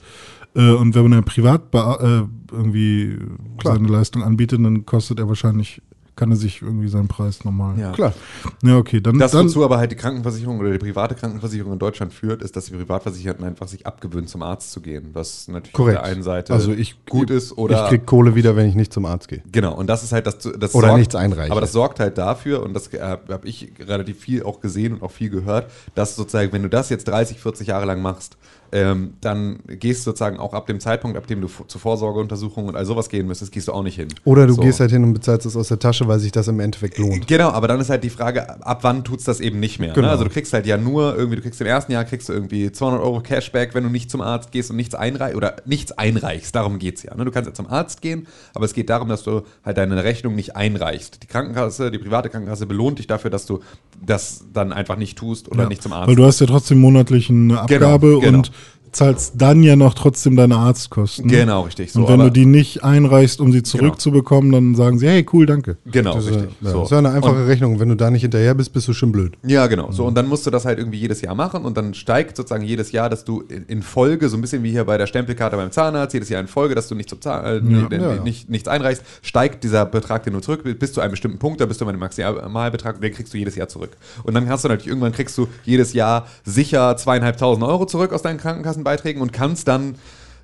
Äh, 0.57 0.71
und 0.71 0.95
wenn 0.95 1.03
man 1.05 1.13
ja 1.13 1.23
privat 1.23 1.73
äh, 1.73 2.23
irgendwie 2.51 3.19
Klar. 3.59 3.75
seine 3.75 3.89
Leistung 3.89 4.25
anbietet, 4.25 4.65
dann 4.65 4.85
kostet 4.85 5.21
er 5.21 5.29
wahrscheinlich, 5.29 5.81
kann 6.17 6.31
er 6.31 6.37
sich 6.37 6.63
irgendwie 6.63 6.89
seinen 6.89 7.09
Preis 7.09 7.45
normal. 7.45 7.79
Ja. 7.79 7.93
Klar. 7.93 8.15
Ja, 8.63 8.79
okay, 8.79 9.01
dann, 9.03 9.19
Das, 9.19 9.33
dann 9.33 9.47
wozu 9.47 9.63
aber 9.63 9.77
halt 9.77 9.93
die 9.93 9.97
Krankenversicherung 9.97 10.59
oder 10.59 10.73
die 10.73 10.79
private 10.79 11.15
Krankenversicherung 11.15 11.75
in 11.75 11.79
Deutschland 11.79 12.15
führt, 12.15 12.43
ist, 12.43 12.57
dass 12.57 12.65
die 12.65 12.73
Privatversicherten 12.73 13.45
einfach 13.45 13.69
sich 13.69 13.87
abgewöhnen, 13.87 14.27
zum 14.27 14.43
Arzt 14.43 14.73
zu 14.73 14.81
gehen. 14.81 15.11
Was 15.13 15.47
natürlich 15.47 15.75
Korrekt. 15.75 15.99
auf 15.99 16.05
der 16.05 16.13
einen 16.13 16.23
Seite 16.23 16.55
Also 16.55 16.73
ich 16.73 17.05
gut 17.05 17.31
ist 17.31 17.57
oder. 17.57 17.85
ich 17.85 17.89
krieg 17.91 18.07
Kohle 18.07 18.35
wieder, 18.35 18.57
wenn 18.57 18.67
ich 18.67 18.75
nicht 18.75 18.95
zum 18.95 19.05
Arzt 19.05 19.29
gehe. 19.29 19.43
Genau, 19.53 19.75
und 19.75 19.89
das 19.89 20.03
ist 20.03 20.13
halt 20.13 20.27
das. 20.27 20.39
das 20.39 20.75
Oder 20.75 20.89
sorgt, 20.89 20.99
nichts 20.99 21.15
einreiche. 21.15 21.53
Aber 21.53 21.61
das 21.61 21.73
sorgt 21.73 22.01
halt 22.01 22.17
dafür, 22.17 22.63
und 22.63 22.73
das 22.73 22.93
äh, 22.95 23.01
habe 23.01 23.47
ich 23.47 23.73
relativ 23.79 24.19
viel 24.19 24.43
auch 24.43 24.61
gesehen 24.61 24.95
und 24.95 25.03
auch 25.03 25.11
viel 25.11 25.29
gehört, 25.29 25.71
dass 25.95 26.17
sozusagen, 26.17 26.51
wenn 26.53 26.63
du 26.63 26.71
das 26.71 26.89
jetzt 26.89 27.07
30, 27.09 27.39
40 27.41 27.69
Jahre 27.69 27.85
lang 27.85 28.01
machst, 28.01 28.39
ähm, 28.73 29.15
dann 29.21 29.61
gehst 29.67 30.01
du 30.01 30.11
sozusagen 30.11 30.39
auch 30.39 30.55
ab 30.55 30.67
dem 30.67 30.81
Zeitpunkt, 30.81 31.17
ab 31.17 31.27
dem 31.27 31.41
du 31.41 31.49
zur 31.67 31.81
Vorsorgeuntersuchung 31.81 32.67
und 32.67 32.77
all 32.77 32.85
sowas 32.85 33.09
gehen 33.09 33.27
müsstest, 33.27 33.53
gehst 33.53 33.69
du 33.69 33.73
auch 33.73 33.83
nicht 33.83 33.97
hin. 33.97 34.09
Oder 34.25 34.47
du 34.47 34.55
So. 34.55 34.63
gehst 34.63 34.81
halt 34.81 34.91
hin 34.91 35.05
und 35.05 35.15
bezahlst 35.15 35.47
es 35.47 35.57
aus 35.57 35.69
der 35.69 35.79
Tasche, 35.79 36.09
weil 36.09 36.19
sich 36.19 36.33
das 36.33 36.49
im 36.49 36.61
Endeffekt 36.61 36.99
lohnt. 36.99 37.27
Genau, 37.27 37.51
aber 37.51 37.69
dann 37.69 37.81
ist 37.81 37.91
halt 37.91 38.05
die 38.05 38.11
Frage, 38.11 38.65
ab 38.65 38.79
wann 38.83 39.05
tut's 39.05 39.25
das 39.25 39.41
eben 39.41 39.61
nicht 39.61 39.79
mehr. 39.79 39.93
Genau. 39.93 40.07
Ne? 40.07 40.13
Also 40.13 40.25
du 40.25 40.31
kriegst 40.31 40.53
halt 40.53 40.67
ja 40.67 40.77
nur 40.77 41.17
irgendwie, 41.17 41.37
du 41.37 41.43
kriegst 41.43 41.61
im 41.61 41.67
ersten 41.67 41.93
Jahr 41.93 42.05
kriegst 42.05 42.29
du 42.29 42.33
irgendwie 42.33 42.71
200 42.73 43.01
Euro 43.03 43.21
Cashback, 43.21 43.75
wenn 43.75 43.85
du 43.85 43.91
nicht 43.91 44.11
zum 44.11 44.21
Arzt 44.21 44.53
gehst 44.53 44.71
und 44.71 44.77
nichts 44.77 44.95
einreichst 44.95 45.37
oder 45.37 45.57
nichts 45.65 45.93
einreichst. 45.93 46.55
Darum 46.55 46.79
geht's 46.79 47.03
ja. 47.03 47.15
Ne? 47.15 47.25
Du 47.25 47.31
kannst 47.31 47.49
ja 47.49 47.55
zum 47.55 47.67
Arzt 47.69 48.03
gehen, 48.03 48.27
aber 48.55 48.65
es 48.65 48.75
geht 48.75 48.91
darum, 48.91 49.09
dass 49.09 49.23
du 49.23 49.43
halt 49.65 49.77
deine 49.77 50.03
Rechnung 50.05 50.35
nicht 50.35 50.57
einreichst. 50.57 51.23
Die 51.23 51.27
Krankenkasse, 51.27 51.91
die 51.91 51.99
private 51.99 52.29
Krankenkasse 52.31 52.67
belohnt 52.67 52.99
dich 52.99 53.07
dafür, 53.07 53.31
dass 53.31 53.47
du 53.47 53.61
das 54.05 54.45
dann 54.53 54.73
einfach 54.73 54.97
nicht 54.97 55.17
tust 55.19 55.51
oder 55.51 55.63
Ja, 55.63 55.69
nicht 55.69 55.83
zum 55.83 55.93
Arzt. 55.93 56.09
Weil 56.09 56.17
du 56.17 56.25
hast 56.25 56.41
ja 56.41 56.47
trotzdem 56.47 56.79
monatlich 56.79 57.31
eine 57.31 57.61
Abgabe 57.61 58.21
genau. 58.21 58.39
und 58.39 58.53
zahlst 58.93 59.35
dann 59.37 59.63
ja 59.63 59.77
noch 59.77 59.95
trotzdem 59.95 60.37
deine 60.37 60.57
Arztkosten. 60.57 61.29
Genau, 61.29 61.63
richtig. 61.63 61.93
So, 61.93 62.01
und 62.01 62.09
wenn 62.09 62.21
du 62.21 62.31
die 62.31 62.47
nicht 62.47 62.85
einreichst, 62.85 63.41
um 63.41 63.53
sie 63.53 63.63
zurückzubekommen, 63.63 64.53
dann 64.53 64.75
sagen 64.75 64.99
sie, 64.99 65.07
hey, 65.09 65.27
cool, 65.33 65.47
danke. 65.47 65.77
Genau, 65.87 66.15
Das 66.15 66.25
ist, 66.27 66.31
ja, 66.35 66.37
richtig. 66.43 66.57
so. 66.63 66.73
das 66.81 66.83
ist 66.85 66.91
ja 66.93 66.99
eine 66.99 67.11
einfache 67.11 67.37
Und- 67.37 67.47
Rechnung. 67.47 67.79
Wenn 67.81 67.89
du 67.89 67.95
da 67.97 68.11
nicht 68.11 68.23
hinterher 68.23 68.55
bist, 68.55 68.73
bist 68.73 68.89
du 68.89 68.93
schon 68.93 69.13
blöd. 69.13 69.35
Ja, 69.45 69.67
genau. 69.67 69.91
So, 69.91 70.05
und 70.07 70.15
dann 70.15 70.27
musst 70.29 70.47
du 70.47 70.51
das 70.51 70.65
halt 70.65 70.79
irgendwie 70.79 70.99
jedes 70.99 71.21
Jahr 71.21 71.35
machen 71.35 71.65
und 71.65 71.77
dann 71.77 71.95
steigt 71.95 72.37
sozusagen 72.37 72.65
jedes 72.65 72.93
Jahr, 72.93 73.09
dass 73.11 73.25
du 73.25 73.43
in, 73.69 73.83
Folge, 73.83 74.29
so 74.29 74.37
ein 74.37 74.41
bisschen 74.41 74.63
wie 74.63 74.71
hier 74.71 74.85
bei 74.85 74.99
der 74.99 75.07
Stempelkarte 75.07 75.57
beim 75.57 75.71
Zahnarzt, 75.71 76.15
jedes 76.15 76.29
Jahr 76.29 76.41
in 76.41 76.49
Folge, 76.49 76.75
dass 76.75 76.89
du 76.89 76.95
nicht, 76.95 77.09
zum 77.11 77.21
Zahn, 77.21 77.45
äh, 77.45 77.97
Ja, 77.97 78.15
ja. 78.15 78.23
Nicht, 78.23 78.49
nichts 78.51 78.69
einreichst, 78.69 79.03
steigt 79.23 79.65
dieser 79.65 79.85
Betrag, 79.87 80.25
den 80.25 80.33
du 80.33 80.41
zurück 80.41 80.63
bis 80.79 80.93
zu 80.93 81.01
einem 81.01 81.11
bestimmten 81.13 81.39
Punkt, 81.39 81.61
da 81.61 81.67
bist 81.67 81.81
du 81.81 81.85
bei 81.85 81.93
dem 81.93 82.01
Maximalbetrag 82.01 83.01
den 83.01 83.13
kriegst 83.13 83.33
du 83.35 83.39
jedes 83.39 83.57
Jahr 83.57 83.69
zurück. 83.69 83.91
Und 84.25 84.35
dann 84.35 84.49
hast 84.49 84.65
du 84.65 84.69
natürlich, 84.69 84.89
irgendwann 84.89 85.13
kriegst 85.13 85.37
du 85.39 85.49
jedes 85.65 85.93
Jahr 85.93 86.27
sicher 86.45 86.97
zweieinhalbtausend 86.97 87.65
Euro 87.65 87.87
zurück 87.87 88.13
aus 88.13 88.23
deinen 88.23 88.39
Krankenkassenbeiträgen 88.77 89.23
und 89.23 89.33
kannst 89.33 89.69
dann 89.69 89.97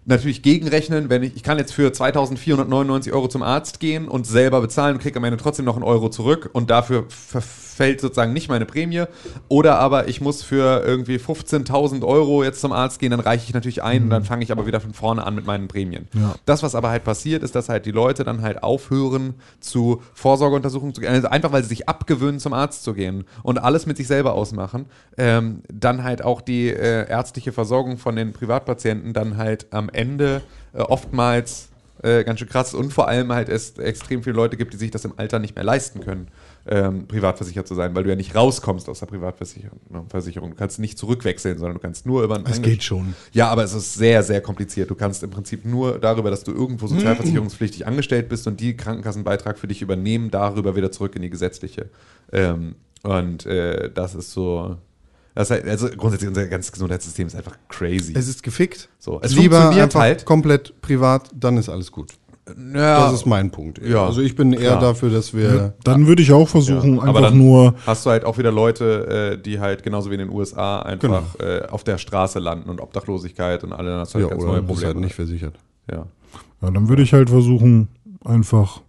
natürlich 0.05 0.43
gegenrechnen, 0.43 1.11
wenn 1.11 1.23
ich, 1.23 1.37
ich 1.37 1.43
kann 1.43 1.59
jetzt 1.59 1.73
für 1.73 1.93
2499 1.93 3.13
Euro 3.13 3.29
zum 3.29 3.43
Arzt 3.43 3.79
gehen 3.79 4.09
und 4.09 4.27
selber 4.27 4.61
bezahlen 4.61 4.97
und 4.97 5.03
kriege 5.03 5.17
am 5.17 5.25
Ende 5.25 5.37
trotzdem 5.37 5.65
noch 5.65 5.77
einen 5.77 5.85
Euro 5.85 6.09
zurück 6.09 6.51
und 6.53 6.71
dafür 6.71 7.05
verfällt 7.09 8.01
sozusagen 8.01 8.33
nicht 8.33 8.49
meine 8.49 8.67
Prämie. 8.67 9.05
Oder 9.49 9.79
aber 9.79 10.09
ich 10.09 10.21
muss 10.21 10.43
für 10.43 10.83
irgendwie 10.85 11.17
15.000 11.17 12.05
Euro 12.05 12.43
jetzt 12.43 12.61
zum 12.61 12.73
Arzt 12.73 12.99
gehen, 12.99 13.13
dann 13.13 13.21
reiche 13.21 13.45
ich 13.47 13.55
natürlich 13.55 13.83
ein 13.83 14.05
und 14.05 14.11
dann 14.11 14.25
fange 14.25 14.43
ich 14.43 14.51
aber 14.51 14.67
wieder 14.67 14.81
von 14.81 14.93
vorne 14.93 15.25
an 15.25 15.35
mit 15.35 15.47
meinen 15.47 15.69
Prämien. 15.69 16.09
Ja. 16.15 16.35
Das, 16.47 16.63
was 16.63 16.75
aber 16.75 16.91
halt 16.91 17.05
passiert, 17.05 17.43
ist, 17.43 17.55
dass 17.55 17.69
halt 17.69 17.87
die 17.87 17.93
Leute 17.93 18.25
dann 18.25 18.43
halt 18.43 18.63
aufhören 18.63 19.35
zu 19.61 20.03
Vorsorgeuntersuchungen 20.15 20.95
zu 20.95 21.01
gehen, 21.01 21.11
also 21.11 21.29
einfach 21.29 21.53
weil 21.53 21.63
sie 21.63 21.69
sich 21.69 21.89
abgewöhnen, 21.89 22.41
zum 22.41 22.53
Arzt 22.53 22.83
zu 22.83 22.95
gehen 22.95 23.25
und 23.43 23.59
alles 23.59 23.87
mit 23.87 23.97
sich 23.97 24.09
selber 24.09 24.35
ausmachen, 24.35 24.87
ähm, 25.17 25.63
dann 25.73 26.03
halt 26.03 26.25
auch 26.25 26.41
die 26.41 26.69
äh, 26.69 27.09
ärztliche 27.09 27.53
Versorgung 27.53 27.99
von 27.99 28.17
den 28.17 28.33
Privatpatienten 28.33 29.13
dann 29.13 29.37
halt 29.37 29.67
am 29.71 29.89
Ende 29.95 30.43
äh, 30.73 30.79
oftmals 30.79 31.69
äh, 32.03 32.25
ganz 32.25 32.41
schön 32.41 32.49
krass 32.49 32.75
und 32.75 32.93
vor 32.93 33.09
allem 33.09 33.33
halt 33.33 33.49
es 33.49 33.79
extrem 33.79 34.23
viele 34.23 34.35
Leute 34.35 34.57
gibt, 34.57 34.73
die 34.73 34.77
sich 34.77 34.91
das 34.91 35.05
im 35.05 35.15
Alter 35.17 35.39
nicht 35.39 35.55
mehr 35.55 35.65
leisten 35.65 36.01
können, 36.01 36.29
ähm, 36.67 37.07
privatversichert 37.07 37.69
zu 37.69 37.75
sein, 37.75 37.95
weil 37.95 38.03
du 38.03 38.11
ja 38.11 38.17
nicht 38.17 38.35
rauskommst 38.35 38.89
aus 38.89 39.01
der 39.01 39.07
Privatversicherung. 39.07 39.79
Versicherung. 40.09 40.51
Du 40.51 40.57
kannst 40.57 40.79
nicht 40.79 40.99
zurückwechseln, 40.99 41.59
sondern 41.59 41.75
du 41.75 41.81
kannst 41.81 42.05
nur 42.05 42.25
über 42.25 42.37
ein 42.37 42.45
Es 42.47 42.61
geht 42.61 42.83
schon. 42.83 43.15
ja, 43.33 43.49
aber 43.49 43.63
es 43.63 43.73
ist 43.73 43.95
sehr, 43.95 44.23
sehr 44.23 44.41
kompliziert. 44.41 44.91
Du 44.91 44.95
kannst 44.95 45.23
im 45.23 45.31
Prinzip 45.31 45.65
nur 45.65 45.99
darüber, 45.99 46.31
dass 46.31 46.43
du 46.43 46.53
irgendwo 46.53 46.89
sozialversicherungspflichtig 46.89 47.87
angestellt 47.87 48.29
bist 48.29 48.47
und 48.47 48.61
die 48.61 48.77
Krankenkassenbeitrag 48.77 49.59
für 49.59 49.69
dich 49.69 49.81
übernehmen, 49.81 50.31
darüber 50.31 50.75
wieder 50.75 50.91
zurück 50.91 51.15
in 51.15 51.23
die 51.23 51.31
gesetzliche. 51.31 51.89
Ähm, 52.33 52.75
und 53.03 53.47
äh, 53.47 53.91
das 53.93 54.15
ist 54.15 54.33
so. 54.33 54.77
Das 55.35 55.49
ist 55.49 55.51
halt, 55.53 55.67
also 55.69 55.89
grundsätzlich 55.97 56.29
unser 56.29 56.47
ganzes 56.47 56.73
Gesundheitssystem 56.73 57.27
ist 57.27 57.35
einfach 57.37 57.57
crazy. 57.69 58.13
Es 58.17 58.29
ist 58.29 58.43
gefickt. 58.43 58.89
So, 58.99 59.19
es 59.23 59.35
Lieber 59.35 59.57
funktioniert 59.57 59.85
einfach 59.85 60.01
halt. 60.01 60.25
komplett 60.25 60.81
privat, 60.83 61.31
dann 61.35 61.57
ist 61.57 61.69
alles 61.71 61.91
gut. 61.91 62.13
ja, 62.75 63.05
Das 63.05 63.15
ist 63.15 63.25
mein 63.27 63.51
Punkt. 63.51 63.81
Ja, 63.83 64.05
also 64.05 64.21
ich 64.21 64.35
bin 64.37 64.53
eher 64.53 64.71
klar. 64.73 64.81
dafür, 64.81 65.11
dass 65.11 65.33
wir. 65.33 65.75
Dann 65.85 66.07
würde 66.07 66.21
ich 66.23 66.33
auch 66.33 66.49
versuchen, 66.49 66.99
aber 66.99 67.09
einfach 67.09 67.23
dann 67.23 67.39
nur, 67.39 67.75
hast 67.87 68.05
du 68.05 68.11
halt 68.11 68.25
auch 68.25 68.37
wieder 68.37 68.53
Leute, 68.53 69.37
äh, 69.39 69.43
die 69.43 69.59
halt 69.61 69.83
genauso 69.83 70.11
wie 70.11 70.15
in 70.15 70.21
den 70.21 70.31
USA 70.31 70.83
einfach 70.83 71.23
äh, 71.41 71.63
auf 71.71 71.83
der 71.85 71.97
Straße 71.99 72.39
landen 72.39 72.69
und 72.69 72.81
Obdachlosigkeit 72.81 73.65
und 73.65 73.73
alle 73.73 73.91
das 73.91 74.09
ist 74.11 74.15
halt 74.17 74.25
Ja, 74.25 74.31
ganz 74.31 74.43
oder 74.43 74.53
neue 74.53 74.61
du 74.61 74.67
bist 74.67 74.81
Probleme. 74.81 74.95
halt 74.95 75.05
nicht 75.05 75.15
versichert. 75.15 75.55
ja. 75.91 76.07
ja, 76.61 76.71
dann 76.71 76.89
würde 76.89 77.03
ich 77.03 77.13
halt 77.15 77.31
versuchen, 77.31 77.89
einfach 78.25 78.83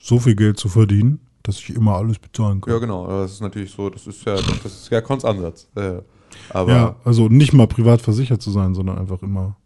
so 0.00 0.18
viel 0.18 0.34
Geld 0.36 0.58
zu 0.58 0.68
verdienen, 0.68 1.20
dass 1.48 1.58
ich 1.58 1.70
immer 1.70 1.96
alles 1.96 2.18
bezahlen 2.18 2.60
kann. 2.60 2.72
ja, 2.74 2.78
genau. 2.78 3.06
Das 3.06 3.32
ist 3.32 3.40
natürlich 3.40 3.70
so, 3.72 3.88
das 3.90 4.06
ist 4.06 4.24
ja, 4.24 4.34
das 4.36 4.64
ist 4.66 4.90
ja 4.90 5.00
Cons 5.00 5.24
Ansatz. 5.24 5.66
Äh, 5.74 6.02
aber 6.50 6.70
Ja, 6.72 6.96
also 7.04 7.28
nicht 7.28 7.52
mal 7.54 7.66
privat 7.66 8.02
versichert 8.02 8.42
zu 8.42 8.50
sein, 8.50 8.74
sondern 8.74 8.98
einfach 8.98 9.22
immer, 9.22 9.56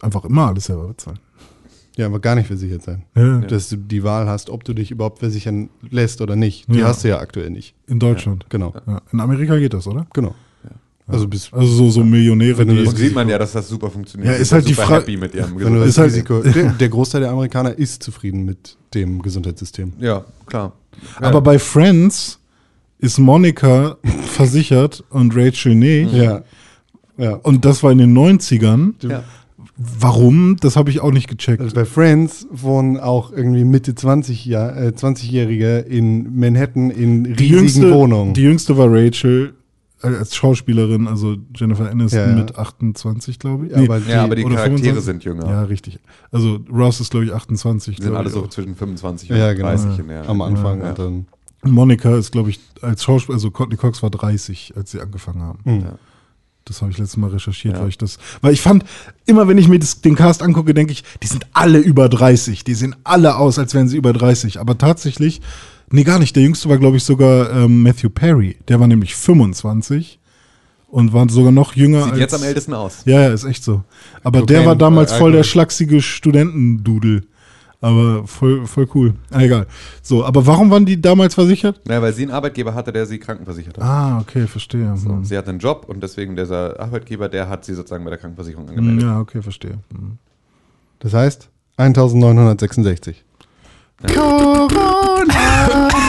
einfach 0.00 0.24
immer 0.24 0.48
alles 0.48 0.64
selber 0.64 0.88
bezahlen. 0.88 1.18
Ja, 1.96 2.06
aber 2.06 2.20
gar 2.20 2.34
nicht 2.34 2.46
versichert 2.46 2.82
sein. 2.82 3.04
Ja, 3.16 3.38
Dass 3.40 3.68
du 3.68 3.76
die 3.76 4.04
Wahl 4.04 4.28
hast, 4.28 4.48
ob 4.50 4.64
du 4.64 4.74
dich 4.74 4.90
überhaupt 4.90 5.18
versichern 5.18 5.70
lässt 5.90 6.20
oder 6.20 6.36
nicht. 6.36 6.68
Die 6.72 6.78
Ja. 6.78 6.86
hast 6.88 7.04
du 7.04 7.08
ja 7.08 7.18
aktuell 7.18 7.50
nicht. 7.50 7.74
In 7.88 7.98
Deutschland. 7.98 8.46
Genau. 8.48 8.72
Ja. 8.86 9.00
In 9.12 9.20
Amerika 9.20 9.58
geht 9.58 9.74
das, 9.74 9.86
oder? 9.86 10.06
Genau. 10.12 10.34
Also 11.12 11.28
bis 11.28 11.52
Also 11.52 11.66
so, 11.72 11.90
so 11.90 12.04
Millionäre, 12.04 12.64
die. 12.66 12.86
Und 12.86 12.96
sieht 12.96 13.14
man 13.14 13.28
ja, 13.28 13.38
dass 13.38 13.52
das 13.52 13.68
super 13.68 13.90
funktioniert. 13.90 14.32
Ja, 14.32 14.36
ist 14.38 14.48
sind 14.48 14.56
halt 14.56 14.68
die 14.68 14.74
super 14.74 14.86
Fra- 14.86 14.94
happy 14.96 15.16
mit 15.16 15.34
ihrem 15.34 15.58
das 15.58 15.88
Ist 15.88 15.98
halt- 15.98 16.10
Risiko. 16.12 16.40
Der, 16.42 16.72
der 16.80 16.88
Großteil 16.88 17.20
der 17.22 17.30
Amerikaner 17.30 17.76
ist 17.78 18.02
zufrieden 18.02 18.44
mit 18.44 18.76
dem 18.94 19.20
Gesundheitssystem. 19.22 19.92
Ja, 20.00 20.24
klar. 20.46 20.72
Aber 21.20 21.40
bei 21.40 21.58
Friends 21.58 22.38
ist 22.98 23.18
Monika 23.18 23.96
versichert 24.26 25.02
und 25.10 25.34
Rachel 25.36 25.74
nicht. 25.74 26.12
Ja. 26.12 26.42
Ja. 27.16 27.34
Und 27.34 27.64
das 27.64 27.82
war 27.82 27.92
in 27.92 27.98
den 27.98 28.16
90ern. 28.16 28.94
Ja. 29.06 29.22
Warum? 29.76 30.56
Das 30.60 30.76
habe 30.76 30.90
ich 30.90 31.00
auch 31.00 31.10
nicht 31.10 31.26
gecheckt. 31.28 31.62
Also 31.62 31.74
bei 31.74 31.86
Friends 31.86 32.46
wohnen 32.50 32.98
auch 32.98 33.32
irgendwie 33.32 33.64
Mitte 33.64 33.94
20 33.94 34.44
Jahr, 34.44 34.76
äh, 34.76 34.88
20-Jährige 34.88 35.78
in 35.78 36.38
Manhattan 36.38 36.90
in 36.90 37.24
riesigen 37.24 37.36
die 37.36 37.48
jüngste, 37.48 37.90
Wohnungen. 37.94 38.34
Die 38.34 38.42
jüngste 38.42 38.76
war 38.76 38.88
Rachel, 38.90 39.54
als 40.02 40.34
Schauspielerin, 40.34 41.06
also 41.08 41.36
Jennifer 41.54 41.90
Aniston 41.90 42.20
Ja, 42.20 42.28
ja. 42.28 42.34
mit 42.36 42.56
28, 42.56 43.38
glaube 43.38 43.66
ich. 43.66 43.72
Ja, 43.72 43.78
aber 43.78 43.98
Ja, 43.98 44.24
aber 44.24 44.36
die 44.36 44.42
Charaktere 44.44 44.70
25? 44.78 45.04
sind 45.04 45.24
jünger. 45.24 45.46
Ja, 45.46 45.62
richtig. 45.64 45.98
Also 46.32 46.58
Ross 46.72 47.00
ist, 47.00 47.10
glaube 47.10 47.26
ich, 47.26 47.32
28. 47.32 47.96
Die 47.96 48.02
sind 48.02 48.16
alle 48.16 48.30
so 48.30 48.44
auch. 48.44 48.48
zwischen 48.48 48.74
25 48.76 49.30
und 49.30 49.36
Ja, 49.36 49.52
genau. 49.52 49.68
30 49.68 49.98
in 49.98 50.08
der. 50.08 50.28
Am 50.28 50.40
Anfang 50.40 50.80
Ja. 50.80 50.88
und 50.90 50.98
dann. 50.98 51.26
Monika 51.62 52.16
ist, 52.16 52.32
glaube 52.32 52.48
ich, 52.50 52.60
als 52.80 53.04
Schauspieler, 53.04 53.34
also 53.36 53.50
Courtney 53.50 53.76
Cox 53.76 54.02
war 54.02 54.08
30, 54.10 54.72
als 54.76 54.90
sie 54.92 55.00
angefangen 55.00 55.42
haben. 55.42 55.58
Ja. 55.82 55.98
Das 56.64 56.80
habe 56.82 56.90
ich 56.90 56.98
letztes 56.98 57.16
Mal 57.16 57.28
recherchiert, 57.30 57.74
Ja. 57.76 57.82
weil 57.82 57.88
ich 57.88 57.98
das, 57.98 58.18
weil 58.42 58.52
ich 58.54 58.60
fand, 58.62 58.84
immer 59.26 59.48
wenn 59.48 59.58
ich 59.58 59.68
mir 59.68 59.78
das, 59.78 60.00
den 60.00 60.14
Cast 60.14 60.42
angucke, 60.42 60.72
denke 60.72 60.92
ich, 60.92 61.04
die 61.22 61.26
sind 61.26 61.46
alle 61.52 61.78
über 61.78 62.08
30. 62.08 62.64
Die 62.64 62.74
sehen 62.74 62.96
alle 63.04 63.36
aus, 63.36 63.58
als 63.58 63.74
wären 63.74 63.88
sie 63.88 63.96
über 63.96 64.12
30. 64.12 64.58
Aber 64.60 64.78
tatsächlich, 64.78 65.40
nee, 65.90 66.04
gar 66.04 66.18
nicht. 66.18 66.34
Der 66.36 66.42
jüngste 66.42 66.68
war, 66.68 66.78
glaube 66.78 66.96
ich, 66.96 67.04
sogar 67.04 67.50
ähm, 67.52 67.82
Matthew 67.82 68.10
Perry. 68.10 68.56
Der 68.68 68.80
war 68.80 68.86
nämlich 68.86 69.14
25 69.14 70.18
und 70.88 71.12
war 71.12 71.28
sogar 71.28 71.52
noch 71.52 71.74
jünger 71.74 72.02
Sieht 72.04 72.12
als. 72.12 72.20
jetzt 72.20 72.34
am 72.34 72.42
ältesten 72.42 72.74
aus. 72.74 73.02
Ja, 73.04 73.20
ja, 73.22 73.28
ist 73.32 73.44
echt 73.44 73.62
so. 73.62 73.82
Aber 74.24 74.40
Cocaine, 74.40 74.58
der 74.60 74.66
war 74.66 74.76
damals 74.76 75.12
äh, 75.12 75.18
voll 75.18 75.32
der 75.32 75.44
schlachsige 75.44 76.02
Studentendudel. 76.02 77.24
Aber 77.82 78.26
voll, 78.26 78.66
voll 78.66 78.86
cool. 78.94 79.14
Ah, 79.30 79.40
egal. 79.40 79.66
So, 80.02 80.22
aber 80.22 80.46
warum 80.46 80.70
waren 80.70 80.84
die 80.84 81.00
damals 81.00 81.34
versichert? 81.34 81.80
Naja, 81.86 82.02
weil 82.02 82.12
sie 82.12 82.22
einen 82.24 82.30
Arbeitgeber 82.32 82.74
hatte, 82.74 82.92
der 82.92 83.06
sie 83.06 83.18
krankenversichert 83.18 83.78
hat. 83.78 83.84
Ah, 83.84 84.18
okay, 84.20 84.46
verstehe. 84.46 84.94
So, 84.98 85.08
Hm. 85.08 85.24
sie 85.24 85.38
hatte 85.38 85.48
einen 85.48 85.60
Job 85.60 85.86
und 85.88 86.02
deswegen 86.02 86.36
dieser 86.36 86.78
Arbeitgeber, 86.78 87.30
der 87.30 87.48
hat 87.48 87.64
sie 87.64 87.72
sozusagen 87.72 88.04
bei 88.04 88.10
der 88.10 88.18
Krankenversicherung 88.18 88.66
Hm, 88.68 88.70
angemeldet. 88.76 89.02
Ja, 89.04 89.18
okay, 89.20 89.40
verstehe. 89.40 89.78
Hm. 89.94 90.18
Das 90.98 91.14
heißt 91.14 91.48
1966. 91.78 93.24
Ja. 94.14 94.68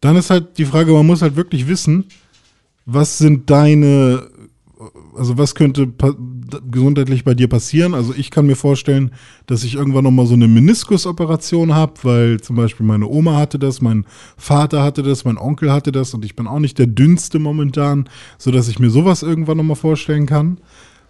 Dann 0.00 0.16
ist 0.16 0.30
halt 0.30 0.58
die 0.58 0.64
Frage, 0.64 0.92
man 0.92 1.06
muss 1.06 1.22
halt 1.22 1.36
wirklich 1.36 1.66
wissen, 1.66 2.04
was 2.86 3.18
sind 3.18 3.50
deine, 3.50 4.28
also 5.16 5.36
was 5.36 5.54
könnte 5.54 5.92
gesundheitlich 6.70 7.24
bei 7.24 7.34
dir 7.34 7.48
passieren? 7.48 7.94
Also 7.94 8.14
ich 8.16 8.30
kann 8.30 8.46
mir 8.46 8.54
vorstellen, 8.54 9.10
dass 9.46 9.64
ich 9.64 9.74
irgendwann 9.74 10.04
nochmal 10.04 10.26
so 10.26 10.34
eine 10.34 10.46
Meniskusoperation 10.46 11.74
habe, 11.74 11.94
weil 12.04 12.40
zum 12.40 12.56
Beispiel 12.56 12.86
meine 12.86 13.08
Oma 13.08 13.36
hatte 13.36 13.58
das, 13.58 13.82
mein 13.82 14.06
Vater 14.36 14.82
hatte 14.82 15.02
das, 15.02 15.24
mein 15.24 15.36
Onkel 15.36 15.72
hatte 15.72 15.90
das 15.90 16.14
und 16.14 16.24
ich 16.24 16.36
bin 16.36 16.46
auch 16.46 16.60
nicht 16.60 16.78
der 16.78 16.86
dünnste 16.86 17.40
momentan, 17.40 18.08
so 18.38 18.52
dass 18.52 18.68
ich 18.68 18.78
mir 18.78 18.90
sowas 18.90 19.22
irgendwann 19.22 19.56
nochmal 19.56 19.76
vorstellen 19.76 20.26
kann. 20.26 20.58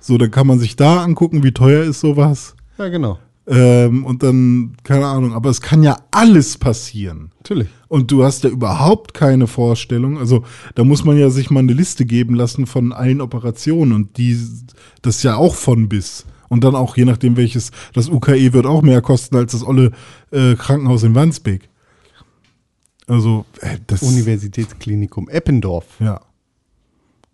So, 0.01 0.17
dann 0.17 0.31
kann 0.31 0.47
man 0.47 0.59
sich 0.59 0.77
da 0.77 1.03
angucken, 1.03 1.43
wie 1.43 1.53
teuer 1.53 1.85
ist 1.85 2.01
sowas. 2.01 2.55
Ja, 2.79 2.89
genau. 2.89 3.19
Ähm, 3.49 4.05
und 4.05 4.23
dann, 4.23 4.77
keine 4.83 5.07
Ahnung, 5.07 5.33
aber 5.33 5.49
es 5.49 5.63
kann 5.63 5.83
ja 5.83 5.97
alles 6.11 6.59
passieren. 6.59 7.33
Natürlich. 7.39 7.69
Und 7.89 8.11
du 8.11 8.23
hast 8.23 8.45
ja 8.45 8.51
überhaupt 8.51 9.15
keine 9.15 9.47
Vorstellung. 9.47 10.19
Also 10.19 10.45
da 10.75 10.85
muss 10.85 11.05
man 11.05 11.17
ja 11.17 11.31
sich 11.31 11.51
mal 11.51 11.61
eine 11.61 11.73
Liste 11.73 12.05
geben 12.05 12.35
lassen 12.35 12.67
von 12.67 12.93
allen 12.93 13.23
Operationen 13.23 13.93
und 13.93 14.19
die, 14.19 14.39
das 15.01 15.17
ist 15.17 15.23
ja 15.23 15.37
auch 15.37 15.55
von 15.55 15.89
bis. 15.89 16.27
Und 16.51 16.65
dann 16.65 16.75
auch 16.75 16.97
je 16.97 17.07
nachdem 17.07 17.37
welches, 17.37 17.71
das 17.95 18.09
UKE 18.09 18.53
wird 18.53 18.67
auch 18.67 18.83
mehr 18.83 19.01
kosten 19.01 19.37
als 19.37 19.53
das 19.53 19.67
olle 19.67 19.93
äh, 20.31 20.55
Krankenhaus 20.55 21.03
in 21.03 21.15
Wandsbek. 21.15 21.69
Also 23.07 23.47
äh, 23.61 23.79
das 23.87 24.03
Universitätsklinikum 24.03 25.29
Eppendorf. 25.31 25.87
ja. 26.01 26.21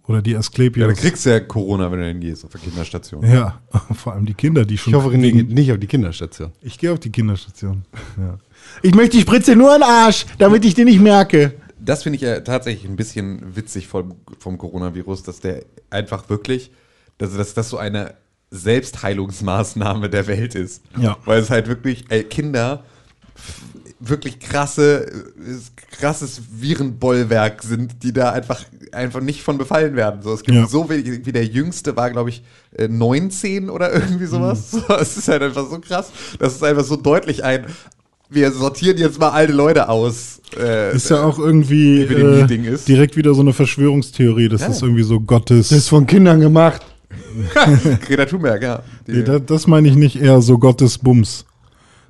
Oder 0.06 0.20
die 0.20 0.32
Ja, 0.32 0.38
Asklepios. 0.38 0.86
da 0.94 1.00
kriegst 1.00 1.24
du 1.24 1.30
ja 1.30 1.40
Corona, 1.40 1.90
wenn 1.90 1.98
du 2.00 2.06
hingehst 2.06 2.44
auf 2.44 2.52
der 2.52 2.60
Kinderstation. 2.60 3.24
ja, 3.26 3.60
vor 3.94 4.12
allem 4.12 4.26
die 4.26 4.34
Kinder, 4.34 4.64
die 4.64 4.76
schon. 4.76 4.92
Ich 4.92 4.96
hoffe, 4.98 5.08
René 5.08 5.32
geht 5.32 5.50
nicht 5.50 5.72
auf 5.72 5.78
die 5.78 5.86
Kinderstation. 5.86 6.52
Ich 6.60 6.78
gehe 6.78 6.92
auf 6.92 7.00
die 7.00 7.10
Kinderstation. 7.10 7.84
Ja. 8.18 8.38
Ich 8.82 8.94
möchte 8.94 9.16
die 9.16 9.22
Spritze 9.22 9.56
nur 9.56 9.74
in 9.74 9.80
den 9.82 9.88
Arsch, 9.88 10.24
damit 10.38 10.64
ich 10.64 10.74
die 10.74 10.84
nicht 10.84 11.00
merke. 11.00 11.52
Das 11.78 12.02
finde 12.02 12.16
ich 12.16 12.22
ja 12.22 12.40
tatsächlich 12.40 12.88
ein 12.90 12.96
bisschen 12.96 13.54
witzig 13.56 13.88
vom, 13.88 14.14
vom 14.38 14.56
Coronavirus, 14.56 15.22
dass 15.22 15.40
der 15.40 15.64
einfach 15.90 16.30
wirklich, 16.30 16.70
dass, 17.18 17.36
dass 17.36 17.52
das 17.52 17.68
so 17.68 17.76
eine 17.76 18.14
Selbstheilungsmaßnahme 18.50 20.08
der 20.08 20.26
Welt 20.26 20.54
ist. 20.54 20.82
Ja. 20.98 21.16
Weil 21.24 21.40
es 21.40 21.50
halt 21.50 21.68
wirklich, 21.68 22.04
ey, 22.08 22.24
Kinder 22.24 22.84
wirklich 24.08 24.38
krasse, 24.40 25.06
äh, 25.06 25.96
krasses 25.98 26.40
Virenbollwerk 26.58 27.62
sind, 27.62 28.02
die 28.02 28.12
da 28.12 28.30
einfach, 28.32 28.64
einfach 28.92 29.20
nicht 29.20 29.42
von 29.42 29.58
befallen 29.58 29.96
werden. 29.96 30.22
So, 30.22 30.32
es 30.32 30.42
gibt 30.42 30.56
Ja. 30.56 30.66
so 30.66 30.88
wenig, 30.88 31.24
wie 31.26 31.32
der 31.32 31.44
jüngste 31.46 31.96
war, 31.96 32.10
glaube 32.10 32.30
ich, 32.30 32.42
äh, 32.76 32.88
19 32.88 33.70
oder 33.70 33.92
irgendwie 33.92 34.26
sowas. 34.26 34.72
Mhm. 34.72 34.78
So, 34.88 34.94
es 34.94 35.16
ist 35.16 35.28
halt 35.28 35.42
einfach 35.42 35.68
so 35.70 35.78
krass. 35.78 36.10
Das 36.38 36.54
ist 36.54 36.62
einfach 36.64 36.84
so 36.84 36.96
deutlich 36.96 37.44
ein, 37.44 37.66
wir 38.30 38.50
sortieren 38.52 38.98
jetzt 38.98 39.18
mal 39.20 39.30
alte 39.30 39.52
Leute 39.52 39.88
aus. 39.88 40.40
Äh, 40.58 40.94
Ist 40.96 41.10
ja 41.10 41.22
auch 41.22 41.38
irgendwie 41.38 42.02
äh, 42.02 42.66
ist. 42.72 42.86
direkt 42.88 43.16
wieder 43.16 43.34
so 43.34 43.40
eine 43.40 43.52
Verschwörungstheorie, 43.52 44.48
dass 44.48 44.60
Ja. 44.62 44.68
das 44.68 44.82
irgendwie 44.82 45.02
so 45.02 45.20
Gottes. 45.20 45.68
Das 45.70 45.78
ist 45.78 45.88
von 45.88 46.06
Kindern 46.06 46.40
gemacht. 46.40 46.82
Greta 48.06 48.24
Thunberg, 48.26 48.62
ja. 48.62 48.82
Die, 49.06 49.12
nee, 49.12 49.22
das, 49.22 49.42
das 49.46 49.66
meine 49.66 49.88
ich 49.88 49.94
nicht 49.96 50.16
eher 50.20 50.40
so 50.42 50.58
Gottes 50.58 50.98
Bums. 50.98 51.44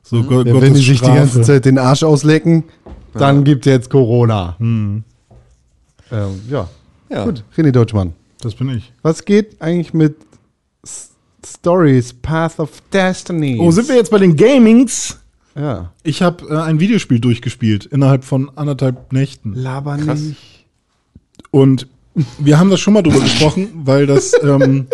So 0.05 0.23
Go 0.23 0.43
Ja, 0.43 0.53
Gottes 0.53 0.63
wenn 0.63 0.75
die 0.75 0.81
sich 0.81 1.01
die 1.01 1.07
ganze 1.07 1.41
Zeit 1.41 1.65
den 1.65 1.79
Arsch 1.79 2.03
auslecken, 2.03 2.65
dann 3.15 3.43
gibt 3.43 3.65
jetzt 3.65 3.89
Corona. 3.89 4.57
Ähm, 4.61 5.03
ja. 6.49 6.69
Ja. 7.11 7.25
Gut, 7.25 7.43
René 7.57 7.71
Deutschmann. 7.73 8.13
Das 8.41 8.55
bin 8.55 8.69
ich. 8.69 8.93
Was 9.03 9.25
geht 9.25 9.61
eigentlich 9.63 9.95
mit 9.95 10.17
S 10.83 11.11
Stories, 11.47 12.13
Path 12.13 12.61
of 12.61 12.71
Destiny? 12.93 13.59
Oh, 13.59 13.71
sind 13.71 13.89
wir 13.89 13.97
jetzt 13.97 14.11
bei 14.11 14.19
den 14.19 14.37
Gamings? 14.37 15.19
Ja. 15.57 15.93
Ich 16.03 16.21
habe 16.21 16.45
äh, 16.49 16.57
ein 16.59 16.81
Videospiel 16.81 17.21
durchgespielt 17.21 17.87
innerhalb 17.87 18.25
von 18.25 18.51
anderthalb 18.57 19.13
Nächten. 19.13 19.55
Laber 19.55 19.97
Krass. 19.97 20.21
nicht. 20.21 20.67
Und 21.51 21.87
wir 22.39 22.59
haben 22.59 22.71
das 22.71 22.81
schon 22.81 22.93
mal 22.93 23.03
drüber 23.03 23.21
gesprochen, 23.21 23.69
weil 23.85 24.07
das, 24.07 24.33
ähm, 24.43 24.87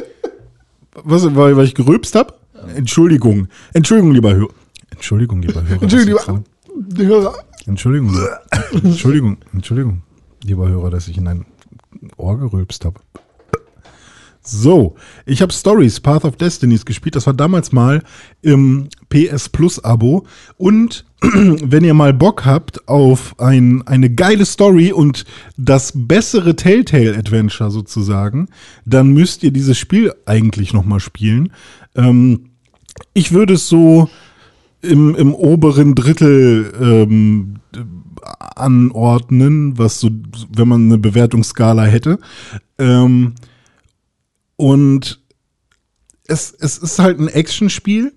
was, 1.03 1.35
weil, 1.35 1.57
weil 1.57 1.65
ich 1.65 1.75
gerülpst 1.75 2.15
habe. 2.15 2.35
Entschuldigung. 2.77 3.49
Entschuldigung, 3.73 4.13
lieber 4.13 4.35
Hörer. 4.35 4.51
Entschuldigung, 5.01 5.41
lieber 5.41 5.63
Hörer. 5.67 5.79
gerade- 6.27 6.45
Hörer. 6.99 7.35
Entschuldigung. 7.67 8.15
Entschuldigung. 8.85 9.39
Entschuldigung, 9.55 10.03
lieber 10.45 10.69
Hörer, 10.69 10.91
dass 10.91 11.09
ich 11.09 11.17
in 11.17 11.27
ein 11.27 11.47
Ohr 12.19 12.39
gerülpst 12.39 12.85
habe. 12.85 13.01
So, 14.43 14.97
ich 15.27 15.43
habe 15.43 15.53
Stories, 15.53 16.01
Path 16.01 16.25
of 16.25 16.37
Destinies 16.37 16.85
gespielt. 16.87 17.15
Das 17.15 17.27
war 17.27 17.35
damals 17.35 17.73
mal 17.73 18.03
im 18.41 18.89
PS 19.11 19.49
Plus 19.51 19.83
Abo. 19.85 20.27
Und 20.57 21.05
wenn 21.21 21.85
ihr 21.85 21.93
mal 21.95 22.15
Bock 22.15 22.45
habt 22.47 22.89
auf 22.89 23.39
ein, 23.39 23.83
eine 23.87 24.11
geile 24.11 24.47
Story 24.47 24.93
und 24.93 25.25
das 25.59 25.93
bessere 25.95 26.57
Telltale 26.57 27.17
Adventure 27.19 27.71
sozusagen, 27.71 28.49
dann 28.87 29.09
müsst 29.13 29.43
ihr 29.43 29.51
dieses 29.51 29.77
Spiel 29.79 30.15
eigentlich 30.25 30.73
nochmal 30.73 31.01
spielen. 31.01 31.53
Ähm, 31.95 32.51
ich 33.13 33.33
würde 33.33 33.55
es 33.55 33.69
so 33.69 34.09
im, 34.83 35.14
im 35.14 35.35
oberen 35.35 35.95
Drittel 35.95 36.72
ähm, 36.81 37.57
anordnen, 38.57 39.78
was 39.78 40.01
so, 40.01 40.11
wenn 40.55 40.68
man 40.68 40.85
eine 40.87 40.99
Bewertungsskala 40.99 41.85
hätte. 41.85 42.18
Ähm, 42.78 43.35
und 44.57 45.20
es, 46.26 46.55
es 46.59 46.78
ist 46.78 46.99
halt 46.99 47.18
ein 47.18 47.28
Actionspiel. 47.28 48.12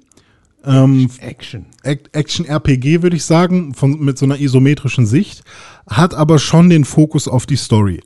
Ähm, 0.66 1.10
Action. 1.20 1.66
Ac- 1.84 2.10
Action-RPG, 2.14 3.02
würde 3.02 3.16
ich 3.18 3.26
sagen, 3.26 3.74
von, 3.74 4.00
mit 4.00 4.18
so 4.18 4.26
einer 4.26 4.40
isometrischen 4.40 5.06
Sicht, 5.06 5.44
hat 5.88 6.14
aber 6.14 6.40
schon 6.40 6.70
den 6.70 6.86
Fokus 6.86 7.28
auf 7.28 7.46
die 7.46 7.58
Story. 7.58 8.02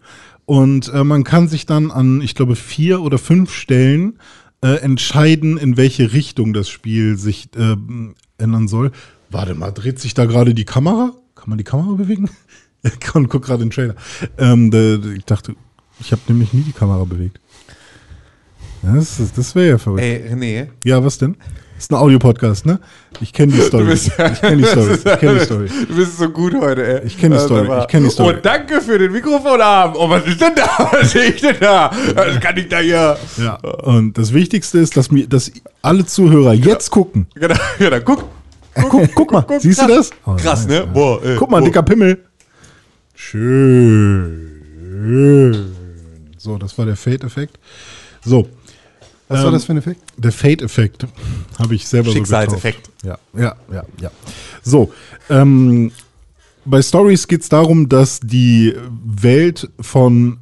Und 0.45 0.91
äh, 0.93 1.03
man 1.03 1.24
kann 1.24 1.47
sich 1.47 1.66
dann 1.66 1.91
an, 1.91 2.22
ich 2.22 2.34
glaube, 2.34 2.55
vier 2.55 3.01
oder 3.01 3.18
fünf 3.18 3.53
Stellen 3.53 4.18
äh, 4.62 4.76
entscheiden, 4.78 5.58
in 5.58 5.78
welche 5.78 6.14
Richtung 6.14 6.53
das 6.53 6.70
Spiel 6.70 7.18
sich 7.18 7.49
äh, 7.55 7.76
ändern 8.38 8.68
soll. 8.68 8.92
Warte 9.30 9.56
mal, 9.56 9.72
dreht 9.72 10.00
sich 10.00 10.14
da 10.14 10.26
gerade 10.26 10.54
die 10.54 10.66
Kamera? 10.66 11.14
Kann 11.36 11.50
man 11.50 11.58
die 11.58 11.64
Kamera 11.64 11.94
bewegen? 11.94 12.30
Ich 12.84 13.00
guck 13.02 13.44
gerade 13.44 13.66
den 13.66 13.72
Trailer. 13.72 13.96
Ähm, 14.38 14.72
ich 15.18 15.26
dachte, 15.26 15.56
ich 16.00 16.12
habe 16.12 16.22
nämlich 16.28 16.54
nie 16.54 16.62
die 16.62 16.72
Kamera 16.72 17.04
bewegt. 17.04 17.42
Das, 18.82 19.20
das 19.36 19.56
wäre 19.56 19.70
ja 19.70 19.78
verrückt. 19.78 20.04
Ey, 20.04 20.32
René. 20.32 20.68
Ja, 20.86 21.04
was 21.04 21.18
denn? 21.18 21.36
Ist 21.78 21.92
ein 21.92 21.96
Audiopodcast, 21.96 22.66
ne? 22.66 22.80
Ich 23.22 23.32
kenne 23.34 23.54
die 23.54 23.62
Story. 23.62 23.84
bist- 23.86 24.08
ich 24.08 24.42
kenne 24.42 24.58
die 24.62 24.64
Story. 24.66 24.94
Ich 24.96 25.04
kenne 25.20 25.40
die 25.40 25.46
Story. 25.46 25.70
Du 25.88 25.96
bist 25.96 26.18
so 26.18 26.30
gut 26.30 26.56
heute, 26.60 26.84
ey. 27.02 27.06
Ich 27.06 27.18
kenn 27.20 27.30
die 27.32 27.38
Also, 27.38 27.64
Story, 27.64 27.80
ich 27.82 27.88
kenn 27.88 28.04
die 28.04 28.10
Story. 28.10 28.34
Und 28.36 28.44
danke 28.46 28.82
für 28.82 28.98
den 28.98 29.12
Mikrofonarm. 29.12 29.94
Oh, 29.96 30.10
was 30.10 30.26
ist 30.26 30.42
denn 30.42 30.56
da? 30.56 30.90
Was 30.92 31.12
sehe 31.12 31.26
ich 31.26 31.42
denn 31.42 31.56
da? 31.60 31.92
Was 32.16 32.40
kann 32.40 32.58
ich 32.58 32.68
da 32.68 32.80
hier? 32.80 33.16
Ja. 33.38 33.56
Und 33.84 34.18
das 34.18 34.34
Wichtigste 34.34 34.80
ist, 34.80 34.98
dass 34.98 35.12
mir, 35.12 35.28
dass 35.28 35.52
alle 35.84 36.04
Zuhörer 36.06 36.54
jetzt 36.54 36.90
gucken. 36.90 37.28
Genau, 37.36 37.56
genau, 37.78 38.00
guck. 38.04 38.24
Äh, 38.74 38.82
guck, 38.90 39.14
guck 39.16 39.32
mal, 39.32 39.46
siehst 39.60 39.82
du 39.82 39.88
das? 39.88 40.10
Oh, 40.26 40.36
Krass, 40.36 40.68
ne? 40.68 40.88
Boah, 40.92 41.24
ey, 41.24 41.36
Guck 41.36 41.50
mal, 41.52 41.60
boah. 41.60 41.66
dicker 41.66 41.84
Pimmel. 41.84 42.18
Schön. 44.68 45.74
So, 46.38 46.58
das 46.58 46.78
war 46.78 46.86
der 46.86 46.96
Fade-Effekt. 46.96 47.58
So. 48.24 48.48
Was 49.28 49.40
Ähm, 49.40 49.46
war 49.46 49.52
das 49.52 49.66
für 49.66 49.74
ein 49.74 49.78
Effekt? 49.78 50.02
Der 50.18 50.32
Fade-Effekt 50.32 51.06
habe 51.60 51.76
ich 51.76 51.88
selber 51.88 52.12
Schicksalseffekt. 52.12 52.90
so. 53.02 53.10
Ja, 53.10 53.18
ja, 53.38 53.56
ja, 53.72 53.84
ja. 54.02 54.12
So, 54.64 54.92
ähm, 55.30 55.92
bei 56.66 56.82
Stories 56.82 57.28
geht 57.28 57.42
es 57.42 57.50
darum, 57.50 57.88
dass 57.90 58.20
die 58.22 58.74
Welt 59.06 59.70
von, 59.80 60.38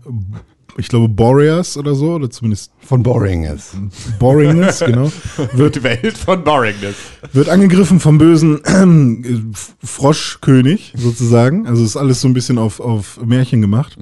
ich 0.77 0.87
glaube, 0.87 1.07
Boreas 1.07 1.77
oder 1.77 1.93
so, 1.95 2.13
oder 2.15 2.29
zumindest 2.31 2.71
Von 2.81 3.01
Boring 3.03 3.43
ist. 3.43 3.75
Boringness, 4.19 4.79
genau, 4.85 5.11
wird, 5.53 5.75
Die 5.77 5.83
Welt 5.83 6.17
von 6.17 6.43
Boringness. 6.43 6.95
wird 7.33 7.49
angegriffen 7.49 7.99
vom 7.99 8.17
bösen 8.17 8.63
äh, 8.65 9.85
Froschkönig 9.85 10.93
sozusagen. 10.97 11.67
Also 11.67 11.83
ist 11.83 11.95
alles 11.97 12.21
so 12.21 12.27
ein 12.27 12.33
bisschen 12.33 12.57
auf, 12.57 12.79
auf 12.79 13.19
Märchen 13.23 13.61
gemacht. 13.61 13.97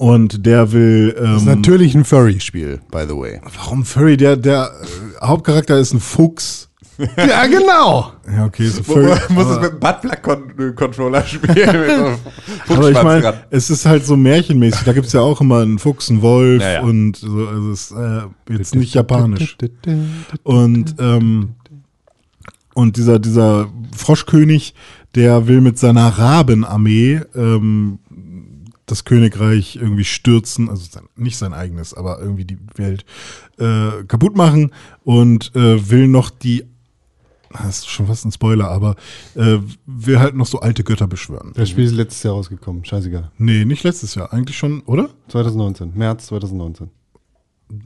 Und 0.00 0.46
der 0.46 0.72
will. 0.72 1.14
Ähm, 1.18 1.24
Das 1.24 1.42
ist 1.42 1.46
natürlich 1.46 1.94
ein 1.94 2.06
Furry-Spiel, 2.06 2.80
by 2.90 3.02
the 3.06 3.14
way. 3.14 3.38
warum 3.54 3.84
Furry? 3.84 4.16
Der, 4.16 4.34
der 4.36 4.70
äh, 5.20 5.26
Hauptcharakter 5.26 5.78
ist 5.78 5.92
ein 5.92 6.00
Fuchs. 6.00 6.68
Ja, 7.16 7.46
genau. 7.46 8.12
Ja, 8.30 8.44
okay, 8.46 8.66
so 8.68 8.82
Furry. 8.82 9.10
wo, 9.28 9.32
muss 9.34 9.44
es 9.46 9.52
aber- 9.56 9.60
mit 9.72 9.84
einem 9.84 10.00
Buttplug-Controller 10.50 11.22
spielen. 11.24 11.54
mit 11.54 11.64
so 11.66 12.04
einem 12.74 12.78
Aber 12.78 12.90
ich 12.90 13.02
meine, 13.02 13.34
es 13.50 13.68
ist 13.68 13.84
halt 13.84 14.06
so 14.06 14.16
märchenmäßig. 14.16 14.84
Da 14.84 14.92
gibt's 14.94 15.12
ja 15.12 15.20
auch 15.20 15.40
immer 15.42 15.60
einen 15.60 15.78
Fuchs, 15.78 16.08
einen 16.10 16.22
Wolf 16.22 16.62
Ja, 16.62 16.72
ja. 16.72 16.80
und 16.82 17.16
so. 17.16 17.46
Also 17.48 17.70
es 17.72 17.90
ist 17.90 17.96
äh, 17.98 18.54
jetzt 18.54 18.74
nicht 18.74 18.94
japanisch. 18.94 19.56
Und, 20.42 20.94
ähm, 20.98 21.50
und 22.74 22.96
dieser, 22.96 23.18
dieser 23.18 23.68
Froschkönig, 23.96 24.74
der 25.14 25.46
will 25.48 25.60
mit 25.60 25.78
seiner 25.78 26.06
Rabenarmee 26.08 27.20
ähm, 27.34 27.98
das 28.90 29.04
Königreich 29.04 29.76
irgendwie 29.76 30.04
stürzen, 30.04 30.68
also 30.68 30.84
sein, 30.90 31.04
nicht 31.16 31.36
sein 31.36 31.52
eigenes, 31.54 31.94
aber 31.94 32.18
irgendwie 32.20 32.44
die 32.44 32.58
Welt 32.76 33.04
äh, 33.58 34.04
kaputt 34.08 34.36
machen 34.36 34.72
und 35.04 35.54
äh, 35.54 35.90
will 35.90 36.08
noch 36.08 36.30
die, 36.30 36.64
das 37.52 37.78
ist 37.80 37.88
schon 37.88 38.06
fast 38.06 38.24
ein 38.24 38.32
Spoiler, 38.32 38.68
aber 38.70 38.96
äh, 39.34 39.58
will 39.86 40.18
halt 40.20 40.34
noch 40.34 40.46
so 40.46 40.60
alte 40.60 40.84
Götter 40.84 41.06
beschwören. 41.06 41.52
Das 41.54 41.68
Spiel 41.70 41.84
ist 41.84 41.92
letztes 41.92 42.22
Jahr 42.22 42.34
rausgekommen. 42.34 42.84
Scheißegal. 42.84 43.30
Nee, 43.38 43.64
nicht 43.64 43.82
letztes 43.82 44.14
Jahr, 44.14 44.32
eigentlich 44.32 44.56
schon, 44.58 44.80
oder? 44.82 45.10
2019. 45.28 45.92
März 45.94 46.26
2019. 46.26 46.90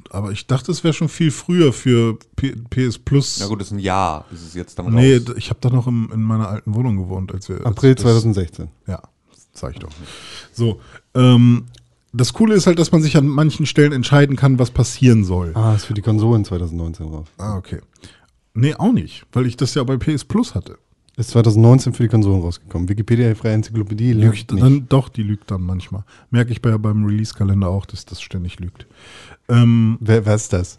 Aber 0.08 0.32
ich 0.32 0.46
dachte, 0.46 0.72
es 0.72 0.82
wäre 0.82 0.94
schon 0.94 1.10
viel 1.10 1.30
früher 1.30 1.70
für 1.72 2.18
P 2.36 2.52
PS 2.70 2.98
Plus. 2.98 3.36
Na 3.40 3.46
gut, 3.48 3.60
das 3.60 3.66
ist 3.68 3.72
ein 3.74 3.78
Jahr. 3.80 4.24
Ist 4.32 4.54
jetzt 4.54 4.78
dann 4.78 4.94
Nee, 4.94 5.16
raus. 5.18 5.34
ich 5.36 5.50
habe 5.50 5.60
da 5.60 5.68
noch 5.68 5.86
im, 5.86 6.10
in 6.10 6.22
meiner 6.22 6.48
alten 6.48 6.74
Wohnung 6.74 6.96
gewohnt, 6.96 7.32
als 7.34 7.50
wir. 7.50 7.56
als 7.56 7.66
April 7.66 7.94
das- 7.94 8.02
2016. 8.02 8.68
Ja, 8.86 9.02
sag 9.54 9.72
ich 9.74 9.78
doch. 9.78 9.90
So, 10.52 10.80
ähm, 11.14 11.64
das 12.12 12.32
Coole 12.32 12.54
ist 12.54 12.66
halt, 12.66 12.78
dass 12.78 12.92
man 12.92 13.02
sich 13.02 13.16
an 13.16 13.26
manchen 13.26 13.66
Stellen 13.66 13.92
entscheiden 13.92 14.36
kann, 14.36 14.58
was 14.58 14.70
passieren 14.70 15.24
soll. 15.24 15.52
Ah, 15.54 15.74
ist 15.74 15.84
für 15.86 15.94
die 15.94 16.02
Konsolen 16.02 16.44
2019 16.44 17.06
raus. 17.06 17.26
Ah, 17.38 17.56
okay. 17.56 17.80
Nee, 18.54 18.74
auch 18.74 18.92
nicht, 18.92 19.24
weil 19.32 19.46
ich 19.46 19.56
das 19.56 19.74
ja 19.74 19.82
bei 19.82 19.96
PS 19.96 20.24
Plus 20.24 20.54
hatte. 20.54 20.78
Ist 21.16 21.30
2019 21.30 21.92
für 21.92 22.02
die 22.02 22.08
Konsolen 22.08 22.40
rausgekommen. 22.40 22.88
Wikipedia, 22.88 23.32
freie 23.36 23.54
Enzyklopädie, 23.54 24.12
lügt 24.12 24.50
nicht. 24.52 24.64
Dann, 24.64 24.88
doch, 24.88 25.08
die 25.08 25.22
lügt 25.22 25.50
dann 25.50 25.62
manchmal. 25.62 26.02
Merke 26.30 26.50
ich 26.52 26.60
bei, 26.60 26.76
beim 26.76 27.04
Release-Kalender 27.04 27.68
auch, 27.68 27.86
dass 27.86 28.04
das 28.04 28.20
ständig 28.20 28.58
lügt. 28.58 28.86
Ähm, 29.48 29.96
Wer, 30.00 30.26
wer 30.26 30.34
ist 30.34 30.52
das? 30.52 30.78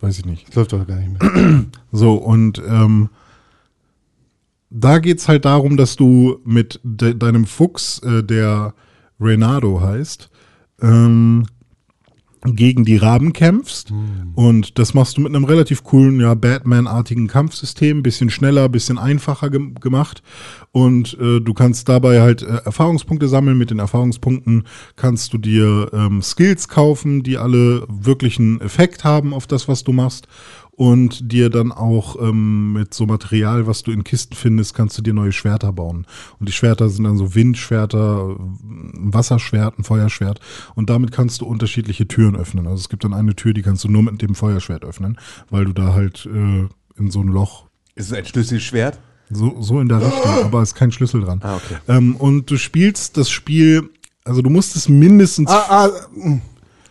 weiß 0.00 0.18
ich 0.18 0.24
nicht. 0.26 0.48
Das 0.48 0.56
läuft 0.56 0.72
doch 0.72 0.86
gar 0.86 0.96
nicht 0.96 1.10
mehr. 1.20 1.64
So, 1.92 2.14
und 2.14 2.62
ähm, 2.66 3.08
da 4.70 4.98
geht's 4.98 5.28
halt 5.28 5.44
darum, 5.44 5.76
dass 5.76 5.96
du 5.96 6.40
mit 6.44 6.80
de 6.82 7.14
deinem 7.14 7.46
Fuchs, 7.46 8.00
äh, 8.00 8.22
der 8.22 8.74
Reynado 9.20 9.80
heißt, 9.80 10.30
ähm, 10.82 11.44
gegen 12.54 12.84
die 12.84 12.96
Raben 12.96 13.32
kämpfst. 13.32 13.90
Und 14.34 14.78
das 14.78 14.94
machst 14.94 15.16
du 15.16 15.20
mit 15.20 15.34
einem 15.34 15.44
relativ 15.44 15.82
coolen, 15.84 16.20
ja, 16.20 16.34
Batman-artigen 16.34 17.26
Kampfsystem. 17.26 18.02
Bisschen 18.02 18.30
schneller, 18.30 18.68
bisschen 18.68 18.98
einfacher 18.98 19.50
gem 19.50 19.74
gemacht. 19.74 20.22
Und 20.72 21.16
äh, 21.20 21.40
du 21.40 21.54
kannst 21.54 21.88
dabei 21.88 22.20
halt 22.20 22.42
äh, 22.42 22.58
Erfahrungspunkte 22.64 23.28
sammeln. 23.28 23.58
Mit 23.58 23.70
den 23.70 23.78
Erfahrungspunkten 23.78 24.64
kannst 24.94 25.32
du 25.32 25.38
dir 25.38 25.90
ähm, 25.92 26.22
Skills 26.22 26.68
kaufen, 26.68 27.22
die 27.22 27.38
alle 27.38 27.84
wirklichen 27.88 28.60
Effekt 28.60 29.04
haben 29.04 29.34
auf 29.34 29.46
das, 29.46 29.68
was 29.68 29.82
du 29.82 29.92
machst. 29.92 30.28
Und 30.76 31.32
dir 31.32 31.48
dann 31.48 31.72
auch 31.72 32.16
ähm, 32.20 32.74
mit 32.74 32.92
so 32.92 33.06
Material, 33.06 33.66
was 33.66 33.82
du 33.82 33.92
in 33.92 34.04
Kisten 34.04 34.36
findest, 34.36 34.74
kannst 34.74 34.98
du 34.98 35.02
dir 35.02 35.14
neue 35.14 35.32
Schwerter 35.32 35.72
bauen. 35.72 36.06
Und 36.38 36.48
die 36.50 36.52
Schwerter 36.52 36.90
sind 36.90 37.04
dann 37.04 37.16
so 37.16 37.34
Windschwerter, 37.34 38.36
ein 38.38 39.14
Wasserschwert, 39.14 39.78
ein 39.78 39.84
Feuerschwert. 39.84 40.40
Und 40.74 40.90
damit 40.90 41.12
kannst 41.12 41.40
du 41.40 41.46
unterschiedliche 41.46 42.06
Türen 42.06 42.36
öffnen. 42.36 42.66
Also 42.66 42.80
es 42.80 42.88
gibt 42.90 43.04
dann 43.04 43.14
eine 43.14 43.34
Tür, 43.34 43.54
die 43.54 43.62
kannst 43.62 43.84
du 43.84 43.88
nur 43.88 44.02
mit 44.02 44.20
dem 44.20 44.34
Feuerschwert 44.34 44.84
öffnen, 44.84 45.18
weil 45.48 45.64
du 45.64 45.72
da 45.72 45.94
halt 45.94 46.26
äh, 46.26 46.68
in 46.98 47.10
so 47.10 47.20
ein 47.20 47.28
Loch 47.28 47.66
Ist 47.94 48.08
es 48.08 48.12
ein 48.12 48.26
Schlüsselschwert? 48.26 48.98
so, 49.30 49.60
so 49.60 49.80
in 49.80 49.88
der 49.88 49.98
Richtung, 49.98 50.44
aber 50.44 50.62
ist 50.62 50.74
kein 50.74 50.92
Schlüssel 50.92 51.22
dran. 51.22 51.40
Ah, 51.42 51.56
okay. 51.56 51.76
Ähm, 51.88 52.16
und 52.16 52.50
du 52.50 52.56
spielst 52.56 53.16
das 53.16 53.30
Spiel, 53.30 53.90
also 54.24 54.42
du 54.42 54.50
musst 54.50 54.76
es 54.76 54.88
mindestens. 54.88 55.50
ah, 55.50 55.64
ah. 55.68 55.90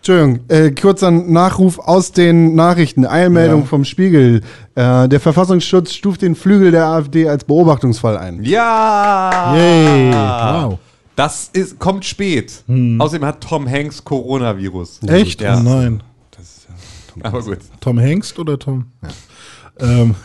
Entschuldigung, 0.08 0.45
äh, 0.49 0.70
kurzer 0.70 1.10
Nachruf 1.10 1.80
aus 1.80 2.12
den 2.12 2.53
Nachrichten. 2.53 3.08
Eilmeldung 3.08 3.66
vom 3.66 3.84
Spiegel. 3.84 4.41
Äh, 4.76 5.10
der 5.10 5.20
Verfassungsschutz 5.20 5.93
stuft 5.95 6.22
den 6.22 6.36
Flügel 6.36 6.70
der 6.70 6.86
AfD 6.86 7.28
als 7.28 7.43
Beobachtungsfall 7.43 8.16
ein. 8.16 8.43
Ja! 8.43 9.56
Yay, 9.56 10.14
wow. 10.14 10.78
Das 11.16 11.49
ist, 11.53 11.80
kommt 11.80 12.06
spät. 12.06 12.64
Außerdem 12.99 13.26
hat 13.26 13.41
Tom 13.41 13.68
Hanks 13.68 14.03
Coronavirus. 14.03 14.99
Echt? 15.08 15.41
Ja. 15.41 15.58
Oh 15.58 15.64
nein. 15.64 16.03
Aber 17.24 17.41
gut. 17.41 17.58
Tom 17.80 17.97
Hengst 17.97 18.38
oder 18.38 18.60
Tom? 18.60 18.86
Ja. 19.01 19.10
Ähm, 19.88 20.16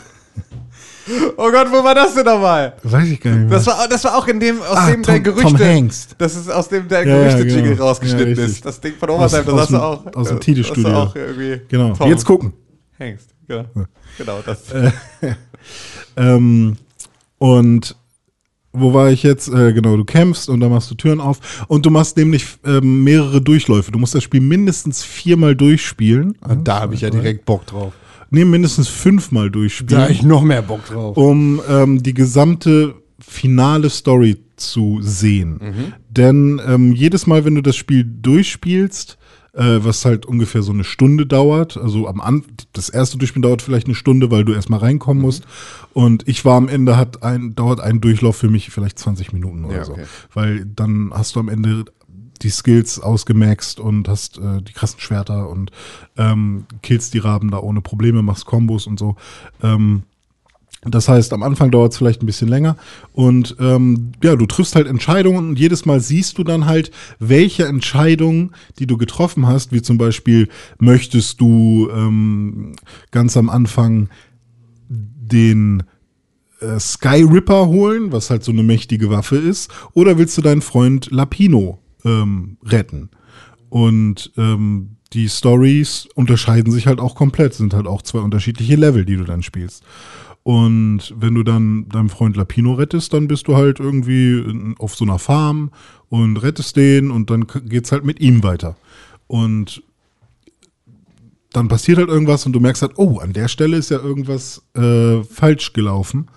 Oh 1.37 1.51
Gott, 1.51 1.67
wo 1.71 1.83
war 1.83 1.95
das 1.95 2.13
denn 2.13 2.25
nochmal? 2.25 2.73
weiß 2.83 3.07
ich 3.09 3.19
gar 3.19 3.31
nicht 3.31 3.49
mehr. 3.49 3.57
Das 3.57 3.65
war, 3.67 3.87
das 3.87 4.03
war 4.03 4.17
auch 4.17 4.27
in 4.27 4.39
dem, 4.39 4.61
aus 4.61 4.77
Ah, 4.77 4.91
dem 4.91 5.01
der 5.03 5.15
Tom- 5.15 5.23
Gerüchte. 5.23 5.49
Tom 5.49 5.57
Hengst. 5.57 6.15
Das 6.17 6.35
ist 6.35 6.49
aus 6.49 6.69
dem 6.69 6.87
der 6.87 7.05
Ja, 7.07 7.15
ja, 7.17 7.27
Gerüchte-Jingle 7.29 7.71
genau. 7.73 7.85
rausgeschnitten 7.87 8.35
Ja, 8.35 8.43
ist. 8.45 8.65
Das 8.65 8.79
Ding 8.79 8.93
von 8.99 9.09
Obersheim, 9.09 9.45
das 9.45 9.55
hast 9.55 9.71
du 9.71 9.77
auch. 9.77 10.05
aus 10.15 10.27
dem 10.27 10.37
äh, 10.37 10.39
Tide-Studio. 10.39 10.83
du 10.83 10.95
auch 10.95 11.15
irgendwie. 11.15 11.61
genau. 11.67 11.93
Tom 11.95 12.09
Jetzt 12.09 12.25
gucken. 12.25 12.53
Hengst, 12.97 13.29
genau. 13.47 13.65
Genau, 14.17 14.39
das. 14.45 14.59
Ähm, 16.17 16.77
und 17.37 17.95
wo 18.73 18.93
war 18.93 19.09
ich 19.11 19.23
jetzt? 19.23 19.47
Äh, 19.49 19.73
genau, 19.73 19.97
du 19.97 20.05
kämpfst 20.05 20.49
und 20.49 20.59
dann 20.59 20.71
machst 20.71 20.89
du 20.91 20.95
Türen 20.95 21.19
auf 21.19 21.65
und 21.67 21.85
du 21.85 21.89
machst 21.89 22.17
nämlich 22.17 22.45
ähm, 22.65 23.03
mehrere 23.03 23.41
Durchläufe. 23.41 23.91
Du 23.91 23.99
musst 23.99 24.15
das 24.15 24.23
Spiel 24.23 24.41
mindestens 24.41 25.03
viermal 25.03 25.55
durchspielen. 25.55 26.37
Ah, 26.41 26.55
Da 26.55 26.79
habe 26.81 26.93
ich 26.95 27.01
ja 27.01 27.09
direkt 27.09 27.45
Bock 27.45 27.65
drauf. 27.65 27.93
Nee, 28.31 28.45
mindestens 28.45 28.87
fünfmal 28.87 29.45
Da 29.45 29.59
durchspielen. 29.59 30.01
habe 30.01 30.11
ich 30.11 30.23
noch 30.23 30.41
mehr 30.41 30.61
Bock 30.63 30.85
drauf. 30.85 31.15
um 31.17 31.61
ähm, 31.69 32.01
die 32.01 32.13
gesamte 32.13 32.95
finale 33.19 33.89
Story 33.89 34.37
zu 34.55 34.99
sehen. 35.01 35.93
Denn 36.09 36.59
ähm, 36.65 36.93
jedes 36.93 37.27
Mal, 37.27 37.45
wenn 37.45 37.55
du 37.55 37.61
das 37.61 37.75
Spiel 37.75 38.03
durchspielst, 38.03 39.17
äh, 39.53 39.79
was 39.81 40.05
halt 40.05 40.25
ungefähr 40.25 40.61
so 40.63 40.71
eine 40.71 40.83
Stunde 40.83 41.25
dauert, 41.25 41.75
also 41.77 42.07
am 42.07 42.21
An 42.21 42.43
das 42.73 42.89
erste 42.89 43.17
Durchspielen 43.17 43.41
dauert 43.43 43.61
vielleicht 43.61 43.87
eine 43.87 43.95
Stunde, 43.95 44.31
weil 44.31 44.45
du 44.45 44.53
erstmal 44.53 44.79
reinkommen 44.79 45.21
musst. 45.21 45.43
Und 45.93 46.27
ich 46.27 46.45
war 46.45 46.55
am 46.55 46.69
Ende, 46.69 46.95
hat 46.97 47.21
ein, 47.23 47.53
dauert 47.53 47.81
ein 47.81 48.01
Durchlauf 48.01 48.37
für 48.37 48.49
mich 48.49 48.69
vielleicht 48.69 48.97
20 48.97 49.33
Minuten 49.33 49.65
oder 49.65 49.75
Ja, 49.77 49.85
so. 49.85 49.93
okay. 49.93 50.05
Weil 50.33 50.65
dann 50.65 51.11
hast 51.13 51.35
du 51.35 51.39
am 51.41 51.49
Ende 51.49 51.85
die 52.41 52.49
Skills 52.49 52.99
ausgemaxt 52.99 53.79
und 53.79 54.07
hast 54.07 54.37
äh, 54.37 54.61
die 54.61 54.73
krassen 54.73 54.99
Schwerter 54.99 55.49
und 55.49 55.71
ähm, 56.17 56.65
killst 56.81 57.13
die 57.13 57.19
Raben 57.19 57.51
da 57.51 57.59
ohne 57.59 57.81
Probleme, 57.81 58.21
machst 58.21 58.45
Kombos 58.45 58.87
und 58.87 58.99
so. 58.99 59.15
Ähm, 59.61 60.03
das 60.83 61.07
heißt, 61.07 61.31
am 61.33 61.43
Anfang 61.43 61.69
dauert 61.69 61.91
es 61.91 61.97
vielleicht 61.99 62.23
ein 62.23 62.25
bisschen 62.25 62.47
länger 62.47 62.75
und 63.13 63.55
ähm, 63.59 64.13
ja, 64.23 64.35
du 64.35 64.47
triffst 64.47 64.75
halt 64.75 64.87
Entscheidungen 64.87 65.49
und 65.49 65.59
jedes 65.59 65.85
Mal 65.85 65.99
siehst 65.99 66.39
du 66.39 66.43
dann 66.43 66.65
halt, 66.65 66.89
welche 67.19 67.65
Entscheidungen, 67.65 68.53
die 68.79 68.87
du 68.87 68.97
getroffen 68.97 69.45
hast, 69.45 69.71
wie 69.71 69.83
zum 69.83 69.99
Beispiel 69.99 70.49
möchtest 70.79 71.39
du 71.39 71.87
ähm, 71.93 72.73
ganz 73.11 73.37
am 73.37 73.49
Anfang 73.49 74.09
den 74.89 75.83
äh, 76.61 76.79
Sky 76.79 77.27
Ripper 77.29 77.67
holen, 77.67 78.11
was 78.11 78.31
halt 78.31 78.43
so 78.43 78.51
eine 78.51 78.63
mächtige 78.63 79.11
Waffe 79.11 79.35
ist, 79.35 79.71
oder 79.93 80.17
willst 80.17 80.35
du 80.39 80.41
deinen 80.41 80.63
Freund 80.63 81.11
Lapino 81.11 81.80
ähm, 82.05 82.57
retten? 82.63 83.09
Und 83.69 84.31
ähm, 84.37 84.97
die 85.13 85.29
Stories 85.29 86.07
unterscheiden 86.15 86.71
sich 86.71 86.87
halt 86.87 86.99
auch 86.99 87.15
komplett, 87.15 87.53
sind 87.53 87.73
halt 87.73 87.87
auch 87.87 88.01
zwei 88.01 88.19
unterschiedliche 88.19 88.75
Level, 88.75 89.05
die 89.05 89.17
du 89.17 89.23
dann 89.23 89.43
spielst. 89.43 89.83
Und 90.43 91.13
wenn 91.17 91.35
du 91.35 91.43
dann 91.43 91.87
deinem 91.89 92.09
Freund 92.09 92.35
Lapino 92.35 92.73
rettest, 92.73 93.13
dann 93.13 93.27
bist 93.27 93.47
du 93.47 93.55
halt 93.55 93.79
irgendwie 93.79 94.39
in- 94.39 94.75
auf 94.79 94.95
so 94.95 95.05
einer 95.05 95.19
Farm 95.19 95.71
und 96.09 96.37
rettest 96.37 96.75
den 96.77 97.11
und 97.11 97.29
dann 97.29 97.45
geht's 97.65 97.91
halt 97.91 98.05
mit 98.05 98.19
ihm 98.19 98.41
weiter. 98.43 98.75
Und 99.27 99.83
dann 101.53 101.67
passiert 101.67 101.97
halt 101.97 102.09
irgendwas 102.09 102.45
und 102.45 102.53
du 102.53 102.59
merkst 102.59 102.81
halt, 102.81 102.93
oh, 102.95 103.19
an 103.19 103.33
der 103.33 103.47
Stelle 103.49 103.77
ist 103.77 103.91
ja 103.91 103.99
irgendwas 103.99 104.63
äh, 104.73 105.23
falsch 105.23 105.73
gelaufen. 105.73 106.27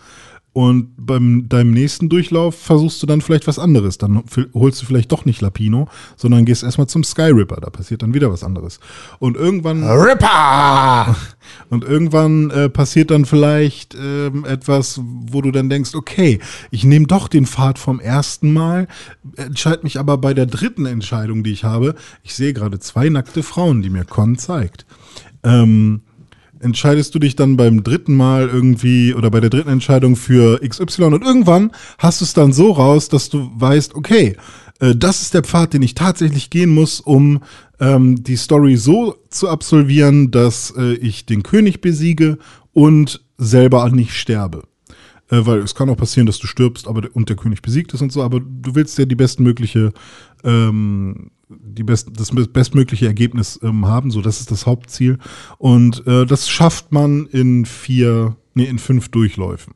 Und 0.54 0.92
beim 0.96 1.48
deinem 1.48 1.72
nächsten 1.72 2.08
Durchlauf 2.08 2.54
versuchst 2.54 3.02
du 3.02 3.06
dann 3.08 3.20
vielleicht 3.20 3.48
was 3.48 3.58
anderes. 3.58 3.98
Dann 3.98 4.22
holst 4.54 4.80
du 4.80 4.86
vielleicht 4.86 5.10
doch 5.10 5.24
nicht 5.24 5.40
Lapino, 5.40 5.88
sondern 6.14 6.44
gehst 6.44 6.62
erstmal 6.62 6.86
zum 6.86 7.02
Sky 7.02 7.32
Ripper. 7.32 7.56
Da 7.60 7.70
passiert 7.70 8.02
dann 8.02 8.14
wieder 8.14 8.30
was 8.30 8.44
anderes. 8.44 8.78
Und 9.18 9.36
irgendwann. 9.36 9.82
Ripper! 9.82 11.16
Und 11.70 11.82
irgendwann 11.82 12.50
äh, 12.50 12.68
passiert 12.68 13.10
dann 13.10 13.24
vielleicht 13.24 13.96
ähm, 13.96 14.44
etwas, 14.44 15.00
wo 15.02 15.42
du 15.42 15.50
dann 15.50 15.68
denkst, 15.68 15.96
okay, 15.96 16.38
ich 16.70 16.84
nehme 16.84 17.08
doch 17.08 17.26
den 17.26 17.46
Pfad 17.46 17.80
vom 17.80 17.98
ersten 17.98 18.52
Mal, 18.52 18.86
entscheide 19.36 19.82
mich 19.82 19.98
aber 19.98 20.18
bei 20.18 20.34
der 20.34 20.46
dritten 20.46 20.86
Entscheidung, 20.86 21.42
die 21.42 21.50
ich 21.50 21.64
habe. 21.64 21.96
Ich 22.22 22.34
sehe 22.36 22.52
gerade 22.52 22.78
zwei 22.78 23.08
nackte 23.08 23.42
Frauen, 23.42 23.82
die 23.82 23.90
mir 23.90 24.04
Con 24.04 24.38
zeigt. 24.38 24.86
Ähm, 25.42 26.02
entscheidest 26.64 27.14
du 27.14 27.18
dich 27.18 27.36
dann 27.36 27.56
beim 27.56 27.84
dritten 27.84 28.14
Mal 28.14 28.48
irgendwie 28.48 29.14
oder 29.14 29.30
bei 29.30 29.40
der 29.40 29.50
dritten 29.50 29.68
Entscheidung 29.68 30.16
für 30.16 30.60
XY 30.66 31.04
und 31.04 31.22
irgendwann 31.22 31.70
hast 31.98 32.20
du 32.20 32.24
es 32.24 32.32
dann 32.32 32.52
so 32.52 32.72
raus, 32.72 33.08
dass 33.08 33.28
du 33.28 33.50
weißt, 33.54 33.94
okay, 33.94 34.36
äh, 34.80 34.96
das 34.96 35.22
ist 35.22 35.34
der 35.34 35.44
Pfad, 35.44 35.74
den 35.74 35.82
ich 35.82 35.94
tatsächlich 35.94 36.50
gehen 36.50 36.70
muss, 36.70 37.00
um 37.00 37.42
ähm, 37.80 38.22
die 38.22 38.36
Story 38.36 38.76
so 38.76 39.16
zu 39.28 39.48
absolvieren, 39.48 40.30
dass 40.30 40.72
äh, 40.76 40.94
ich 40.94 41.26
den 41.26 41.42
König 41.42 41.80
besiege 41.80 42.38
und 42.72 43.24
selber 43.36 43.88
nicht 43.90 44.14
sterbe. 44.14 44.62
Äh, 45.30 45.46
weil 45.46 45.58
es 45.58 45.74
kann 45.74 45.90
auch 45.90 45.96
passieren, 45.96 46.26
dass 46.26 46.38
du 46.38 46.46
stirbst 46.46 46.88
aber 46.88 47.08
und 47.12 47.28
der 47.28 47.36
König 47.36 47.62
besiegt 47.62 47.94
ist 47.94 48.02
und 48.02 48.12
so, 48.12 48.22
aber 48.22 48.40
du 48.40 48.74
willst 48.74 48.98
ja 48.98 49.04
die 49.04 49.14
bestmögliche, 49.14 49.92
ähm, 50.44 51.30
die 51.48 51.82
best, 51.82 52.08
das 52.16 52.30
bestmögliche 52.52 53.06
Ergebnis 53.06 53.58
ähm, 53.62 53.86
haben, 53.86 54.10
so 54.10 54.20
das 54.20 54.40
ist 54.40 54.50
das 54.50 54.66
Hauptziel. 54.66 55.18
Und 55.58 56.06
äh, 56.06 56.24
das 56.26 56.48
schafft 56.48 56.92
man 56.92 57.26
in 57.26 57.64
vier, 57.66 58.36
nee, 58.54 58.64
in 58.64 58.78
fünf 58.78 59.08
Durchläufen. 59.10 59.72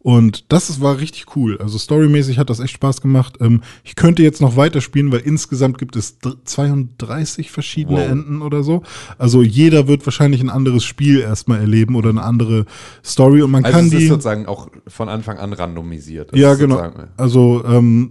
Und 0.00 0.44
das 0.52 0.70
ist, 0.70 0.80
war 0.80 0.98
richtig 0.98 1.36
cool. 1.36 1.58
Also 1.58 1.76
storymäßig 1.76 2.38
hat 2.38 2.50
das 2.50 2.60
echt 2.60 2.72
Spaß 2.74 3.00
gemacht. 3.00 3.36
Ähm, 3.40 3.62
ich 3.84 3.94
könnte 3.96 4.22
jetzt 4.22 4.40
noch 4.40 4.56
weiterspielen, 4.56 5.10
weil 5.12 5.20
insgesamt 5.20 5.76
gibt 5.78 5.96
es 5.96 6.18
dr- 6.18 6.36
32 6.44 7.50
verschiedene 7.50 7.98
Wow. 8.00 8.08
Enden 8.10 8.42
oder 8.42 8.62
so. 8.62 8.82
Also 9.18 9.42
jeder 9.42 9.88
wird 9.88 10.06
wahrscheinlich 10.06 10.40
ein 10.40 10.50
anderes 10.50 10.84
Spiel 10.84 11.20
erstmal 11.20 11.60
erleben 11.60 11.94
oder 11.96 12.10
eine 12.10 12.22
andere 12.22 12.64
Story 13.04 13.42
und 13.42 13.50
man 13.50 13.64
Also 13.64 13.76
kann 13.76 13.86
es 13.86 13.90
die. 13.90 13.96
ist 14.04 14.08
sozusagen 14.08 14.46
auch 14.46 14.68
von 14.86 15.08
Anfang 15.08 15.38
an 15.38 15.52
randomisiert. 15.52 16.32
Das 16.32 16.40
Ja, 16.40 16.54
genau. 16.54 16.76
sozusagen- 16.76 17.08
Also 17.16 17.64
ähm, 17.66 18.10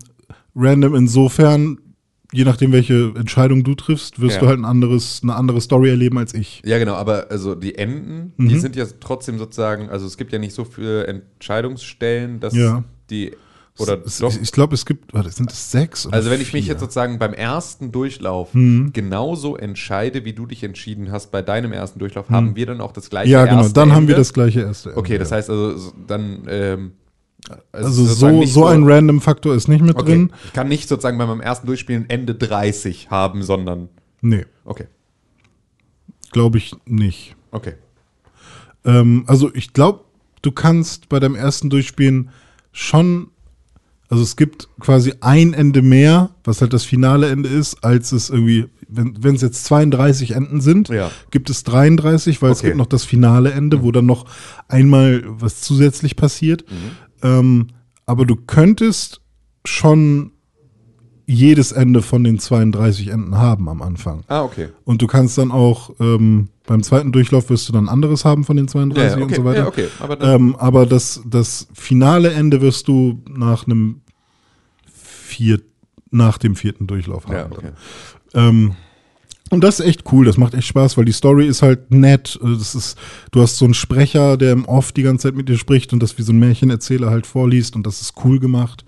random 0.56 0.94
insofern, 0.96 1.78
je 2.34 2.44
nachdem, 2.44 2.72
welche 2.72 3.14
Entscheidung 3.16 3.64
du 3.64 3.74
triffst, 3.76 4.20
wirst 4.20 4.36
Ja. 4.36 4.41
du 4.41 4.48
halt 4.48 4.60
ein 4.60 4.66
anderes, 4.66 5.22
eine 5.24 5.36
andere 5.36 5.62
Story 5.62 5.90
erleben 5.90 6.18
als 6.18 6.34
ich. 6.34 6.62
Ja, 6.66 6.78
genau, 6.78 6.95
aber 6.95 7.28
also 7.32 7.56
die 7.56 7.76
Enden, 7.76 8.34
Mhm. 8.38 8.49
die 8.49 8.60
sind 8.60 8.76
ja 8.76 8.86
trotzdem 8.99 9.38
sozusagen, 9.40 9.90
also 9.90 10.06
es 10.06 10.18
gibt 10.18 10.34
ja 10.34 10.40
nicht 10.40 10.54
so 10.54 10.66
viele 10.66 11.08
Entscheidungsstellen, 11.08 12.40
dass 12.40 12.56
Ja. 12.56 12.84
die 13.10 13.32
oder 13.80 13.99
Es- 14.06 14.18
doch. 14.18 14.34
ich 14.41 14.52
glaube, 14.52 14.74
es 14.74 14.88
gibt, 14.88 15.14
warte, 15.14 15.30
sind 15.30 15.52
es 15.52 15.70
sechs? 15.72 16.08
Oder 16.08 16.16
Also 16.16 16.32
wenn 16.32 16.41
ich 16.41 16.52
mich 16.52 16.66
jetzt 16.66 16.80
sozusagen 16.80 17.20
beim 17.20 17.34
ersten 17.34 17.91
Durchlauf 17.91 18.54
Mhm. 18.56 18.91
genauso 18.91 19.56
entscheide, 19.56 20.26
wie 20.26 20.34
du 20.34 20.48
dich 20.48 20.64
entschieden 20.64 21.12
hast 21.12 21.32
bei 21.32 21.44
deinem 21.44 21.72
ersten 21.74 21.99
Durchlauf, 21.99 22.30
haben 22.32 22.56
wir 22.56 22.66
dann 22.66 22.82
auch 22.82 22.91
das 22.91 23.10
gleiche 23.12 23.28
Mhm. 23.28 23.34
Ja, 23.34 23.45
genau, 23.45 23.68
dann 23.70 23.91
haben 23.91 23.98
Ende? 23.99 24.08
wir 24.10 24.16
das 24.16 24.34
gleiche 24.34 24.62
erste. 24.62 24.90
Ende, 24.90 24.99
Okay, 24.99 25.18
das 25.20 25.30
ja. 25.30 25.38
heißt 25.38 25.49
also 25.52 25.78
so- 25.78 25.94
dann 26.08 26.41
ähm, 26.48 26.91
Also 27.72 27.90
sozusagen 28.06 28.40
so, 28.48 28.62
so 28.62 28.66
ein 28.66 28.84
Random-Faktor 28.84 29.56
ist 29.56 29.68
nicht 29.68 29.82
mit 29.82 29.96
Okay. 29.96 30.06
drin. 30.06 30.34
Ich 30.46 30.54
kann 30.54 30.68
nicht 30.68 30.90
sozusagen 30.90 31.18
bei 31.18 31.26
meinem 31.26 31.40
ersten 31.42 31.68
Durchspielen 31.68 32.10
Ende 32.10 32.36
30 32.36 33.10
haben, 33.10 33.44
sondern 33.44 33.90
Nee, 34.22 34.46
okay, 34.66 34.86
glaube 36.32 36.58
ich 36.58 36.76
nicht. 36.86 37.36
okay. 37.52 37.74
Ähm, 38.86 39.24
also 39.28 39.54
ich 39.54 39.74
glaube, 39.74 40.02
du 40.42 40.52
kannst 40.52 41.10
bei 41.10 41.20
deinem 41.20 41.36
ersten 41.36 41.70
Durchspielen 41.70 42.30
schon, 42.72 43.30
also 44.10 44.24
es 44.24 44.36
gibt 44.36 44.68
quasi 44.80 45.14
ein 45.22 45.54
Ende 45.54 45.82
mehr, 45.82 46.32
was 46.44 46.62
halt 46.62 46.74
das 46.74 46.84
finale 46.84 47.30
Ende 47.30 47.50
ist, 47.50 47.84
als 47.84 48.12
es 48.12 48.30
irgendwie, 48.30 48.66
wenn 48.88 49.36
es 49.36 49.42
jetzt 49.42 49.66
32 49.66 50.32
Enden 50.32 50.62
sind, 50.62 50.90
Ja. 50.90 51.12
gibt 51.32 51.50
es 51.50 51.64
33, 51.64 52.42
weil 52.42 52.52
es 52.52 52.60
Okay. 52.60 52.68
gibt 52.68 52.78
noch 52.78 52.86
das 52.88 53.04
finale 53.04 53.52
Ende, 53.52 53.84
wo 53.84 53.92
dann 53.92 54.06
noch 54.06 54.26
einmal 54.68 55.24
was 55.26 55.62
zusätzlich 55.62 56.16
passiert. 56.16 56.64
Ähm, 57.23 57.68
aber 58.06 58.26
du 58.26 58.35
könntest 58.35 59.22
schon 59.65 60.31
jedes 61.26 61.73
Ende 61.73 62.02
von 62.02 62.23
den 62.23 62.39
32 62.39 63.10
Enden 63.10 63.38
haben 63.38 63.68
am 63.68 63.81
Anfang. 63.81 64.23
Ah, 64.27 64.44
okay. 64.44 64.69
Und 64.85 65.02
du 65.02 65.07
kannst 65.07 65.38
dann 65.38 65.52
auch 65.52 65.91
ähm, 65.99 66.48
beim 66.65 66.84
zweiten 66.84 67.11
Durchlauf 67.11 67.49
wirst 67.49 67.68
du 67.68 67.73
dann 67.73 67.89
anderes 67.89 68.23
haben 68.23 68.45
von 68.45 68.56
den 68.56 68.68
32 68.69 69.03
Ja, 69.03 69.10
ja, 69.18 69.23
und 69.23 69.23
okay, 69.23 69.35
so 69.35 69.44
weiter. 69.44 69.60
ja, 69.60 69.68
okay. 69.68 69.88
Aber 69.99 70.22
Ähm, 70.22 70.56
aber 70.56 70.85
das, 70.85 71.22
das 71.26 71.68
finale 71.73 72.31
Ende 72.31 72.61
wirst 72.61 72.88
du 72.88 73.22
nach 73.30 73.65
einem 73.65 74.02
vier, 74.94 75.60
nach 76.11 76.38
dem 76.38 76.56
vierten 76.56 76.88
Durchlauf 76.88 77.26
haben. 77.27 77.34
ja, 77.35 77.45
okay. 77.52 77.72
Ähm, 78.34 78.76
und 79.49 79.64
das 79.64 79.80
ist 79.80 79.86
echt 79.86 80.11
cool, 80.11 80.26
das 80.26 80.38
macht 80.38 80.53
echt 80.53 80.68
Spaß, 80.68 80.98
weil 80.98 81.06
die 81.06 81.14
Story 81.14 81.48
ist 81.48 81.61
halt 81.61 81.91
nett. 81.91 82.38
Also 82.41 82.56
Das 82.56 82.76
ist, 82.76 82.98
du 83.32 83.41
hast 83.41 83.57
so 83.57 83.65
einen 83.65 83.74
Sprecher, 83.74 84.38
der 84.38 84.52
im 84.52 84.65
Off 84.65 84.91
die 84.91 85.03
ganze 85.03 85.28
Zeit 85.28 85.36
mit 85.36 85.48
dir 85.48 85.57
spricht 85.57 85.94
und 85.94 86.03
das 86.03 86.18
wie 86.18 86.24
so 86.24 86.34
ein 86.34 86.40
Märchenerzähler 86.40 87.10
halt 87.10 87.26
vorliest 87.26 87.76
und 87.76 87.88
das 87.88 88.02
ist 88.02 88.14
cool 88.24 88.40
gemacht. 88.40 88.84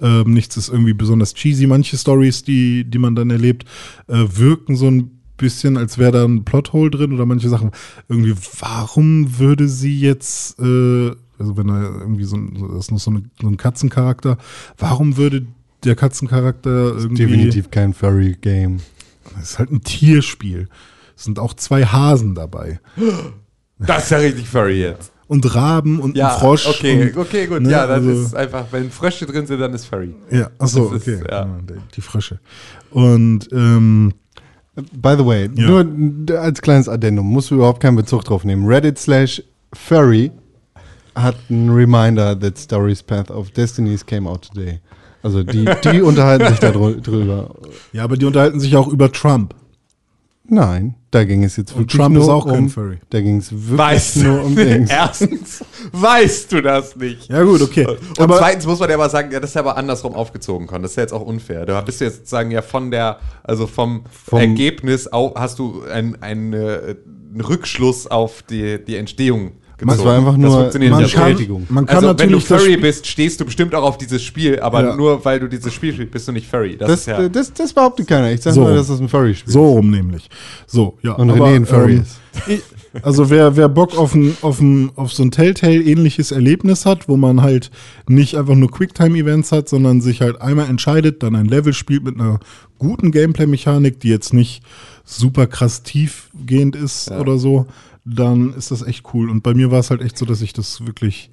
Ähm, 0.00 0.32
nichts 0.34 0.56
ist 0.56 0.68
irgendwie 0.68 0.92
besonders 0.92 1.34
cheesy. 1.34 1.66
Manche 1.66 1.96
Stories, 1.96 2.42
die, 2.42 2.84
die 2.84 2.98
man 2.98 3.14
dann 3.14 3.30
erlebt, 3.30 3.64
äh, 4.08 4.24
wirken 4.36 4.76
so 4.76 4.88
ein 4.88 5.10
bisschen, 5.36 5.76
als 5.76 5.98
wäre 5.98 6.12
da 6.12 6.24
ein 6.24 6.44
Plothole 6.44 6.90
drin 6.90 7.12
oder 7.12 7.26
manche 7.26 7.48
Sachen. 7.48 7.70
Irgendwie, 8.08 8.34
warum 8.60 9.38
würde 9.38 9.68
sie 9.68 9.98
jetzt, 9.98 10.58
äh, 10.60 11.10
also 11.38 11.56
wenn 11.56 11.68
da 11.68 11.82
irgendwie 11.82 12.24
so 12.24 12.36
ein, 12.36 12.54
das 12.74 12.86
ist 12.86 12.90
noch 12.92 13.00
so, 13.00 13.10
eine, 13.10 13.22
so 13.40 13.48
ein 13.48 13.56
Katzencharakter, 13.56 14.38
warum 14.78 15.16
würde 15.16 15.46
der 15.84 15.96
Katzencharakter 15.96 16.96
irgendwie. 16.96 17.26
Definitiv 17.26 17.70
kein 17.70 17.92
Furry-Game. 17.92 18.78
Das 19.34 19.50
ist 19.52 19.58
halt 19.58 19.70
ein 19.70 19.82
Tierspiel. 19.82 20.68
Es 21.16 21.24
sind 21.24 21.38
auch 21.38 21.54
zwei 21.54 21.84
Hasen 21.84 22.34
dabei. 22.34 22.80
Das 23.78 24.04
ist 24.04 24.10
ja 24.10 24.18
richtig 24.18 24.48
furry 24.48 24.80
jetzt. 24.80 25.12
Und 25.28 25.54
Raben 25.54 25.98
und 26.00 26.16
Ja, 26.16 26.34
ein 26.34 26.40
Frosch. 26.40 26.66
okay, 26.66 27.10
und, 27.10 27.16
okay, 27.16 27.46
gut. 27.46 27.62
ne, 27.62 27.70
ja, 27.70 27.86
dann 27.86 28.06
also- 28.06 28.22
ist 28.22 28.34
einfach, 28.36 28.66
wenn 28.70 28.90
Frösche 28.90 29.24
drin 29.26 29.46
sind, 29.46 29.60
dann 29.60 29.72
ist 29.72 29.86
furry. 29.86 30.14
Ja, 30.30 30.50
achso, 30.58 30.90
Das 30.92 31.06
ist, 31.06 31.08
okay. 31.20 31.24
ja. 31.30 31.40
Ja, 31.46 31.58
die- 31.96 32.00
Frösche. 32.00 32.38
Und 32.90 33.48
ähm, 33.52 34.12
By 34.74 35.16
the 35.18 35.26
way, 35.26 35.50
Ja. 35.54 35.84
nur 35.84 36.38
als 36.40 36.62
kleines 36.62 36.88
Addendum, 36.88 37.26
musst 37.26 37.50
du 37.50 37.56
überhaupt 37.56 37.80
keinen 37.82 37.96
Bezug 37.96 38.24
drauf 38.24 38.42
nehmen. 38.44 38.66
Reddit 38.66 38.98
slash 38.98 39.42
Furry 39.74 40.30
hat 41.14 41.36
einen 41.50 41.68
Reminder 41.70 42.38
that 42.40 42.56
Story's 42.56 43.02
Path 43.02 43.30
of 43.30 43.50
Destinies 43.50 44.04
came 44.06 44.26
out 44.28 44.48
today. 44.50 44.80
Also 45.22 45.42
die, 45.42 45.64
die 45.84 46.02
unterhalten 46.02 46.48
sich 46.48 46.58
darüber. 46.58 47.54
ja, 47.92 48.04
aber 48.04 48.16
die 48.16 48.24
unterhalten 48.26 48.58
sich 48.60 48.76
auch 48.76 48.88
über 48.88 49.10
Trump. 49.12 49.54
Nein, 50.44 50.96
da 51.12 51.22
ging 51.24 51.44
es 51.44 51.56
jetzt 51.56 51.76
wirklich 51.78 51.96
Trump 51.96 52.14
nur 52.16 52.24
ist 52.24 52.28
auch 52.28 52.44
um, 52.46 52.50
kein 52.50 52.68
Furry. 52.68 52.98
Da 53.10 53.20
ging 53.20 53.36
es 53.38 53.52
wirklich 53.52 53.78
Weißt 53.78 54.16
nur 54.18 54.38
du, 54.40 54.44
um 54.46 54.56
Dings. 54.56 54.90
erstens 54.92 55.64
weißt 55.92 56.52
du 56.52 56.60
das 56.60 56.96
nicht. 56.96 57.28
Ja, 57.30 57.42
gut, 57.44 57.62
okay. 57.62 57.86
Und 57.86 58.20
aber 58.20 58.38
zweitens 58.38 58.66
muss 58.66 58.80
man 58.80 58.88
ja 58.90 58.96
aber 58.96 59.08
sagen, 59.08 59.30
ja, 59.30 59.38
das 59.38 59.50
ist 59.50 59.54
ja 59.54 59.60
aber 59.60 59.76
andersrum 59.76 60.14
aufgezogen 60.14 60.66
können. 60.66 60.82
Das 60.82 60.92
ist 60.92 60.96
ja 60.96 61.04
jetzt 61.04 61.12
auch 61.12 61.22
unfair. 61.22 61.64
Du 61.64 61.80
bist 61.82 62.00
jetzt 62.00 62.16
sozusagen 62.16 62.50
ja 62.50 62.60
von 62.60 62.90
der, 62.90 63.18
also 63.44 63.68
vom, 63.68 64.02
Vom- 64.10 64.40
Ergebnis 64.40 65.08
hast 65.12 65.60
du 65.60 65.84
ein- 65.84 66.20
ein, 66.20 66.52
äh, 66.52 66.96
einen 67.32 67.40
Rückschluss 67.40 68.08
auf 68.08 68.42
die, 68.42 68.84
die 68.84 68.96
Entstehung 68.96 69.52
Das 69.84 70.04
war 70.04 70.16
einfach 70.18 70.36
nur 70.36 70.50
funktioniert 70.50 70.92
man 70.92 71.06
kann, 71.08 71.64
man 71.68 71.86
kann 71.86 71.96
also 71.96 72.08
wenn 72.08 72.16
du 72.30 72.36
natürlich 72.36 72.48
das 72.48 72.62
Furry 72.62 72.76
bist, 72.76 73.06
stehst 73.06 73.40
du 73.40 73.44
bestimmt 73.44 73.74
auch 73.74 73.82
auf 73.82 73.98
dieses 73.98 74.22
Spiel, 74.22 74.60
aber 74.60 74.82
Ja. 74.84 74.96
nur 74.96 75.24
weil 75.24 75.40
du 75.40 75.48
dieses 75.48 75.72
Spiel 75.72 75.92
spielst, 75.92 76.12
bist 76.12 76.28
du 76.28 76.32
nicht 76.32 76.46
Furry. 76.48 76.76
Das, 76.76 76.88
Das, 76.88 77.00
ist 77.00 77.06
ja, 77.06 77.28
das, 77.28 77.52
das 77.52 77.72
behauptet 77.72 78.06
keiner. 78.08 78.30
Ich 78.32 78.42
sag 78.42 78.54
So. 78.54 78.62
nur, 78.62 78.74
dass 78.74 78.88
das 78.88 79.00
ein 79.00 79.08
Furry-Spiel 79.08 79.52
So 79.52 79.64
rum 79.72 79.90
nämlich. 79.90 80.28
So, 80.66 80.98
ja. 81.02 81.12
Und 81.12 81.30
René 81.30 81.56
ein 81.56 81.66
Furry 81.66 81.96
ist. 81.96 82.18
ich- 82.48 82.62
Also 83.02 83.30
wer, 83.30 83.56
wer 83.56 83.70
Bock 83.70 83.96
auf, 83.96 84.14
ein, 84.14 84.36
auf, 84.42 84.60
ein, 84.60 84.90
auf 84.96 85.14
so 85.14 85.22
ein 85.22 85.30
Telltale-ähnliches 85.30 86.30
Erlebnis 86.30 86.84
hat, 86.84 87.08
wo 87.08 87.16
man 87.16 87.40
halt 87.40 87.70
nicht 88.06 88.36
einfach 88.36 88.54
nur 88.54 88.70
Quicktime-Events 88.70 89.50
hat, 89.50 89.66
sondern 89.70 90.02
sich 90.02 90.20
halt 90.20 90.42
einmal 90.42 90.68
entscheidet, 90.68 91.22
dann 91.22 91.34
ein 91.34 91.46
Level 91.46 91.72
spielt 91.72 92.04
mit 92.04 92.20
einer 92.20 92.38
guten 92.78 93.10
Gameplay-Mechanik, 93.10 93.98
die 94.00 94.08
jetzt 94.10 94.34
nicht 94.34 94.62
super 95.04 95.46
krass 95.46 95.82
tiefgehend 95.82 96.76
ist 96.76 97.10
oder 97.10 97.38
so, 97.38 97.66
dann 98.04 98.54
ist 98.54 98.70
das 98.70 98.82
echt 98.82 99.14
cool. 99.14 99.30
Und 99.30 99.42
bei 99.42 99.54
mir 99.54 99.70
war 99.70 99.80
es 99.80 99.90
halt 99.90 100.02
echt 100.02 100.18
so, 100.18 100.26
dass 100.26 100.42
ich 100.42 100.52
das 100.52 100.86
wirklich, 100.86 101.30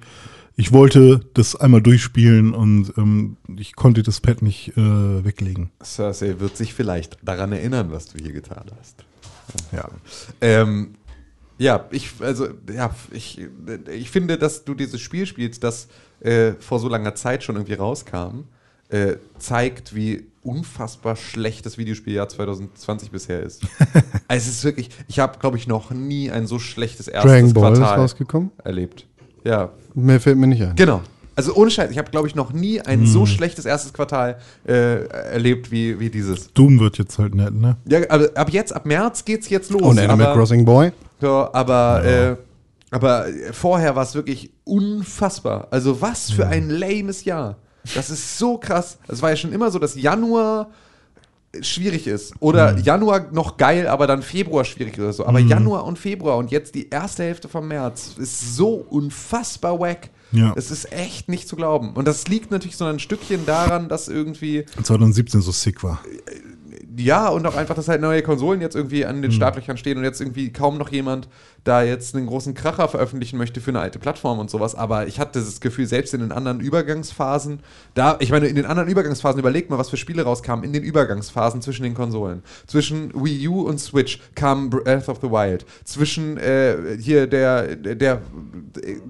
ich 0.56 0.72
wollte 0.72 1.20
das 1.34 1.56
einmal 1.56 1.82
durchspielen 1.82 2.54
und 2.54 2.92
ähm, 2.96 3.36
ich 3.56 3.74
konnte 3.76 4.02
das 4.02 4.20
Pad 4.20 4.42
nicht 4.42 4.76
äh, 4.76 5.24
weglegen. 5.24 5.70
Cersei 5.82 6.38
wird 6.38 6.56
sich 6.56 6.74
vielleicht 6.74 7.18
daran 7.22 7.52
erinnern, 7.52 7.90
was 7.90 8.06
du 8.06 8.18
hier 8.22 8.32
getan 8.32 8.64
hast. 8.78 9.04
Ja. 9.72 9.88
Ähm, 10.40 10.94
ja, 11.58 11.88
ich, 11.90 12.12
also, 12.20 12.48
ja, 12.72 12.94
ich, 13.10 13.40
ich 13.90 14.10
finde, 14.10 14.38
dass 14.38 14.64
du 14.64 14.74
dieses 14.74 15.00
Spiel 15.00 15.26
spielst, 15.26 15.62
das 15.62 15.88
äh, 16.20 16.52
vor 16.54 16.78
so 16.78 16.88
langer 16.88 17.14
Zeit 17.14 17.44
schon 17.44 17.56
irgendwie 17.56 17.74
rauskam, 17.74 18.44
äh, 18.90 19.16
zeigt, 19.38 19.94
wie 19.94 20.26
unfassbar 20.42 21.16
schlecht 21.16 21.66
das 21.66 21.76
Videospieljahr 21.78 22.28
2020 22.28 23.10
bisher 23.10 23.42
ist. 23.42 23.62
also 24.28 24.48
es 24.48 24.48
ist 24.48 24.64
wirklich, 24.64 24.88
ich 25.06 25.18
habe, 25.18 25.38
glaube 25.38 25.56
ich, 25.58 25.66
noch 25.66 25.90
nie 25.90 26.30
ein 26.30 26.46
so 26.46 26.58
schlechtes 26.58 27.08
erstes 27.08 27.30
Dragon 27.30 27.52
Ball 27.52 27.72
ist 27.72 27.78
Quartal 27.78 27.98
rausgekommen. 28.00 28.50
erlebt. 28.64 29.06
Ja, 29.44 29.70
Mehr 29.94 30.20
fällt 30.20 30.38
mir 30.38 30.46
nicht 30.46 30.62
ein. 30.62 30.74
genau. 30.76 31.02
Also 31.36 31.54
ohne 31.54 31.70
Scheiß, 31.70 31.90
ich 31.90 31.96
habe, 31.96 32.10
glaube 32.10 32.28
ich, 32.28 32.34
noch 32.34 32.52
nie 32.52 32.80
ein 32.82 33.00
Hm. 33.00 33.06
so 33.06 33.24
schlechtes 33.24 33.64
erstes 33.64 33.94
Quartal 33.94 34.38
äh, 34.66 35.04
erlebt 35.06 35.70
wie, 35.70 35.98
wie 35.98 36.10
dieses. 36.10 36.52
Doom 36.52 36.78
wird 36.80 36.98
jetzt 36.98 37.18
halt 37.18 37.34
nett, 37.34 37.54
ne? 37.54 37.76
Ja, 37.88 38.00
aber 38.10 38.28
ab 38.34 38.50
jetzt, 38.50 38.74
ab 38.74 38.84
März 38.84 39.24
geht's 39.24 39.48
jetzt 39.48 39.70
los. 39.70 39.80
Und 39.80 39.98
Animal 39.98 40.26
aber, 40.26 40.34
Crossing 40.34 40.64
Boy. 40.66 40.92
Ja, 41.22 41.48
aber, 41.54 42.04
äh, 42.04 42.36
aber 42.90 43.26
vorher 43.52 43.96
war 43.96 44.02
es 44.02 44.14
wirklich 44.14 44.50
unfassbar. 44.64 45.68
Also 45.70 46.00
was 46.02 46.30
für 46.30 46.46
ein 46.46 46.68
lames 46.68 47.24
Jahr. 47.24 47.56
Das 47.94 48.10
ist 48.10 48.38
so 48.38 48.58
krass. 48.58 48.98
Es 49.08 49.22
war 49.22 49.30
ja 49.30 49.36
schon 49.36 49.52
immer 49.52 49.70
so, 49.70 49.78
dass 49.78 49.94
Januar 49.94 50.70
schwierig 51.60 52.06
ist. 52.06 52.34
Oder 52.40 52.78
Januar 52.78 53.28
noch 53.32 53.56
geil, 53.56 53.88
aber 53.88 54.06
dann 54.06 54.22
Februar 54.22 54.64
schwierig 54.64 54.98
oder 54.98 55.12
so. 55.12 55.26
Aber 55.26 55.40
Januar 55.40 55.84
und 55.84 55.98
Februar 55.98 56.36
und 56.36 56.50
jetzt 56.50 56.74
die 56.74 56.88
erste 56.90 57.24
Hälfte 57.24 57.48
vom 57.48 57.68
März 57.68 58.14
ist 58.18 58.54
so 58.54 58.74
unfassbar 58.88 59.80
wack. 59.80 60.10
Ja. 60.32 60.52
Es 60.56 60.70
ist 60.70 60.92
echt 60.92 61.28
nicht 61.28 61.48
zu 61.48 61.56
glauben. 61.56 61.94
Und 61.94 62.06
das 62.06 62.28
liegt 62.28 62.52
natürlich 62.52 62.76
so 62.76 62.84
ein 62.84 63.00
Stückchen 63.00 63.46
daran, 63.46 63.88
dass 63.88 64.06
irgendwie 64.08 64.64
2017 64.82 65.40
so 65.40 65.50
sick 65.50 65.82
war. 65.82 66.00
Ja, 67.04 67.28
und 67.28 67.46
auch 67.46 67.56
einfach, 67.56 67.74
dass 67.74 67.88
halt 67.88 68.00
neue 68.00 68.22
Konsolen 68.22 68.60
jetzt 68.60 68.76
irgendwie 68.76 69.04
an 69.04 69.22
den 69.22 69.32
Startlöchern 69.32 69.76
stehen 69.76 69.98
und 69.98 70.04
jetzt 70.04 70.20
irgendwie 70.20 70.52
kaum 70.52 70.78
noch 70.78 70.90
jemand 70.90 71.28
da 71.64 71.82
jetzt 71.82 72.14
einen 72.14 72.26
großen 72.26 72.54
Kracher 72.54 72.88
veröffentlichen 72.88 73.36
möchte 73.36 73.60
für 73.60 73.70
eine 73.70 73.80
alte 73.80 73.98
Plattform 73.98 74.38
und 74.38 74.50
sowas. 74.50 74.74
Aber 74.74 75.06
ich 75.06 75.20
hatte 75.20 75.40
das 75.40 75.60
Gefühl, 75.60 75.86
selbst 75.86 76.14
in 76.14 76.20
den 76.20 76.32
anderen 76.32 76.60
Übergangsphasen, 76.60 77.60
da, 77.94 78.16
ich 78.20 78.30
meine, 78.30 78.46
in 78.46 78.56
den 78.56 78.66
anderen 78.66 78.88
Übergangsphasen, 78.88 79.38
überlegt 79.38 79.70
mal, 79.70 79.78
was 79.78 79.90
für 79.90 79.96
Spiele 79.96 80.22
rauskamen 80.22 80.64
in 80.64 80.72
den 80.72 80.82
Übergangsphasen 80.82 81.60
zwischen 81.60 81.82
den 81.82 81.94
Konsolen. 81.94 82.42
Zwischen 82.66 83.12
Wii 83.14 83.48
U 83.48 83.62
und 83.62 83.78
Switch 83.78 84.20
kam 84.34 84.70
Breath 84.70 85.08
of 85.08 85.18
the 85.20 85.30
Wild. 85.30 85.66
Zwischen 85.84 86.38
äh, 86.38 86.96
hier 86.98 87.26
der, 87.26 87.76
der 87.76 88.22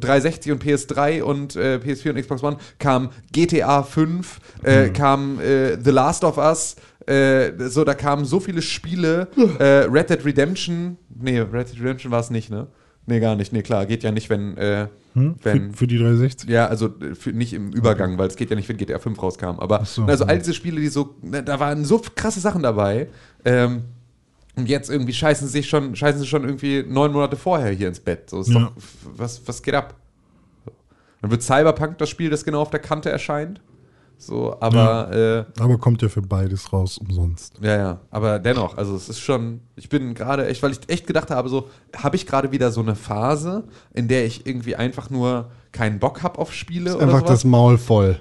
360 0.00 0.52
und 0.52 0.64
PS3 0.64 1.22
und 1.22 1.56
äh, 1.56 1.78
PS4 1.82 2.10
und 2.10 2.20
Xbox 2.20 2.42
One 2.42 2.56
kam 2.78 3.10
GTA 3.32 3.82
5, 3.82 4.40
äh, 4.64 4.88
kam 4.88 5.40
äh, 5.40 5.78
The 5.82 5.90
Last 5.90 6.24
of 6.24 6.36
Us, 6.36 6.76
äh, 7.10 7.52
so, 7.68 7.84
da 7.84 7.94
kamen 7.94 8.24
so 8.24 8.40
viele 8.40 8.62
Spiele. 8.62 9.28
Äh, 9.58 9.64
Red 9.90 10.10
Dead 10.10 10.24
Redemption. 10.24 10.96
Nee, 11.14 11.40
Red 11.40 11.70
Dead 11.72 11.80
Redemption 11.80 12.12
war 12.12 12.20
es 12.20 12.30
nicht, 12.30 12.50
ne? 12.50 12.66
Nee, 13.06 13.18
gar 13.20 13.34
nicht. 13.34 13.52
Nee, 13.52 13.62
klar, 13.62 13.86
geht 13.86 14.02
ja 14.02 14.12
nicht, 14.12 14.30
wenn. 14.30 14.56
Äh, 14.56 14.86
Hm? 15.14 15.34
wenn 15.42 15.72
Für, 15.72 15.78
für 15.78 15.86
die 15.88 15.98
360? 15.98 16.48
ja, 16.48 16.66
also 16.68 16.86
äh, 17.00 17.16
für, 17.16 17.32
nicht 17.32 17.52
im 17.52 17.72
Übergang, 17.72 18.16
weil 18.16 18.28
es 18.28 18.36
geht 18.36 18.48
ja 18.50 18.54
nicht, 18.54 18.68
wenn 18.68 18.76
GTA 18.76 19.00
5 19.00 19.20
rauskam. 19.20 19.58
Aber 19.58 19.84
so, 19.84 20.04
also 20.04 20.22
ja. 20.22 20.30
all 20.30 20.38
diese 20.38 20.54
Spiele, 20.54 20.80
die 20.80 20.86
so, 20.86 21.16
ne, 21.20 21.42
da 21.42 21.58
waren 21.58 21.84
so 21.84 22.00
krasse 22.14 22.38
Sachen 22.38 22.62
dabei. 22.62 23.08
Ähm, 23.44 23.82
und 24.54 24.68
jetzt 24.68 24.88
irgendwie 24.88 25.12
scheißen 25.12 25.48
sie 25.48 25.52
sich 25.52 25.68
schon, 25.68 25.96
scheißen 25.96 26.20
sie 26.20 26.28
schon 26.28 26.44
irgendwie 26.44 26.84
neun 26.86 27.10
Monate 27.12 27.34
vorher 27.36 27.72
hier 27.72 27.88
ins 27.88 27.98
Bett. 27.98 28.30
So 28.30 28.40
ist 28.42 28.50
Ja. 28.50 28.60
doch, 28.60 28.72
was, 29.16 29.42
was 29.46 29.60
geht 29.64 29.74
ab? 29.74 29.96
Dann 31.22 31.32
wird 31.32 31.42
Cyberpunk 31.42 31.98
das 31.98 32.08
Spiel, 32.08 32.30
das 32.30 32.44
genau 32.44 32.60
auf 32.62 32.70
der 32.70 32.80
Kante 32.80 33.10
erscheint. 33.10 33.60
So, 34.22 34.54
aber 34.60 35.46
äh, 35.56 35.60
Aber 35.62 35.78
kommt 35.78 36.02
ja 36.02 36.08
für 36.10 36.20
beides 36.20 36.72
raus 36.72 36.98
umsonst. 36.98 37.54
ja, 37.62 37.76
ja, 37.76 38.00
aber 38.10 38.38
dennoch, 38.38 38.76
also 38.76 38.94
es 38.94 39.08
ist 39.08 39.18
schon, 39.20 39.60
ich 39.76 39.88
bin 39.88 40.12
gerade 40.14 40.46
echt, 40.46 40.62
weil 40.62 40.72
ich 40.72 40.80
echt 40.88 41.06
gedacht 41.06 41.30
habe, 41.30 41.48
so, 41.48 41.70
habe 41.96 42.16
ich 42.16 42.26
gerade 42.26 42.52
wieder 42.52 42.70
so 42.70 42.82
eine 42.82 42.94
Phase, 42.96 43.64
in 43.94 44.08
der 44.08 44.26
ich 44.26 44.46
irgendwie 44.46 44.76
einfach 44.76 45.08
nur 45.08 45.50
keinen 45.72 45.98
Bock 45.98 46.22
habe 46.22 46.38
auf 46.38 46.52
Spiele 46.52 46.94
oder 46.96 47.04
Einfach 47.04 47.20
sowas. 47.20 47.30
das 47.30 47.44
Maul 47.44 47.78
voll. 47.78 48.20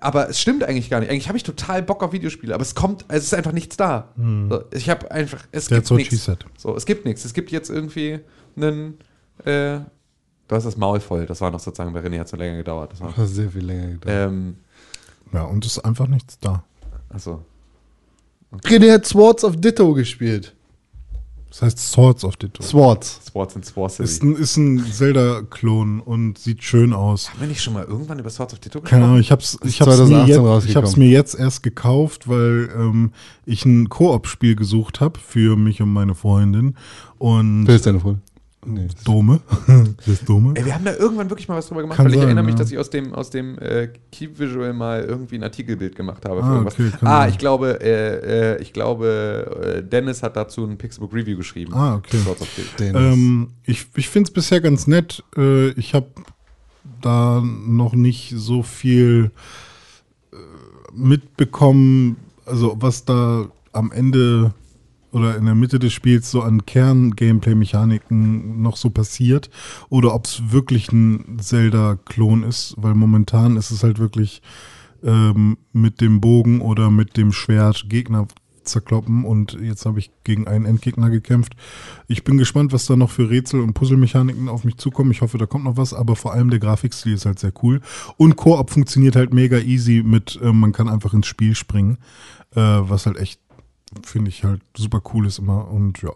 aber 0.00 0.28
es 0.28 0.40
stimmt 0.40 0.62
eigentlich 0.64 0.90
gar 0.90 1.00
nicht. 1.00 1.10
Eigentlich 1.10 1.28
habe 1.28 1.38
ich 1.38 1.42
total 1.44 1.82
Bock 1.82 2.02
auf 2.02 2.12
Videospiele, 2.12 2.52
aber 2.54 2.62
es 2.62 2.74
kommt, 2.74 3.06
es 3.08 3.24
ist 3.24 3.32
einfach 3.34 3.52
nichts 3.52 3.76
da. 3.78 4.12
So, 4.16 4.62
ich 4.72 4.90
habe 4.90 5.10
einfach, 5.10 5.46
es 5.52 5.68
That's 5.68 5.88
gibt 5.88 5.98
nichts. 6.12 6.30
So, 6.58 6.76
es 6.76 6.84
gibt 6.84 7.04
nichts. 7.06 7.24
Es 7.24 7.32
gibt 7.32 7.50
jetzt 7.50 7.70
irgendwie 7.70 8.20
einen, 8.56 8.98
äh, 9.44 9.78
du 10.48 10.54
hast 10.54 10.64
das 10.64 10.76
Maul 10.76 11.00
voll. 11.00 11.24
Das 11.26 11.40
war 11.40 11.50
noch 11.50 11.60
sozusagen, 11.60 11.92
bei 11.94 12.00
René 12.00 12.18
hat 12.18 12.26
es 12.26 12.30
so 12.32 12.36
länger 12.36 12.58
gedauert. 12.58 12.92
Das 12.92 13.00
war, 13.00 13.08
Das 13.08 13.16
hat 13.18 13.28
sehr 13.28 13.50
viel 13.50 13.64
länger 13.64 13.86
gedauert. 13.92 14.28
ähm, 14.30 14.56
Ja, 15.34 15.42
und 15.42 15.64
es 15.66 15.72
ist 15.72 15.84
einfach 15.84 16.06
nichts 16.06 16.38
da. 16.38 16.64
also, 17.08 17.42
René 18.62 18.92
hat 18.92 19.04
Swords 19.04 19.42
of 19.44 19.56
Ditto 19.56 19.92
gespielt. 19.92 20.54
Das 21.48 21.62
heißt 21.62 21.78
Swords 21.78 22.24
of 22.24 22.36
Ditto. 22.36 22.62
Swords. 22.64 23.20
Sports 23.28 23.54
and 23.54 23.64
Sports 23.64 24.00
Ist 24.00 24.24
ein, 24.24 24.34
ist 24.36 24.56
ein 24.56 24.84
Zelda-Klon 24.84 26.00
und 26.00 26.36
sieht 26.36 26.64
schön 26.64 26.92
aus. 26.92 27.30
Haben 27.30 27.40
wir 27.42 27.46
nicht 27.46 27.62
schon 27.62 27.74
mal 27.74 27.84
irgendwann 27.84 28.18
über 28.18 28.28
Swords 28.30 28.54
of 28.54 28.58
Ditto 28.58 28.80
Keine 28.80 29.04
Ahnung, 29.04 29.20
ich 29.20 29.30
hab's, 29.30 29.56
ich 29.64 29.80
hab's, 29.80 29.96
2018 29.96 30.42
mir, 30.42 30.54
jetzt, 30.54 30.68
ich 30.68 30.76
hab's 30.76 30.96
mir 30.96 31.08
jetzt 31.08 31.34
erst 31.38 31.62
gekauft, 31.62 32.28
weil 32.28 32.70
ähm, 32.76 33.12
ich 33.46 33.64
ein 33.64 33.88
Koop-Spiel 33.88 34.56
gesucht 34.56 35.00
habe 35.00 35.20
für 35.20 35.56
mich 35.56 35.80
und 35.80 35.92
meine 35.92 36.16
Freundin. 36.16 36.76
Und 37.18 37.68
Wer 37.68 37.76
ist 37.76 37.86
deine 37.86 38.00
Freundin? 38.00 38.22
Nee. 38.66 38.88
Dome. 39.04 39.40
das 39.96 40.08
ist 40.08 40.28
Dome. 40.28 40.54
Ey, 40.56 40.64
wir 40.64 40.74
haben 40.74 40.84
da 40.84 40.94
irgendwann 40.94 41.30
wirklich 41.30 41.48
mal 41.48 41.56
was 41.56 41.68
drüber 41.68 41.82
gemacht, 41.82 41.96
Kann 41.96 42.06
weil 42.06 42.12
ich 42.12 42.18
sein, 42.18 42.28
erinnere 42.28 42.44
mich, 42.44 42.54
ja. 42.54 42.58
dass 42.58 42.70
ich 42.70 42.78
aus 42.78 42.90
dem, 42.90 43.14
aus 43.14 43.30
dem 43.30 43.58
äh, 43.58 43.88
Keep 44.12 44.38
Visual 44.38 44.72
mal 44.72 45.02
irgendwie 45.02 45.36
ein 45.36 45.42
Artikelbild 45.42 45.96
gemacht 45.96 46.24
habe. 46.24 46.42
Für 46.42 46.46
Ah, 46.46 46.60
okay, 46.60 46.92
ah 47.02 47.28
ich 47.28 47.38
glaube, 47.38 47.80
äh, 47.80 48.54
äh, 48.54 48.62
ich 48.62 48.72
glaube, 48.72 49.76
äh, 49.78 49.82
Dennis 49.82 50.22
hat 50.22 50.36
dazu 50.36 50.64
ein 50.64 50.78
Pixelbook 50.78 51.12
Review 51.12 51.36
geschrieben. 51.36 51.74
Ah, 51.74 51.96
okay. 51.96 52.18
Ähm, 52.80 53.50
ich 53.64 53.86
ich 53.94 54.08
finde 54.08 54.28
es 54.28 54.32
bisher 54.32 54.60
ganz 54.60 54.86
nett. 54.86 55.22
Äh, 55.36 55.70
ich 55.70 55.94
habe 55.94 56.08
da 57.00 57.42
noch 57.42 57.94
nicht 57.94 58.32
so 58.36 58.62
viel 58.62 59.30
äh, 60.32 60.36
mitbekommen, 60.92 62.16
also 62.46 62.76
was 62.78 63.04
da 63.04 63.46
am 63.72 63.92
Ende 63.92 64.52
oder 65.14 65.36
in 65.36 65.44
der 65.44 65.54
Mitte 65.54 65.78
des 65.78 65.92
Spiels 65.92 66.30
so 66.30 66.42
an 66.42 66.66
Kern-Gameplay-Mechaniken 66.66 68.60
noch 68.60 68.76
so 68.76 68.90
passiert 68.90 69.48
oder 69.88 70.14
ob 70.14 70.26
es 70.26 70.50
wirklich 70.50 70.92
ein 70.92 71.38
Zelda-Klon 71.40 72.42
ist, 72.42 72.74
weil 72.76 72.94
momentan 72.94 73.56
ist 73.56 73.70
es 73.70 73.82
halt 73.82 73.98
wirklich 73.98 74.42
ähm, 75.04 75.56
mit 75.72 76.00
dem 76.00 76.20
Bogen 76.20 76.60
oder 76.60 76.90
mit 76.90 77.16
dem 77.16 77.32
Schwert 77.32 77.88
Gegner 77.88 78.26
zerkloppen 78.64 79.24
und 79.24 79.58
jetzt 79.60 79.86
habe 79.86 79.98
ich 79.98 80.10
gegen 80.24 80.48
einen 80.48 80.64
Endgegner 80.64 81.10
gekämpft. 81.10 81.54
Ich 82.08 82.24
bin 82.24 82.38
gespannt, 82.38 82.72
was 82.72 82.86
da 82.86 82.96
noch 82.96 83.10
für 83.10 83.30
Rätsel 83.30 83.60
und 83.60 83.74
Puzzlemechaniken 83.74 84.48
auf 84.48 84.64
mich 84.64 84.78
zukommen. 84.78 85.10
Ich 85.10 85.20
hoffe, 85.20 85.38
da 85.38 85.46
kommt 85.46 85.64
noch 85.64 85.76
was, 85.76 85.94
aber 85.94 86.16
vor 86.16 86.32
allem 86.32 86.50
der 86.50 86.58
Grafikstil 86.58 87.12
ist 87.12 87.26
halt 87.26 87.38
sehr 87.38 87.52
cool. 87.62 87.80
Und 88.16 88.36
Koop 88.36 88.70
funktioniert 88.70 89.16
halt 89.16 89.32
mega 89.32 89.58
easy 89.58 90.02
mit, 90.04 90.40
äh, 90.42 90.52
man 90.52 90.72
kann 90.72 90.88
einfach 90.88 91.12
ins 91.12 91.26
Spiel 91.26 91.54
springen, 91.54 91.98
äh, 92.54 92.60
was 92.60 93.06
halt 93.06 93.18
echt 93.18 93.40
finde 94.02 94.30
ich 94.30 94.44
halt 94.44 94.60
super 94.76 95.00
cool 95.12 95.26
ist 95.26 95.38
immer 95.38 95.70
und 95.70 96.02
ja. 96.02 96.10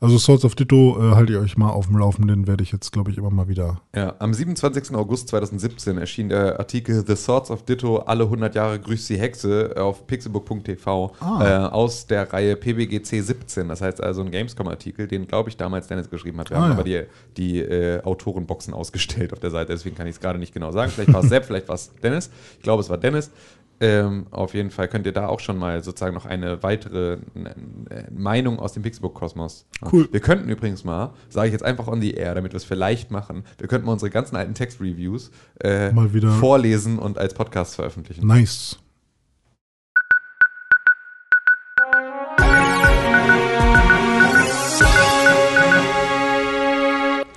Also 0.00 0.18
Swords 0.18 0.44
of 0.44 0.54
Ditto 0.54 0.96
äh, 1.00 1.14
halte 1.14 1.32
ich 1.32 1.38
euch 1.38 1.56
mal 1.56 1.70
auf 1.70 1.86
dem 1.86 1.98
Laufenden, 1.98 2.46
werde 2.46 2.62
ich 2.62 2.72
jetzt 2.72 2.92
glaube 2.92 3.10
ich 3.10 3.18
immer 3.18 3.30
mal 3.30 3.48
wieder. 3.48 3.80
Ja, 3.94 4.14
am 4.18 4.32
27. 4.34 4.94
August 4.94 5.28
2017 5.28 5.98
erschien 5.98 6.28
der 6.28 6.58
Artikel 6.58 7.04
The 7.06 7.16
Swords 7.16 7.50
of 7.50 7.64
Ditto, 7.64 7.98
alle 7.98 8.24
100 8.24 8.54
Jahre 8.54 8.78
grüßt 8.80 9.08
die 9.10 9.18
Hexe 9.18 9.74
auf 9.76 10.06
pixelbook.tv 10.06 11.12
Ah. 11.20 11.44
äh, 11.44 11.68
aus 11.68 12.06
der 12.06 12.32
Reihe 12.32 12.56
PBGC 12.56 13.20
17. 13.22 13.68
Das 13.68 13.80
heißt 13.80 14.02
also 14.02 14.22
ein 14.22 14.30
Gamescom-Artikel, 14.30 15.08
den 15.08 15.26
glaube 15.26 15.48
ich 15.48 15.56
damals 15.56 15.88
Dennis 15.88 16.10
geschrieben 16.10 16.38
hat. 16.40 16.50
Wir 16.50 16.56
Ah, 16.58 16.60
haben 16.60 16.68
ja. 16.70 16.74
aber 16.74 16.84
die, 16.84 17.02
die 17.36 17.58
äh, 17.60 18.02
Autorenboxen 18.02 18.74
ausgestellt 18.74 19.32
auf 19.32 19.40
der 19.40 19.50
Seite, 19.50 19.72
deswegen 19.72 19.96
kann 19.96 20.06
ich 20.06 20.14
es 20.16 20.20
gerade 20.20 20.38
nicht 20.38 20.54
genau 20.54 20.70
sagen. 20.72 20.90
Vielleicht 20.94 21.12
war 21.12 21.22
es 21.22 21.28
Sepp, 21.28 21.44
vielleicht 21.46 21.68
war 21.68 21.74
es 21.74 21.90
Dennis. 22.02 22.30
Ich 22.58 22.62
glaube, 22.62 22.82
es 22.82 22.90
war 22.90 22.98
Dennis. 22.98 23.30
Ähm, 23.78 24.26
auf 24.30 24.54
jeden 24.54 24.70
Fall 24.70 24.88
könnt 24.88 25.04
ihr 25.06 25.12
da 25.12 25.26
auch 25.28 25.40
schon 25.40 25.58
mal 25.58 25.82
sozusagen 25.84 26.14
noch 26.14 26.24
eine 26.24 26.62
weitere 26.62 27.14
äh, 27.34 28.10
Meinung 28.10 28.58
aus 28.58 28.72
dem 28.72 28.82
Pixelbook-Kosmos. 28.82 29.66
Cool. 29.92 30.08
Wir 30.10 30.20
könnten 30.20 30.48
übrigens 30.48 30.82
mal, 30.84 31.12
sage 31.28 31.48
ich 31.48 31.52
jetzt 31.52 31.64
einfach 31.64 31.86
on 31.86 32.00
the 32.00 32.12
air, 32.14 32.34
damit 32.34 32.52
wir 32.52 32.56
es 32.56 32.64
vielleicht 32.64 33.10
machen, 33.10 33.44
wir 33.58 33.68
könnten 33.68 33.86
mal 33.86 33.92
unsere 33.92 34.10
ganzen 34.10 34.36
alten 34.36 34.54
Text-Reviews 34.54 35.30
äh, 35.60 35.92
Mal 35.92 36.14
wieder- 36.14 36.30
vorlesen 36.32 36.98
und 36.98 37.18
als 37.18 37.34
Podcast 37.34 37.74
veröffentlichen. 37.74 38.26
Nice. 38.26 38.78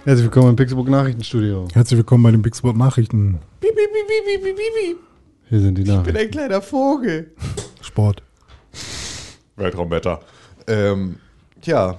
Herzlich 0.06 0.26
willkommen 0.26 0.50
im 0.52 0.56
Pixelbook 0.56 0.88
Nachrichtenstudio. 0.90 1.68
Herzlich 1.74 1.98
willkommen 1.98 2.24
bei 2.24 2.32
den 2.32 2.54
Spot 2.54 2.74
Nachrichten. 2.74 3.40
Piep, 3.60 3.76
piep, 3.76 3.90
piep, 3.92 4.26
piep, 4.26 4.44
piep, 4.44 4.58
piep. 4.58 5.09
Hier 5.50 5.60
sind 5.62 5.78
die 5.80 5.84
Nachrichten. 5.84 6.10
Ich 6.10 6.14
bin 6.14 6.22
ein 6.22 6.32
kleiner 6.32 6.62
Vogel. 6.62 7.32
Sport. 7.82 8.22
Weltraumwetter. 9.56 10.20
Ähm, 10.68 11.16
tja, 11.60 11.98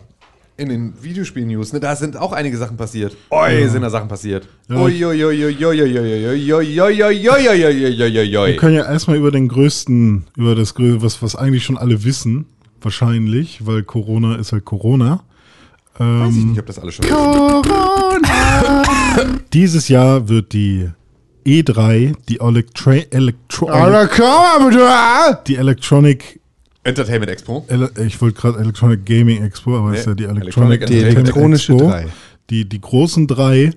in 0.57 0.69
den 0.69 0.95
Videospiel-News, 1.03 1.73
ne, 1.73 1.81
da 1.81 1.97
sind 1.97 2.17
auch 2.17 2.33
einige 2.33 2.57
Sachen 2.57 2.77
passiert. 2.77 3.17
Oi, 3.31 3.61
ja. 3.63 3.69
sind 3.69 3.83
da 3.83 3.91
Sachen 3.91 4.07
passiert. 4.07 4.47
Ja. 4.69 4.77
Wir 8.47 8.57
können 8.57 8.77
ja 8.77 8.85
erstmal 8.85 9.17
über 9.17 9.33
den 9.33 9.49
größten, 9.49 10.27
über 10.37 10.55
das 10.55 10.75
größte, 10.75 11.03
was, 11.03 11.21
was 11.21 11.35
eigentlich 11.35 11.65
schon 11.65 11.77
alle 11.77 12.05
wissen, 12.05 12.47
wahrscheinlich, 12.81 13.67
weil 13.67 13.83
Corona 13.83 14.37
ist 14.37 14.53
halt 14.53 14.65
Corona. 14.65 15.25
Ähm, 15.99 16.21
Weiß 16.21 16.37
ich 16.37 16.45
nicht, 16.45 16.61
ob 16.61 16.67
das 16.67 16.79
alle 16.79 16.93
schon 16.93 17.05
Corona! 17.05 18.85
Dieses 19.53 19.89
Jahr 19.89 20.29
wird 20.29 20.53
die 20.53 20.91
E3, 21.45 22.15
die 22.29 22.41
Electra 22.41 22.95
Electro 23.11 23.67
Alter, 23.69 24.09
komm, 24.09 24.71
bitte! 24.71 25.41
die 25.47 25.57
Electronic, 25.57 26.41
Entertainment 26.83 27.31
Expo. 27.31 27.65
Ele 27.69 27.91
ich 28.07 28.21
wollte 28.21 28.41
gerade 28.41 28.59
Electronic 28.59 29.05
Gaming 29.05 29.43
Expo, 29.43 29.79
aber 29.79 29.93
es 29.93 30.01
ist 30.01 30.07
ja 30.07 30.15
die 30.15 30.25
Electronic 30.25 30.83
Electronic 30.83 30.87
Die 30.87 30.99
elektronische 30.99 31.73
Expo. 31.75 31.89
drei. 31.89 32.07
Die, 32.49 32.69
die 32.69 32.81
großen 32.81 33.27
drei 33.27 33.73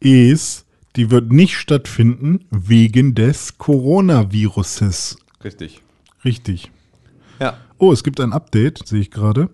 E's, 0.00 0.64
die 0.96 1.10
wird 1.10 1.32
nicht 1.32 1.56
stattfinden 1.56 2.44
wegen 2.50 3.14
des 3.14 3.56
Coronaviruses. 3.58 5.16
Richtig. 5.42 5.80
Richtig. 6.24 6.70
Ja. 7.40 7.56
Oh, 7.78 7.92
es 7.92 8.04
gibt 8.04 8.20
ein 8.20 8.32
Update, 8.32 8.86
sehe 8.86 9.00
ich 9.00 9.10
gerade. 9.10 9.48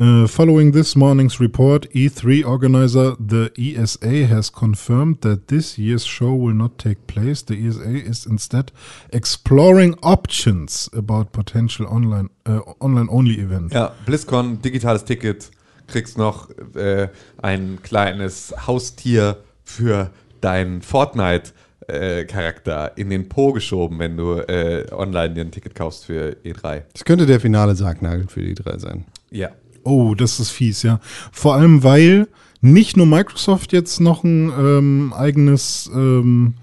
Uh, 0.00 0.26
following 0.26 0.72
this 0.72 0.96
morning's 0.96 1.38
report, 1.38 1.86
E3 1.92 2.46
organizer 2.46 3.14
the 3.20 3.50
ESA 3.58 4.26
has 4.26 4.50
confirmed 4.50 5.20
that 5.20 5.48
this 5.48 5.76
year's 5.76 6.06
show 6.06 6.34
will 6.34 6.54
not 6.54 6.78
take 6.78 7.06
place. 7.06 7.42
The 7.42 7.68
ESA 7.68 8.08
is 8.08 8.24
instead 8.24 8.72
exploring 9.12 9.94
options 10.02 10.88
about 10.94 11.32
potential 11.32 11.86
online 11.86 12.30
uh, 12.48 12.60
online 12.80 13.08
only 13.10 13.38
event. 13.38 13.74
Ja, 13.74 13.92
BlizzCon, 14.06 14.62
digitales 14.62 15.04
Ticket, 15.04 15.50
kriegst 15.88 16.16
noch 16.16 16.48
äh, 16.74 17.08
ein 17.42 17.78
kleines 17.82 18.54
Haustier 18.66 19.36
für 19.62 20.08
deinen 20.40 20.80
Fortnite-Charakter 20.80 22.96
in 22.96 23.10
den 23.10 23.28
Po 23.28 23.52
geschoben, 23.52 23.98
wenn 23.98 24.16
du 24.16 24.38
äh, 24.38 24.86
online 24.90 25.34
dir 25.34 25.42
ein 25.42 25.50
Ticket 25.50 25.74
kaufst 25.74 26.06
für 26.06 26.34
E3. 26.44 26.84
Das 26.94 27.04
könnte 27.04 27.26
der 27.26 27.40
finale 27.40 27.74
Sargnagel 27.74 28.26
für 28.28 28.40
die 28.40 28.54
drei 28.54 28.78
sein. 28.78 29.04
Ja. 29.30 29.50
Oh, 29.84 30.14
das 30.14 30.40
ist 30.40 30.50
fies, 30.50 30.82
ja. 30.82 31.00
Vor 31.32 31.54
allem, 31.54 31.82
weil 31.82 32.28
nicht 32.60 32.96
nur 32.96 33.06
Microsoft 33.06 33.72
jetzt 33.72 34.00
noch 34.00 34.22
ein 34.24 34.52
ähm, 34.58 35.12
eigenes 35.16 35.90
ähm, 35.94 36.54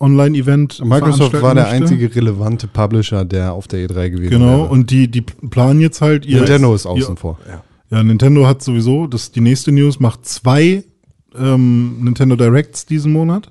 Online-Event 0.00 0.84
Microsoft 0.84 1.40
war 1.40 1.54
der 1.54 1.64
möchte. 1.64 1.76
einzige 1.76 2.14
relevante 2.14 2.66
Publisher, 2.66 3.24
der 3.24 3.52
auf 3.52 3.68
der 3.68 3.88
E3 3.88 4.10
gewesen 4.10 4.30
Genau, 4.30 4.58
wäre. 4.58 4.68
und 4.68 4.90
die, 4.90 5.08
die 5.08 5.20
planen 5.22 5.80
jetzt 5.80 6.00
halt 6.00 6.26
ihr. 6.26 6.38
Nintendo 6.38 6.74
ist 6.74 6.84
ihr, 6.84 6.90
außen 6.90 7.16
vor. 7.16 7.38
Ja, 7.90 8.02
Nintendo 8.02 8.46
hat 8.46 8.62
sowieso, 8.62 9.06
das 9.06 9.24
ist 9.24 9.36
die 9.36 9.40
nächste 9.40 9.70
News, 9.70 10.00
macht 10.00 10.26
zwei 10.26 10.82
ähm, 11.38 12.02
Nintendo 12.02 12.34
Directs 12.36 12.86
diesen 12.86 13.12
Monat. 13.12 13.50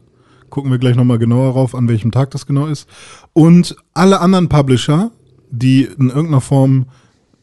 Gucken 0.50 0.70
wir 0.70 0.78
gleich 0.78 0.96
nochmal 0.96 1.18
genauer 1.18 1.54
rauf, 1.54 1.74
an 1.74 1.88
welchem 1.88 2.12
Tag 2.12 2.32
das 2.32 2.46
genau 2.46 2.68
ist. 2.68 2.88
Und 3.32 3.76
alle 3.94 4.20
anderen 4.20 4.50
Publisher, 4.50 5.12
die 5.50 5.84
in 5.84 6.10
irgendeiner 6.10 6.42
Form 6.42 6.86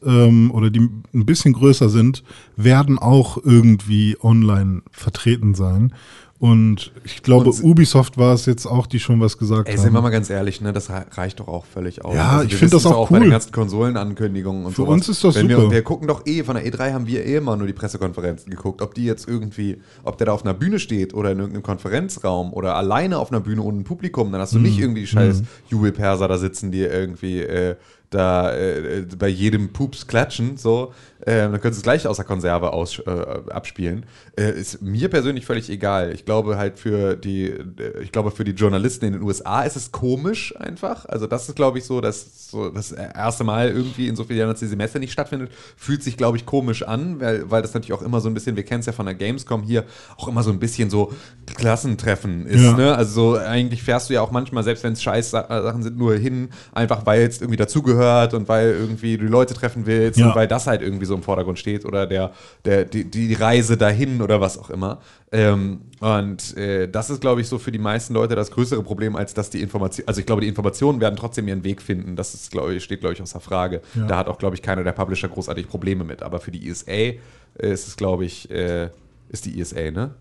ähm, 0.05 0.51
oder 0.51 0.69
die 0.69 0.79
ein 1.13 1.25
bisschen 1.25 1.53
größer 1.53 1.89
sind, 1.89 2.23
werden 2.55 2.97
auch 2.99 3.37
irgendwie 3.43 4.17
online 4.21 4.81
vertreten 4.91 5.53
sein. 5.55 5.93
Und 6.39 6.91
ich 7.03 7.21
glaube, 7.21 7.51
Und- 7.51 7.63
Ubisoft 7.63 8.17
war 8.17 8.33
es 8.33 8.47
jetzt 8.47 8.65
auch, 8.65 8.87
die 8.87 8.99
schon 8.99 9.19
was 9.21 9.37
gesagt 9.37 9.67
Ey, 9.69 9.75
haben. 9.75 9.83
sind 9.83 9.93
wir 9.93 10.01
mal 10.01 10.09
ganz 10.09 10.27
ehrlich, 10.31 10.59
ne, 10.59 10.73
das 10.73 10.89
re- 10.89 11.05
reicht 11.11 11.39
doch 11.39 11.47
auch 11.47 11.65
völlig 11.65 12.03
aus. 12.03 12.15
Ja, 12.15 12.41
ich 12.41 12.49
wir 12.49 12.57
find 12.57 12.73
das 12.73 12.87
auch 12.87 13.09
Bei 13.11 13.17
cool. 13.17 13.25
den 13.25 13.29
ganzen 13.29 13.51
Konsolenankündigungen 13.51 14.65
und 14.65 14.71
Für 14.71 14.81
sowas. 14.81 14.93
uns 14.95 15.09
ist 15.09 15.23
das 15.23 15.35
Wenn 15.35 15.49
super. 15.49 15.61
Wir, 15.65 15.69
wir 15.71 15.81
gucken 15.83 16.07
doch 16.07 16.25
eh, 16.25 16.43
von 16.43 16.55
der 16.55 16.65
E3 16.65 16.93
haben 16.93 17.05
wir 17.05 17.23
eh 17.27 17.35
immer 17.35 17.55
nur 17.57 17.67
die 17.67 17.73
Pressekonferenzen 17.73 18.49
geguckt. 18.49 18.81
Ob 18.81 18.95
die 18.95 19.05
jetzt 19.05 19.27
irgendwie, 19.27 19.77
ob 20.03 20.17
der 20.17 20.25
da 20.25 20.33
auf 20.33 20.43
einer 20.43 20.55
Bühne 20.55 20.79
steht 20.79 21.13
oder 21.13 21.31
in 21.31 21.37
irgendeinem 21.37 21.61
Konferenzraum 21.61 22.53
oder 22.53 22.75
alleine 22.75 23.19
auf 23.19 23.31
einer 23.31 23.41
Bühne 23.41 23.61
ohne 23.61 23.83
Publikum, 23.83 24.31
dann 24.31 24.41
hast 24.41 24.55
du 24.55 24.59
nicht 24.59 24.77
Mhm. 24.77 24.81
irgendwie 24.83 25.01
die 25.01 25.07
scheiß 25.07 25.43
Jubelperser 25.69 26.27
da 26.27 26.39
sitzen, 26.39 26.71
die 26.71 26.79
irgendwie 26.79 27.41
äh, 27.41 27.75
da 28.11 28.53
äh, 28.55 29.05
bei 29.17 29.27
jedem 29.29 29.73
Pups 29.73 30.05
klatschen, 30.05 30.57
so. 30.57 30.93
Ähm, 31.23 31.51
dann 31.51 31.61
könntest 31.61 31.77
du 31.77 31.81
es 31.81 31.83
gleich 31.83 32.07
aus 32.07 32.15
der 32.17 32.25
Konserve 32.25 32.73
aus, 32.73 32.97
äh, 32.97 33.11
abspielen. 33.51 34.07
Äh, 34.35 34.59
ist 34.59 34.81
mir 34.81 35.07
persönlich 35.07 35.45
völlig 35.45 35.69
egal. 35.69 36.13
Ich 36.13 36.25
glaube 36.25 36.57
halt 36.57 36.79
für 36.79 37.15
die, 37.15 37.45
äh, 37.45 38.01
ich 38.01 38.11
glaube 38.11 38.31
für 38.31 38.43
die 38.43 38.53
Journalisten 38.53 39.05
in 39.05 39.13
den 39.13 39.21
USA 39.21 39.61
ist 39.61 39.75
es 39.75 39.91
komisch 39.91 40.55
einfach. 40.59 41.05
Also 41.05 41.27
das 41.27 41.47
ist, 41.47 41.55
glaube 41.55 41.77
ich, 41.77 41.83
so, 41.83 42.01
dass 42.01 42.49
so 42.49 42.69
das 42.69 42.91
erste 42.91 43.43
Mal 43.43 43.69
irgendwie 43.69 44.07
in 44.07 44.15
so 44.15 44.23
vielen 44.23 44.39
Jahren, 44.39 44.49
dass 44.49 44.61
diese 44.61 44.75
Messe 44.75 44.97
nicht 44.97 45.11
stattfindet, 45.13 45.51
fühlt 45.77 46.01
sich, 46.01 46.17
glaube 46.17 46.37
ich, 46.37 46.47
komisch 46.47 46.81
an, 46.81 47.21
weil, 47.21 47.51
weil 47.51 47.61
das 47.61 47.75
natürlich 47.75 47.93
auch 47.93 48.01
immer 48.01 48.19
so 48.19 48.27
ein 48.27 48.33
bisschen, 48.33 48.55
wir 48.55 48.63
kennen 48.63 48.79
es 48.79 48.87
ja 48.87 48.91
von 48.93 49.05
der 49.05 49.13
Gamescom 49.13 49.61
hier, 49.61 49.83
auch 50.17 50.27
immer 50.27 50.41
so 50.41 50.49
ein 50.49 50.57
bisschen 50.59 50.89
so 50.89 51.13
Klassentreffen 51.55 52.47
ist, 52.47 52.63
Ja. 52.63 52.73
ne? 52.75 52.95
Also 52.95 53.33
so 53.33 53.37
eigentlich 53.37 53.83
fährst 53.83 54.09
du 54.09 54.15
ja 54.15 54.21
auch 54.21 54.31
manchmal, 54.31 54.63
selbst 54.63 54.83
wenn 54.83 54.93
es 54.93 55.03
scheiß 55.03 55.29
Sa- 55.29 55.61
Sachen 55.61 55.83
sind, 55.83 55.97
nur 55.99 56.15
hin, 56.15 56.49
einfach 56.73 57.05
weil 57.05 57.21
es 57.21 57.39
irgendwie 57.41 57.57
dazugehört 57.57 58.00
und 58.33 58.47
weil 58.47 58.71
irgendwie 58.71 59.17
du 59.17 59.25
die 59.25 59.31
Leute 59.31 59.53
treffen 59.53 59.85
willst 59.85 60.19
Ja. 60.19 60.27
und 60.29 60.35
weil 60.35 60.47
das 60.47 60.67
halt 60.67 60.81
irgendwie 60.81 61.05
so 61.05 61.13
im 61.15 61.23
Vordergrund 61.23 61.59
steht 61.59 61.85
oder 61.85 62.05
der, 62.07 62.31
der, 62.65 62.85
die, 62.85 63.05
die 63.09 63.33
Reise 63.33 63.77
dahin 63.77 64.21
oder 64.21 64.41
was 64.41 64.57
auch 64.57 64.69
immer. 64.69 64.99
Ähm, 65.31 65.81
und 65.99 66.57
äh, 66.57 66.87
das 66.89 67.09
ist, 67.09 67.21
glaube 67.21 67.41
ich, 67.41 67.47
so 67.47 67.57
für 67.59 67.71
die 67.71 67.79
meisten 67.79 68.13
Leute 68.13 68.35
das 68.35 68.51
größere 68.51 68.83
Problem, 68.83 69.15
als 69.15 69.33
dass 69.33 69.49
die 69.49 69.61
Information, 69.61 70.07
also 70.07 70.19
ich 70.19 70.25
glaube, 70.25 70.41
die 70.41 70.47
Informationen 70.47 70.99
werden 70.99 71.15
trotzdem 71.15 71.47
ihren 71.47 71.63
Weg 71.63 71.81
finden. 71.81 72.15
Das 72.15 72.33
ist, 72.33 72.51
glaube 72.51 72.73
ich, 72.73 72.83
steht, 72.83 72.99
glaube 73.01 73.13
ich, 73.13 73.21
außer 73.21 73.39
Frage. 73.39 73.81
Ja. 73.95 74.07
Da 74.07 74.17
hat 74.17 74.27
auch, 74.27 74.37
glaube 74.37 74.55
ich, 74.55 74.61
keiner 74.61 74.83
der 74.83 74.91
Publisher 74.91 75.29
großartig 75.29 75.67
Probleme 75.67 76.03
mit. 76.03 76.21
Aber 76.23 76.39
für 76.39 76.51
die 76.51 76.67
ESA 76.67 76.91
äh, 76.91 77.17
ist 77.59 77.87
es, 77.87 77.95
glaube 77.97 78.25
ich, 78.25 78.49
äh, 78.51 78.89
ist 79.29 79.45
die 79.45 79.59
ESA, 79.59 79.91
ne? 79.91 80.11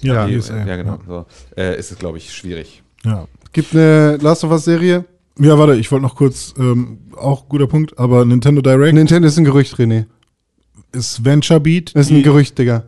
ja, 0.00 0.26
Die- 0.26 0.34
ESA, 0.34 0.64
ja, 0.64 0.76
genau. 0.76 0.98
So. 1.06 1.26
Äh, 1.56 1.78
ist 1.78 1.90
es, 1.90 1.98
glaube 1.98 2.18
ich, 2.18 2.32
schwierig. 2.32 2.82
Ja. 3.04 3.26
Gibt 3.52 3.74
eine 3.74 4.16
Last 4.18 4.44
of 4.44 4.50
Us 4.50 4.64
Serie? 4.64 5.04
Ja, 5.38 5.58
warte, 5.58 5.76
ich 5.76 5.92
wollte 5.92 6.02
noch 6.04 6.14
kurz, 6.14 6.54
ähm, 6.58 6.98
auch 7.16 7.48
guter 7.48 7.66
Punkt, 7.66 7.98
aber 7.98 8.24
Nintendo 8.24 8.62
Direct 8.62 8.94
Nintendo 8.94 9.28
ist 9.28 9.36
ein 9.38 9.44
Gerücht, 9.44 9.74
René. 9.76 10.06
ist 10.92 11.24
Venture 11.24 11.60
Beat. 11.60 11.92
Ist 11.92 12.10
ein 12.10 12.22
Gerücht, 12.22 12.58
Digga. 12.58 12.84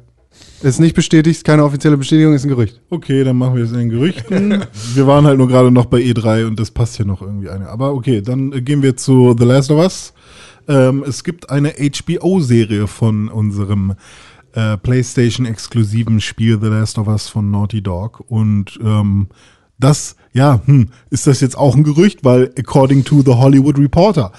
Ist 0.62 0.80
nicht 0.80 0.96
bestätigt, 0.96 1.44
keine 1.44 1.64
offizielle 1.64 1.96
Bestätigung, 1.96 2.34
ist 2.34 2.44
ein 2.44 2.48
Gerücht. 2.48 2.80
Okay, 2.90 3.22
dann 3.22 3.36
machen 3.36 3.54
wir 3.54 3.64
es 3.64 3.70
in 3.70 3.78
den 3.78 3.90
Gerüchten. 3.90 4.64
wir 4.94 5.06
waren 5.06 5.24
halt 5.24 5.38
nur 5.38 5.46
gerade 5.46 5.70
noch 5.70 5.86
bei 5.86 5.98
E3 5.98 6.46
und 6.46 6.58
das 6.58 6.70
passt 6.70 6.96
hier 6.96 7.06
noch 7.06 7.22
irgendwie 7.22 7.48
eine. 7.48 7.68
Aber 7.68 7.92
okay, 7.92 8.22
dann 8.22 8.52
äh, 8.52 8.60
gehen 8.60 8.82
wir 8.82 8.96
zu 8.96 9.36
The 9.38 9.44
Last 9.44 9.70
of 9.70 9.78
Us. 9.78 10.14
Ähm, 10.66 11.04
es 11.06 11.22
gibt 11.22 11.50
eine 11.50 11.74
HBO-Serie 11.78 12.86
von 12.88 13.28
unserem 13.28 13.94
äh, 14.52 14.76
PlayStation-exklusiven 14.78 16.20
Spiel 16.20 16.58
The 16.60 16.68
Last 16.68 16.98
of 16.98 17.06
Us 17.06 17.28
von 17.28 17.50
Naughty 17.50 17.82
Dog. 17.82 18.24
Und 18.26 18.78
ähm, 18.82 19.28
das, 19.78 20.16
ja, 20.32 20.60
hm, 20.66 20.88
ist 21.10 21.26
das 21.26 21.40
jetzt 21.40 21.56
auch 21.56 21.74
ein 21.76 21.84
Gerücht, 21.84 22.24
weil 22.24 22.50
according 22.58 23.04
to 23.04 23.22
the 23.24 23.32
Hollywood 23.32 23.78
Reporter. 23.78 24.32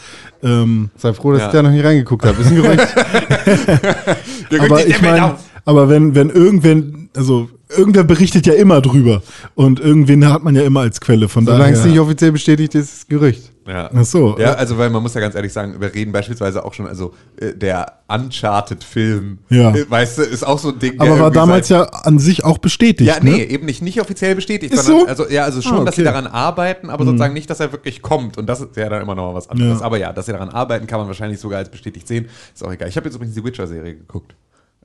Ähm, 0.43 0.89
Sei 0.97 1.13
froh, 1.13 1.31
dass 1.31 1.41
Ja. 1.41 1.47
ich 1.47 1.53
da 1.53 1.63
noch 1.63 1.71
nicht 1.71 1.83
reingeguckt 1.83 2.25
habe. 2.25 2.41
Ist 2.41 2.47
ein 2.49 2.55
Gerücht. 2.55 2.87
aber 4.59 4.87
ich 4.87 5.01
meine, 5.01 5.35
aber 5.65 5.89
wenn, 5.89 6.15
wenn 6.15 6.29
irgendwen, 6.29 7.09
also 7.15 7.49
irgendwer 7.75 8.03
berichtet 8.03 8.45
ja 8.45 8.53
immer 8.53 8.81
drüber 8.81 9.21
und 9.55 9.79
irgendwen 9.79 10.27
hat 10.31 10.43
man 10.43 10.55
ja 10.55 10.63
immer 10.63 10.81
als 10.81 10.99
Quelle. 11.01 11.27
Von 11.29 11.45
Solange 11.45 11.73
es 11.73 11.79
daher. 11.79 11.91
nicht 11.91 11.99
offiziell 11.99 12.31
bestätigt 12.31 12.75
ist, 12.75 12.85
ist 12.85 12.97
es 12.99 13.07
Gerücht. 13.07 13.51
Ja. 13.69 13.89
Ach 13.93 14.03
so. 14.05 14.35
Ja, 14.39 14.53
also 14.53 14.77
weil 14.79 14.89
man 14.89 15.03
muss 15.03 15.13
ja 15.13 15.21
ganz 15.21 15.35
ehrlich 15.35 15.53
sagen, 15.53 15.75
wir 15.79 15.93
reden 15.93 16.11
beispielsweise 16.11 16.65
auch 16.65 16.73
schon, 16.73 16.87
also 16.87 17.13
äh, 17.39 17.53
der 17.53 17.99
Uncharted-Film, 18.07 19.39
Ja. 19.49 19.75
äh, 19.75 19.89
weißt 19.89 20.17
du, 20.17 20.21
ist 20.23 20.43
auch 20.45 20.57
so 20.59 20.69
ein 20.69 20.79
Ding. 20.79 20.97
der 20.97 21.01
aber 21.11 21.19
war 21.19 21.31
damals 21.31 21.69
ja 21.69 21.83
an 21.83 22.19
sich 22.19 22.43
auch 22.43 22.57
bestätigt. 22.57 23.07
Ja, 23.07 23.17
nee, 23.21 23.29
Ne? 23.31 23.43
eben 23.49 23.65
nicht, 23.65 23.81
nicht 23.81 24.01
offiziell 24.01 24.35
bestätigt, 24.35 24.73
Ist 24.73 24.85
sondern 24.85 25.15
so? 25.17 25.23
also 25.23 25.29
ja, 25.33 25.43
also 25.43 25.61
schon, 25.61 25.81
Ah, 25.81 25.85
dass 25.85 25.95
sie 25.95 26.01
okay. 26.01 26.09
Mhm. 26.11 26.13
daran 26.25 26.27
arbeiten, 26.27 26.89
aber 26.89 27.05
sozusagen 27.05 27.33
nicht, 27.33 27.49
dass 27.49 27.59
er 27.59 27.71
wirklich 27.71 28.01
kommt. 28.01 28.37
Und 28.37 28.47
das 28.47 28.61
ist 28.61 28.75
ja 28.75 28.89
dann 28.89 29.01
immer 29.01 29.15
noch 29.15 29.33
was 29.35 29.49
anderes. 29.49 29.79
Ja. 29.79 29.85
Aber 29.85 29.97
ja, 29.97 30.11
dass 30.13 30.25
sie 30.25 30.31
daran 30.31 30.49
arbeiten, 30.49 30.87
kann 30.87 30.99
man 30.99 31.07
wahrscheinlich 31.07 31.39
sogar 31.39 31.59
als 31.59 31.69
bestätigt 31.69 32.07
sehen. 32.07 32.25
Ist 32.53 32.63
auch 32.65 32.71
egal. 32.71 32.89
Ich 32.89 32.97
habe 32.97 33.05
jetzt 33.07 33.15
übrigens 33.15 33.35
die 33.35 33.43
Witcher-Serie 33.43 33.95
geguckt. 33.95 34.35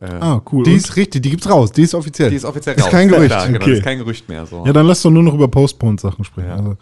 Äh, 0.01 0.07
Ah, 0.21 0.43
cool. 0.53 0.65
Die 0.65 0.71
Und- 0.73 0.77
ist 0.77 0.97
richtig, 0.97 1.23
die 1.23 1.31
gibt's 1.31 1.49
raus, 1.49 1.71
die 1.73 1.83
ist 1.83 1.95
offiziell. 1.95 2.29
Die 2.29 2.37
ist 2.37 2.45
offiziell 2.45 2.75
Ist 2.77 2.85
raus. 2.85 2.91
kein 2.91 3.09
Gerücht. 3.09 3.31
Ja, 3.31 3.47
genau, 3.47 3.57
Okay. 3.59 3.71
das 3.71 3.79
ist 3.79 3.85
kein 3.85 3.99
Gerücht 3.99 4.29
mehr. 4.29 4.45
So. 4.45 4.65
ja, 4.67 4.73
dann 4.73 4.87
lass 4.87 5.01
doch 5.03 5.11
nur 5.11 5.23
noch 5.23 5.35
über 5.35 5.49
Postponed-Sachen 5.49 6.25
sprechen. 6.25 6.49
Ja. 6.49 6.57
Also, 6.57 6.77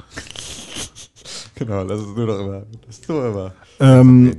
genau, 1.64 1.84
das 1.84 2.00
ist 2.00 2.16
nur 2.16 2.26
noch 2.26 2.40
immer. 2.40 2.66
Das 2.86 2.98
ist 2.98 3.08
nur 3.08 3.26
immer. 3.26 3.54
ähm, 3.80 4.36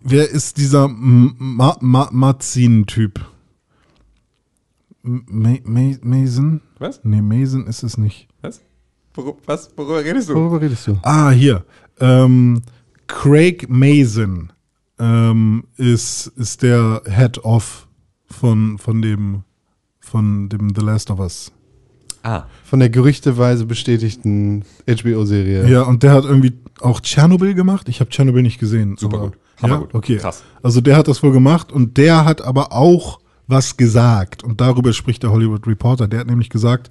wer 0.00 0.28
ist 0.28 0.56
dieser 0.56 0.88
Ma 0.88 1.76
Ma 1.80 2.08
Mazin-Typ? 2.10 3.20
Ma 5.02 5.56
Ma 5.64 5.94
Mason? 6.02 6.60
Was? 6.78 7.00
Nee, 7.04 7.22
Mason 7.22 7.66
ist 7.66 7.82
es 7.82 7.98
nicht. 7.98 8.28
Was? 8.40 8.60
Worüber, 9.14 9.38
was? 9.46 9.70
Worüber 9.76 10.04
redest 10.04 10.28
du? 10.28 10.34
Worüber 10.34 10.60
redest 10.60 10.86
du? 10.86 10.98
Ah, 11.02 11.30
hier. 11.30 11.64
Ähm, 12.00 12.62
Craig 13.06 13.68
Mason 13.68 14.52
ähm, 14.98 15.64
ist, 15.76 16.28
ist 16.36 16.62
der 16.62 17.02
Head 17.06 17.44
of 17.44 17.88
von, 18.26 18.78
von 18.78 19.02
dem 19.02 19.42
von 20.00 20.48
dem 20.48 20.74
The 20.74 20.82
Last 20.82 21.10
of 21.10 21.20
Us. 21.20 21.52
Ah, 22.22 22.44
Von 22.64 22.78
der 22.80 22.88
gerüchteweise 22.88 23.66
bestätigten 23.66 24.64
HBO-Serie. 24.86 25.68
Ja, 25.68 25.82
und 25.82 26.02
der 26.02 26.12
hat 26.12 26.24
irgendwie 26.24 26.52
auch 26.80 27.00
Tschernobyl 27.00 27.54
gemacht. 27.54 27.88
Ich 27.88 28.00
habe 28.00 28.10
Tschernobyl 28.10 28.42
nicht 28.42 28.58
gesehen. 28.60 28.96
Super 28.98 29.16
aber- 29.18 29.26
gut. 29.30 29.38
Hammer 29.60 29.74
Ja, 29.74 29.80
gut. 29.80 29.94
okay. 29.94 30.16
Krass. 30.16 30.42
Also 30.62 30.80
der 30.80 30.96
hat 30.96 31.08
das 31.08 31.22
wohl 31.22 31.32
gemacht 31.32 31.72
und 31.72 31.96
der 31.96 32.24
hat 32.24 32.42
aber 32.42 32.72
auch 32.72 33.20
was 33.46 33.76
gesagt. 33.76 34.42
Und 34.44 34.60
darüber 34.60 34.92
spricht 34.92 35.22
der 35.22 35.30
Hollywood 35.30 35.66
Reporter. 35.66 36.08
Der 36.08 36.20
hat 36.20 36.26
nämlich 36.26 36.48
gesagt, 36.48 36.90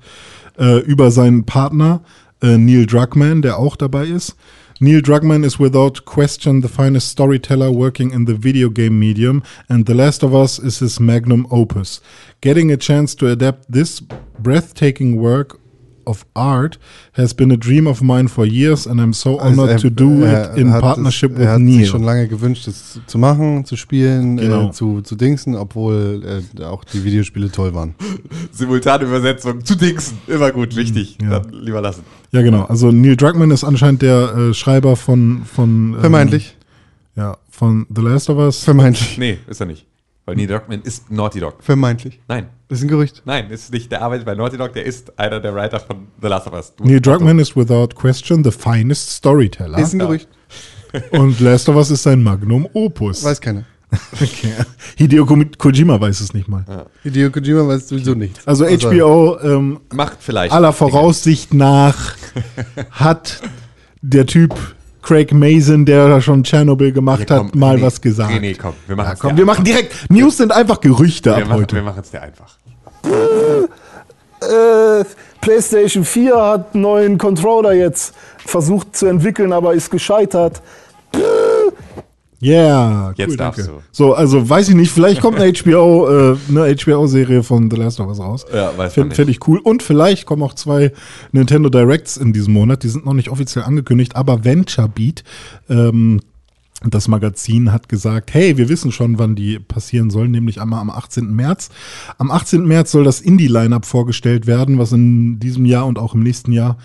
äh, 0.60 0.80
über 0.80 1.12
seinen 1.12 1.46
Partner 1.46 2.02
äh, 2.42 2.58
Neil 2.58 2.86
Druckmann, 2.86 3.42
der 3.42 3.58
auch 3.58 3.76
dabei 3.76 4.06
ist. 4.06 4.36
Neil 4.80 5.02
Druckmann 5.02 5.44
is 5.44 5.60
without 5.60 6.06
question 6.06 6.62
the 6.62 6.68
finest 6.68 7.10
storyteller 7.10 7.72
working 7.74 8.12
in 8.12 8.26
the 8.26 8.44
video 8.44 8.70
game 8.72 8.98
medium, 8.98 9.44
and 9.68 9.86
The 9.88 9.94
Last 9.94 10.24
of 10.24 10.34
Us 10.34 10.58
is 10.58 10.80
his 10.80 11.00
magnum 11.00 11.46
opus. 11.52 12.02
Getting 12.42 12.72
a 12.72 12.78
chance 12.78 13.16
to 13.18 13.28
adapt 13.28 13.72
this 13.72 14.02
breathtaking 14.42 15.20
work 15.20 15.58
of 16.04 16.26
art 16.34 16.80
has 17.14 17.32
been 17.32 17.52
a 17.52 17.56
dream 17.58 17.86
of 17.86 18.02
mine 18.02 18.28
for 18.28 18.44
years 18.44 18.88
and 18.88 19.00
I'm 19.00 19.14
so 19.14 19.40
honored 19.40 19.70
Also 19.70 19.74
er- 19.74 19.78
to 19.78 19.90
do 19.92 20.24
er 20.24 20.52
it 20.52 20.58
in 20.58 20.72
partnership 20.72 21.32
es, 21.34 21.38
with 21.38 21.46
Er 21.46 21.52
hat 21.54 21.62
Neil. 21.62 21.80
sich 21.82 21.90
schon 21.90 22.02
lange 22.04 22.28
gewünscht, 22.28 22.66
das 22.66 23.00
zu 23.06 23.20
machen, 23.20 23.66
zu 23.66 23.76
spielen, 23.78 24.38
Genau. 24.38 24.70
äh, 24.70 24.72
zu, 24.72 25.02
zu 25.02 25.16
dingsen, 25.16 25.56
obwohl 25.56 26.42
äh, 26.60 26.64
auch 26.64 26.84
die 26.86 27.04
Videospiele 27.04 27.52
toll 27.52 27.76
waren. 27.76 27.94
Simultane 28.52 29.06
Übersetzung 29.06 29.64
zu 29.64 29.76
Dingsen. 29.76 30.18
Immer 30.28 30.52
gut, 30.52 30.76
wichtig. 30.76 31.20
Ja. 31.22 31.40
Dann 31.40 31.54
lieber 31.54 31.82
lassen. 31.82 32.02
Ja, 32.32 32.42
genau. 32.42 32.64
Also 32.64 32.92
Neil 32.92 33.16
Druckmann 33.16 33.52
ist 33.52 33.64
anscheinend 33.64 34.02
der 34.02 34.36
äh, 34.36 34.54
Schreiber 34.56 34.96
von 34.96 35.44
von 35.46 35.94
ähm, 35.94 36.00
Vermeintlich. 36.00 36.58
ja 37.16 37.38
von 37.50 37.86
The 37.96 38.02
Last 38.02 38.28
of 38.32 38.38
Us. 38.40 38.64
Vermeintlich. 38.64 39.20
Nee, 39.20 39.38
ist 39.48 39.60
er 39.60 39.68
nicht. 39.68 39.86
Weil 40.26 40.36
Neil 40.36 40.48
Druckmann 40.48 40.82
ist 40.84 41.10
Naughty 41.12 41.40
Dog. 41.40 41.56
Vermeintlich. 41.62 42.20
Nein. 42.28 42.48
Das 42.68 42.78
ist 42.80 42.86
ein 42.86 42.88
Gerücht. 42.90 43.22
Nein, 43.26 43.50
ist 43.50 43.74
nicht. 43.74 43.92
Der 43.92 44.02
arbeitet 44.02 44.26
bei 44.26 44.36
Naughty 44.36 44.58
Dog, 44.58 44.74
der 44.74 44.86
ist 44.86 45.18
einer 45.20 45.40
der 45.40 45.54
Writer 45.56 45.80
von 45.80 46.08
The 46.22 46.28
Last 46.28 46.48
of 46.48 46.54
Us. 46.54 46.74
Du- 46.76 46.86
Neil 46.86 47.02
Druckmann 47.02 47.40
ist 47.40 47.56
without 47.56 47.90
question 47.96 48.44
the 48.44 48.52
finest 48.52 49.10
storyteller. 49.12 49.78
Ist 49.80 49.94
ein 49.94 50.00
Gerücht. 50.00 50.28
Und 51.12 51.40
Last 51.40 51.68
of 51.70 51.76
Us 51.76 51.90
ist 51.90 52.04
sein 52.04 52.22
Magnum 52.22 52.68
Opus. 52.74 53.24
Weiß 53.24 53.42
keiner. 53.42 53.64
Okay. 54.14 54.54
Hideo 54.96 55.26
Ko- 55.26 55.44
Kojima 55.58 56.00
weiß 56.00 56.22
es 56.22 56.34
nicht 56.34 56.48
mal. 56.48 56.86
Hideo 57.04 57.30
Kojima 57.30 57.68
weiß 57.68 57.90
sowieso 57.90 58.14
nicht. 58.14 58.40
Also 58.48 58.66
HBO 58.66 59.38
ähm, 59.42 59.82
Macht 59.92 60.18
vielleicht. 60.22 60.54
aller 60.54 60.72
Voraussicht 60.72 61.54
nach 61.54 62.16
hat 62.92 63.42
der 64.02 64.26
Typ 64.28 64.56
Craig 65.02 65.34
Mason, 65.34 65.86
der 65.86 66.08
da 66.08 66.22
schon 66.22 66.44
Tschernobyl 66.44 66.92
gemacht 66.92 67.20
Hier, 67.20 67.26
komm, 67.38 67.48
hat, 67.48 67.56
mal 67.56 67.76
René, 67.78 67.82
was 67.82 68.02
gesagt. 68.02 68.32
René, 68.32 68.56
komm, 68.58 68.74
wir 68.88 68.96
machen 68.96 69.10
ja, 69.10 69.16
komm, 69.20 69.38
wir 69.38 69.46
machen 69.46 69.64
direkt. 69.64 70.10
News 70.10 70.38
sind 70.38 70.52
einfach 70.52 70.80
Gerüchte 70.80 71.32
Wir 71.32 71.38
ab 71.38 71.48
machen, 71.50 71.62
heute. 71.62 71.76
wir 71.76 71.84
machen 71.84 72.02
es 72.04 72.12
dir 72.12 72.22
einfach. 72.22 72.58
Äh, 74.42 75.06
PlayStation 75.42 76.06
4 76.06 76.36
hat 76.36 76.74
einen 76.74 76.84
neuen 76.84 77.18
Controller 77.18 77.74
jetzt 77.74 78.14
versucht 78.46 78.96
zu 78.96 79.08
entwickeln, 79.08 79.54
aber 79.54 79.74
ist 79.74 79.90
gescheitert. 79.90 80.62
Yeah, 82.42 83.14
Jetzt 83.18 83.32
cool, 83.32 83.38
darfst 83.38 83.60
danke. 83.68 83.74
du. 83.74 83.84
So, 83.92 84.14
also 84.14 84.50
weiß 84.50 84.70
ich 84.70 84.76
nicht, 84.76 84.92
vielleicht 84.92 85.22
kommt 85.22 85.40
eine 85.40 85.54
HBO, 85.58 86.08
äh, 86.34 86.38
eine 86.50 86.76
HBO-Serie 86.76 87.44
von 87.44 87.70
The 87.70 87.78
Last 87.78 88.00
of 88.00 88.08
Us 88.08 88.20
raus. 88.20 88.46
Ja, 88.52 88.70
weiß 88.70 88.78
man 88.78 88.90
Fände 88.90 89.08
nicht. 89.10 89.16
fänd 89.16 89.30
ich 89.30 89.48
cool. 89.48 89.60
Und 89.60 89.84
vielleicht 89.84 90.26
kommen 90.26 90.42
auch 90.42 90.56
zwei 90.56 90.92
Nintendo 91.32 91.70
Directs 91.70 92.18
in 92.18 92.34
diesem 92.34 92.54
Monat. 92.54 92.84
Die 92.84 92.90
sind 92.90 93.06
noch 93.06 93.14
nicht 93.14 93.30
offiziell 93.30 93.64
angekündigt, 93.66 94.16
aber 94.16 94.44
Venture 94.44 94.88
Beat, 94.88 95.24
ähm, 95.70 96.20
das 96.84 97.08
Magazin 97.08 97.72
hat 97.72 97.90
gesagt, 97.90 98.34
hey, 98.34 98.58
wir 98.58 98.68
wissen 98.68 98.92
schon, 98.92 99.20
wann 99.20 99.36
die 99.36 99.60
passieren 99.60 100.10
sollen, 100.10 100.32
nämlich 100.32 100.60
einmal 100.60 100.80
am 100.80 100.90
18. 100.90 101.32
März. 101.36 101.70
Am 102.18 102.32
18. 102.32 102.66
März 102.66 102.92
soll 102.92 103.04
das 103.04 103.22
Indie-Line-Up 103.22 103.86
vorgestellt 103.86 104.48
werden, 104.48 104.80
was 104.80 104.92
in 104.92 105.40
diesem 105.40 105.66
Jahr 105.66 105.86
und 105.86 106.00
auch 106.00 106.16
im 106.16 106.24
nächsten 106.24 106.52
Jahr 106.52 106.78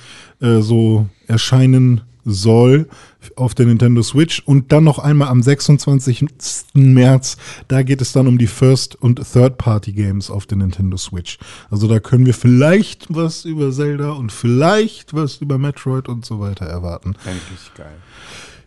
äh, 0.42 0.60
so 0.60 1.06
erscheinen 1.26 2.02
soll 2.26 2.88
auf 3.36 3.54
der 3.54 3.66
Nintendo 3.66 4.02
Switch 4.02 4.42
und 4.44 4.72
dann 4.72 4.84
noch 4.84 4.98
einmal 4.98 5.28
am 5.28 5.42
26. 5.42 6.26
März, 6.74 7.36
da 7.68 7.82
geht 7.82 8.00
es 8.00 8.12
dann 8.12 8.26
um 8.26 8.38
die 8.38 8.46
First- 8.46 8.96
und 8.96 9.20
Third-Party-Games 9.32 10.30
auf 10.30 10.46
der 10.46 10.58
Nintendo 10.58 10.96
Switch. 10.96 11.38
Also 11.70 11.88
da 11.88 12.00
können 12.00 12.26
wir 12.26 12.34
vielleicht 12.34 13.06
was 13.08 13.44
über 13.44 13.70
Zelda 13.72 14.12
und 14.12 14.32
vielleicht 14.32 15.14
was 15.14 15.36
über 15.36 15.58
Metroid 15.58 16.08
und 16.08 16.24
so 16.24 16.40
weiter 16.40 16.66
erwarten. 16.66 17.14
Eigentlich 17.24 17.74
geil. 17.76 17.96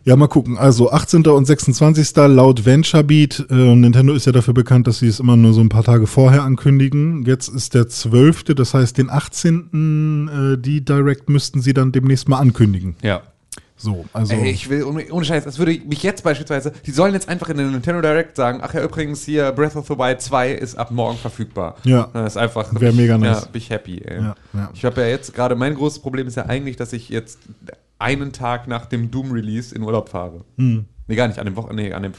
Ja, 0.04 0.16
mal 0.16 0.28
gucken. 0.28 0.56
Also 0.56 0.90
18. 0.90 1.26
und 1.26 1.44
26. 1.44 2.16
laut 2.16 2.64
VentureBeat. 2.64 3.46
Äh, 3.50 3.54
Nintendo 3.76 4.14
ist 4.14 4.24
ja 4.24 4.32
dafür 4.32 4.54
bekannt, 4.54 4.86
dass 4.86 5.00
sie 5.00 5.08
es 5.08 5.20
immer 5.20 5.36
nur 5.36 5.52
so 5.52 5.60
ein 5.60 5.68
paar 5.68 5.84
Tage 5.84 6.06
vorher 6.06 6.42
ankündigen. 6.42 7.24
Jetzt 7.26 7.48
ist 7.48 7.74
der 7.74 7.88
12. 7.88 8.44
Das 8.54 8.72
heißt, 8.72 8.96
den 8.96 9.10
18. 9.10 10.28
Äh, 10.56 10.58
die 10.58 10.84
Direct 10.84 11.28
müssten 11.28 11.60
sie 11.60 11.74
dann 11.74 11.92
demnächst 11.92 12.28
mal 12.30 12.38
ankündigen. 12.38 12.96
Ja. 13.02 13.22
So, 13.80 14.04
also. 14.12 14.34
Ey, 14.34 14.50
ich 14.50 14.68
will, 14.68 14.84
ohne, 14.84 15.10
ohne 15.10 15.24
Scheiß, 15.24 15.44
das 15.44 15.58
würde 15.58 15.72
mich 15.86 16.02
jetzt 16.02 16.22
beispielsweise, 16.22 16.70
die 16.84 16.90
sollen 16.90 17.14
jetzt 17.14 17.30
einfach 17.30 17.48
in 17.48 17.56
den 17.56 17.72
Nintendo 17.72 18.02
Direct 18.02 18.36
sagen, 18.36 18.60
ach 18.62 18.74
ja, 18.74 18.82
übrigens 18.84 19.24
hier 19.24 19.52
Breath 19.52 19.74
of 19.74 19.86
the 19.86 19.96
Wild 19.96 20.20
2 20.20 20.52
ist 20.52 20.74
ab 20.74 20.90
morgen 20.90 21.16
verfügbar. 21.16 21.76
Ja. 21.84 22.10
Das 22.12 22.34
ist 22.34 22.36
einfach. 22.36 22.68
Wär 22.78 22.92
mega 22.92 23.16
nice. 23.16 23.40
Ja, 23.40 23.46
bin 23.46 23.58
ich 23.58 23.70
happy, 23.70 24.02
ey. 24.02 24.20
Ja, 24.20 24.34
ja. 24.52 24.70
Ich 24.74 24.84
habe 24.84 25.00
ja 25.00 25.06
jetzt 25.08 25.34
gerade, 25.34 25.56
mein 25.56 25.74
großes 25.74 26.00
Problem 26.00 26.26
ist 26.26 26.36
ja 26.36 26.44
eigentlich, 26.46 26.76
dass 26.76 26.92
ich 26.92 27.08
jetzt 27.08 27.38
einen 27.98 28.32
Tag 28.32 28.68
nach 28.68 28.84
dem 28.86 29.10
Doom-Release 29.10 29.74
in 29.74 29.82
Urlaub 29.82 30.10
fahre. 30.10 30.44
Hm. 30.58 30.84
Nee, 31.10 31.16
gar 31.16 31.26
nicht, 31.26 31.40
an 31.40 31.44
dem 31.44 31.56
Wochen, 31.56 31.74
nee, 31.74 31.92
an 31.92 32.04
dem, 32.04 32.12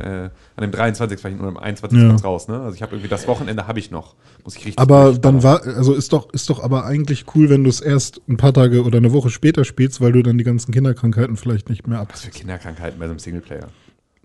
äh, 0.00 0.06
an 0.06 0.30
dem 0.60 0.70
23. 0.70 1.18
fahre 1.18 1.34
ich 1.34 1.40
nur 1.40 1.48
am 1.48 1.56
21. 1.56 1.98
Ja. 1.98 2.14
raus, 2.14 2.46
ne? 2.46 2.60
Also 2.60 2.76
ich 2.76 2.82
habe 2.82 2.94
irgendwie 2.94 3.08
das 3.08 3.26
Wochenende 3.26 3.66
habe 3.66 3.80
ich 3.80 3.90
noch. 3.90 4.14
Muss 4.44 4.54
ich 4.54 4.66
richtig 4.66 4.78
aber 4.78 5.06
durchballern. 5.06 5.20
dann 5.20 5.42
war, 5.42 5.66
also 5.66 5.94
ist 5.94 6.12
doch, 6.12 6.32
ist 6.32 6.48
doch 6.48 6.62
aber 6.62 6.86
eigentlich 6.86 7.24
cool, 7.34 7.50
wenn 7.50 7.64
du 7.64 7.70
es 7.70 7.80
erst 7.80 8.20
ein 8.28 8.36
paar 8.36 8.54
Tage 8.54 8.84
oder 8.84 8.98
eine 8.98 9.12
Woche 9.12 9.30
später 9.30 9.64
spielst, 9.64 10.00
weil 10.00 10.12
du 10.12 10.22
dann 10.22 10.38
die 10.38 10.44
ganzen 10.44 10.70
Kinderkrankheiten 10.70 11.36
vielleicht 11.36 11.68
nicht 11.68 11.88
mehr 11.88 11.98
ab. 11.98 12.10
Was 12.12 12.20
für 12.20 12.30
Kinderkrankheiten 12.30 13.00
bei 13.00 13.06
so 13.06 13.10
einem 13.10 13.18
Singleplayer. 13.18 13.66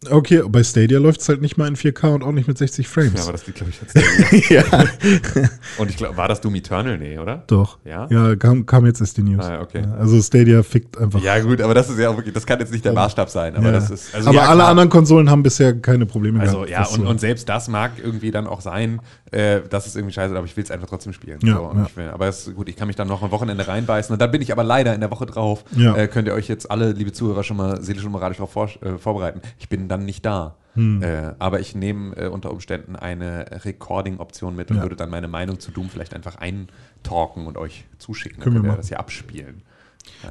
Okay, 0.09 0.41
bei 0.49 0.63
Stadia 0.63 0.97
läuft 0.97 1.21
es 1.21 1.29
halt 1.29 1.41
nicht 1.41 1.57
mal 1.57 1.67
in 1.67 1.75
4K 1.75 2.15
und 2.15 2.23
auch 2.23 2.31
nicht 2.31 2.47
mit 2.47 2.57
60 2.57 2.87
Ja, 2.87 2.91
Frames. 2.91 3.21
aber 3.21 3.33
das 3.33 3.45
liegt, 3.45 3.59
glaube 3.59 3.71
ich, 3.71 3.79
jetzt. 3.81 4.49
Ja, 4.49 4.63
Und 5.77 5.91
ich 5.91 5.97
glaube, 5.97 6.17
war 6.17 6.27
das 6.27 6.41
Doom 6.41 6.55
Eternal? 6.55 6.97
Nee, 6.97 7.19
oder? 7.19 7.43
doch. 7.45 7.77
Ja? 7.85 8.07
Ja, 8.09 8.35
kam, 8.35 8.65
kam 8.65 8.87
jetzt 8.87 8.99
erst 8.99 9.17
die 9.17 9.21
News. 9.21 9.45
Ah, 9.45 9.61
okay. 9.61 9.83
Ja, 9.83 9.93
also 9.93 10.19
Stadia 10.19 10.63
fickt 10.63 10.97
einfach. 10.97 11.21
Ja, 11.21 11.37
gut, 11.39 11.61
aber 11.61 11.75
das 11.75 11.87
ist 11.87 11.99
ja 11.99 12.09
auch 12.09 12.15
wirklich, 12.17 12.33
das 12.33 12.47
kann 12.47 12.59
jetzt 12.59 12.71
nicht 12.71 12.83
der 12.83 12.93
Maßstab 12.93 13.29
sein, 13.29 13.55
aber 13.55 13.67
Ja. 13.67 13.71
das 13.73 13.91
ist. 13.91 14.15
Also, 14.15 14.29
aber 14.29 14.37
ja, 14.37 14.49
alle 14.49 14.63
anderen 14.63 14.89
Konsolen 14.89 15.29
haben 15.29 15.43
bisher 15.43 15.79
keine 15.79 16.07
Probleme 16.07 16.39
Also 16.39 16.53
gehabt. 16.65 16.69
ja, 16.71 16.79
das 16.79 16.97
und, 16.97 17.05
und 17.05 17.19
selbst 17.19 17.47
das 17.47 17.67
mag 17.67 17.91
irgendwie 18.03 18.31
dann 18.31 18.47
auch 18.47 18.61
sein, 18.61 19.01
äh, 19.31 19.61
das 19.69 19.87
ist 19.87 19.95
irgendwie 19.95 20.13
scheiße, 20.13 20.35
aber 20.35 20.45
ich 20.45 20.55
will 20.57 20.63
es 20.63 20.71
einfach 20.71 20.87
trotzdem 20.87 21.13
spielen. 21.13 21.39
Ja, 21.43 21.55
so, 21.55 21.71
ja. 21.73 21.87
will, 21.95 22.09
aber 22.09 22.27
es 22.27 22.47
ist 22.47 22.55
gut, 22.55 22.67
ich 22.69 22.75
kann 22.75 22.87
mich 22.87 22.95
dann 22.95 23.07
noch 23.07 23.23
ein 23.23 23.31
Wochenende 23.31 23.67
reinbeißen 23.67 24.11
und 24.13 24.21
dann 24.21 24.29
bin 24.31 24.41
ich 24.41 24.51
aber 24.51 24.63
leider 24.63 24.93
in 24.93 24.99
der 25.01 25.09
Woche 25.11 25.25
drauf. 25.25 25.63
Ja. 25.75 25.95
Äh, 25.95 26.07
könnt 26.07 26.27
ihr 26.27 26.33
euch 26.33 26.47
jetzt 26.47 26.69
alle, 26.69 26.91
liebe 26.91 27.11
Zuhörer, 27.13 27.43
schon 27.43 27.57
mal 27.57 27.81
seelisch 27.81 28.03
und 28.05 28.11
moralisch 28.11 28.37
darauf 28.37 28.51
vor, 28.51 28.69
äh, 28.81 28.97
vorbereiten. 28.97 29.41
Ich 29.59 29.69
bin 29.69 29.87
dann 29.87 30.05
nicht 30.05 30.25
da. 30.25 30.55
Hm. 30.73 31.03
Äh, 31.03 31.33
aber 31.39 31.59
ich 31.59 31.75
nehme 31.75 32.15
äh, 32.15 32.27
unter 32.27 32.51
Umständen 32.51 32.95
eine 32.95 33.45
Recording-Option 33.65 34.55
mit 34.55 34.71
und 34.71 34.77
Ja. 34.77 34.83
würde 34.83 34.95
dann 34.95 35.09
meine 35.09 35.27
Meinung 35.27 35.59
zu 35.59 35.71
Doom 35.71 35.89
vielleicht 35.89 36.13
einfach 36.13 36.37
eintalken 36.37 37.45
und 37.45 37.57
euch 37.57 37.85
zuschicken. 37.97 38.39
Dann 38.39 38.43
Können 38.45 38.55
wir 38.57 38.63
ihr 38.63 38.67
machen. 38.69 38.77
das 38.77 38.87
hier 38.87 38.99
abspielen. 38.99 39.63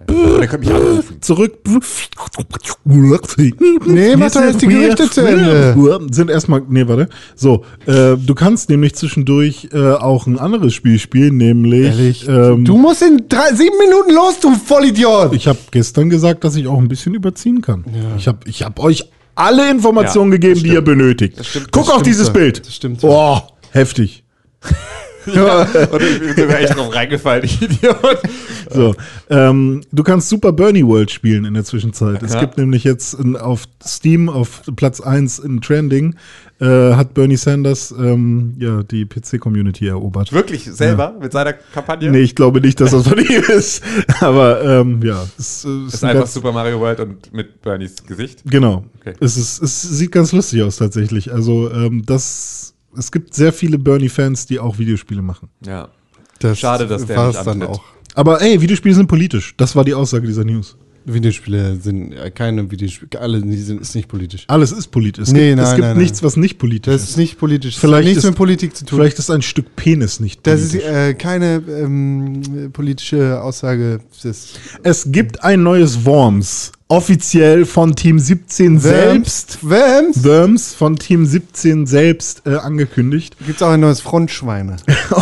Oder 0.09 0.47
könnt 0.47 0.65
mich 0.65 0.73
anrufen. 0.75 1.17
Zurück. 1.21 1.59
Nee, 2.85 4.15
warte, 4.19 4.39
ist 4.41 4.63
die 4.63 4.67
Gerüchte 4.67 5.11
zu 5.11 5.21
Ende. 5.23 6.01
Sind 6.13 6.31
erstmal, 6.31 6.63
nee, 6.69 6.87
warte. 6.87 7.09
So, 7.35 7.65
äh, 7.87 8.17
du 8.17 8.35
kannst 8.35 8.71
nämlich 8.71 8.95
zwischendurch 8.95 9.69
äh, 9.73 9.93
auch 9.95 10.27
ein 10.27 10.39
anderes 10.39 10.75
Spiel 10.75 10.99
spielen, 10.99 11.37
nämlich. 11.37 11.87
Ehrlich? 11.87 12.29
Ähm, 12.29 12.65
du 12.65 12.77
musst 12.77 13.03
in 13.03 13.25
drei, 13.29 13.53
sieben 13.55 13.77
Minuten 13.79 14.15
los, 14.15 14.39
du 14.41 14.55
Vollidiot! 14.55 15.33
ich 15.35 15.49
habe 15.49 15.59
gestern 15.71 16.09
gesagt, 16.11 16.45
dass 16.45 16.57
ich 16.57 16.67
auch 16.67 16.79
ein 16.79 16.89
bisschen 16.89 17.15
überziehen 17.15 17.61
kann. 17.61 17.85
Ich 18.17 18.29
habe 18.29 18.39
ich 18.47 18.63
hab 18.63 18.79
euch 18.81 19.11
alle 19.35 19.71
Informationen 19.71 20.33
Ja, 20.33 20.39
gegeben, 20.39 20.63
die 20.63 20.71
ihr 20.71 20.83
benötigt. 20.83 21.45
stimmt, 21.45 21.73
Guck 21.73 21.85
das 21.85 21.89
auf 21.91 21.95
stimmt 22.01 22.07
dieses 22.07 22.27
so. 22.27 22.33
Bild. 22.33 22.67
Das 22.67 22.75
stimmt 22.75 23.01
so. 23.01 23.09
Oh, 23.11 23.41
heftig. 25.27 25.93
Und 25.93 26.03
ich 26.03 26.19
bin 26.21 26.37
sogar 26.37 26.61
echt 26.61 26.77
drauf 26.77 26.95
reingefallen, 26.95 27.45
ich 27.45 27.61
Idiot. 27.63 28.21
So, 28.71 28.95
ähm, 29.29 29.83
du 29.93 30.03
kannst 30.03 30.29
Super 30.29 30.53
Bernie 30.53 30.87
World 30.87 31.11
spielen 31.11 31.45
in 31.45 31.55
der 31.55 31.65
Zwischenzeit. 31.65 32.23
Es 32.23 32.35
Ja. 32.35 32.41
gibt 32.41 32.57
nämlich 32.59 32.85
jetzt 32.85 33.15
in, 33.15 33.37
auf 33.37 33.65
Steam 33.85 34.29
auf 34.29 34.63
Platz 34.77 35.01
1 35.01 35.41
in 35.41 35.61
Trending 35.61 36.15
äh, 36.61 36.95
hat 36.95 37.15
Bernie 37.15 37.37
Sanders 37.37 37.91
ähm, 37.99 38.55
ja 38.59 38.83
die 38.83 39.07
PC-Community 39.07 39.89
erobert. 39.89 40.33
Wirklich, 40.33 40.65
selber, 40.65 41.15
mit 41.19 41.33
seiner 41.33 41.55
Kampagne? 41.55 42.11
Nee, 42.11 42.21
ich 42.21 42.35
glaube 42.35 42.61
nicht, 42.61 42.81
dass 42.81 42.91
das 42.91 43.09
von 43.09 43.19
ihm 43.19 43.43
ist. 43.49 43.83
Aber 44.21 44.63
ähm, 44.63 45.01
ja, 45.03 45.25
es, 45.39 45.65
es 45.65 45.95
ist 45.95 46.05
ein 46.05 46.11
einfach 46.11 46.27
Super 46.27 46.53
Mario 46.53 46.79
World 46.81 47.01
und 47.01 47.33
mit 47.33 47.63
Bernies 47.63 48.05
Gesicht. 48.07 48.43
Genau. 48.45 48.85
Okay. 49.01 49.15
Es, 49.21 49.37
ist, 49.39 49.63
es 49.63 49.81
sieht 49.81 50.13
ganz 50.13 50.33
lustig 50.33 50.63
aus 50.63 50.77
tatsächlich. 50.77 51.33
Also 51.33 51.71
ähm, 51.73 52.05
das, 52.05 52.75
es 52.97 53.12
gibt 53.12 53.35
sehr 53.35 53.53
viele 53.53 53.79
Bernie-Fans, 53.79 54.47
die 54.47 54.59
auch 54.59 54.79
Videospiele 54.79 55.23
machen. 55.23 55.49
Ja. 55.65 55.89
Das 56.39 56.59
Schade, 56.59 56.87
dass 56.87 57.07
der 57.07 57.17
war's 57.17 57.37
nicht 57.37 57.47
dann 57.47 57.62
antritt. 57.62 57.81
auch. 57.81 57.85
Aber 58.15 58.41
ey, 58.41 58.61
Videospiele 58.61 58.95
sind 58.95 59.07
politisch. 59.07 59.55
Das 59.57 59.77
war 59.77 59.85
die 59.85 59.95
Aussage 59.95 60.27
dieser 60.27 60.45
News. 60.45 60.77
Videospiele 61.05 61.77
sind 61.77 62.13
äh, 62.13 62.31
keine 62.31 62.71
Videospiele, 62.71 63.21
alle 63.21 63.41
sind 63.41 63.81
ist 63.81 63.95
nicht 63.95 64.09
politisch. 64.09 64.45
Alles 64.49 64.73
ist 64.73 64.89
politisch. 64.89 65.25
Es 65.29 65.33
Nee, 65.33 65.51
gibt, 65.51 65.61
es 65.61 65.67
nein, 65.67 65.77
gibt 65.77 65.89
nein, 65.89 65.97
nichts, 65.99 66.21
nein. 66.21 66.27
was 66.27 66.37
nicht 66.37 66.59
politisch 66.59 66.93
Das 66.93 67.03
ist. 67.03 67.11
ist 67.11 67.17
nicht 67.17 67.39
politisch. 67.39 67.75
Das 67.75 67.81
Vielleicht 67.81 67.99
hat 67.99 68.05
nichts 68.05 68.25
ist- 68.25 68.31
mit 68.31 68.37
Politik 68.37 68.77
zu 68.77 68.85
tun. 68.85 68.99
Vielleicht 68.99 69.19
ist 69.19 69.31
ein 69.31 69.43
Stück 69.43 69.77
Penis 69.77 70.21
nicht 70.21 70.47
das 70.47 70.61
politisch. 70.61 70.81
ist 70.83 70.87
äh, 70.95 71.15
keine 71.15 71.63
ähm, 71.69 72.71
politische 72.73 73.41
Aussage. 73.43 74.01
Das 74.23 74.49
es 74.83 75.11
gibt 75.13 75.43
ein 75.43 75.63
neues 75.63 76.05
Worms. 76.05 76.73
Offiziell 76.89 77.67
von 77.67 77.95
Team 77.95 78.19
17 78.19 78.81
selbst. 78.81 79.59
Worms. 79.63 80.25
Worms 80.25 80.75
von 80.75 80.97
Team 80.97 81.25
17 81.25 81.87
selbst 81.87 82.43
äh, 82.47 82.57
angekündigt. 82.57 83.37
Gibt's 83.47 83.63
auch 83.63 83.71
ein 83.71 83.79
neues 83.79 84.01
Frontschweine. 84.01 84.75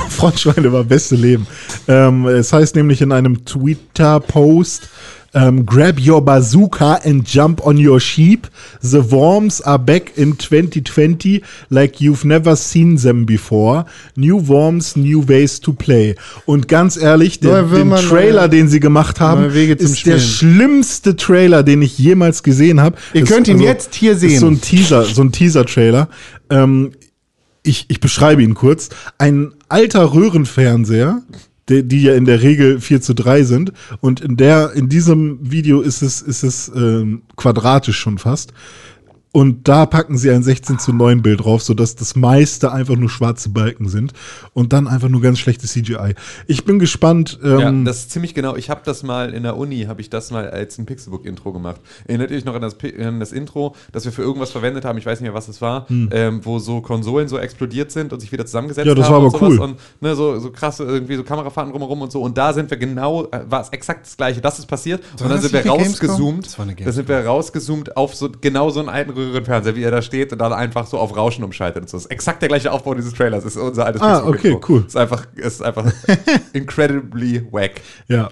Frontschweine 0.09 0.73
war 0.73 0.85
beste 0.85 1.15
Leben. 1.17 1.47
Ähm, 1.87 2.25
es 2.27 2.55
heißt 2.55 2.75
nämlich 2.75 3.03
in 3.03 3.13
einem 3.13 3.45
Twitter-Post, 3.45 4.89
Ähm, 5.35 5.67
grab 5.67 6.01
your 6.01 6.25
bazooka 6.25 7.01
and 7.05 7.27
jump 7.31 7.65
on 7.65 7.77
your 7.77 8.01
sheep. 8.01 8.49
The 8.81 9.11
worms 9.11 9.61
are 9.61 9.79
back 9.79 10.17
in 10.17 10.39
2020 10.39 11.43
like 11.69 12.01
you've 12.01 12.25
never 12.27 12.57
seen 12.57 12.97
them 12.97 13.27
before. 13.27 13.85
New 14.17 14.49
worms, 14.49 14.97
new 14.97 15.23
ways 15.29 15.61
to 15.61 15.75
play. 15.75 16.15
Und 16.47 16.67
ganz 16.67 16.97
ehrlich, 16.97 17.41
der, 17.41 17.63
den 17.65 17.91
Trailer, 17.91 18.43
neue- 18.43 18.49
den 18.49 18.69
sie 18.69 18.81
gemacht 18.81 19.21
haben, 19.21 19.45
ist 19.55 20.07
der 20.07 20.19
Spielen. 20.19 20.21
schlimmste 20.21 21.15
Trailer, 21.15 21.63
den 21.63 21.83
ich 21.83 21.99
jemals 21.99 22.43
gesehen 22.43 22.81
habe. 22.81 22.97
Ihr 23.13 23.25
Ist 23.25 23.29
könnt 23.29 23.49
ihn 23.49 23.61
jetzt 23.61 23.95
hier 23.95 24.13
Ist 24.13 24.21
sehen. 24.21 24.41
so 24.41 24.47
ein 24.47 24.61
Teaser, 24.63 25.05
so 25.05 25.21
ein 25.23 25.31
Teaser-Trailer. 25.33 26.09
Ähm, 26.49 26.93
ich, 27.63 27.85
ich 27.89 28.01
beschreibe 28.01 28.43
ihn 28.43 28.55
kurz. 28.55 28.89
Ein 29.19 29.53
alter 29.69 30.15
Röhrenfernseher, 30.15 31.21
die, 31.69 31.82
die 31.82 32.03
ja 32.03 32.15
in 32.15 32.24
der 32.24 32.43
Regel 32.43 32.81
4 32.81 33.01
zu 33.01 33.15
3 33.15 33.45
sind. 33.45 33.73
Und 34.01 34.20
in 34.20 34.36
der, 34.36 34.73
in 34.73 34.89
diesem 34.89 35.39
Video 35.40 35.81
ist 35.81 36.03
es, 36.03 36.23
ist 36.23 36.43
es 36.43 36.70
ähm, 36.74 37.23
quadratisch 37.36 37.99
schon 37.99 38.19
fast. 38.19 38.53
Und 39.33 39.69
da 39.69 39.85
packen 39.87 40.17
sie 40.17 40.31
ein 40.31 40.43
16 40.43 40.79
zu 40.79 40.93
9 40.93 41.21
Bild 41.23 41.45
drauf, 41.45 41.63
sodass 41.63 41.95
das 41.95 42.17
meiste 42.17 42.73
einfach 42.73 42.97
nur 42.97 43.11
schwarze 43.11 43.51
Balken 43.51 43.89
sind. 43.89 44.13
Und 44.55 44.73
dann 44.73 44.89
einfach 44.89 45.09
nur 45.09 45.21
ganz 45.21 45.39
schlechtes 45.39 45.73
CGI. 45.73 46.15
Ich 46.47 46.65
bin 46.65 46.79
gespannt. 46.79 47.39
Ja, 47.43 47.69
Ähm, 47.69 47.85
das 47.85 47.99
ist 47.99 48.11
ziemlich 48.11 48.35
genau. 48.35 48.57
Ich 48.57 48.71
habe 48.71 48.81
das 48.85 49.03
mal 49.03 49.35
in 49.35 49.43
der 49.43 49.57
Uni, 49.57 49.85
habe 49.85 50.01
ich 50.01 50.09
das 50.11 50.31
mal 50.31 50.49
als 50.51 50.79
ein 50.79 50.87
Pixelbook-Intro 50.87 51.53
gemacht. 51.53 51.81
Erinnert 52.07 52.31
ihr 52.31 52.39
euch 52.39 52.45
noch 52.45 52.55
an 52.55 52.63
das, 52.63 52.77
an 52.99 53.21
das 53.21 53.33
Intro, 53.33 53.75
das 53.93 54.05
wir 54.05 54.13
für 54.13 54.23
irgendwas 54.23 54.51
verwendet 54.51 54.85
haben? 54.85 54.97
Ich 54.99 55.05
weiß 55.07 55.21
nicht 55.21 55.29
mehr, 55.29 55.35
was 55.35 55.49
es 55.49 55.61
war, 55.61 55.87
ähm, 55.91 56.41
wo 56.45 56.59
so 56.59 56.81
Konsolen 56.81 57.29
so 57.29 57.39
explodiert 57.39 57.91
sind 57.93 58.13
und 58.13 58.21
sich 58.21 58.33
wieder 58.33 58.47
zusammengesetzt 58.47 58.87
Hm. 58.87 58.89
Ja, 58.89 58.95
das 58.95 59.07
haben. 59.07 59.13
war 59.13 59.21
und 59.21 59.27
aber 59.35 59.39
sowas 59.39 59.59
cool. 59.59 59.59
Und 59.61 59.77
ne, 60.01 60.17
so, 60.17 60.39
so 60.41 60.51
krasse, 60.51 60.85
irgendwie 60.85 61.17
so 61.17 61.23
Kamerafahrten 61.23 61.73
drumherum 61.73 62.01
und 62.03 62.13
so. 62.13 62.23
Und 62.23 62.39
da 62.39 62.53
sind 62.55 62.71
wir 62.71 62.79
genau, 62.79 63.27
äh, 63.27 63.41
war 63.49 63.61
es 63.61 63.69
exakt 63.71 64.07
das 64.07 64.17
Gleiche. 64.17 64.41
Das 64.41 64.59
ist 64.59 64.67
passiert. 64.67 65.03
und 65.21 65.29
dann 65.29 65.41
sind 65.41 65.53
wir 65.53 65.67
rausgezoomt. 65.67 66.57
Da 66.85 66.93
sind 66.93 67.09
wir 67.09 67.27
rausgezoomt 67.27 67.97
auf 67.97 68.15
so 68.15 68.31
genau 68.41 68.71
so 68.71 68.81
einen 68.81 68.89
alten 68.89 69.18
Röhrenfernseher, 69.19 69.77
wie 69.77 69.82
er 69.82 69.90
da 69.90 70.01
steht 70.03 70.32
und 70.32 70.39
dann 70.39 70.53
einfach 70.53 70.86
so 70.86 70.99
auf 70.99 71.16
Rauschen 71.16 71.45
umschaltet 71.45 71.82
und 71.82 71.90
so. 71.90 71.97
Das 71.97 72.05
ist 72.07 72.11
exakt 72.11 72.40
der 72.43 72.49
gleiche 72.49 72.73
Aufbau 72.73 72.95
dieses 72.95 73.12
Trailers. 73.15 73.45
Das 73.45 73.57
ist 73.57 73.62
unser 73.62 73.85
altes 73.86 74.01
Ah, 74.01 74.23
okay, 74.27 74.57
cool. 74.69 74.85
Ist 74.86 74.97
einfach, 74.97 75.27
ist 75.36 75.62
einfach 75.62 75.85
incredibly 76.53 77.43
wack. 77.51 77.81
Ja. 78.09 78.31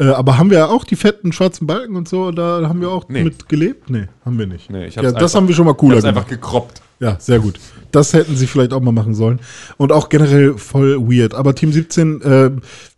Äh, 0.00 0.04
aber 0.10 0.38
haben 0.38 0.50
wir 0.50 0.70
auch 0.70 0.84
die 0.84 0.96
fetten 0.96 1.32
schwarzen 1.32 1.66
Balken 1.66 1.96
und 1.96 2.08
so? 2.08 2.30
Da 2.30 2.68
haben 2.68 2.80
wir 2.80 2.90
auch 2.90 3.08
Nee. 3.08 3.24
mit 3.24 3.48
gelebt? 3.48 3.90
Nee, 3.90 4.06
haben 4.24 4.38
wir 4.38 4.46
nicht. 4.46 4.70
Nee, 4.70 4.86
ich 4.86 4.94
ja, 4.94 5.02
das 5.02 5.14
einfach- 5.14 5.34
haben 5.34 5.48
wir 5.48 5.54
schon 5.54 5.64
mal 5.66 5.72
Ich 5.72 5.78
cooler 5.78 5.96
hab's 5.96 6.04
gemacht. 6.04 6.16
einfach 6.18 6.30
gekroppt. 6.30 6.82
Ja, 7.00 7.16
sehr 7.20 7.38
gut. 7.38 7.58
Das 7.92 8.12
hätten 8.12 8.36
sie 8.36 8.46
vielleicht 8.46 8.72
auch 8.72 8.80
mal 8.80 8.92
machen 8.92 9.14
sollen. 9.14 9.40
Und 9.76 9.92
auch 9.92 10.08
generell 10.08 10.54
voll 10.58 10.98
weird. 11.00 11.34
Aber 11.34 11.54
Team 11.54 11.72
17, 11.72 12.20
äh, 12.22 12.50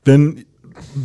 wenn 0.05 0.45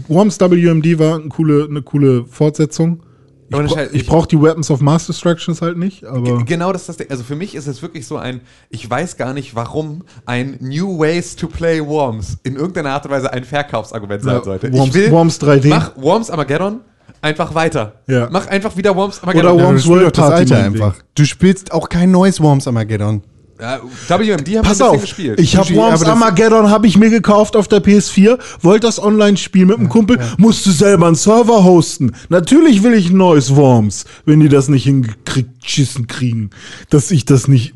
Worms 0.07 0.40
WMD 0.40 0.98
war 0.99 1.16
eine 1.20 1.28
coole, 1.30 1.66
eine 1.70 1.82
coole 1.82 2.26
Fortsetzung. 2.26 3.02
Ich, 3.48 3.56
bra 3.74 3.84
ich 3.84 3.94
ich- 3.94 4.08
brauche 4.08 4.28
die 4.28 4.42
Weapons 4.42 4.72
of 4.72 4.82
Mass 4.82 5.06
Destructions 5.08 5.62
halt 5.62 5.78
nicht, 5.78 6.04
aber. 6.04 6.22
Ge- 6.38 6.44
Genau 6.46 6.72
das 6.74 6.82
ist 6.82 6.90
das 6.90 6.98
Ding. 6.98 7.08
Also 7.12 7.24
für 7.24 7.36
mich 7.36 7.54
ist 7.56 7.68
es 7.68 7.82
wirklich 7.82 8.08
so 8.08 8.18
ein, 8.18 8.42
ich 8.70 8.90
weiß 8.90 9.18
gar 9.18 9.34
nicht, 9.34 9.56
warum 9.56 10.04
ein 10.26 10.58
New 10.62 10.98
Ways 11.00 11.36
to 11.36 11.48
Play 11.48 11.86
Worms 11.86 12.38
in 12.44 12.56
irgendeiner 12.56 12.92
Art 12.92 13.06
und 13.06 13.12
Weise 13.12 13.32
ein 13.32 13.44
Verkaufsargument 13.44 14.24
sein 14.24 14.36
Ja, 14.38 14.44
sollte. 14.44 14.72
Worms- 14.74 15.12
Worms 15.12 15.40
3D. 15.42 15.70
Mach 15.70 15.92
Worms 15.96 16.30
Armageddon 16.32 16.82
einfach 17.22 17.54
weiter. 17.54 17.94
Ja. 18.08 18.30
Mach 18.32 18.48
einfach 18.48 18.76
wieder 18.78 18.96
Worms 18.96 19.20
Armageddon. 19.22 19.52
Oder 19.54 19.62
Ja, 19.62 19.68
Worms 19.68 19.84
du 19.84 19.88
spielst 19.90 20.04
World 20.04 20.16
Party 20.16 20.54
einfach. 20.56 20.96
Du 21.16 21.26
spielst 21.26 21.72
auch 21.72 21.90
kein 21.90 22.10
neues 22.12 22.42
Worms 22.42 22.68
Armageddon. 22.68 23.22
Ja, 23.60 23.80
WMD 24.10 24.57
haben 24.57 24.64
Pass 24.64 24.80
wir 24.80 24.90
auf, 24.90 25.02
gespielt. 25.02 25.40
ich 25.40 25.56
habe 25.56 25.73
Worms 25.76 26.03
Armageddon 26.03 26.69
habe 26.69 26.88
ich 26.88 26.98
mir 26.98 27.10
gekauft 27.10 27.56
auf 27.56 27.69
der 27.69 27.82
PS4, 27.82 28.38
wollte 28.61 28.88
das 28.88 29.02
online 29.02 29.38
spielen 29.38 29.69
mit 29.69 29.77
einem 29.77 29.88
Kumpel, 29.88 30.19
musste 30.38 30.72
selber 30.72 31.07
einen 31.07 31.15
Server 31.15 31.64
hosten. 31.64 32.11
Natürlich 32.27 32.84
will 32.84 32.94
ich 32.94 33.11
ein 33.11 33.18
neues 33.18 33.56
Worms, 33.56 34.03
wenn 34.26 34.41
die 34.41 34.49
das 34.49 34.68
nicht 34.68 34.84
hingekriegt 34.84 35.65
schissen 35.65 36.07
kriegen, 36.07 36.49
dass 36.90 37.11
ich 37.11 37.23
das 37.23 37.48
nicht 37.48 37.76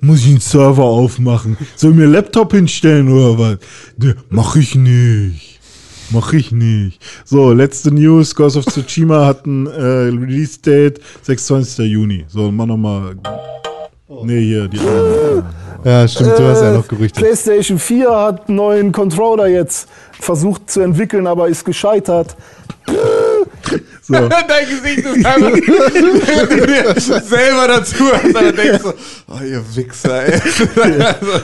muss 0.00 0.20
ich 0.20 0.28
einen 0.28 0.40
Server 0.40 0.84
aufmachen, 0.84 1.56
soll 1.74 1.90
ich 1.90 1.96
mir 1.96 2.04
einen 2.04 2.12
Laptop 2.12 2.52
hinstellen 2.52 3.08
oder 3.08 3.36
was? 3.36 3.58
Ne, 3.98 4.14
mach 4.30 4.54
ich 4.54 4.76
nicht. 4.76 5.58
Mach 6.10 6.32
ich 6.32 6.52
nicht. 6.52 7.02
So, 7.24 7.52
letzte 7.52 7.90
News, 7.92 8.36
Ghost 8.36 8.56
of 8.56 8.64
Tsushima 8.66 9.26
hat 9.26 9.44
ein 9.44 9.66
äh, 9.66 9.80
Release-Date, 9.80 11.00
26. 11.22 11.84
Juni. 11.90 12.24
So, 12.28 12.52
mach 12.52 12.66
nochmal. 12.66 13.16
Nee, 14.08 14.40
hier, 14.40 14.68
die 14.68 14.78
anderen. 14.78 15.44
Ja, 15.84 16.06
stimmt, 16.06 16.38
du 16.38 16.44
hast 16.44 16.62
ja 16.62 16.72
noch 16.72 16.86
Gerüchte. 16.86 17.20
PlayStation 17.20 17.78
4 17.78 18.10
hat 18.10 18.48
einen 18.48 18.56
neuen 18.56 18.92
Controller 18.92 19.48
jetzt 19.48 19.88
versucht 20.20 20.70
zu 20.70 20.80
entwickeln, 20.80 21.26
aber 21.26 21.48
ist 21.48 21.64
gescheitert. 21.64 22.36
So. 24.02 24.14
Dein 24.28 24.68
Gesicht 24.68 24.98
ist 24.98 25.26
einfach, 25.26 25.52
wenn 25.52 27.00
selber 27.22 27.66
dazu 27.66 28.04
hast, 28.12 28.34
dann 28.34 28.54
denkst 28.54 28.82
du, 28.82 28.92
oh, 29.28 29.44
ihr 29.44 29.62
Wichser, 29.74 30.24
ey. 30.26 30.34
Also, 30.34 30.64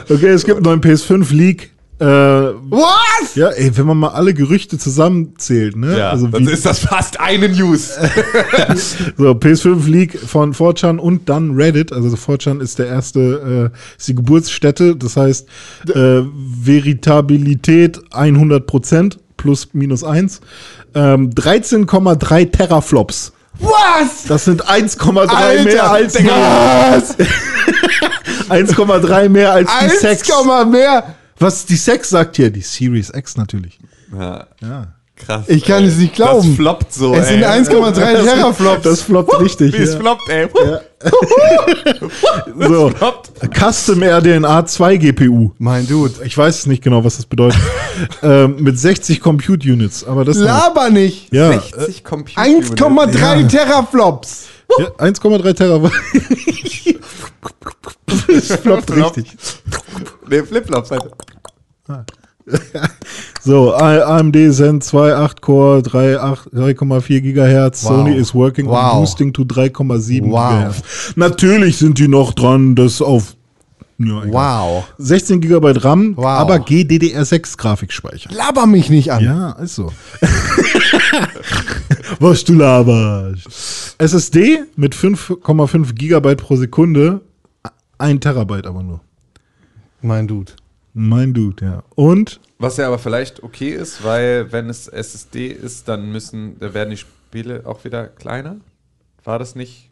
Okay, 0.15 0.29
es 0.29 0.45
gibt 0.45 0.59
einen 0.59 0.65
neuen 0.65 0.81
PS5-Leak. 0.81 1.71
Äh, 2.03 2.05
Was? 2.05 3.37
ja, 3.37 3.51
ey, 3.51 3.77
wenn 3.77 3.87
man 3.87 3.97
mal 3.97 4.09
alle 4.09 4.35
Gerüchte 4.35 4.77
zusammenzählt, 4.77 5.77
ne? 5.77 5.97
ja, 5.97 6.11
also 6.11 6.27
dann 6.27 6.45
wie, 6.49 6.51
ist 6.51 6.67
das 6.67 6.81
fast 6.81 7.21
eine 7.21 7.49
News. 7.49 7.93
so, 9.17 9.31
PS5-Leak 9.31 10.19
von 10.19 10.53
4chan 10.53 10.99
und 10.99 11.29
dann 11.29 11.53
Reddit. 11.53 11.93
Also 11.93 12.09
4chan 12.17 12.61
ist 12.61 12.81
der 12.81 12.89
erste, 12.89 13.71
äh, 13.73 13.97
ist 13.97 14.09
die 14.09 14.17
Geburtsstätte. 14.17 14.97
Das 14.97 15.17
heißt, 15.17 15.47
äh, 15.95 16.23
Veritabilität 16.61 18.01
100% 18.11 19.19
plus 19.37 19.69
minus 19.73 20.03
1. 20.03 20.41
Ähm, 20.97 21.31
13,3 21.31 22.51
Teraflops. 22.51 23.33
Was? 23.61 24.25
Das 24.27 24.45
sind 24.45 24.69
1,3 24.69 25.29
Alter, 25.29 25.63
mehr 25.63 25.89
als 25.89 26.17
Was? 26.17 27.17
1,3 28.51 29.29
mehr 29.29 29.53
als 29.53 29.71
die 29.71 29.85
1, 29.85 30.01
Sex. 30.01 30.29
mehr. 30.69 31.15
Was 31.43 31.67
die 31.67 31.77
Sex 31.77 32.09
sagt 32.11 32.37
hier? 32.37 32.51
Die 32.51 32.61
Series 32.61 33.11
X 33.15 33.37
natürlich. 33.37 33.79
Ja, 34.17 34.47
Ja. 34.61 34.89
krass. 35.17 35.45
Ich 35.49 35.65
kann 35.65 35.83
ey. 35.85 35.89
es 35.89 35.97
nicht 35.99 36.15
glauben. 36.15 36.47
Das 36.49 36.57
floppt 36.57 36.93
so, 36.93 37.15
Es 37.15 37.29
sind 37.29 37.45
1,3 37.45 38.23
Teraflops. 38.25 38.83
Das 38.83 39.03
floppt 39.03 39.41
richtig. 39.41 39.73
Wie 39.79 39.83
es 39.83 39.95
ja. 39.95 40.01
floppt, 40.01 40.29
ey. 40.29 40.49
So, 42.59 42.91
floppt. 42.91 43.31
Custom 43.57 44.03
RDNA 44.03 44.67
2 44.67 44.97
GPU. 44.99 45.51
Mein 45.59 45.87
Dude. 45.87 46.15
Ich 46.25 46.37
weiß 46.39 46.61
es 46.61 46.67
nicht 46.67 46.83
genau, 46.83 47.05
was 47.05 47.17
das 47.17 47.27
bedeutet. 47.27 47.61
ähm, 48.23 48.57
mit 48.61 48.79
60 48.79 49.21
Compute 49.21 49.69
Units. 49.73 50.05
Aber 50.05 50.25
das 50.25 50.37
Laber 50.37 50.91
nicht. 50.91 51.33
ja, 51.33 51.53
60 51.53 52.05
Computer. 52.05 52.41
1,3 52.41 53.49
Teraflops. 53.49 54.47
ja, 54.79 54.87
1,3 54.99 55.55
Terabyte. 55.55 55.93
das 58.29 58.47
floppt 58.61 58.91
Floppt. 58.91 59.17
richtig. 59.17 59.37
Nee, 60.29 60.43
Flipflops 60.43 60.91
halt. 60.91 61.05
So, 63.45 63.73
AMD 63.75 64.37
Zen 64.53 64.81
2 64.81 65.15
8 65.17 65.41
Core 65.43 65.79
3,8 65.81 66.53
3,4 66.79 67.21
Gigahertz. 67.21 67.85
Wow. 67.85 67.91
Sony 67.91 68.15
is 68.15 68.35
working 68.35 68.67
Wow. 68.67 68.95
on 68.95 69.01
boosting 69.01 69.33
to 69.33 69.43
3,7 69.43 70.31
Wow. 70.31 70.51
Gigahertz. 70.51 71.13
Natürlich 71.17 71.79
sind 71.79 71.99
die 71.99 72.09
noch 72.09 72.33
dran, 72.35 72.75
das 72.75 73.01
auf 73.03 73.35
ja. 73.99 74.23
Wow. 74.27 74.85
16 74.99 75.41
GB 75.41 75.73
RAM, 75.85 76.17
Wow. 76.17 76.25
aber 76.25 76.57
GDDR6 76.57 77.57
Grafikspeicher. 77.57 78.31
Laber 78.33 78.67
mich 78.67 78.91
nicht 78.91 79.13
an. 79.13 79.23
Ja, 79.25 79.53
ist 79.53 79.77
so. 79.77 79.93
Was 82.19 82.45
du 82.45 82.55
laberst. 82.55 83.95
SSD 83.99 84.65
mit 84.77 84.95
5,5 84.95 85.95
Gigabyte 85.95 86.39
pro 86.39 86.57
Sekunde, 86.57 87.21
ein 87.99 88.21
Terabyte 88.21 88.67
aber 88.67 88.83
nur. 88.83 89.01
Mein 90.01 90.27
Dude. 90.27 90.53
Mein 90.95 91.33
Dude, 91.33 91.65
ja. 91.65 91.83
Und 91.95 92.41
Was 92.59 92.77
ja 92.77 92.87
aber 92.87 92.99
vielleicht 92.99 93.43
okay 93.43 93.71
ist, 93.71 94.05
weil 94.05 94.53
wenn 94.53 94.69
es 94.69 94.89
SSD 94.89 95.49
ist, 95.49 95.89
dann 95.89 96.13
müssen, 96.13 96.59
da 96.59 96.75
werden 96.75 96.91
die 96.91 96.99
Spiele 96.99 97.63
auch 97.65 97.85
wieder 97.85 98.07
kleiner. 98.07 98.57
War 99.25 99.39
das 99.39 99.55
nicht 99.55 99.91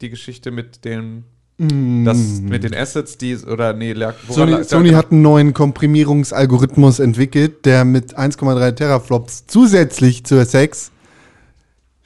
die 0.00 0.10
Geschichte 0.10 0.50
mit 0.50 0.84
den, 0.84 1.24
das, 1.58 2.40
mit 2.40 2.64
den 2.64 2.74
Assets, 2.74 3.18
die, 3.18 3.36
oder 3.36 3.72
nee, 3.72 3.94
Sony, 4.28 4.64
Sony 4.64 4.90
hat 4.90 5.12
einen 5.12 5.22
neuen 5.22 5.54
Komprimierungsalgorithmus 5.54 6.98
entwickelt, 6.98 7.64
der 7.64 7.84
mit 7.84 8.18
1,3 8.18 8.72
Teraflops 8.72 9.46
zusätzlich 9.46 10.24
zur 10.24 10.44
6 10.44 10.90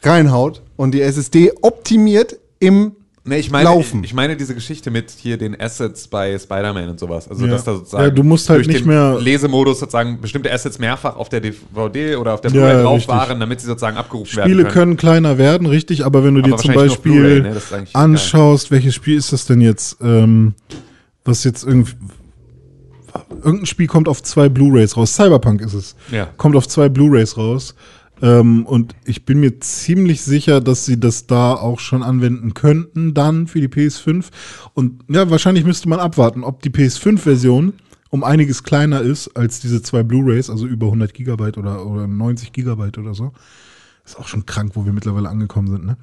reinhaut 0.03 0.62
und 0.77 0.93
die 0.93 1.01
SSD 1.01 1.53
optimiert 1.62 2.39
im 2.59 2.93
Nee, 3.28 3.39
ich 3.39 3.51
meine, 3.51 3.65
Laufen. 3.65 4.05
ich 4.05 4.15
meine 4.15 4.36
diese 4.36 4.55
Geschichte 4.55 4.90
mit 4.93 5.11
hier 5.11 5.36
den 5.36 5.61
Assets 5.61 6.07
bei 6.07 6.39
Spider-Man 6.39 6.89
und 6.90 7.01
sowas. 7.01 7.28
Also, 7.28 7.44
Ja. 7.44 7.51
dass 7.53 7.65
da 7.65 7.74
sozusagen 7.74 8.05
Ja, 8.05 8.11
du 8.11 8.23
musst 8.23 8.48
halt 8.48 8.59
durch 8.59 8.69
nicht 8.69 8.81
den 8.81 8.86
mehr- 8.86 9.19
Lesemodus 9.20 9.81
sozusagen 9.81 10.20
bestimmte 10.20 10.53
Assets 10.53 10.78
mehrfach 10.78 11.16
auf 11.16 11.28
der 11.28 11.40
DVD 11.40 12.15
oder 12.16 12.35
auf 12.35 12.40
der 12.40 12.53
Ja, 12.53 12.57
Blu-ray 12.57 12.82
drauf 12.82 12.94
richtig. 12.98 13.09
waren, 13.15 13.40
damit 13.40 13.61
sie 13.61 13.66
sozusagen 13.66 13.97
abgerufen 13.97 14.31
Spiele 14.31 14.59
werden 14.62 14.73
können 14.73 14.97
kleiner 14.97 15.39
werden, 15.39 15.66
richtig, 15.66 16.05
aber 16.07 16.23
wenn 16.24 16.35
du 16.35 16.40
Aber 16.40 16.51
dir 16.51 16.57
zum 16.57 16.74
Beispiel 16.74 17.43
ne? 17.43 17.61
Anschaust, 17.94 18.70
welches 18.70 18.94
Spiel 18.94 19.16
ist 19.16 19.32
das 19.32 19.44
denn 19.47 19.61
jetzt, 19.61 19.97
ähm, 20.01 20.55
was 21.24 21.43
jetzt 21.43 21.65
irgendwie, 21.65 21.94
irgendein 23.43 23.66
Spiel 23.66 23.86
kommt 23.86 24.09
auf 24.09 24.23
zwei 24.23 24.48
Blu-Rays 24.48 24.97
raus, 24.97 25.15
Cyberpunk 25.15 25.61
ist 25.62 25.74
es, 25.74 25.97
Ja. 26.12 26.28
kommt 26.36 26.55
auf 26.57 26.69
zwei 26.69 26.89
Blu-Rays 26.89 27.36
raus, 27.36 27.74
Ähm, 28.22 28.64
und 28.64 28.94
ich 29.05 29.24
bin 29.24 29.40
mir 29.40 29.60
ziemlich 29.60 30.22
sicher, 30.22 30.60
dass 30.60 30.86
sie 30.86 30.98
das 30.98 31.26
da 31.26 31.55
auch 31.55 31.80
schon 31.80 32.02
anwenden 32.02 32.55
könnten 32.55 33.14
dann 33.14 33.47
für 33.47 33.60
die 33.60 33.68
PS5. 33.68 34.26
Und 34.74 35.02
ja, 35.09 35.30
wahrscheinlich 35.30 35.64
müsste 35.64 35.88
man 35.88 36.01
abwarten, 36.01 36.44
ob 36.44 36.62
die 36.62 36.70
PS5-Version 36.70 37.74
um 38.10 38.24
einiges 38.24 38.62
kleiner 38.62 39.01
ist 39.01 39.36
als 39.36 39.60
diese 39.60 39.82
zwei 39.82 40.02
Blu-rays, 40.02 40.48
also 40.48 40.66
über 40.66 40.86
100 40.86 41.12
Gigabyte 41.12 41.59
oder, 41.59 41.86
oder 41.86 42.06
90 42.06 42.52
Gigabyte 42.52 42.98
oder 42.98 43.14
so. 43.14 43.32
Ist 44.07 44.16
auch 44.20 44.28
schon 44.28 44.47
krank, 44.47 44.70
wo 44.74 44.85
wir 44.87 44.93
mittlerweile 44.93 45.28
angekommen 45.28 45.66
sind. 45.69 45.85
Ne? 45.85 45.97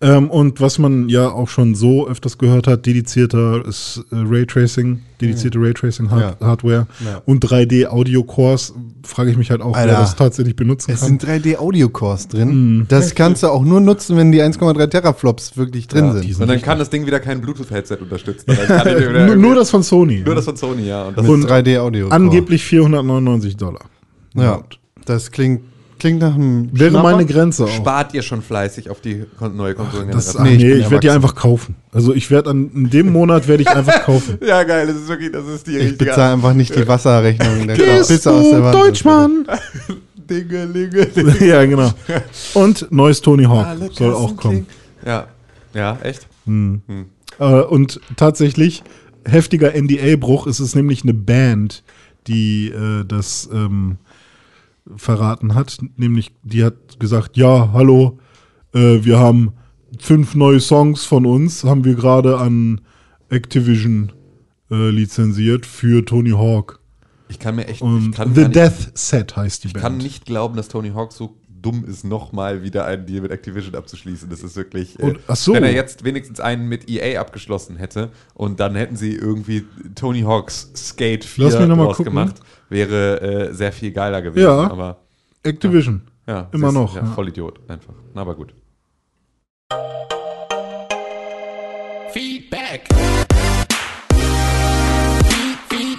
Ähm, 0.00 0.30
und 0.30 0.60
was 0.60 0.78
man 0.78 1.08
ja 1.08 1.28
auch 1.28 1.48
schon 1.48 1.74
so 1.74 2.06
öfters 2.06 2.38
gehört 2.38 2.68
hat, 2.68 2.86
dedizierter 2.86 3.66
ist 3.66 4.00
äh, 4.12 4.14
Raytracing, 4.16 5.00
dedizierte 5.20 5.58
Raytracing-Hardware 5.58 6.36
Ja. 6.40 6.46
Hardware 6.46 6.86
Ja. 7.04 7.20
und 7.26 7.44
3D-Audio-Cores, 7.44 8.74
frage 9.04 9.32
ich 9.32 9.36
mich 9.36 9.50
halt 9.50 9.60
auch, 9.60 9.74
Alter. 9.76 9.90
wer 9.92 9.98
das 10.00 10.14
tatsächlich 10.14 10.54
benutzen 10.54 10.92
Es 10.92 11.00
kann. 11.00 11.08
sind 11.18 11.24
3D-Audio-Cores 11.24 12.28
drin. 12.28 12.76
Mhm. 12.78 12.86
Das 12.88 13.14
kannst 13.16 13.42
du 13.42 13.48
auch 13.48 13.64
nur 13.64 13.80
nutzen, 13.80 14.16
wenn 14.16 14.30
die 14.30 14.40
1,3 14.40 14.86
Teraflops 14.88 15.56
wirklich 15.56 15.88
drin 15.88 16.04
Ja, 16.06 16.12
sind. 16.12 16.40
Und 16.40 16.46
dann 16.48 16.62
kann 16.62 16.78
das 16.78 16.90
Ding 16.90 17.06
wieder 17.06 17.18
kein 17.18 17.40
Bluetooth-Headset 17.40 17.96
unterstützen. 18.00 18.56
Nur, 19.36 19.54
das 19.56 19.70
von 19.70 19.82
Sony. 19.82 20.22
nur 20.24 20.36
das 20.36 20.44
von 20.44 20.56
Sony, 20.56 20.86
ja. 20.86 21.08
Und 21.08 21.28
und 21.28 21.44
3D-Audio. 21.46 22.08
Angeblich 22.08 22.62
499 22.64 23.56
Dollar. 23.56 23.86
Ja, 24.34 24.62
das 25.04 25.30
klingt, 25.32 25.62
klingt 26.02 26.20
nach 26.20 26.34
einem. 26.34 26.68
Wäre 26.72 26.90
Schnapper. 26.90 27.10
meine 27.12 27.24
Grenze 27.24 27.64
auch. 27.64 27.68
spart 27.70 28.12
ihr 28.12 28.20
schon 28.22 28.42
fleißig 28.42 28.90
auf 28.90 29.00
die 29.00 29.24
neue 29.54 29.74
Konsolengeneration. 29.74 30.42
nee, 30.42 30.56
Nee, 30.56 30.72
ich 30.72 30.78
ich 30.80 30.90
werde 30.90 31.00
die 31.00 31.10
einfach 31.10 31.34
kaufen. 31.34 31.76
Also 31.92 32.12
ich 32.12 32.30
werde 32.30 32.50
an 32.50 32.70
in 32.74 32.90
dem 32.90 33.10
Monat 33.12 33.48
werde 33.48 33.62
ich 33.62 33.68
einfach 33.70 34.02
kaufen. 34.04 34.36
Ja, 34.46 34.62
geil, 34.64 34.86
das 34.86 34.96
ist 34.96 35.08
wirklich, 35.08 35.32
das 35.32 35.46
ist 35.46 35.66
die 35.66 35.78
Ich 35.78 35.96
bezahle 35.96 36.34
einfach 36.34 36.52
nicht 36.52 36.74
die 36.76 36.86
Wasserrechnung. 36.86 37.66
Der 37.68 37.76
Gehst 37.76 38.10
Pizza 38.10 38.32
aus 38.32 38.50
der 38.50 38.58
du, 38.58 38.64
Wand. 38.64 38.74
Deutschmann? 38.74 39.46
Dinge, 40.30 40.64
Linge, 40.66 41.08
ja, 41.46 41.64
genau. 41.64 41.92
Und 42.54 42.86
neues 42.90 43.20
Tony 43.20 43.44
Hawk 43.44 43.66
soll 43.92 44.12
auch 44.14 44.36
kommen. 44.36 44.66
Ja, 45.06 45.26
ja, 45.74 45.98
echt? 46.02 46.26
Äh, 46.46 47.44
und 47.44 48.00
tatsächlich, 48.16 48.82
heftiger 49.24 49.72
NDA-Bruch, 49.74 50.46
es 50.46 50.60
ist 50.60 50.74
nämlich 50.74 51.02
eine 51.02 51.14
Band, 51.14 51.82
die 52.26 52.68
äh, 52.68 53.04
das 53.06 53.48
ähm, 53.52 53.96
verraten 54.96 55.54
hat. 55.54 55.78
Nämlich, 55.96 56.32
die 56.42 56.64
hat 56.64 56.98
gesagt, 56.98 57.36
ja, 57.36 57.72
hallo, 57.72 58.18
äh, 58.74 59.04
wir 59.04 59.18
haben 59.18 59.52
fünf 59.98 60.34
neue 60.34 60.60
Songs 60.60 61.04
von 61.04 61.26
uns, 61.26 61.64
haben 61.64 61.84
wir 61.84 61.94
gerade 61.94 62.38
an 62.38 62.80
Activision 63.28 64.12
äh, 64.70 64.90
lizenziert 64.90 65.66
für 65.66 66.04
Tony 66.04 66.30
Hawk. 66.30 66.80
Ich 67.28 67.38
kann 67.38 67.56
mir 67.56 67.66
echt, 67.66 67.76
ich 67.76 67.82
Und 67.82 68.12
kann, 68.12 68.34
The 68.34 68.42
gar 68.42 68.48
nicht, 68.48 68.56
Death 68.56 68.98
Set 68.98 69.36
heißt 69.36 69.64
die 69.64 69.68
ich 69.68 69.72
Band. 69.72 69.82
kann 69.82 69.96
nicht 69.98 70.26
glauben, 70.26 70.56
dass 70.56 70.68
Tony 70.68 70.90
Hawk 70.90 71.12
so 71.12 71.36
dumm 71.62 71.84
ist, 71.86 72.04
nochmal 72.04 72.62
wieder 72.62 72.84
einen 72.84 73.06
Deal 73.06 73.22
mit 73.22 73.30
Activision 73.30 73.74
abzuschließen. 73.74 74.28
Das 74.28 74.42
ist 74.42 74.56
wirklich. 74.56 74.98
äh, 74.98 75.02
Und- 75.04 75.20
ach 75.28 75.36
so. 75.36 75.54
Wenn 75.54 75.64
er 75.64 75.72
jetzt 75.72 76.04
wenigstens 76.04 76.40
einen 76.40 76.68
mit 76.68 76.88
EA 76.90 77.20
abgeschlossen 77.20 77.76
hätte 77.76 78.10
und 78.34 78.60
dann 78.60 78.74
hätten 78.74 78.96
sie 78.96 79.14
irgendwie 79.14 79.64
Tony 79.94 80.22
Hawks 80.22 80.70
Skate 80.76 81.24
4 81.24 81.44
Lass 81.44 81.58
mich 81.58 81.68
noch 81.68 81.76
mal 81.76 81.94
gemacht, 81.94 82.36
wäre 82.68 83.20
äh, 83.50 83.54
sehr 83.54 83.72
viel 83.72 83.92
geiler 83.92 84.20
gewesen. 84.22 84.44
Ja. 84.44 84.70
Aber 84.70 84.98
Activision. 85.42 86.02
ja, 86.26 86.48
Immer 86.52 86.68
siehst 86.68 86.76
du, 86.76 86.80
noch, 86.82 86.94
Ja, 86.96 87.02
ja. 87.02 87.06
Voll 87.12 87.28
Idiot, 87.28 87.60
einfach. 87.68 87.94
Na, 88.14 88.20
aber 88.22 88.34
gut. 88.34 88.54
Feedback. 92.12 92.86
Feed, 95.28 95.58
feed. 95.68 95.98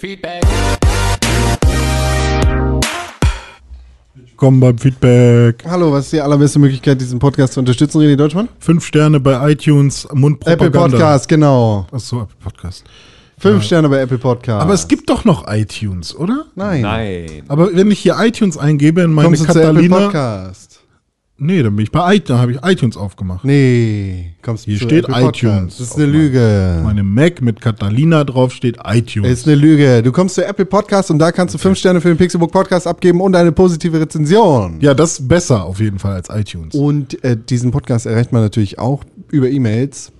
Feedback. 0.00 0.42
Willkommen 4.26 4.58
beim 4.58 4.78
Feedback. 4.78 5.62
Hallo, 5.66 5.92
was 5.92 6.06
ist 6.06 6.14
die 6.14 6.20
allerbeste 6.20 6.58
Möglichkeit, 6.58 7.00
diesen 7.00 7.18
Podcast 7.18 7.52
zu 7.52 7.60
unterstützen, 7.60 8.00
René 8.00 8.16
Deutschmann? 8.16 8.48
Fünf 8.58 8.84
Sterne 8.84 9.20
bei 9.20 9.52
iTunes, 9.52 10.08
Mundpropaganda. 10.12 10.66
Apple 10.66 10.80
Podcast, 10.90 11.28
genau. 11.28 11.86
Achso, 11.92 12.22
Apple 12.22 12.36
Podcast. 12.42 12.84
Fünf 13.38 13.62
Sterne 13.64 13.88
bei 13.88 14.00
Apple 14.00 14.18
Podcast. 14.18 14.62
Aber 14.62 14.72
es 14.72 14.88
gibt 14.88 15.10
doch 15.10 15.24
noch 15.26 15.46
iTunes, 15.46 16.16
oder? 16.16 16.46
Nein. 16.54 16.80
Nein. 16.80 17.42
Aber 17.48 17.74
wenn 17.74 17.90
ich 17.90 18.00
hier 18.00 18.16
iTunes 18.18 18.56
eingebe 18.56 19.02
in 19.02 19.12
meine 19.12 19.28
Kommst 19.28 19.42
du 19.42 19.52
zu 19.52 19.60
Apple 19.60 19.88
Catalina. 19.88 19.98
Podcast? 20.06 20.80
Nee, 21.36 21.64
dann 21.64 21.74
bin 21.74 21.82
ich 21.82 21.90
bei 21.90 22.14
iTunes, 22.14 22.40
habe 22.40 22.52
ich 22.52 22.58
iTunes 22.62 22.96
aufgemacht. 22.96 23.44
Nee. 23.44 24.34
Kommst 24.40 24.66
du 24.66 24.70
Hier 24.70 24.78
steht 24.78 25.04
Apple 25.08 25.20
Podcast. 25.24 25.42
iTunes. 25.42 25.78
Das 25.78 25.88
ist 25.88 25.96
eine 25.96 26.06
Lüge. 26.06 26.80
Meine 26.84 27.02
Mac 27.02 27.42
mit 27.42 27.60
Catalina 27.60 28.22
drauf 28.22 28.52
steht 28.52 28.78
iTunes. 28.84 29.28
ist 29.40 29.46
eine 29.48 29.56
Lüge. 29.56 30.02
Du 30.04 30.12
kommst 30.12 30.36
zu 30.36 30.44
Apple 30.46 30.64
Podcast 30.64 31.10
und 31.10 31.18
da 31.18 31.32
kannst 31.32 31.52
du 31.54 31.58
fünf 31.58 31.76
Sterne 31.76 32.00
für 32.00 32.06
den 32.08 32.16
Pixelbook 32.18 32.52
Podcast 32.52 32.86
abgeben 32.86 33.20
und 33.20 33.34
eine 33.34 33.50
positive 33.50 33.98
Rezension. 34.00 34.80
ja, 34.80 34.94
das 34.94 35.18
ist 35.18 35.28
besser 35.28 35.64
auf 35.64 35.80
jeden 35.80 35.98
Fall 35.98 36.12
als 36.14 36.28
iTunes. 36.30 36.72
Und 36.74 37.22
äh, 37.24 37.36
diesen 37.36 37.72
Podcast 37.72 38.06
erreicht 38.06 38.30
man 38.30 38.40
natürlich 38.42 38.78
auch 38.78 39.02
über 39.32 39.48
E-Mails. 39.50 40.12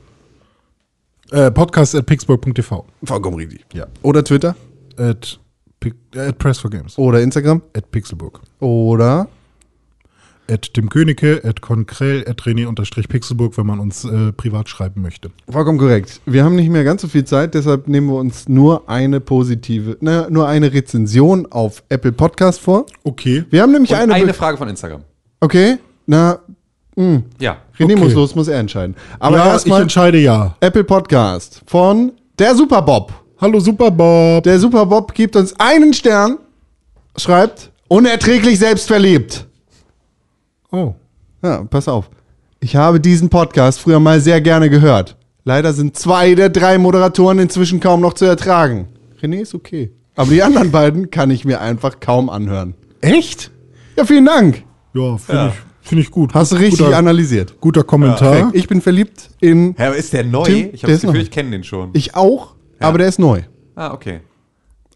Äh, 1.31 1.53
Podcast 1.53 1.95
at 1.95 2.07
pixburg.tv. 2.07 2.87
Vollkommen 3.05 3.37
richtig. 3.37 3.65
Ja. 3.73 3.87
Oder 4.03 4.25
Twitter. 4.25 4.57
At, 4.97 5.39
äh, 5.85 6.19
at 6.19 6.39
Press 6.39 6.59
for 6.59 6.71
Games. 6.71 6.99
Oder 6.99 7.23
Instagram. 7.23 7.63
At 7.77 7.89
Pixelburg. 7.93 8.41
Oder 8.59 9.29
At 10.51 10.75
Tim 10.75 10.91
Königke, 10.91 11.41
at 11.43 11.63
Konkrell, 11.63 12.23
at 12.29 12.43
René 12.43 12.67
unterstrich 12.67 13.09
Pixelburg, 13.09 13.57
wenn 13.57 13.67
man 13.67 13.81
uns 13.81 14.05
äh, 14.05 14.31
privat 14.33 14.69
schreiben 14.69 15.01
möchte. 15.01 15.31
Vollkommen 15.51 15.79
korrekt. 15.79 16.21
Wir 16.27 16.45
haben 16.45 16.55
nicht 16.55 16.69
mehr 16.69 16.85
ganz 16.85 17.01
so 17.01 17.09
viel 17.09 17.25
Zeit, 17.25 17.55
deshalb 17.55 17.89
nehmen 17.89 18.09
wir 18.09 18.17
uns 18.17 18.47
nur 18.47 18.89
eine 18.89 19.21
positive, 19.21 19.97
na, 20.01 20.29
nur 20.29 20.47
eine 20.47 20.71
Rezension 20.73 21.47
auf 21.51 21.83
Apple 21.89 22.13
Podcast 22.13 22.61
vor. 22.61 22.85
Okay. 23.05 23.45
Wir 23.49 23.63
haben 23.63 23.73
nämlich 23.73 23.91
Und 23.93 23.97
eine. 23.97 24.13
eine, 24.13 24.27
be- 24.27 24.35
Frage 24.35 24.59
von 24.59 24.69
Instagram. 24.69 25.01
okay, 25.41 25.79
na, 26.07 26.39
Ja. 27.41 27.57
René 27.79 27.85
Okay. 27.95 27.97
muss 27.97 28.13
los, 28.13 28.35
muss 28.35 28.49
er 28.49 28.59
entscheiden. 28.61 28.95
Aber 29.19 29.39
ja, 29.39 29.47
ich 29.47 29.53
erstmal 29.53 29.81
entscheide 29.83 30.19
ja. 30.19 30.57
Apple 30.61 30.85
Podcast 30.85 31.63
von 31.67 32.13
der 32.39 32.55
Superbob. 32.55 33.13
Hallo 33.41 33.59
Superbob. 33.61 34.45
Der 34.45 34.59
Superbob 34.61 35.15
gibt 35.15 35.35
uns 35.37 35.59
einen 35.59 35.95
Stern, 35.95 36.37
schreibt 37.17 37.71
unerträglich 37.89 38.59
selbstverliebt. 38.59 39.47
Oh. 40.75 40.97
Ja, 41.41 41.63
pass 41.63 41.87
auf. 41.87 42.11
Ich 42.59 42.75
habe 42.75 42.99
diesen 42.99 43.29
Podcast 43.29 43.79
früher 43.79 44.01
mal 44.01 44.21
sehr 44.21 44.41
gerne 44.41 44.69
gehört. 44.69 45.17
Leider 45.45 45.73
sind 45.73 45.97
zwei 45.97 46.35
der 46.35 46.49
drei 46.49 46.79
Moderatoren 46.79 47.39
inzwischen 47.39 47.79
kaum 47.79 48.01
noch 48.01 48.15
zu 48.15 48.25
ertragen. 48.25 48.89
René 49.23 49.43
ist 49.43 49.55
okay. 49.55 49.93
Aber 50.17 50.31
die 50.31 50.43
anderen 50.43 50.73
beiden 50.73 51.11
kann 51.13 51.31
ich 51.31 51.45
mir 51.45 51.61
einfach 51.61 52.01
kaum 52.01 52.29
anhören. 52.29 52.75
Echt? 53.03 53.53
Ja, 53.97 54.05
vielen 54.05 54.27
Dank. 54.27 54.65
Ja, 54.95 55.17
finde 55.17 55.53
ich, 55.53 55.89
find 55.89 56.01
ich 56.01 56.11
gut. 56.11 56.35
Hast 56.35 56.51
du 56.51 56.57
richtig 56.57 56.81
guter, 56.81 56.97
analysiert. 56.97 57.61
guter 57.61 57.85
Kommentar. 57.85 58.33
Perfekt. 58.33 58.57
Ich 58.57 58.67
bin 58.67 58.81
verliebt 58.81 59.31
in. 59.41 59.77
Aber 59.79 59.95
ist 59.95 60.13
der 60.13 60.25
neu? 60.25 60.45
Tim, 60.45 60.71
ich 60.73 60.83
habe 60.83 60.93
das 60.93 60.99
ist 60.99 61.05
neu. 61.05 61.13
Gefühl, 61.13 61.23
ich 61.23 61.31
kenne 61.31 61.51
den 61.53 61.63
schon. 61.63 61.91
Ich 61.93 62.17
auch, 62.17 62.57
aber 62.81 62.99
der 62.99 63.07
ist 63.07 63.21
neu. 63.21 63.43
ah, 63.77 63.93
okay. 63.93 64.23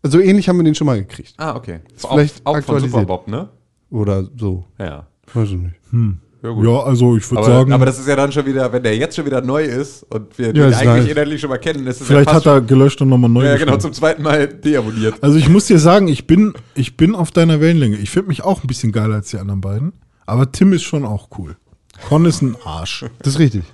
Also 0.02 0.18
ähnlich 0.18 0.48
haben 0.48 0.56
wir 0.56 0.64
den 0.64 0.74
schon 0.74 0.86
mal 0.86 0.98
gekriegt. 0.98 1.34
Ah, 1.36 1.54
okay. 1.54 1.80
vielleicht 1.94 2.44
auch, 2.44 2.56
auch 2.56 2.62
von. 2.64 2.80
Superbob, 2.80 3.28
ne? 3.28 3.48
Oder 3.90 4.24
so. 4.36 4.64
Ja. 4.78 5.06
Weiß 5.34 5.48
ich 5.48 5.56
nicht. 5.56 5.74
Ja, 6.42 6.50
gut. 6.50 6.64
Ja, 6.64 6.82
also 6.84 7.16
ich 7.16 7.28
würde 7.30 7.42
Aber, 7.42 7.52
sagen, 7.52 7.72
aber 7.72 7.84
das 7.86 7.98
ist 7.98 8.06
ja 8.06 8.14
dann 8.14 8.30
schon 8.30 8.46
wieder, 8.46 8.72
wenn 8.72 8.82
der 8.82 8.96
jetzt 8.96 9.16
schon 9.16 9.26
wieder 9.26 9.40
neu 9.40 9.64
ist 9.64 10.04
und 10.04 10.38
wir 10.38 10.46
Ja, 10.48 10.52
den 10.52 10.74
eigentlich 10.74 10.86
nice. 10.86 11.08
inhaltlich 11.08 11.40
schon 11.40 11.50
mal 11.50 11.58
kennen, 11.58 11.84
ist 11.88 12.00
es 12.00 12.06
vielleicht 12.06 12.28
ja 12.28 12.34
hat 12.34 12.46
er 12.46 12.60
gelöscht 12.60 13.00
und 13.02 13.08
nochmal 13.08 13.28
neu 13.28 13.44
ja, 13.44 13.54
genau, 13.54 13.64
geschrieben. 13.64 13.80
zum 13.80 13.92
zweiten 13.92 14.22
Mal 14.22 14.46
deabonniert. 14.46 15.16
Also 15.20 15.36
ich 15.36 15.48
muss 15.48 15.66
dir 15.66 15.80
sagen, 15.80 16.06
ich 16.06 16.28
bin, 16.28 16.54
ich 16.76 16.96
bin 16.96 17.16
auf 17.16 17.32
deiner 17.32 17.60
Wellenlänge. 17.60 17.96
Ich 17.96 18.10
finde 18.10 18.28
mich 18.28 18.44
auch 18.44 18.62
ein 18.62 18.68
bisschen 18.68 18.92
geiler 18.92 19.16
als 19.16 19.30
die 19.30 19.38
anderen 19.38 19.60
beiden. 19.60 19.92
Aber 20.26 20.52
Tim 20.52 20.72
ist 20.72 20.84
schon 20.84 21.04
auch 21.04 21.28
cool. 21.38 21.56
Con 22.08 22.24
ist 22.24 22.40
ein 22.42 22.54
Arsch. 22.64 23.04
Das 23.18 23.34
ist 23.34 23.38
richtig. 23.40 23.64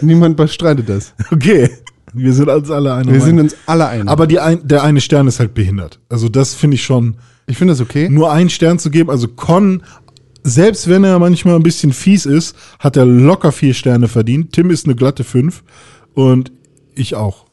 Niemand 0.00 0.36
bestreitet 0.36 0.88
das. 0.88 1.14
Okay. 1.30 1.70
Wir 2.12 2.32
sind 2.32 2.48
uns 2.48 2.70
alle 2.70 2.94
einer 2.94 3.12
Wir 3.12 3.20
sind 3.20 3.38
uns 3.38 3.54
alle 3.66 3.86
einig. 3.88 4.08
Aber 4.08 4.26
die 4.26 4.40
ein, 4.40 4.66
der 4.66 4.82
eine 4.82 5.00
Stern 5.02 5.26
ist 5.28 5.38
halt 5.38 5.52
behindert. 5.54 6.00
Also 6.08 6.28
das 6.30 6.54
finde 6.54 6.76
ich 6.76 6.82
schon. 6.82 7.16
ich 7.46 7.58
finde 7.58 7.72
das 7.74 7.80
okay. 7.82 8.08
Nur 8.08 8.32
einen 8.32 8.48
Stern 8.48 8.78
zu 8.78 8.90
geben, 8.90 9.10
also 9.10 9.28
Con, 9.28 9.82
selbst 10.46 10.88
wenn 10.88 11.04
er 11.04 11.18
manchmal 11.18 11.56
ein 11.56 11.62
bisschen 11.62 11.92
fies 11.92 12.24
ist, 12.26 12.56
hat 12.78 12.96
er 12.96 13.04
locker 13.04 13.52
vier 13.52 13.74
Sterne 13.74 14.08
verdient. 14.08 14.52
Tim 14.52 14.70
ist 14.70 14.86
eine 14.86 14.94
glatte 14.94 15.24
fünf 15.24 15.62
und 16.14 16.52
ich 16.94 17.14
auch. 17.14 17.46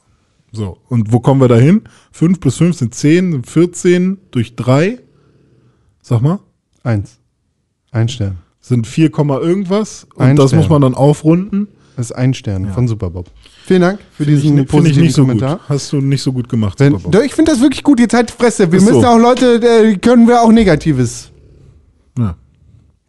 So, 0.52 0.78
und 0.88 1.12
wo 1.12 1.20
kommen 1.20 1.42
wir 1.42 1.48
da 1.48 1.56
hin? 1.58 1.82
5 2.12 2.40
plus 2.40 2.58
5 2.58 2.78
sind 2.78 2.94
10, 2.94 3.32
sind 3.32 3.48
14 3.50 4.20
durch 4.30 4.56
3. 4.56 5.00
Sag 6.04 6.22
mal, 6.22 6.40
Eins. 6.84 7.18
Ein 7.92 8.08
Stern. 8.08 8.38
sind 8.62 8.86
4, 8.86 9.10
Komma 9.10 9.40
irgendwas. 9.40 10.06
Und 10.14 10.22
Ein 10.24 10.36
das 10.36 10.50
Stern. 10.52 10.60
muss 10.60 10.70
man 10.70 10.82
dann 10.84 10.94
aufrunden. 10.94 11.70
Das 11.98 12.08
ist 12.12 12.12
ein 12.16 12.36
Stern 12.36 12.72
von 12.72 12.88
Superbob. 12.88 13.32
Vielen 13.66 13.82
Dank 13.82 14.00
für 14.12 14.24
Finde 14.26 14.34
ich, 14.38 14.42
diesen 14.44 14.58
ich 14.60 14.68
positiven 14.68 15.10
so 15.10 15.22
Kommentar. 15.24 15.58
gut. 15.58 15.70
Hast 15.70 15.92
du 15.92 16.02
nicht 16.02 16.22
so 16.22 16.32
gut 16.32 16.48
gemacht, 16.50 16.80
Wenn, 16.80 16.92
Superbob. 16.94 17.12
Doch, 17.14 17.22
ich 17.24 17.34
finde 17.34 17.52
das 17.52 17.60
wirklich 17.62 17.84
gut. 17.84 18.00
Jetzt 18.00 18.14
halt 18.14 18.30
Fresse. 18.30 18.72
Wir 18.72 18.78
Ist 18.78 18.86
so. 18.86 18.94
müssen 18.94 19.06
auch 19.06 19.18
Leute, 19.18 19.56
äh, 19.56 19.98
können 19.98 20.28
wir 20.28 20.42
auch 20.44 20.52
Negatives. 20.52 21.32
Ja. 22.18 22.36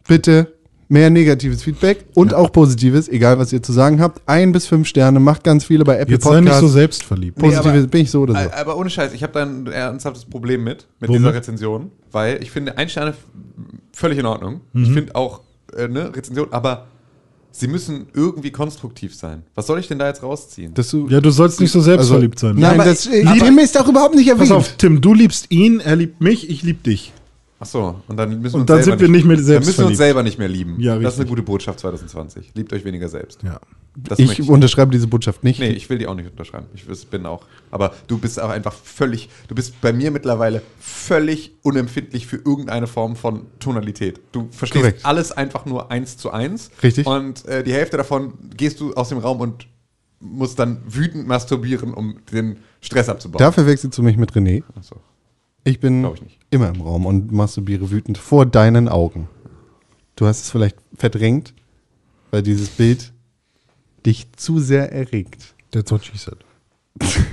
Bitte 0.07 0.53
mehr 0.87 1.09
negatives 1.09 1.63
Feedback 1.63 2.05
und 2.13 2.33
auch 2.35 2.51
positives, 2.51 3.09
egal 3.09 3.39
was 3.39 3.51
ihr 3.51 3.63
zu 3.63 3.71
sagen 3.73 3.99
habt. 3.99 4.21
Ein 4.27 4.51
bis 4.51 4.67
fünf 4.67 4.87
Sterne, 4.87 5.19
macht 5.19 5.43
ganz 5.43 5.65
viele 5.65 5.83
bei 5.83 5.97
Apple 5.97 6.13
Jetzt 6.13 6.23
sei 6.25 6.35
nicht 6.41 6.41
Podcasts. 6.43 6.61
so 6.61 6.67
selbstverliebt. 6.67 7.37
Positives 7.39 7.65
aber- 7.79 7.87
bin 7.87 8.01
ich 8.01 8.11
so 8.11 8.21
oder 8.21 8.33
so. 8.43 8.51
Aber 8.51 8.77
ohne 8.77 8.89
Scheiß, 8.91 9.13
ich 9.13 9.23
habe 9.23 9.33
da 9.33 9.43
ein 9.43 9.65
ernsthaftes 9.65 10.25
Problem 10.25 10.63
mit, 10.63 10.85
mit 10.99 11.09
Womit? 11.09 11.21
dieser 11.21 11.33
Rezension, 11.33 11.91
weil 12.11 12.41
ich 12.43 12.51
finde, 12.51 12.77
ein 12.77 12.87
Sterne 12.87 13.15
völlig 13.93 14.19
in 14.19 14.25
Ordnung. 14.27 14.61
Mhm. 14.73 14.83
Ich 14.83 14.91
finde 14.91 15.15
auch 15.15 15.41
äh, 15.75 15.87
ne, 15.87 16.15
Rezension, 16.15 16.49
aber 16.51 16.85
sie 17.51 17.67
müssen 17.67 18.05
irgendwie 18.13 18.51
konstruktiv 18.51 19.15
sein. 19.15 19.41
Was 19.55 19.65
soll 19.65 19.79
ich 19.79 19.87
denn 19.87 19.97
da 19.97 20.07
jetzt 20.07 20.21
rausziehen? 20.21 20.75
Dass 20.75 20.89
du, 20.89 21.07
Ja, 21.09 21.19
du 21.19 21.31
sollst 21.31 21.59
nicht 21.61 21.71
so 21.71 21.81
selbstverliebt 21.81 22.37
sein. 22.37 22.55
Nein, 22.57 22.75
aber 22.79 22.85
das, 22.85 23.07
äh, 23.07 23.23
Tim 23.39 23.57
ist 23.57 23.79
auch 23.79 23.87
überhaupt 23.87 24.13
nicht 24.13 24.27
Pass 24.29 24.37
erwähnt. 24.37 24.51
auf, 24.51 24.73
Tim, 24.77 25.01
du 25.01 25.15
liebst 25.15 25.47
ihn, 25.49 25.79
er 25.79 25.95
liebt 25.95 26.21
mich, 26.21 26.47
ich 26.47 26.61
lieb 26.61 26.83
dich. 26.83 27.11
Ach 27.65 27.69
so, 27.69 28.01
und 28.07 28.17
dann 28.17 28.29
müssen 28.41 28.43
wir 28.43 28.53
Und 28.53 28.61
uns 28.61 28.67
dann 28.67 28.83
selber 28.83 28.99
sind 28.99 29.01
wir 29.01 29.07
nicht 29.09 29.25
mehr 29.25 29.37
Dann 29.37 29.65
müssen 29.65 29.77
wir 29.79 29.85
uns 29.87 29.97
selber 29.97 30.21
nicht 30.21 30.37
mehr 30.37 30.47
lieben. 30.47 30.79
Ja, 30.79 30.99
das 30.99 31.15
ist 31.15 31.19
eine 31.19 31.29
gute 31.29 31.41
Botschaft 31.41 31.79
2020. 31.79 32.51
Liebt 32.53 32.71
euch 32.73 32.85
weniger 32.85 33.09
selbst. 33.09 33.41
Ja. 33.41 33.59
Das 33.95 34.19
ich 34.19 34.27
möchte 34.27 34.51
unterschreibe 34.51 34.91
diese 34.91 35.07
Botschaft 35.07 35.43
nicht. 35.43 35.59
Nee, 35.59 35.69
ich 35.69 35.89
will 35.89 35.97
die 35.97 36.05
auch 36.05 36.13
nicht 36.13 36.29
unterschreiben. 36.29 36.67
Ich 36.75 36.85
bin 37.07 37.25
auch. 37.25 37.47
Aber 37.71 37.95
du 38.05 38.19
bist 38.19 38.39
auch 38.39 38.49
einfach 38.49 38.73
völlig, 38.73 39.29
du 39.47 39.55
bist 39.55 39.81
bei 39.81 39.93
mir 39.93 40.11
mittlerweile 40.11 40.61
völlig 40.79 41.53
unempfindlich 41.63 42.27
für 42.27 42.37
irgendeine 42.37 42.85
Form 42.85 43.15
von 43.15 43.47
Tonalität. 43.59 44.19
Du 44.31 44.47
verstehst 44.51 44.83
Korrekt. 44.83 45.05
alles 45.05 45.31
einfach 45.31 45.65
nur 45.65 45.89
eins 45.89 46.17
zu 46.17 46.29
eins. 46.29 46.69
Richtig. 46.83 47.07
Und 47.07 47.45
äh, 47.47 47.63
die 47.63 47.73
Hälfte 47.73 47.97
davon 47.97 48.33
gehst 48.55 48.79
du 48.79 48.93
aus 48.93 49.09
dem 49.09 49.17
Raum 49.17 49.39
und 49.39 49.67
musst 50.19 50.59
dann 50.59 50.83
wütend 50.85 51.27
masturbieren, 51.27 51.95
um 51.95 52.17
den 52.31 52.57
Stress 52.81 53.09
abzubauen. 53.09 53.39
Da 53.39 53.51
verwechselst 53.51 53.97
du 53.97 54.03
mich 54.03 54.17
mit 54.17 54.33
René. 54.33 54.61
Achso. 54.75 54.97
Ich 55.65 55.79
bin 55.79 56.05
ich 56.05 56.21
nicht. 56.21 56.39
immer 56.51 56.69
im 56.69 56.79
Raum 56.79 57.07
und 57.07 57.31
masturbiere 57.31 57.89
wütend 57.89 58.19
vor 58.19 58.45
deinen 58.45 58.87
Augen. 58.87 59.27
Du 60.15 60.27
hast 60.27 60.43
es 60.43 60.51
vielleicht 60.51 60.77
verdrängt, 60.95 61.53
weil 62.29 62.43
dieses 62.43 62.69
Bild 62.69 63.11
dich 64.05 64.31
zu 64.33 64.59
sehr 64.59 64.91
erregt. 64.91 65.55
That's 65.71 65.91
what 65.91 66.05
she 66.05 66.15
said. 66.15 66.37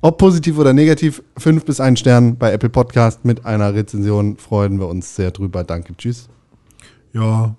Ob 0.00 0.16
positiv 0.16 0.56
oder 0.56 0.72
negativ, 0.72 1.22
fünf 1.36 1.66
bis 1.66 1.80
ein 1.80 1.96
Stern 1.96 2.38
bei 2.38 2.50
Apple 2.52 2.70
Podcast 2.70 3.26
mit 3.26 3.44
einer 3.44 3.74
Rezension 3.74 4.38
freuen 4.38 4.80
wir 4.80 4.88
uns 4.88 5.14
sehr 5.14 5.30
drüber. 5.30 5.64
Danke, 5.64 5.94
tschüss. 5.98 6.30
Ja, 7.12 7.56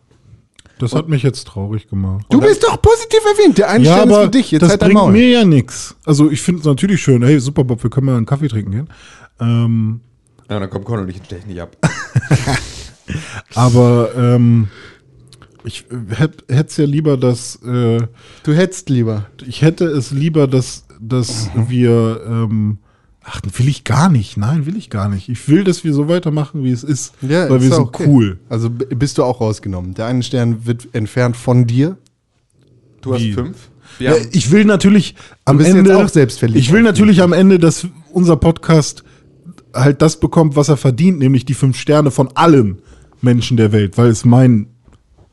das 0.80 0.94
hat 0.96 1.08
mich 1.10 1.22
jetzt 1.24 1.46
traurig 1.48 1.88
gemacht. 1.90 2.26
Du 2.30 2.40
bist 2.42 2.64
doch 2.64 2.82
positiv 2.82 3.20
erwähnt. 3.26 3.58
Der 3.58 3.70
eine 3.70 3.86
ja, 3.86 3.94
Stern 3.94 4.10
ist 4.10 4.16
aber 4.16 4.24
für 4.26 4.30
dich. 4.32 4.52
Jetzt 4.52 4.62
das 4.64 4.70
halt 4.72 4.80
bringt 4.82 5.12
mir 5.12 5.30
ja 5.30 5.46
nichts. 5.46 5.96
Also 6.06 6.32
ich 6.32 6.42
finde 6.42 6.62
es 6.62 6.66
natürlich 6.66 7.02
schön. 7.02 7.22
Hey, 7.24 7.40
super, 7.40 7.64
Bob, 7.64 7.84
wir 7.84 7.90
können 7.90 8.08
mal 8.08 8.18
einen 8.18 8.26
Kaffee 8.26 8.48
trinken 8.48 8.72
gehen. 8.72 8.90
Ähm, 9.40 10.02
Ja, 10.50 10.60
dann 10.60 10.70
kommt 10.70 10.86
Conor 10.86 11.04
und 11.04 11.10
ich 11.10 11.18
stech 11.24 11.46
nicht 11.46 11.62
ab. 11.62 11.76
aber 13.56 14.10
ähm, 14.16 14.68
ich 15.64 15.86
hätte 16.10 16.44
es 16.48 16.78
ja 16.78 16.86
lieber, 16.86 17.18
dass 17.18 17.56
äh, 17.64 18.00
Du 18.44 18.54
hättest 18.54 18.90
lieber. 18.90 19.26
ich 19.46 19.62
hätte 19.62 19.86
es 19.86 20.12
lieber, 20.12 20.48
dass, 20.48 20.86
dass 21.00 21.50
Mhm. 21.54 21.66
wir 21.70 22.22
ähm, 22.28 22.78
ach, 23.30 23.42
will 23.58 23.68
ich 23.68 23.84
gar 23.84 24.10
nicht. 24.10 24.38
Nein, 24.38 24.66
will 24.66 24.76
ich 24.76 24.90
gar 24.90 25.10
nicht. 25.10 25.30
Ich 25.30 25.48
will, 25.48 25.64
dass 25.64 25.84
wir 25.84 25.94
so 25.94 26.08
weitermachen, 26.08 26.64
wie 26.64 26.72
es 26.72 26.84
ist, 26.84 27.14
weil 27.22 27.58
ist 27.58 27.64
wir 27.64 27.70
ja 27.70 27.76
sind 27.76 27.86
okay. 27.86 28.06
cool. 28.08 28.40
Also 28.50 28.70
bist 28.70 29.18
du 29.18 29.24
auch 29.24 29.42
rausgenommen. 29.42 29.94
Der 29.94 30.06
eine 30.06 30.24
Stern 30.24 30.66
wird 30.66 30.90
entfernt 30.94 31.38
von 31.38 31.68
dir. 31.68 31.98
Du 33.02 33.14
hast 33.14 33.22
Wie? 33.22 33.34
fünf. 33.34 33.70
Ja, 34.00 34.12
haben, 34.12 34.28
ich 34.32 34.52
will 34.52 34.66
natürlich 34.66 35.16
am 35.46 35.58
bist 35.58 35.70
jetzt 35.70 35.78
Ende 35.78 35.98
auch 35.98 36.10
selbstverliebt 36.10 36.60
Ich 36.60 36.72
will 36.72 36.82
natürlich 36.82 37.22
am 37.22 37.34
Ende, 37.34 37.60
dass 37.60 37.88
unser 38.12 38.36
Podcast 38.36 39.04
halt 39.74 40.02
das 40.02 40.20
bekommt, 40.20 40.56
was 40.56 40.70
er 40.70 40.78
verdient, 40.78 41.20
nämlich 41.20 41.46
die 41.46 41.54
fünf 41.54 41.78
Sterne 41.78 42.12
von 42.12 42.30
allen 42.36 42.82
Menschen 43.22 43.58
der 43.58 43.72
Welt, 43.72 43.98
weil 43.98 44.10
es 44.10 44.26
mein 44.26 44.68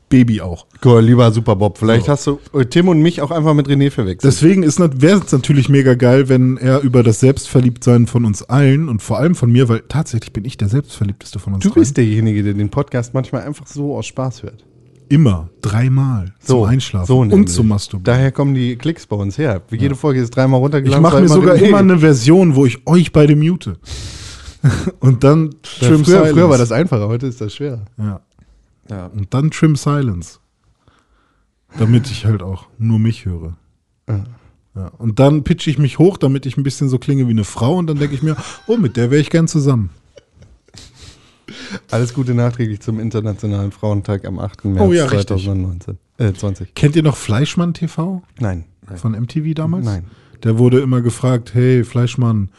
Baby 0.09 0.41
auch. 0.41 0.65
Cool, 0.83 1.01
lieber 1.01 1.31
Super 1.31 1.55
Bob. 1.55 1.77
Vielleicht 1.77 2.07
hast 2.07 2.27
du 2.27 2.39
äh, 2.53 2.65
Tim 2.65 2.87
und 2.87 3.01
mich 3.01 3.21
auch 3.21 3.31
einfach 3.31 3.53
mit 3.53 3.67
René 3.67 3.91
verwechselt. 3.91 4.23
Deswegen 4.23 4.63
wäre 4.63 5.21
es 5.25 5.31
natürlich 5.31 5.67
mega 5.69 5.95
geil, 5.95 6.29
wenn 6.29 6.57
er 6.57 6.81
über 6.81 7.03
das 7.03 7.19
Selbstverliebtsein 7.19 8.07
von 8.07 8.23
uns 8.25 8.41
allen 8.43 8.87
und 8.87 9.01
vor 9.01 9.17
allem 9.19 9.35
von 9.35 9.51
mir, 9.51 9.67
weil 9.67 9.83
tatsächlich 9.89 10.31
bin 10.31 10.45
ich 10.45 10.55
der 10.57 10.69
Selbstverliebteste 10.69 11.39
von 11.39 11.55
uns 11.55 11.63
du 11.63 11.69
dreien. 11.69 11.81
bist 11.81 11.97
derjenige, 11.97 12.43
der 12.43 12.53
den 12.53 12.69
Podcast 12.69 13.13
manchmal 13.13 13.41
einfach 13.43 13.67
so 13.67 13.97
aus 13.97 14.05
Spaß 14.05 14.43
hört. 14.43 14.63
immer 15.09 15.49
dreimal 15.61 16.33
zum 16.39 16.63
Einschlafen 16.63 17.07
so 17.07 17.19
und 17.19 17.47
zum 17.49 17.67
Masturbieren. 17.67 18.03
Daher 18.05 18.31
kommen 18.31 18.53
die 18.53 18.75
Klicks 18.77 19.05
bei 19.07 19.15
uns 19.17 19.37
her. 19.37 19.61
Wie 19.69 19.77
jede 19.77 19.95
Folge 19.95 20.21
ist 20.21 20.29
dreimal 20.35 20.59
Ich 20.59 20.63
runtergeladen. 20.63 21.01
mache 21.03 21.15
war 21.15 21.21
mir 21.21 21.27
sogar 21.29 21.55
immer 21.55 21.79
eine 21.79 21.99
Version, 21.99 22.55
wo 22.55 22.65
ich 22.65 22.85
euch 22.87 23.11
beide 23.11 23.35
mute. 23.35 23.77
und 24.99 25.23
dann 25.23 25.55
Ja, 25.79 25.97
früher, 25.97 26.25
früher 26.27 26.49
war 26.49 26.57
das 26.57 26.71
einfacher, 26.71 27.07
heute 27.07 27.27
ist 27.27 27.41
das 27.41 27.53
schwerer. 27.53 27.85
Ja. 27.97 28.21
Ja. 28.89 29.07
Und 29.07 29.33
dann 29.33 29.51
Trim 29.51 29.75
Silence. 29.75 30.39
Damit 31.77 32.09
ich 32.09 32.25
halt 32.25 32.41
auch 32.41 32.67
nur 32.77 32.97
mich 32.97 33.25
höre. 33.25 33.57
Ja. 34.07 34.23
Und 34.97 35.19
dann 35.19 35.43
pitche 35.43 35.69
ich 35.69 35.77
mich 35.77 35.99
hoch, 35.99 36.17
damit 36.17 36.45
ich 36.45 36.55
ein 36.57 36.63
bisschen 36.63 36.87
so 36.87 36.99
klinge 36.99 37.27
wie 37.27 37.31
eine 37.31 37.43
Frau. 37.43 37.75
Und 37.75 37.87
dann 37.87 37.97
denke 37.97 38.15
ich 38.15 38.21
mir, 38.21 38.37
oh, 38.67 38.77
mit 38.77 38.95
der 38.95 39.11
wäre 39.11 39.21
ich 39.21 39.29
gern 39.29 39.47
zusammen. 39.47 39.89
Alles 41.89 42.13
Gute 42.13 42.33
nachträglich 42.33 42.81
zum 42.81 42.99
Internationalen 42.99 43.71
Frauentag 43.71 44.25
am 44.25 44.39
8. 44.39 44.65
März 44.65 44.81
Oh 44.81 44.93
ja, 44.93 45.05
richtig. 45.05 45.27
2019. 45.27 45.97
Äh, 46.17 46.33
20. 46.33 46.75
Kennt 46.75 46.95
ihr 46.95 47.03
noch 47.03 47.17
Fleischmann 47.17 47.73
TV 47.73 48.21
Nein. 48.39 48.65
von 48.95 49.13
MTV 49.13 49.53
damals? 49.53 49.85
Nein. 49.85 50.05
Der 50.43 50.57
wurde 50.57 50.79
immer 50.79 51.01
gefragt, 51.01 51.53
hey 51.53 51.83
Fleischmann, 51.83 52.49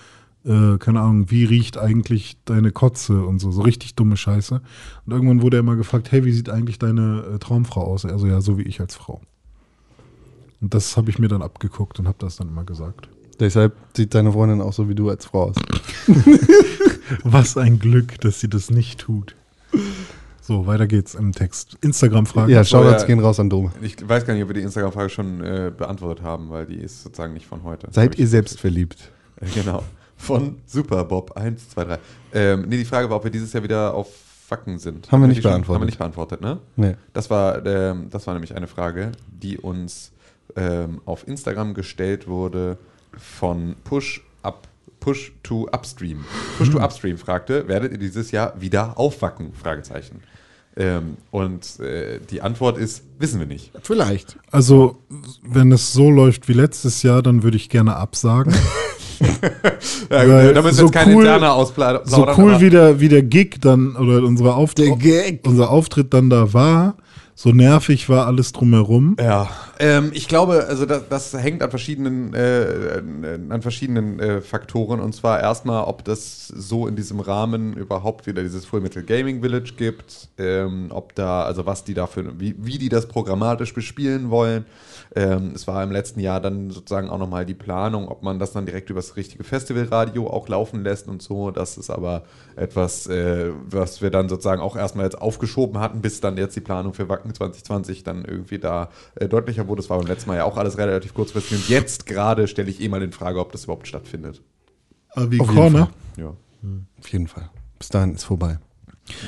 äh, 0.44 0.78
keine 0.78 1.00
Ahnung, 1.00 1.30
wie 1.30 1.44
riecht 1.44 1.78
eigentlich 1.78 2.36
deine 2.44 2.70
Kotze 2.70 3.24
und 3.24 3.38
so, 3.38 3.50
so 3.50 3.62
richtig 3.62 3.94
dumme 3.94 4.16
Scheiße. 4.16 4.60
Und 5.06 5.12
irgendwann 5.12 5.42
wurde 5.42 5.58
er 5.58 5.60
immer 5.60 5.76
gefragt, 5.76 6.12
hey, 6.12 6.24
wie 6.24 6.32
sieht 6.32 6.48
eigentlich 6.48 6.78
deine 6.78 7.24
äh, 7.34 7.38
Traumfrau 7.38 7.82
aus? 7.82 8.04
Also 8.04 8.26
ja, 8.26 8.40
so 8.40 8.58
wie 8.58 8.62
ich 8.62 8.80
als 8.80 8.94
Frau. 8.94 9.20
Und 10.60 10.74
das 10.74 10.96
habe 10.96 11.10
ich 11.10 11.18
mir 11.18 11.28
dann 11.28 11.42
abgeguckt 11.42 11.98
und 11.98 12.08
habe 12.08 12.18
das 12.18 12.36
dann 12.36 12.48
immer 12.48 12.64
gesagt. 12.64 13.08
Deshalb 13.40 13.76
sieht 13.96 14.14
deine 14.14 14.32
Freundin 14.32 14.60
auch 14.60 14.72
so 14.72 14.88
wie 14.88 14.94
du 14.94 15.08
als 15.08 15.26
Frau 15.26 15.50
aus. 15.50 15.56
Was 17.24 17.56
ein 17.56 17.78
Glück, 17.78 18.20
dass 18.20 18.40
sie 18.40 18.48
das 18.48 18.70
nicht 18.70 19.00
tut. 19.00 19.36
So, 20.40 20.66
weiter 20.66 20.86
geht's 20.86 21.14
im 21.14 21.32
Text. 21.32 21.76
Instagram-Frage. 21.82 22.50
Ja, 22.50 22.64
Shoutouts 22.64 23.02
ja. 23.02 23.06
gehen 23.06 23.20
raus 23.20 23.38
an 23.38 23.50
Dome. 23.50 23.70
Ich 23.82 23.96
weiß 24.06 24.26
gar 24.26 24.34
nicht, 24.34 24.42
ob 24.42 24.48
wir 24.48 24.54
die 24.54 24.62
Instagram-Frage 24.62 25.10
schon 25.10 25.40
äh, 25.42 25.70
beantwortet 25.76 26.24
haben, 26.24 26.50
weil 26.50 26.66
die 26.66 26.76
ist 26.76 27.02
sozusagen 27.02 27.34
nicht 27.34 27.46
von 27.46 27.62
heute. 27.62 27.88
Seid 27.92 28.18
ihr 28.18 28.26
selbst 28.26 28.58
verliebt? 28.58 29.12
Äh, 29.40 29.46
Genau. 29.54 29.84
Von 30.18 30.56
Superbob 30.66 31.36
1, 31.36 31.70
2, 31.70 31.84
3. 31.84 31.98
Ähm, 32.34 32.64
nee, 32.68 32.76
die 32.76 32.84
Frage 32.84 33.08
war, 33.08 33.16
ob 33.16 33.24
wir 33.24 33.30
dieses 33.30 33.52
Jahr 33.52 33.62
wieder 33.62 33.94
auf 33.94 34.08
Wacken 34.50 34.78
sind. 34.78 35.10
Haben 35.12 35.20
wir 35.22 35.28
nicht 35.28 35.42
schon- 35.42 35.50
beantwortet. 35.52 35.74
Haben 35.74 35.82
wir 35.82 35.86
nicht 35.86 35.98
beantwortet, 35.98 36.40
ne? 36.40 36.58
Nee. 36.76 36.96
Das 37.12 37.30
war, 37.30 37.64
ähm, 37.64 38.08
das 38.10 38.26
war 38.26 38.34
nämlich 38.34 38.54
eine 38.56 38.66
Frage, 38.66 39.12
die 39.28 39.58
uns 39.58 40.12
ähm, 40.56 41.00
auf 41.04 41.26
Instagram 41.28 41.74
gestellt 41.74 42.26
wurde 42.28 42.78
von 43.16 43.76
Push 43.84 44.22
Up. 44.42 44.66
Push 45.00 45.32
to 45.44 45.68
Upstream. 45.72 46.24
Push 46.58 46.70
to 46.70 46.78
Upstream 46.80 47.18
fragte, 47.18 47.68
werdet 47.68 47.92
ihr 47.92 47.98
dieses 47.98 48.30
Jahr 48.32 48.60
wieder 48.60 48.98
aufwacken? 48.98 49.52
Fragezeichen. 49.52 50.22
Ähm, 50.76 51.16
und 51.30 51.78
äh, 51.80 52.18
die 52.30 52.40
Antwort 52.42 52.78
ist, 52.78 53.04
wissen 53.18 53.38
wir 53.38 53.46
nicht. 53.46 53.70
Vielleicht. 53.82 54.38
Also, 54.50 54.98
wenn 55.42 55.70
es 55.72 55.92
so 55.92 56.10
läuft 56.10 56.48
wie 56.48 56.52
letztes 56.52 57.02
Jahr, 57.02 57.22
dann 57.22 57.42
würde 57.44 57.56
ich 57.56 57.68
gerne 57.68 57.96
absagen. 57.96 58.54
Ja, 60.10 60.28
Weil 60.28 60.54
da 60.54 60.62
müssen 60.62 60.64
wir 60.64 60.72
so 60.72 60.82
jetzt 60.84 60.92
keine 60.92 61.14
cool- 61.14 61.24
interne 61.24 61.52
ausplaudern. 61.52 62.02
so 62.04 62.26
cool 62.36 62.60
wie 62.60 62.70
der, 62.70 63.00
wie 63.00 63.08
der 63.08 63.22
Gig 63.22 63.56
dann 63.60 63.96
oder 63.96 64.22
unsere 64.24 64.54
Auftritt, 64.54 64.92
unser 65.44 65.70
Auftritt 65.70 66.14
dann 66.14 66.30
da 66.30 66.52
war, 66.52 66.96
so 67.34 67.50
nervig 67.50 68.08
war 68.08 68.26
alles 68.26 68.50
drumherum. 68.52 69.16
Ja, 69.20 69.48
ähm, 69.78 70.10
ich 70.12 70.26
glaube, 70.26 70.66
also 70.68 70.86
das, 70.86 71.02
das 71.08 71.32
hängt 71.34 71.62
an 71.62 71.70
verschiedenen, 71.70 72.34
äh, 72.34 73.00
an 73.48 73.62
verschiedenen 73.62 74.18
äh, 74.18 74.40
Faktoren. 74.40 74.98
Und 74.98 75.14
zwar 75.14 75.38
erstmal, 75.40 75.84
ob 75.84 76.04
das 76.04 76.48
so 76.48 76.88
in 76.88 76.96
diesem 76.96 77.20
Rahmen 77.20 77.74
überhaupt 77.74 78.26
wieder 78.26 78.42
dieses 78.42 78.64
Full 78.64 78.80
Metal 78.80 79.04
Gaming 79.04 79.40
Village 79.40 79.74
gibt, 79.76 80.28
ähm, 80.36 80.86
ob 80.90 81.14
da, 81.14 81.42
also 81.44 81.64
was 81.64 81.84
die 81.84 81.94
dafür, 81.94 82.24
wie, 82.38 82.56
wie 82.58 82.76
die 82.78 82.88
das 82.88 83.06
programmatisch 83.06 83.72
bespielen 83.72 84.30
wollen. 84.30 84.64
Ähm, 85.14 85.52
es 85.54 85.66
war 85.66 85.82
im 85.82 85.90
letzten 85.90 86.20
Jahr 86.20 86.40
dann 86.40 86.70
sozusagen 86.70 87.08
auch 87.08 87.18
nochmal 87.18 87.46
die 87.46 87.54
Planung, 87.54 88.08
ob 88.08 88.22
man 88.22 88.38
das 88.38 88.52
dann 88.52 88.66
direkt 88.66 88.90
über 88.90 88.98
das 88.98 89.16
richtige 89.16 89.44
Festivalradio 89.44 90.28
auch 90.28 90.48
laufen 90.48 90.82
lässt 90.82 91.08
und 91.08 91.22
so. 91.22 91.50
Das 91.50 91.78
ist 91.78 91.90
aber 91.90 92.24
etwas, 92.56 93.06
äh, 93.06 93.50
was 93.68 94.02
wir 94.02 94.10
dann 94.10 94.28
sozusagen 94.28 94.60
auch 94.60 94.76
erstmal 94.76 95.04
jetzt 95.04 95.20
aufgeschoben 95.20 95.78
hatten, 95.78 96.00
bis 96.00 96.20
dann 96.20 96.36
jetzt 96.36 96.56
die 96.56 96.60
Planung 96.60 96.94
für 96.94 97.08
Wacken 97.08 97.34
2020 97.34 98.04
dann 98.04 98.24
irgendwie 98.24 98.58
da 98.58 98.90
äh, 99.14 99.28
deutlicher 99.28 99.66
wurde. 99.68 99.82
Das 99.82 99.90
war 99.90 99.98
beim 99.98 100.06
letzten 100.06 100.30
Mal 100.30 100.36
ja 100.36 100.44
auch 100.44 100.56
alles 100.56 100.78
relativ 100.78 101.14
kurzfristig. 101.14 101.58
Und 101.58 101.68
jetzt 101.68 102.06
gerade 102.06 102.48
stelle 102.48 102.70
ich 102.70 102.80
eh 102.80 102.88
mal 102.88 103.02
in 103.02 103.12
Frage, 103.12 103.40
ob 103.40 103.52
das 103.52 103.64
überhaupt 103.64 103.88
stattfindet. 103.88 104.42
Aber 105.10 105.30
wie 105.30 105.40
Auf 105.40 105.48
jeden 105.48 105.60
Corner. 105.60 105.90
Ja. 106.16 106.34
Auf 106.98 107.08
jeden 107.08 107.28
Fall. 107.28 107.50
Bis 107.78 107.88
dahin 107.88 108.14
ist 108.14 108.24
vorbei. 108.24 108.58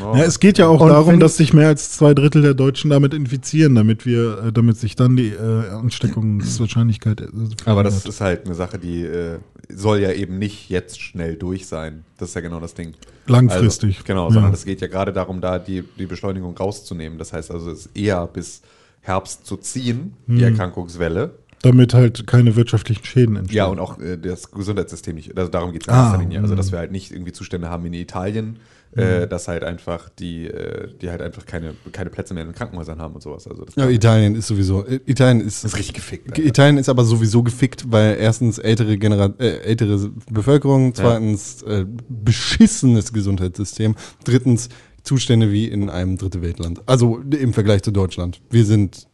Ja, 0.00 0.22
es 0.22 0.40
geht 0.40 0.58
ja 0.58 0.66
auch 0.68 0.80
Und 0.80 0.88
darum, 0.90 1.20
dass 1.20 1.36
sich 1.36 1.52
mehr 1.52 1.68
als 1.68 1.92
zwei 1.92 2.14
Drittel 2.14 2.42
der 2.42 2.54
Deutschen 2.54 2.90
damit 2.90 3.12
infizieren, 3.14 3.74
damit 3.74 4.06
wir, 4.06 4.44
äh, 4.46 4.52
damit 4.52 4.76
sich 4.78 4.96
dann 4.96 5.16
die 5.16 5.28
äh, 5.28 5.68
Ansteckungswahrscheinlichkeit. 5.70 7.20
Äh, 7.20 7.26
Aber 7.64 7.82
das 7.82 8.04
ist 8.04 8.20
halt 8.20 8.46
eine 8.46 8.54
Sache, 8.54 8.78
die 8.78 9.02
äh, 9.02 9.38
soll 9.68 10.00
ja 10.00 10.12
eben 10.12 10.38
nicht 10.38 10.68
jetzt 10.70 11.00
schnell 11.00 11.36
durch 11.36 11.66
sein. 11.66 12.04
Das 12.18 12.30
ist 12.30 12.34
ja 12.34 12.40
genau 12.40 12.60
das 12.60 12.74
Ding. 12.74 12.94
Langfristig. 13.26 13.96
Also, 13.96 14.04
genau, 14.06 14.30
sondern 14.30 14.52
es 14.52 14.64
geht 14.64 14.80
ja 14.80 14.88
gerade 14.88 15.12
darum, 15.12 15.40
da 15.40 15.58
die, 15.58 15.84
die 15.98 16.06
Beschleunigung 16.06 16.56
rauszunehmen. 16.56 17.18
Das 17.18 17.32
heißt 17.32 17.50
also, 17.50 17.70
es 17.70 17.86
ist 17.86 17.96
eher 17.96 18.26
bis 18.26 18.62
Herbst 19.02 19.46
zu 19.46 19.56
ziehen, 19.56 20.14
Hm. 20.26 20.36
die 20.36 20.42
Erkrankungswelle. 20.44 21.30
damit 21.62 21.92
halt 21.94 22.26
keine 22.26 22.56
wirtschaftlichen 22.56 23.04
Schäden 23.04 23.36
entstehen. 23.36 23.56
Ja, 23.58 23.66
und 23.66 23.78
auch 23.80 23.98
äh, 23.98 24.16
das 24.16 24.50
Gesundheitssystem 24.50 25.14
nicht. 25.14 25.36
Also 25.36 25.50
darum 25.50 25.72
geht 25.72 25.82
es 25.82 25.88
in 25.88 25.94
Ah, 25.94 26.04
erster 26.04 26.18
Linie. 26.18 26.40
Also, 26.40 26.54
dass 26.54 26.72
wir 26.72 26.78
halt 26.78 26.90
nicht 26.90 27.12
irgendwie 27.12 27.32
Zustände 27.32 27.68
haben 27.68 27.84
in 27.86 27.92
Italien, 27.92 28.56
Mhm. 28.94 29.00
äh, 29.02 29.26
dass 29.28 29.46
halt 29.46 29.62
einfach 29.62 30.08
die, 30.08 30.46
äh, 30.46 30.88
die 31.00 31.10
halt 31.10 31.22
einfach 31.22 31.46
keine, 31.46 31.74
keine 31.92 32.10
Plätze 32.10 32.34
mehr 32.34 32.42
in 32.42 32.48
den 32.50 32.54
Krankenhäusern 32.56 32.98
haben 33.00 33.14
und 33.14 33.22
sowas. 33.22 33.46
Also 33.46 33.64
das 33.64 33.76
Ja, 33.76 33.88
Italien 33.88 34.34
ist 34.34 34.48
sowieso. 34.48 34.84
äh, 34.84 34.98
Italien 35.06 35.40
ist, 35.40 35.64
ist 35.64 35.76
richtig 35.76 35.94
gefickt. 35.94 36.30
Alter. 36.30 36.42
Italien 36.44 36.76
ist 36.76 36.88
aber 36.88 37.04
sowieso 37.04 37.42
gefickt, 37.44 37.90
weil 37.92 38.16
erstens 38.18 38.58
ältere, 38.58 38.98
Genera 38.98 39.32
äh, 39.38 39.58
ältere 39.60 40.10
Bevölkerung, 40.30 40.92
zweitens 40.94 41.62
äh, 41.62 41.86
beschissenes 42.08 43.12
Gesundheitssystem, 43.12 43.94
drittens 44.24 44.68
Zustände 45.04 45.50
wie 45.52 45.66
in 45.68 45.88
einem 45.88 46.18
dritte 46.18 46.42
Weltland. 46.42 46.82
Also 46.86 47.18
im 47.30 47.52
Vergleich 47.54 47.82
zu 47.82 47.90
Deutschland. 47.92 48.40
Wir 48.50 48.64
sind 48.64 49.06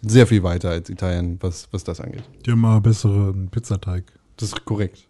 sehr 0.00 0.26
viel 0.26 0.42
weiter 0.42 0.70
als 0.70 0.88
Italien, 0.90 1.36
was, 1.40 1.68
was 1.70 1.84
das 1.84 2.00
angeht. 2.00 2.22
Die 2.46 2.50
haben 2.50 2.60
mal 2.60 2.80
besseren 2.80 3.48
Pizzateig. 3.50 4.04
Das 4.36 4.48
ist 4.48 4.64
korrekt. 4.64 5.06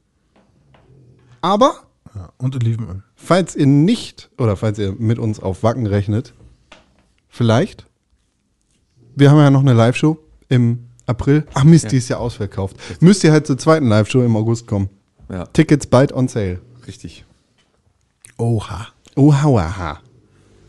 Aber 1.41 1.75
Ja, 2.15 2.33
und 2.39 2.57
Olivenöl. 2.57 3.03
Falls 3.21 3.55
ihr 3.57 3.67
nicht 3.67 4.31
oder 4.39 4.57
falls 4.57 4.79
ihr 4.79 4.95
mit 4.99 5.19
uns 5.19 5.41
auf 5.41 5.63
Wacken 5.63 5.87
rechnet, 5.87 6.33
vielleicht. 7.29 7.85
Wir 9.17 9.31
haben 9.31 9.39
ja 9.39 9.51
noch 9.51 9.61
eine 9.61 9.73
Live-Show 9.75 10.17
im 10.49 10.79
April. 11.07 11.45
Ach 11.55 11.65
Mist, 11.65 11.91
die 11.91 11.97
ist 11.97 12.09
ja 12.09 12.19
ausverkauft. 12.19 12.77
Müsst 13.01 13.25
ihr 13.25 13.33
halt 13.33 13.47
zur 13.47 13.59
zweiten 13.59 13.89
Live-Show 13.89 14.23
im 14.23 14.37
August 14.37 14.67
kommen. 14.67 14.89
Ja, 15.31 15.45
Tickets 15.47 15.87
bald 15.87 16.13
on 16.13 16.29
sale. 16.29 16.61
richtig. 16.87 17.25
Oha. 18.39 18.87
Oh, 19.17 19.35
hauaha. 19.35 19.99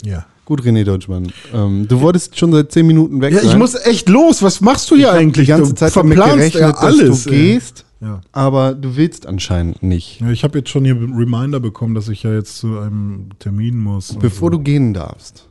Ja. 0.04 0.26
Gut, 0.46 0.62
René 0.64 0.84
Deutschmann. 0.84 1.32
Ähm, 1.54 1.88
du 1.88 2.02
wolltest 2.02 2.36
schon 2.40 2.52
seit 2.52 2.72
zehn 2.72 2.88
Minuten 2.88 3.22
weg 3.22 3.32
Ja, 3.34 3.42
ich 3.42 3.50
sein. 3.50 3.60
muss 3.60 3.76
echt 3.76 4.10
los. 4.10 4.42
Was 4.42 4.62
machst 4.62 4.90
du 4.90 4.96
hier 4.96 5.12
eigentlich? 5.12 5.46
die 5.46 5.52
ganze 5.52 5.74
du 5.74 5.76
Zeit 5.78 5.96
damit 5.96 6.18
verplanst 6.18 6.38
gerechnet, 6.54 6.62
ja 6.62 6.72
alles. 6.80 7.08
dass 7.10 7.24
du 7.26 7.30
gehst, 7.30 7.86
Ja. 8.02 8.22
aber 8.32 8.74
du 8.74 8.96
willst 8.96 9.26
anscheinend 9.26 9.84
nicht. 9.84 10.22
Ja, 10.22 10.30
ich 10.30 10.44
habe 10.46 10.58
jetzt 10.60 10.70
schon 10.70 10.86
hier 10.86 10.96
einen 10.96 11.16
Reminder 11.16 11.60
bekommen, 11.60 11.96
dass 11.96 12.08
ich 12.08 12.24
ja 12.24 12.34
jetzt 12.34 12.58
zu 12.58 12.80
einem 12.80 13.30
Termin 13.40 13.78
muss. 13.78 14.16
Bevor 14.18 14.52
so. 14.52 14.58
du 14.58 14.64
gehen 14.64 14.94
darfst, 14.94 15.50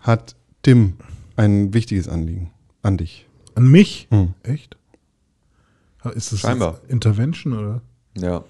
hat 0.00 0.36
Tim 0.62 0.94
ein 1.36 1.72
wichtiges 1.72 2.08
Anliegen 2.08 2.50
an 2.82 2.98
dich. 2.98 3.26
An 3.54 3.70
mich? 3.70 4.08
Hm. 4.10 4.34
Echt? 4.42 4.76
Ist 6.14 6.32
das 6.32 6.40
Scheinbar. 6.40 6.80
Intervention 6.88 7.54
oder? 7.54 7.80
Ja. 8.18 8.44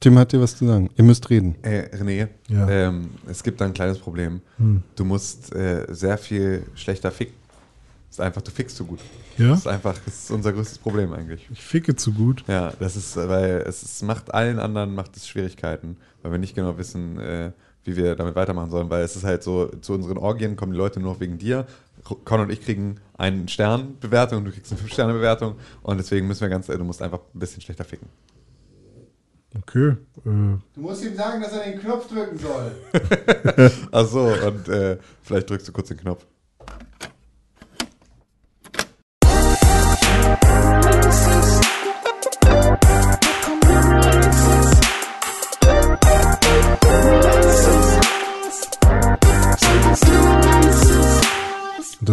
Tim 0.00 0.18
hat 0.18 0.32
dir 0.32 0.40
was 0.40 0.56
zu 0.58 0.66
sagen. 0.66 0.90
Ihr 0.96 1.04
müsst 1.04 1.30
reden. 1.30 1.56
Äh, 1.62 1.88
René, 1.96 2.28
Ja. 2.48 2.68
ähm, 2.68 3.08
es 3.26 3.42
gibt 3.42 3.60
da 3.60 3.64
ein 3.64 3.72
kleines 3.72 3.98
Problem. 3.98 4.42
Hm. 4.58 4.82
Du 4.94 5.04
musst 5.04 5.54
äh, 5.54 5.86
sehr 5.88 6.18
viel 6.18 6.64
schlechter 6.74 7.10
ficken. 7.10 7.34
Ist 8.10 8.20
einfach, 8.20 8.42
du 8.42 8.50
fickst 8.50 8.76
zu 8.76 8.84
gut. 8.86 9.00
Ja? 9.36 9.50
Das 9.50 9.60
ist 9.60 9.66
einfach, 9.66 9.96
das 10.04 10.14
ist 10.24 10.30
unser 10.30 10.52
größtes 10.52 10.78
Problem 10.78 11.12
eigentlich. 11.12 11.46
Ich 11.52 11.62
ficke 11.62 11.94
zu 11.94 12.12
gut. 12.12 12.42
Ja, 12.48 12.72
das 12.80 12.96
ist, 12.96 13.16
weil 13.16 13.64
es 13.66 13.82
ist, 13.82 14.02
macht 14.02 14.32
allen 14.32 14.58
anderen 14.58 14.94
macht 14.94 15.16
es 15.16 15.28
Schwierigkeiten, 15.28 15.98
weil 16.22 16.32
wir 16.32 16.38
nicht 16.38 16.54
genau 16.54 16.78
wissen, 16.78 17.18
äh, 17.20 17.52
wie 17.84 17.96
wir 17.96 18.16
damit 18.16 18.34
weitermachen 18.34 18.70
sollen, 18.70 18.90
weil 18.90 19.02
es 19.02 19.14
ist 19.14 19.24
halt 19.24 19.42
so, 19.42 19.66
zu 19.80 19.92
unseren 19.92 20.18
Orgien 20.18 20.56
kommen 20.56 20.72
die 20.72 20.78
Leute 20.78 21.00
nur 21.00 21.12
noch 21.14 21.20
wegen 21.20 21.38
dir. 21.38 21.66
Con 22.24 22.40
und 22.40 22.50
ich 22.50 22.62
kriegen 22.62 23.00
einen 23.18 23.48
Stern 23.48 23.98
Bewertung, 24.00 24.44
du 24.44 24.52
kriegst 24.52 24.72
eine 24.72 24.78
5 24.80 24.92
Sterne 24.92 25.12
Bewertung 25.12 25.56
und 25.82 25.98
deswegen 25.98 26.26
müssen 26.26 26.40
wir 26.40 26.48
ganz, 26.48 26.68
äh, 26.68 26.78
du 26.78 26.84
musst 26.84 27.02
einfach 27.02 27.20
ein 27.34 27.38
bisschen 27.38 27.60
schlechter 27.60 27.84
ficken. 27.84 28.08
Okay. 29.56 29.88
Äh, 29.90 29.96
Du 30.24 30.60
musst 30.76 31.04
ihm 31.04 31.14
sagen, 31.14 31.42
dass 31.42 31.52
er 31.52 31.70
den 31.70 31.80
Knopf 31.80 32.08
drücken 32.08 32.38
soll. 32.38 32.72
Ach 33.92 34.06
so, 34.06 34.26
und 34.26 34.68
äh, 34.68 34.98
vielleicht 35.22 35.50
drückst 35.50 35.68
du 35.68 35.72
kurz 35.72 35.88
den 35.88 35.98
Knopf. 35.98 36.24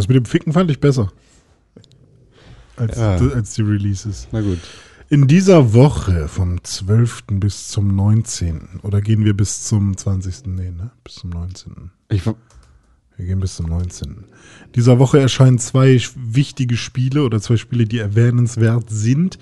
Das 0.05 0.09
mit 0.09 0.17
dem 0.17 0.25
Ficken 0.25 0.53
fand 0.53 0.69
ich 0.71 0.79
besser. 0.79 1.11
Als, 2.77 2.97
Ja. 2.97 3.15
als 3.17 3.53
die 3.55 3.61
Releases. 3.61 4.27
Na 4.31 4.41
gut. 4.41 4.59
In 5.09 5.27
dieser 5.27 5.73
Woche 5.73 6.27
vom 6.27 6.63
12. 6.63 7.23
bis 7.39 7.67
zum 7.69 7.95
19. 7.95 8.79
Oder 8.81 9.01
gehen 9.01 9.23
wir 9.23 9.35
bis 9.35 9.63
zum 9.63 9.95
20. 9.95 10.47
Nee, 10.47 10.71
ne? 10.71 10.91
Bis 11.03 11.15
zum 11.15 11.29
19. 11.29 11.91
Ich, 12.09 12.23
Wir 13.17 13.27
gehen 13.27 13.39
bis 13.39 13.55
zum 13.55 13.67
19. 13.67 14.25
Dieser 14.75 14.99
Woche 14.99 15.19
erscheinen 15.19 15.57
zwei 15.57 16.01
wichtige 16.15 16.75
Spiele 16.75 17.23
oder 17.23 17.39
zwei 17.39 17.55
Spiele, 17.55 17.85
die 17.85 17.99
erwähnenswert 17.99 18.89
sind. 18.89 19.39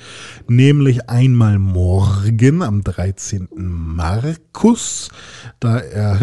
Nämlich 0.48 1.10
einmal 1.10 1.58
morgen 1.58 2.62
am 2.62 2.84
13. 2.84 3.48
Markus. 3.56 5.10
Da, 5.60 5.80
er, 5.80 6.20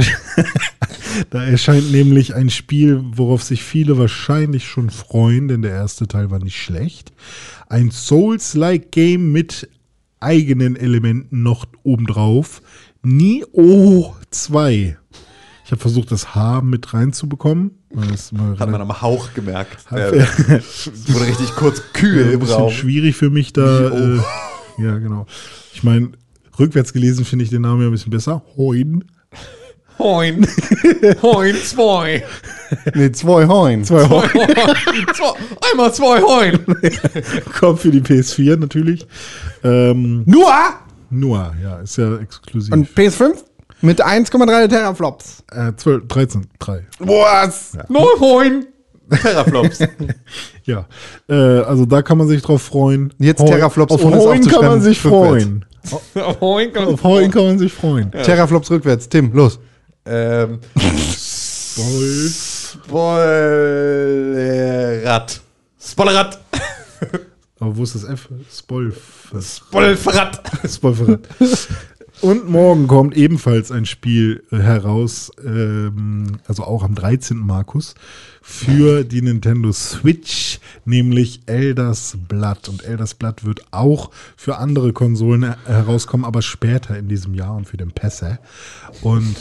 da 1.31 1.43
erscheint 1.43 1.91
nämlich 1.91 2.37
ein 2.37 2.51
Spiel, 2.51 3.03
worauf 3.05 3.43
sich 3.43 3.65
viele 3.65 3.99
wahrscheinlich 3.99 4.69
schon 4.69 4.91
freuen, 4.91 5.49
denn 5.49 5.63
der 5.63 5.73
erste 5.73 6.07
Teil 6.07 6.31
war 6.31 6.39
nicht 6.39 6.63
schlecht. 6.63 7.13
Ein 7.69 7.91
Souls-like 7.91 8.93
Game 8.93 9.33
mit 9.33 9.69
eigenen 10.21 10.77
Elementen 10.77 11.43
noch 11.43 11.67
obendrauf. 11.83 12.63
Nioh 13.03 14.15
2. 14.31 15.00
Ich 15.71 15.73
habe 15.73 15.83
versucht, 15.83 16.11
das 16.11 16.35
H 16.35 16.63
mit 16.63 16.93
reinzubekommen. 16.93 17.71
weil 17.91 18.09
das 18.09 18.33
mal 18.33 18.59
Hat 18.59 18.69
man 18.71 18.81
am 18.81 19.03
Hauch 19.03 19.33
gemerkt. 19.35 19.85
Der, 19.93 20.11
wurde 20.19 21.27
richtig 21.29 21.55
kurz 21.55 21.81
kühl 21.93 22.25
ein 22.25 22.33
im 22.33 22.41
bisschen 22.41 22.57
Raum. 22.57 22.73
schwierig 22.73 23.15
für 23.15 23.31
mich 23.31 23.53
da. 23.53 23.79
Nioh. 23.89 24.17
Äh, 24.17 24.83
ja, 24.85 24.99
genau. 24.99 25.27
Ich 25.73 25.85
meine, 25.85 26.11
rückwärts 26.59 26.93
gelesen 26.93 27.25
finde 27.25 27.45
ich 27.45 27.53
den 27.53 27.63
Namen 27.63 27.83
ja 27.83 27.87
ein 27.87 27.93
bisschen 27.93 28.11
besser. 28.11 28.43
Hoin. 28.57 29.05
Hoin. 30.01 30.45
Hoin, 31.23 31.55
zwei. 31.55 32.25
nee, 32.95 33.13
zwei 33.13 33.47
Hoin. 33.47 33.85
Zwei 33.85 34.09
Hoin. 34.09 34.29
zwei. 34.29 35.71
Einmal 35.71 35.95
zwei 35.95 36.21
Hoin. 36.21 36.65
Kommt 37.61 37.79
für 37.79 37.93
die 37.93 38.01
PS4 38.01 38.57
natürlich. 38.57 39.07
Ähm, 39.63 40.25
Nur! 40.27 40.53
nur, 41.11 41.55
ja, 41.63 41.79
ist 41.81 41.97
ja 41.97 42.17
exklusiv. 42.19 42.73
Und 42.73 42.89
PS5 42.89 43.35
mit 43.83 44.03
1,3 44.05 44.69
Teraflops. 44.69 45.43
äh, 45.53 45.73
12, 45.77 46.09
13, 46.09 46.47
3. 46.59 46.87
Was? 47.01 47.77
No 47.89 48.07
Hoin. 48.21 48.67
Terraflops. 49.23 49.79
Ja, 50.65 50.87
äh, 51.29 51.35
also 51.35 51.85
da 51.87 52.01
kann 52.03 52.19
man 52.19 52.29
sich 52.29 52.43
drauf 52.43 52.63
freuen. 52.63 53.13
Jetzt 53.19 53.41
Hoin- 53.41 53.51
Terraflops, 53.51 53.93
Auf 53.93 54.05
ohne 54.05 54.17
es 54.19 54.25
Hoin 54.25 54.47
kann 54.47 54.65
man 54.65 54.81
sich 54.81 55.01
freuen. 55.01 55.65
Hoin 56.41 56.73
kann 56.73 56.85
Auf 56.85 57.03
Hoin 57.03 57.31
kann 57.33 57.45
man 57.45 57.59
sich 57.59 57.73
freuen. 57.73 58.13
Teraflops 58.13 58.71
rückwärts. 58.71 59.09
Tim, 59.09 59.33
los. 59.33 59.59
Ähm, 60.05 60.61
Wolf. 61.77 62.77
Spoilerrad. 62.85 65.41
Spoilerrad. 65.83 66.39
Aber 67.59 67.77
wo 67.77 67.83
ist 67.83 67.95
das 67.95 68.05
F? 68.05 68.29
Spolf. 68.53 69.33
Spoilerrad. 69.43 70.41
Spolferat. 70.69 71.21
Und 72.21 72.51
morgen 72.51 72.87
kommt 72.87 73.17
ebenfalls 73.17 73.73
ein 73.73 73.87
Spiel 73.87 74.45
äh, 74.51 74.59
heraus, 74.59 75.33
ähm, 75.43 76.39
also 76.47 76.65
auch 76.65 76.83
am 76.83 76.95
13. 76.95 77.39
Markus, 77.39 77.95
für 78.43 79.05
die 79.05 79.23
Nintendo 79.23 79.73
Switch, 79.73 80.61
nämlich 80.85 81.41
Elders 81.47 82.19
Blood. 82.29 82.69
Und 82.69 82.85
Elders 82.85 83.15
Blood 83.15 83.45
wird 83.45 83.63
auch 83.71 84.11
für 84.37 84.59
andere 84.59 84.93
Konsolen 84.93 85.45
äh, 85.45 85.57
herauskommen, 85.65 86.27
aber 86.27 86.43
später 86.43 86.99
in 86.99 87.09
diesem 87.09 87.35
Jahr 87.35 87.57
und 87.57 87.67
für 87.67 87.79
den 87.79 87.95
PC. 87.95 88.39
Und 89.01 89.37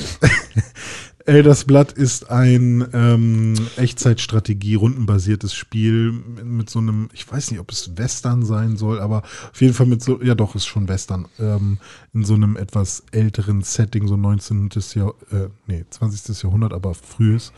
Elders 1.29 1.65
Blood 1.65 1.91
ist 1.91 2.31
ein 2.31 2.87
ähm, 2.91 3.53
Echtzeitstrategie, 3.77 4.73
rundenbasiertes 4.73 5.53
Spiel 5.53 6.11
mit, 6.43 6.71
so 6.71 6.79
einem, 6.79 7.09
ich 7.13 7.31
weiß 7.31 7.51
nicht, 7.51 7.59
ob 7.59 7.71
es 7.71 7.95
Western 7.97 8.43
sein 8.43 8.77
soll, 8.77 8.99
aber 8.99 9.21
auf 9.51 9.61
jeden 9.61 9.75
Fall 9.75 9.85
mit 9.85 10.01
so, 10.01 10.19
ja 10.23 10.33
doch, 10.33 10.55
ist 10.55 10.65
schon 10.65 10.87
Western, 10.87 11.27
ähm, 11.37 11.77
in 12.15 12.25
so 12.25 12.33
einem 12.33 12.57
etwas 12.57 13.03
älteren 13.11 13.61
Setting, 13.61 14.07
so 14.07 14.17
19. 14.17 14.71
Jahr, 14.95 15.13
äh, 15.31 15.49
nee, 15.67 15.85
20. 15.87 16.41
Jahrhundert, 16.41 16.73
aber 16.73 16.95
frühes. 16.95 17.53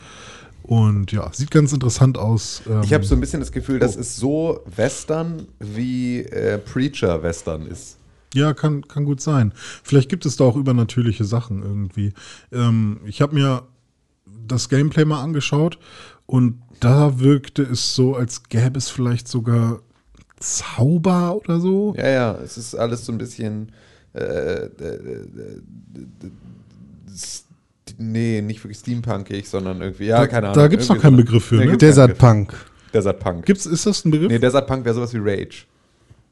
Und 0.62 1.10
ja, 1.10 1.30
sieht 1.32 1.50
ganz 1.50 1.72
interessant 1.72 2.18
aus. 2.18 2.60
Ähm, 2.68 2.82
Ich 2.84 2.92
habe 2.92 3.04
so 3.04 3.14
ein 3.14 3.20
bisschen 3.20 3.40
das 3.40 3.52
Gefühl, 3.52 3.78
das 3.78 3.96
ist 3.96 4.16
so 4.16 4.60
Western, 4.76 5.46
wie 5.58 6.20
äh, 6.20 6.58
Preacher 6.58 7.22
Western 7.22 7.66
ist. 7.66 7.96
Ja, 8.34 8.54
kann, 8.54 8.86
kann 8.88 9.04
gut 9.04 9.20
sein. 9.20 9.52
Vielleicht 9.82 10.08
gibt 10.08 10.24
es 10.26 10.36
da 10.36 10.44
auch 10.44 10.56
übernatürliche 10.56 11.24
Sachen 11.24 11.62
irgendwie. 11.62 12.12
Ähm, 12.50 13.00
ich 13.04 13.20
habe 13.20 13.34
mir 13.34 13.64
das 14.46 14.68
Gameplay 14.68 15.04
mal 15.04 15.22
angeschaut 15.22 15.78
und 16.26 16.60
da 16.80 17.20
wirkte 17.20 17.62
es 17.62 17.94
so, 17.94 18.16
als 18.16 18.44
gäbe 18.44 18.78
es 18.78 18.88
vielleicht 18.88 19.28
sogar 19.28 19.80
Zauber 20.40 21.36
oder 21.36 21.60
so. 21.60 21.94
Ja, 21.96 22.08
ja, 22.08 22.32
es 22.42 22.56
ist 22.58 22.74
alles 22.74 23.04
so 23.04 23.12
ein 23.12 23.18
bisschen. 23.18 23.72
Äh, 24.14 24.20
äh, 24.20 24.66
äh, 24.68 25.60
nee, 27.98 28.40
nicht 28.42 28.62
wirklich 28.64 28.78
steampunkig, 28.78 29.48
sondern 29.48 29.80
irgendwie. 29.80 30.06
Ja, 30.06 30.20
Da- 30.20 30.26
keine 30.26 30.48
Ahnung. 30.48 30.56
da 30.56 30.68
gibt's 30.68 30.88
noch 30.88 30.96
irgendwie 30.96 31.02
keinen 31.02 31.16
so- 31.16 31.24
Begriff 31.24 31.44
für, 31.44 31.56
Nee, 31.56 31.66
ne? 31.66 31.76
Desert. 31.76 32.18
Punk. 32.18 32.54
Desert 32.92 33.20
Punk. 33.20 33.46
Gibt's, 33.46 33.66
ist 33.66 33.86
das 33.86 34.04
ein 34.04 34.10
Begriff? 34.10 34.30
Nee, 34.30 34.38
Desert 34.38 34.66
Punk 34.66 34.84
wäre 34.84 34.94
sowas 34.94 35.14
wie 35.14 35.20
Rage. 35.20 35.64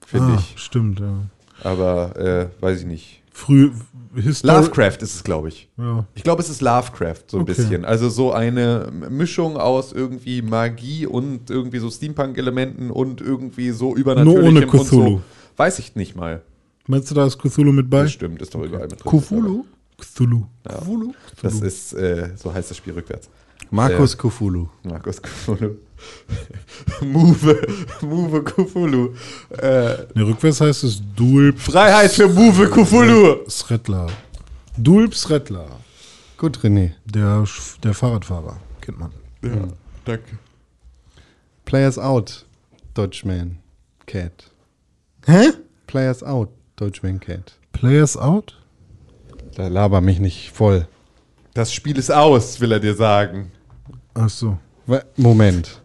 Finde 0.06 0.32
ah, 0.32 0.39
ich. 0.39 0.60
Stimmt, 0.60 1.01
ja. 1.01 1.24
Aber 1.62 2.16
äh, 2.16 2.62
weiß 2.62 2.80
ich 2.80 2.86
nicht. 2.86 3.22
Früh, 3.32 3.70
History. 4.14 4.52
Lovecraft 4.54 4.98
ist 5.02 5.14
es, 5.14 5.24
glaube 5.24 5.48
ich. 5.48 5.68
Ja. 5.78 6.04
Ich 6.14 6.22
glaube, 6.22 6.42
es 6.42 6.48
ist 6.50 6.60
Lovecraft, 6.60 7.24
so 7.28 7.38
ein 7.38 7.42
Okay. 7.42 7.54
bisschen. 7.54 7.84
Also 7.84 8.08
so 8.08 8.32
eine 8.32 8.90
Mischung 9.08 9.56
aus 9.56 9.92
irgendwie 9.92 10.42
Magie 10.42 11.06
und 11.06 11.48
irgendwie 11.48 11.78
so 11.78 11.90
Steampunk-Elementen 11.90 12.90
und 12.90 13.20
irgendwie 13.20 13.70
so 13.70 13.94
übernatürlichem 13.94 14.48
ohne 14.48 14.66
und 14.66 14.86
so. 14.86 15.00
Cthulhu. 15.00 15.20
Weiß 15.56 15.78
ich 15.78 15.94
nicht 15.96 16.16
mal. 16.16 16.42
Meinst 16.86 17.10
du, 17.10 17.14
da 17.14 17.24
ist 17.26 17.38
Cthulhu 17.38 17.72
mit 17.72 17.88
bei? 17.88 18.02
Das 18.02 18.12
stimmt, 18.12 18.42
ist 18.42 18.54
doch 18.54 18.62
überall 18.62 18.88
mit 18.88 19.04
drin. 19.04 19.20
Cthulhu? 19.20 19.64
Cthulhu. 19.96 20.44
Ja. 20.68 20.80
Das 21.42 21.60
ist, 21.60 21.92
äh, 21.92 22.30
so 22.36 22.52
heißt 22.52 22.70
das 22.70 22.76
Spiel 22.76 22.94
rückwärts. 22.94 23.28
Markus 23.70 24.16
Kufulu. 24.16 24.68
Markus 24.82 25.20
Cthulhu. 25.22 25.76
Move, 27.02 27.60
Move 28.02 28.42
Cthulhu. 28.44 29.14
Äh, 29.51 30.06
Ne, 30.14 30.26
rückwärts 30.26 30.60
heißt 30.60 30.84
es 30.84 31.02
Dulp 31.14 31.59
Freiheit 31.59 32.10
für 32.12 32.28
Move 32.28 32.68
Cthulhu. 32.70 33.48
Sretler. 33.48 34.06
Dulp 34.76 35.14
Sretler. 35.14 35.66
Gut, 36.38 36.59
René. 36.59 36.92
Der, 37.05 37.44
der 37.82 37.94
Fahrradfahrer. 37.94 38.56
Kennt 38.80 38.98
man. 38.98 39.12
Ja, 39.42 39.68
danke. 40.05 40.38
Players 41.64 41.98
out, 41.98 42.47
Deutschman 42.94 43.59
Cat. 44.06 44.51
Hä? 45.26 45.51
Players 45.86 46.22
out, 46.22 46.48
Deutschman 46.76 47.20
Cat. 47.20 47.52
Players 47.72 48.16
out? 48.16 48.56
Da 49.55 49.68
laber 49.68 50.01
mich 50.01 50.18
nicht 50.18 50.51
voll. 50.51 50.88
Das 51.55 51.72
Spiel 51.72 51.98
ist 51.98 52.10
aus, 52.10 52.60
will 52.60 52.72
er 52.72 52.80
dir 52.80 52.94
sagen. 52.94 53.52
Ach 54.14 54.28
so. 54.28 54.58
Moment. 55.16 55.80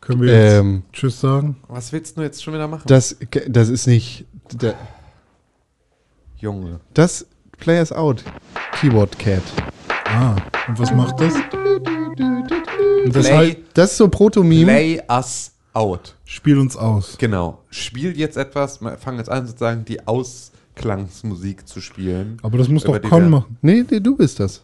Können 0.00 0.22
wir 0.22 0.32
jetzt 0.32 0.54
Ähm, 0.60 0.82
Tschüss 0.92 1.20
sagen? 1.20 1.56
Was 1.68 1.92
willst 1.92 2.16
du 2.16 2.22
jetzt 2.22 2.42
schon 2.42 2.54
wieder 2.54 2.66
machen? 2.66 2.84
das, 2.86 3.16
das 3.48 3.68
ist 3.68 3.86
nicht. 3.86 4.24
der- 4.52 4.74
Junge. 6.38 6.80
Das 6.94 7.26
Players 7.58 7.92
out, 7.92 8.22
Keyboard 8.80 9.18
Cat. 9.18 9.42
Ah, 10.06 10.36
und 10.68 10.78
was 10.78 10.92
macht 10.92 11.20
das? 11.20 11.34
Und 11.34 13.14
das 13.14 13.26
Play, 13.26 13.36
halt, 13.36 13.58
Das 13.74 13.90
ist 13.92 13.96
so 13.98 14.08
Proto-Meme. 14.08 14.64
play 14.64 15.02
us 15.10 15.52
out. 15.74 16.14
spiel 16.24 16.58
uns 16.58 16.76
aus. 16.76 17.16
Genau. 17.18 17.62
Spiel 17.70 18.16
jetzt 18.16 18.36
etwas, 18.36 18.80
wir 18.80 18.96
fangen 18.96 19.18
jetzt 19.18 19.28
an 19.28 19.46
sozusagen 19.46 19.84
die 19.84 20.06
Ausklangsmusik 20.06 21.66
zu 21.68 21.80
spielen. 21.80 22.38
Aber 22.42 22.56
das 22.56 22.68
muss 22.68 22.84
doch 22.84 23.00
Con 23.02 23.28
machen. 23.30 23.56
Nee, 23.60 23.84
nee, 23.90 24.00
du 24.00 24.16
bist 24.16 24.38
das. 24.40 24.62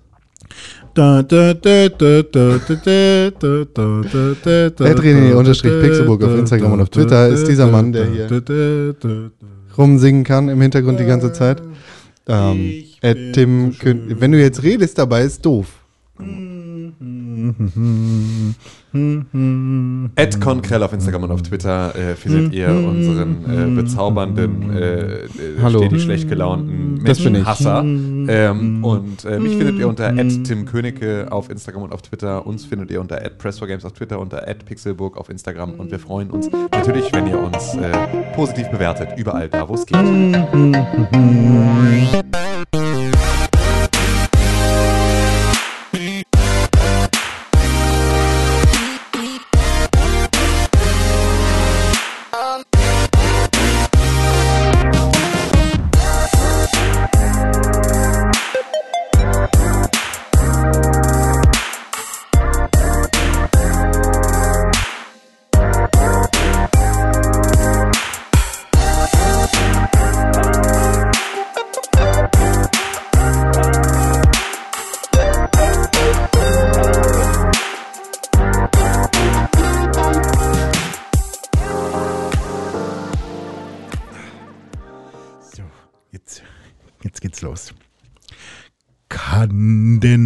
Pixelburg 5.81 6.23
auf 6.23 6.39
Instagram 6.39 6.73
und 6.73 6.81
auf 6.83 6.91
Twitter 6.91 7.29
ist 7.29 7.49
dieser 7.49 7.67
Mann, 7.67 7.93
der 7.93 8.07
hier 8.07 9.31
rumsingen 9.77 10.23
kann 10.25 10.49
im 10.49 10.61
Hintergrund 10.61 11.01
die 11.01 11.05
ganze 11.05 11.33
Zeit. 11.33 11.63
Ähm, 12.27 12.85
äh, 13.03 13.33
Tim, 13.33 13.75
wenn 13.83 14.33
du 14.33 14.41
jetzt 14.41 14.63
redest, 14.63 14.99
dabei 14.99 15.23
ist 15.23 15.45
doof. 15.45 15.84
Ed 20.17 20.41
Konkrell 20.41 20.83
auf 20.85 20.93
Instagram 20.93 21.25
und 21.25 21.33
auf 21.33 21.43
Twitter 21.43 21.93
äh, 21.97 22.15
findet 22.15 22.53
ihr 22.53 22.69
unseren 22.69 23.45
äh, 23.45 23.75
bezaubernden, 23.75 24.71
äh, 24.71 25.01
äh, 25.01 25.29
Hallo. 25.61 25.81
stetig 25.81 26.03
schlecht 26.03 26.29
gelaunten. 26.29 27.03
Menschenhasser. 27.03 27.81
Ähm, 27.83 28.85
und 28.85 29.25
äh, 29.25 29.41
mich 29.41 29.57
findet 29.57 29.77
ihr 29.77 29.89
unter 29.89 30.15
Tim 30.15 30.67
Königke 30.67 31.27
auf 31.31 31.51
Instagram 31.51 31.83
und 31.83 31.93
auf 31.93 32.03
Twitter. 32.03 32.47
Uns 32.47 32.65
findet 32.65 32.93
ihr 32.93 33.01
unter 33.01 33.17
Press4Games 33.17 33.85
auf 33.85 33.93
Twitter, 33.93 34.21
unter 34.21 34.37
Pixelburg 34.43 35.17
auf 35.17 35.29
Instagram. 35.31 35.75
Und 35.75 35.91
wir 35.91 35.99
freuen 35.99 36.31
uns 36.31 36.49
natürlich, 36.71 37.13
wenn 37.13 37.27
ihr 37.27 37.41
uns 37.41 37.75
äh, 37.75 37.91
positiv 38.37 38.69
bewertet, 38.69 39.19
überall 39.19 39.49
da, 39.49 39.69
wo 39.69 39.75
es 39.75 39.85
geht. 39.85 39.99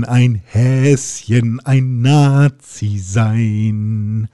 Ein 0.08 0.42
Häschen 0.46 1.60
ein 1.60 2.00
Nazi 2.00 2.98
sein? 2.98 4.28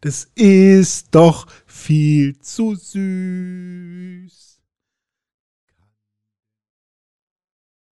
Das 0.00 0.28
ist 0.34 1.08
doch 1.10 1.46
viel 1.66 2.38
zu 2.40 2.74
süß. 2.74 4.35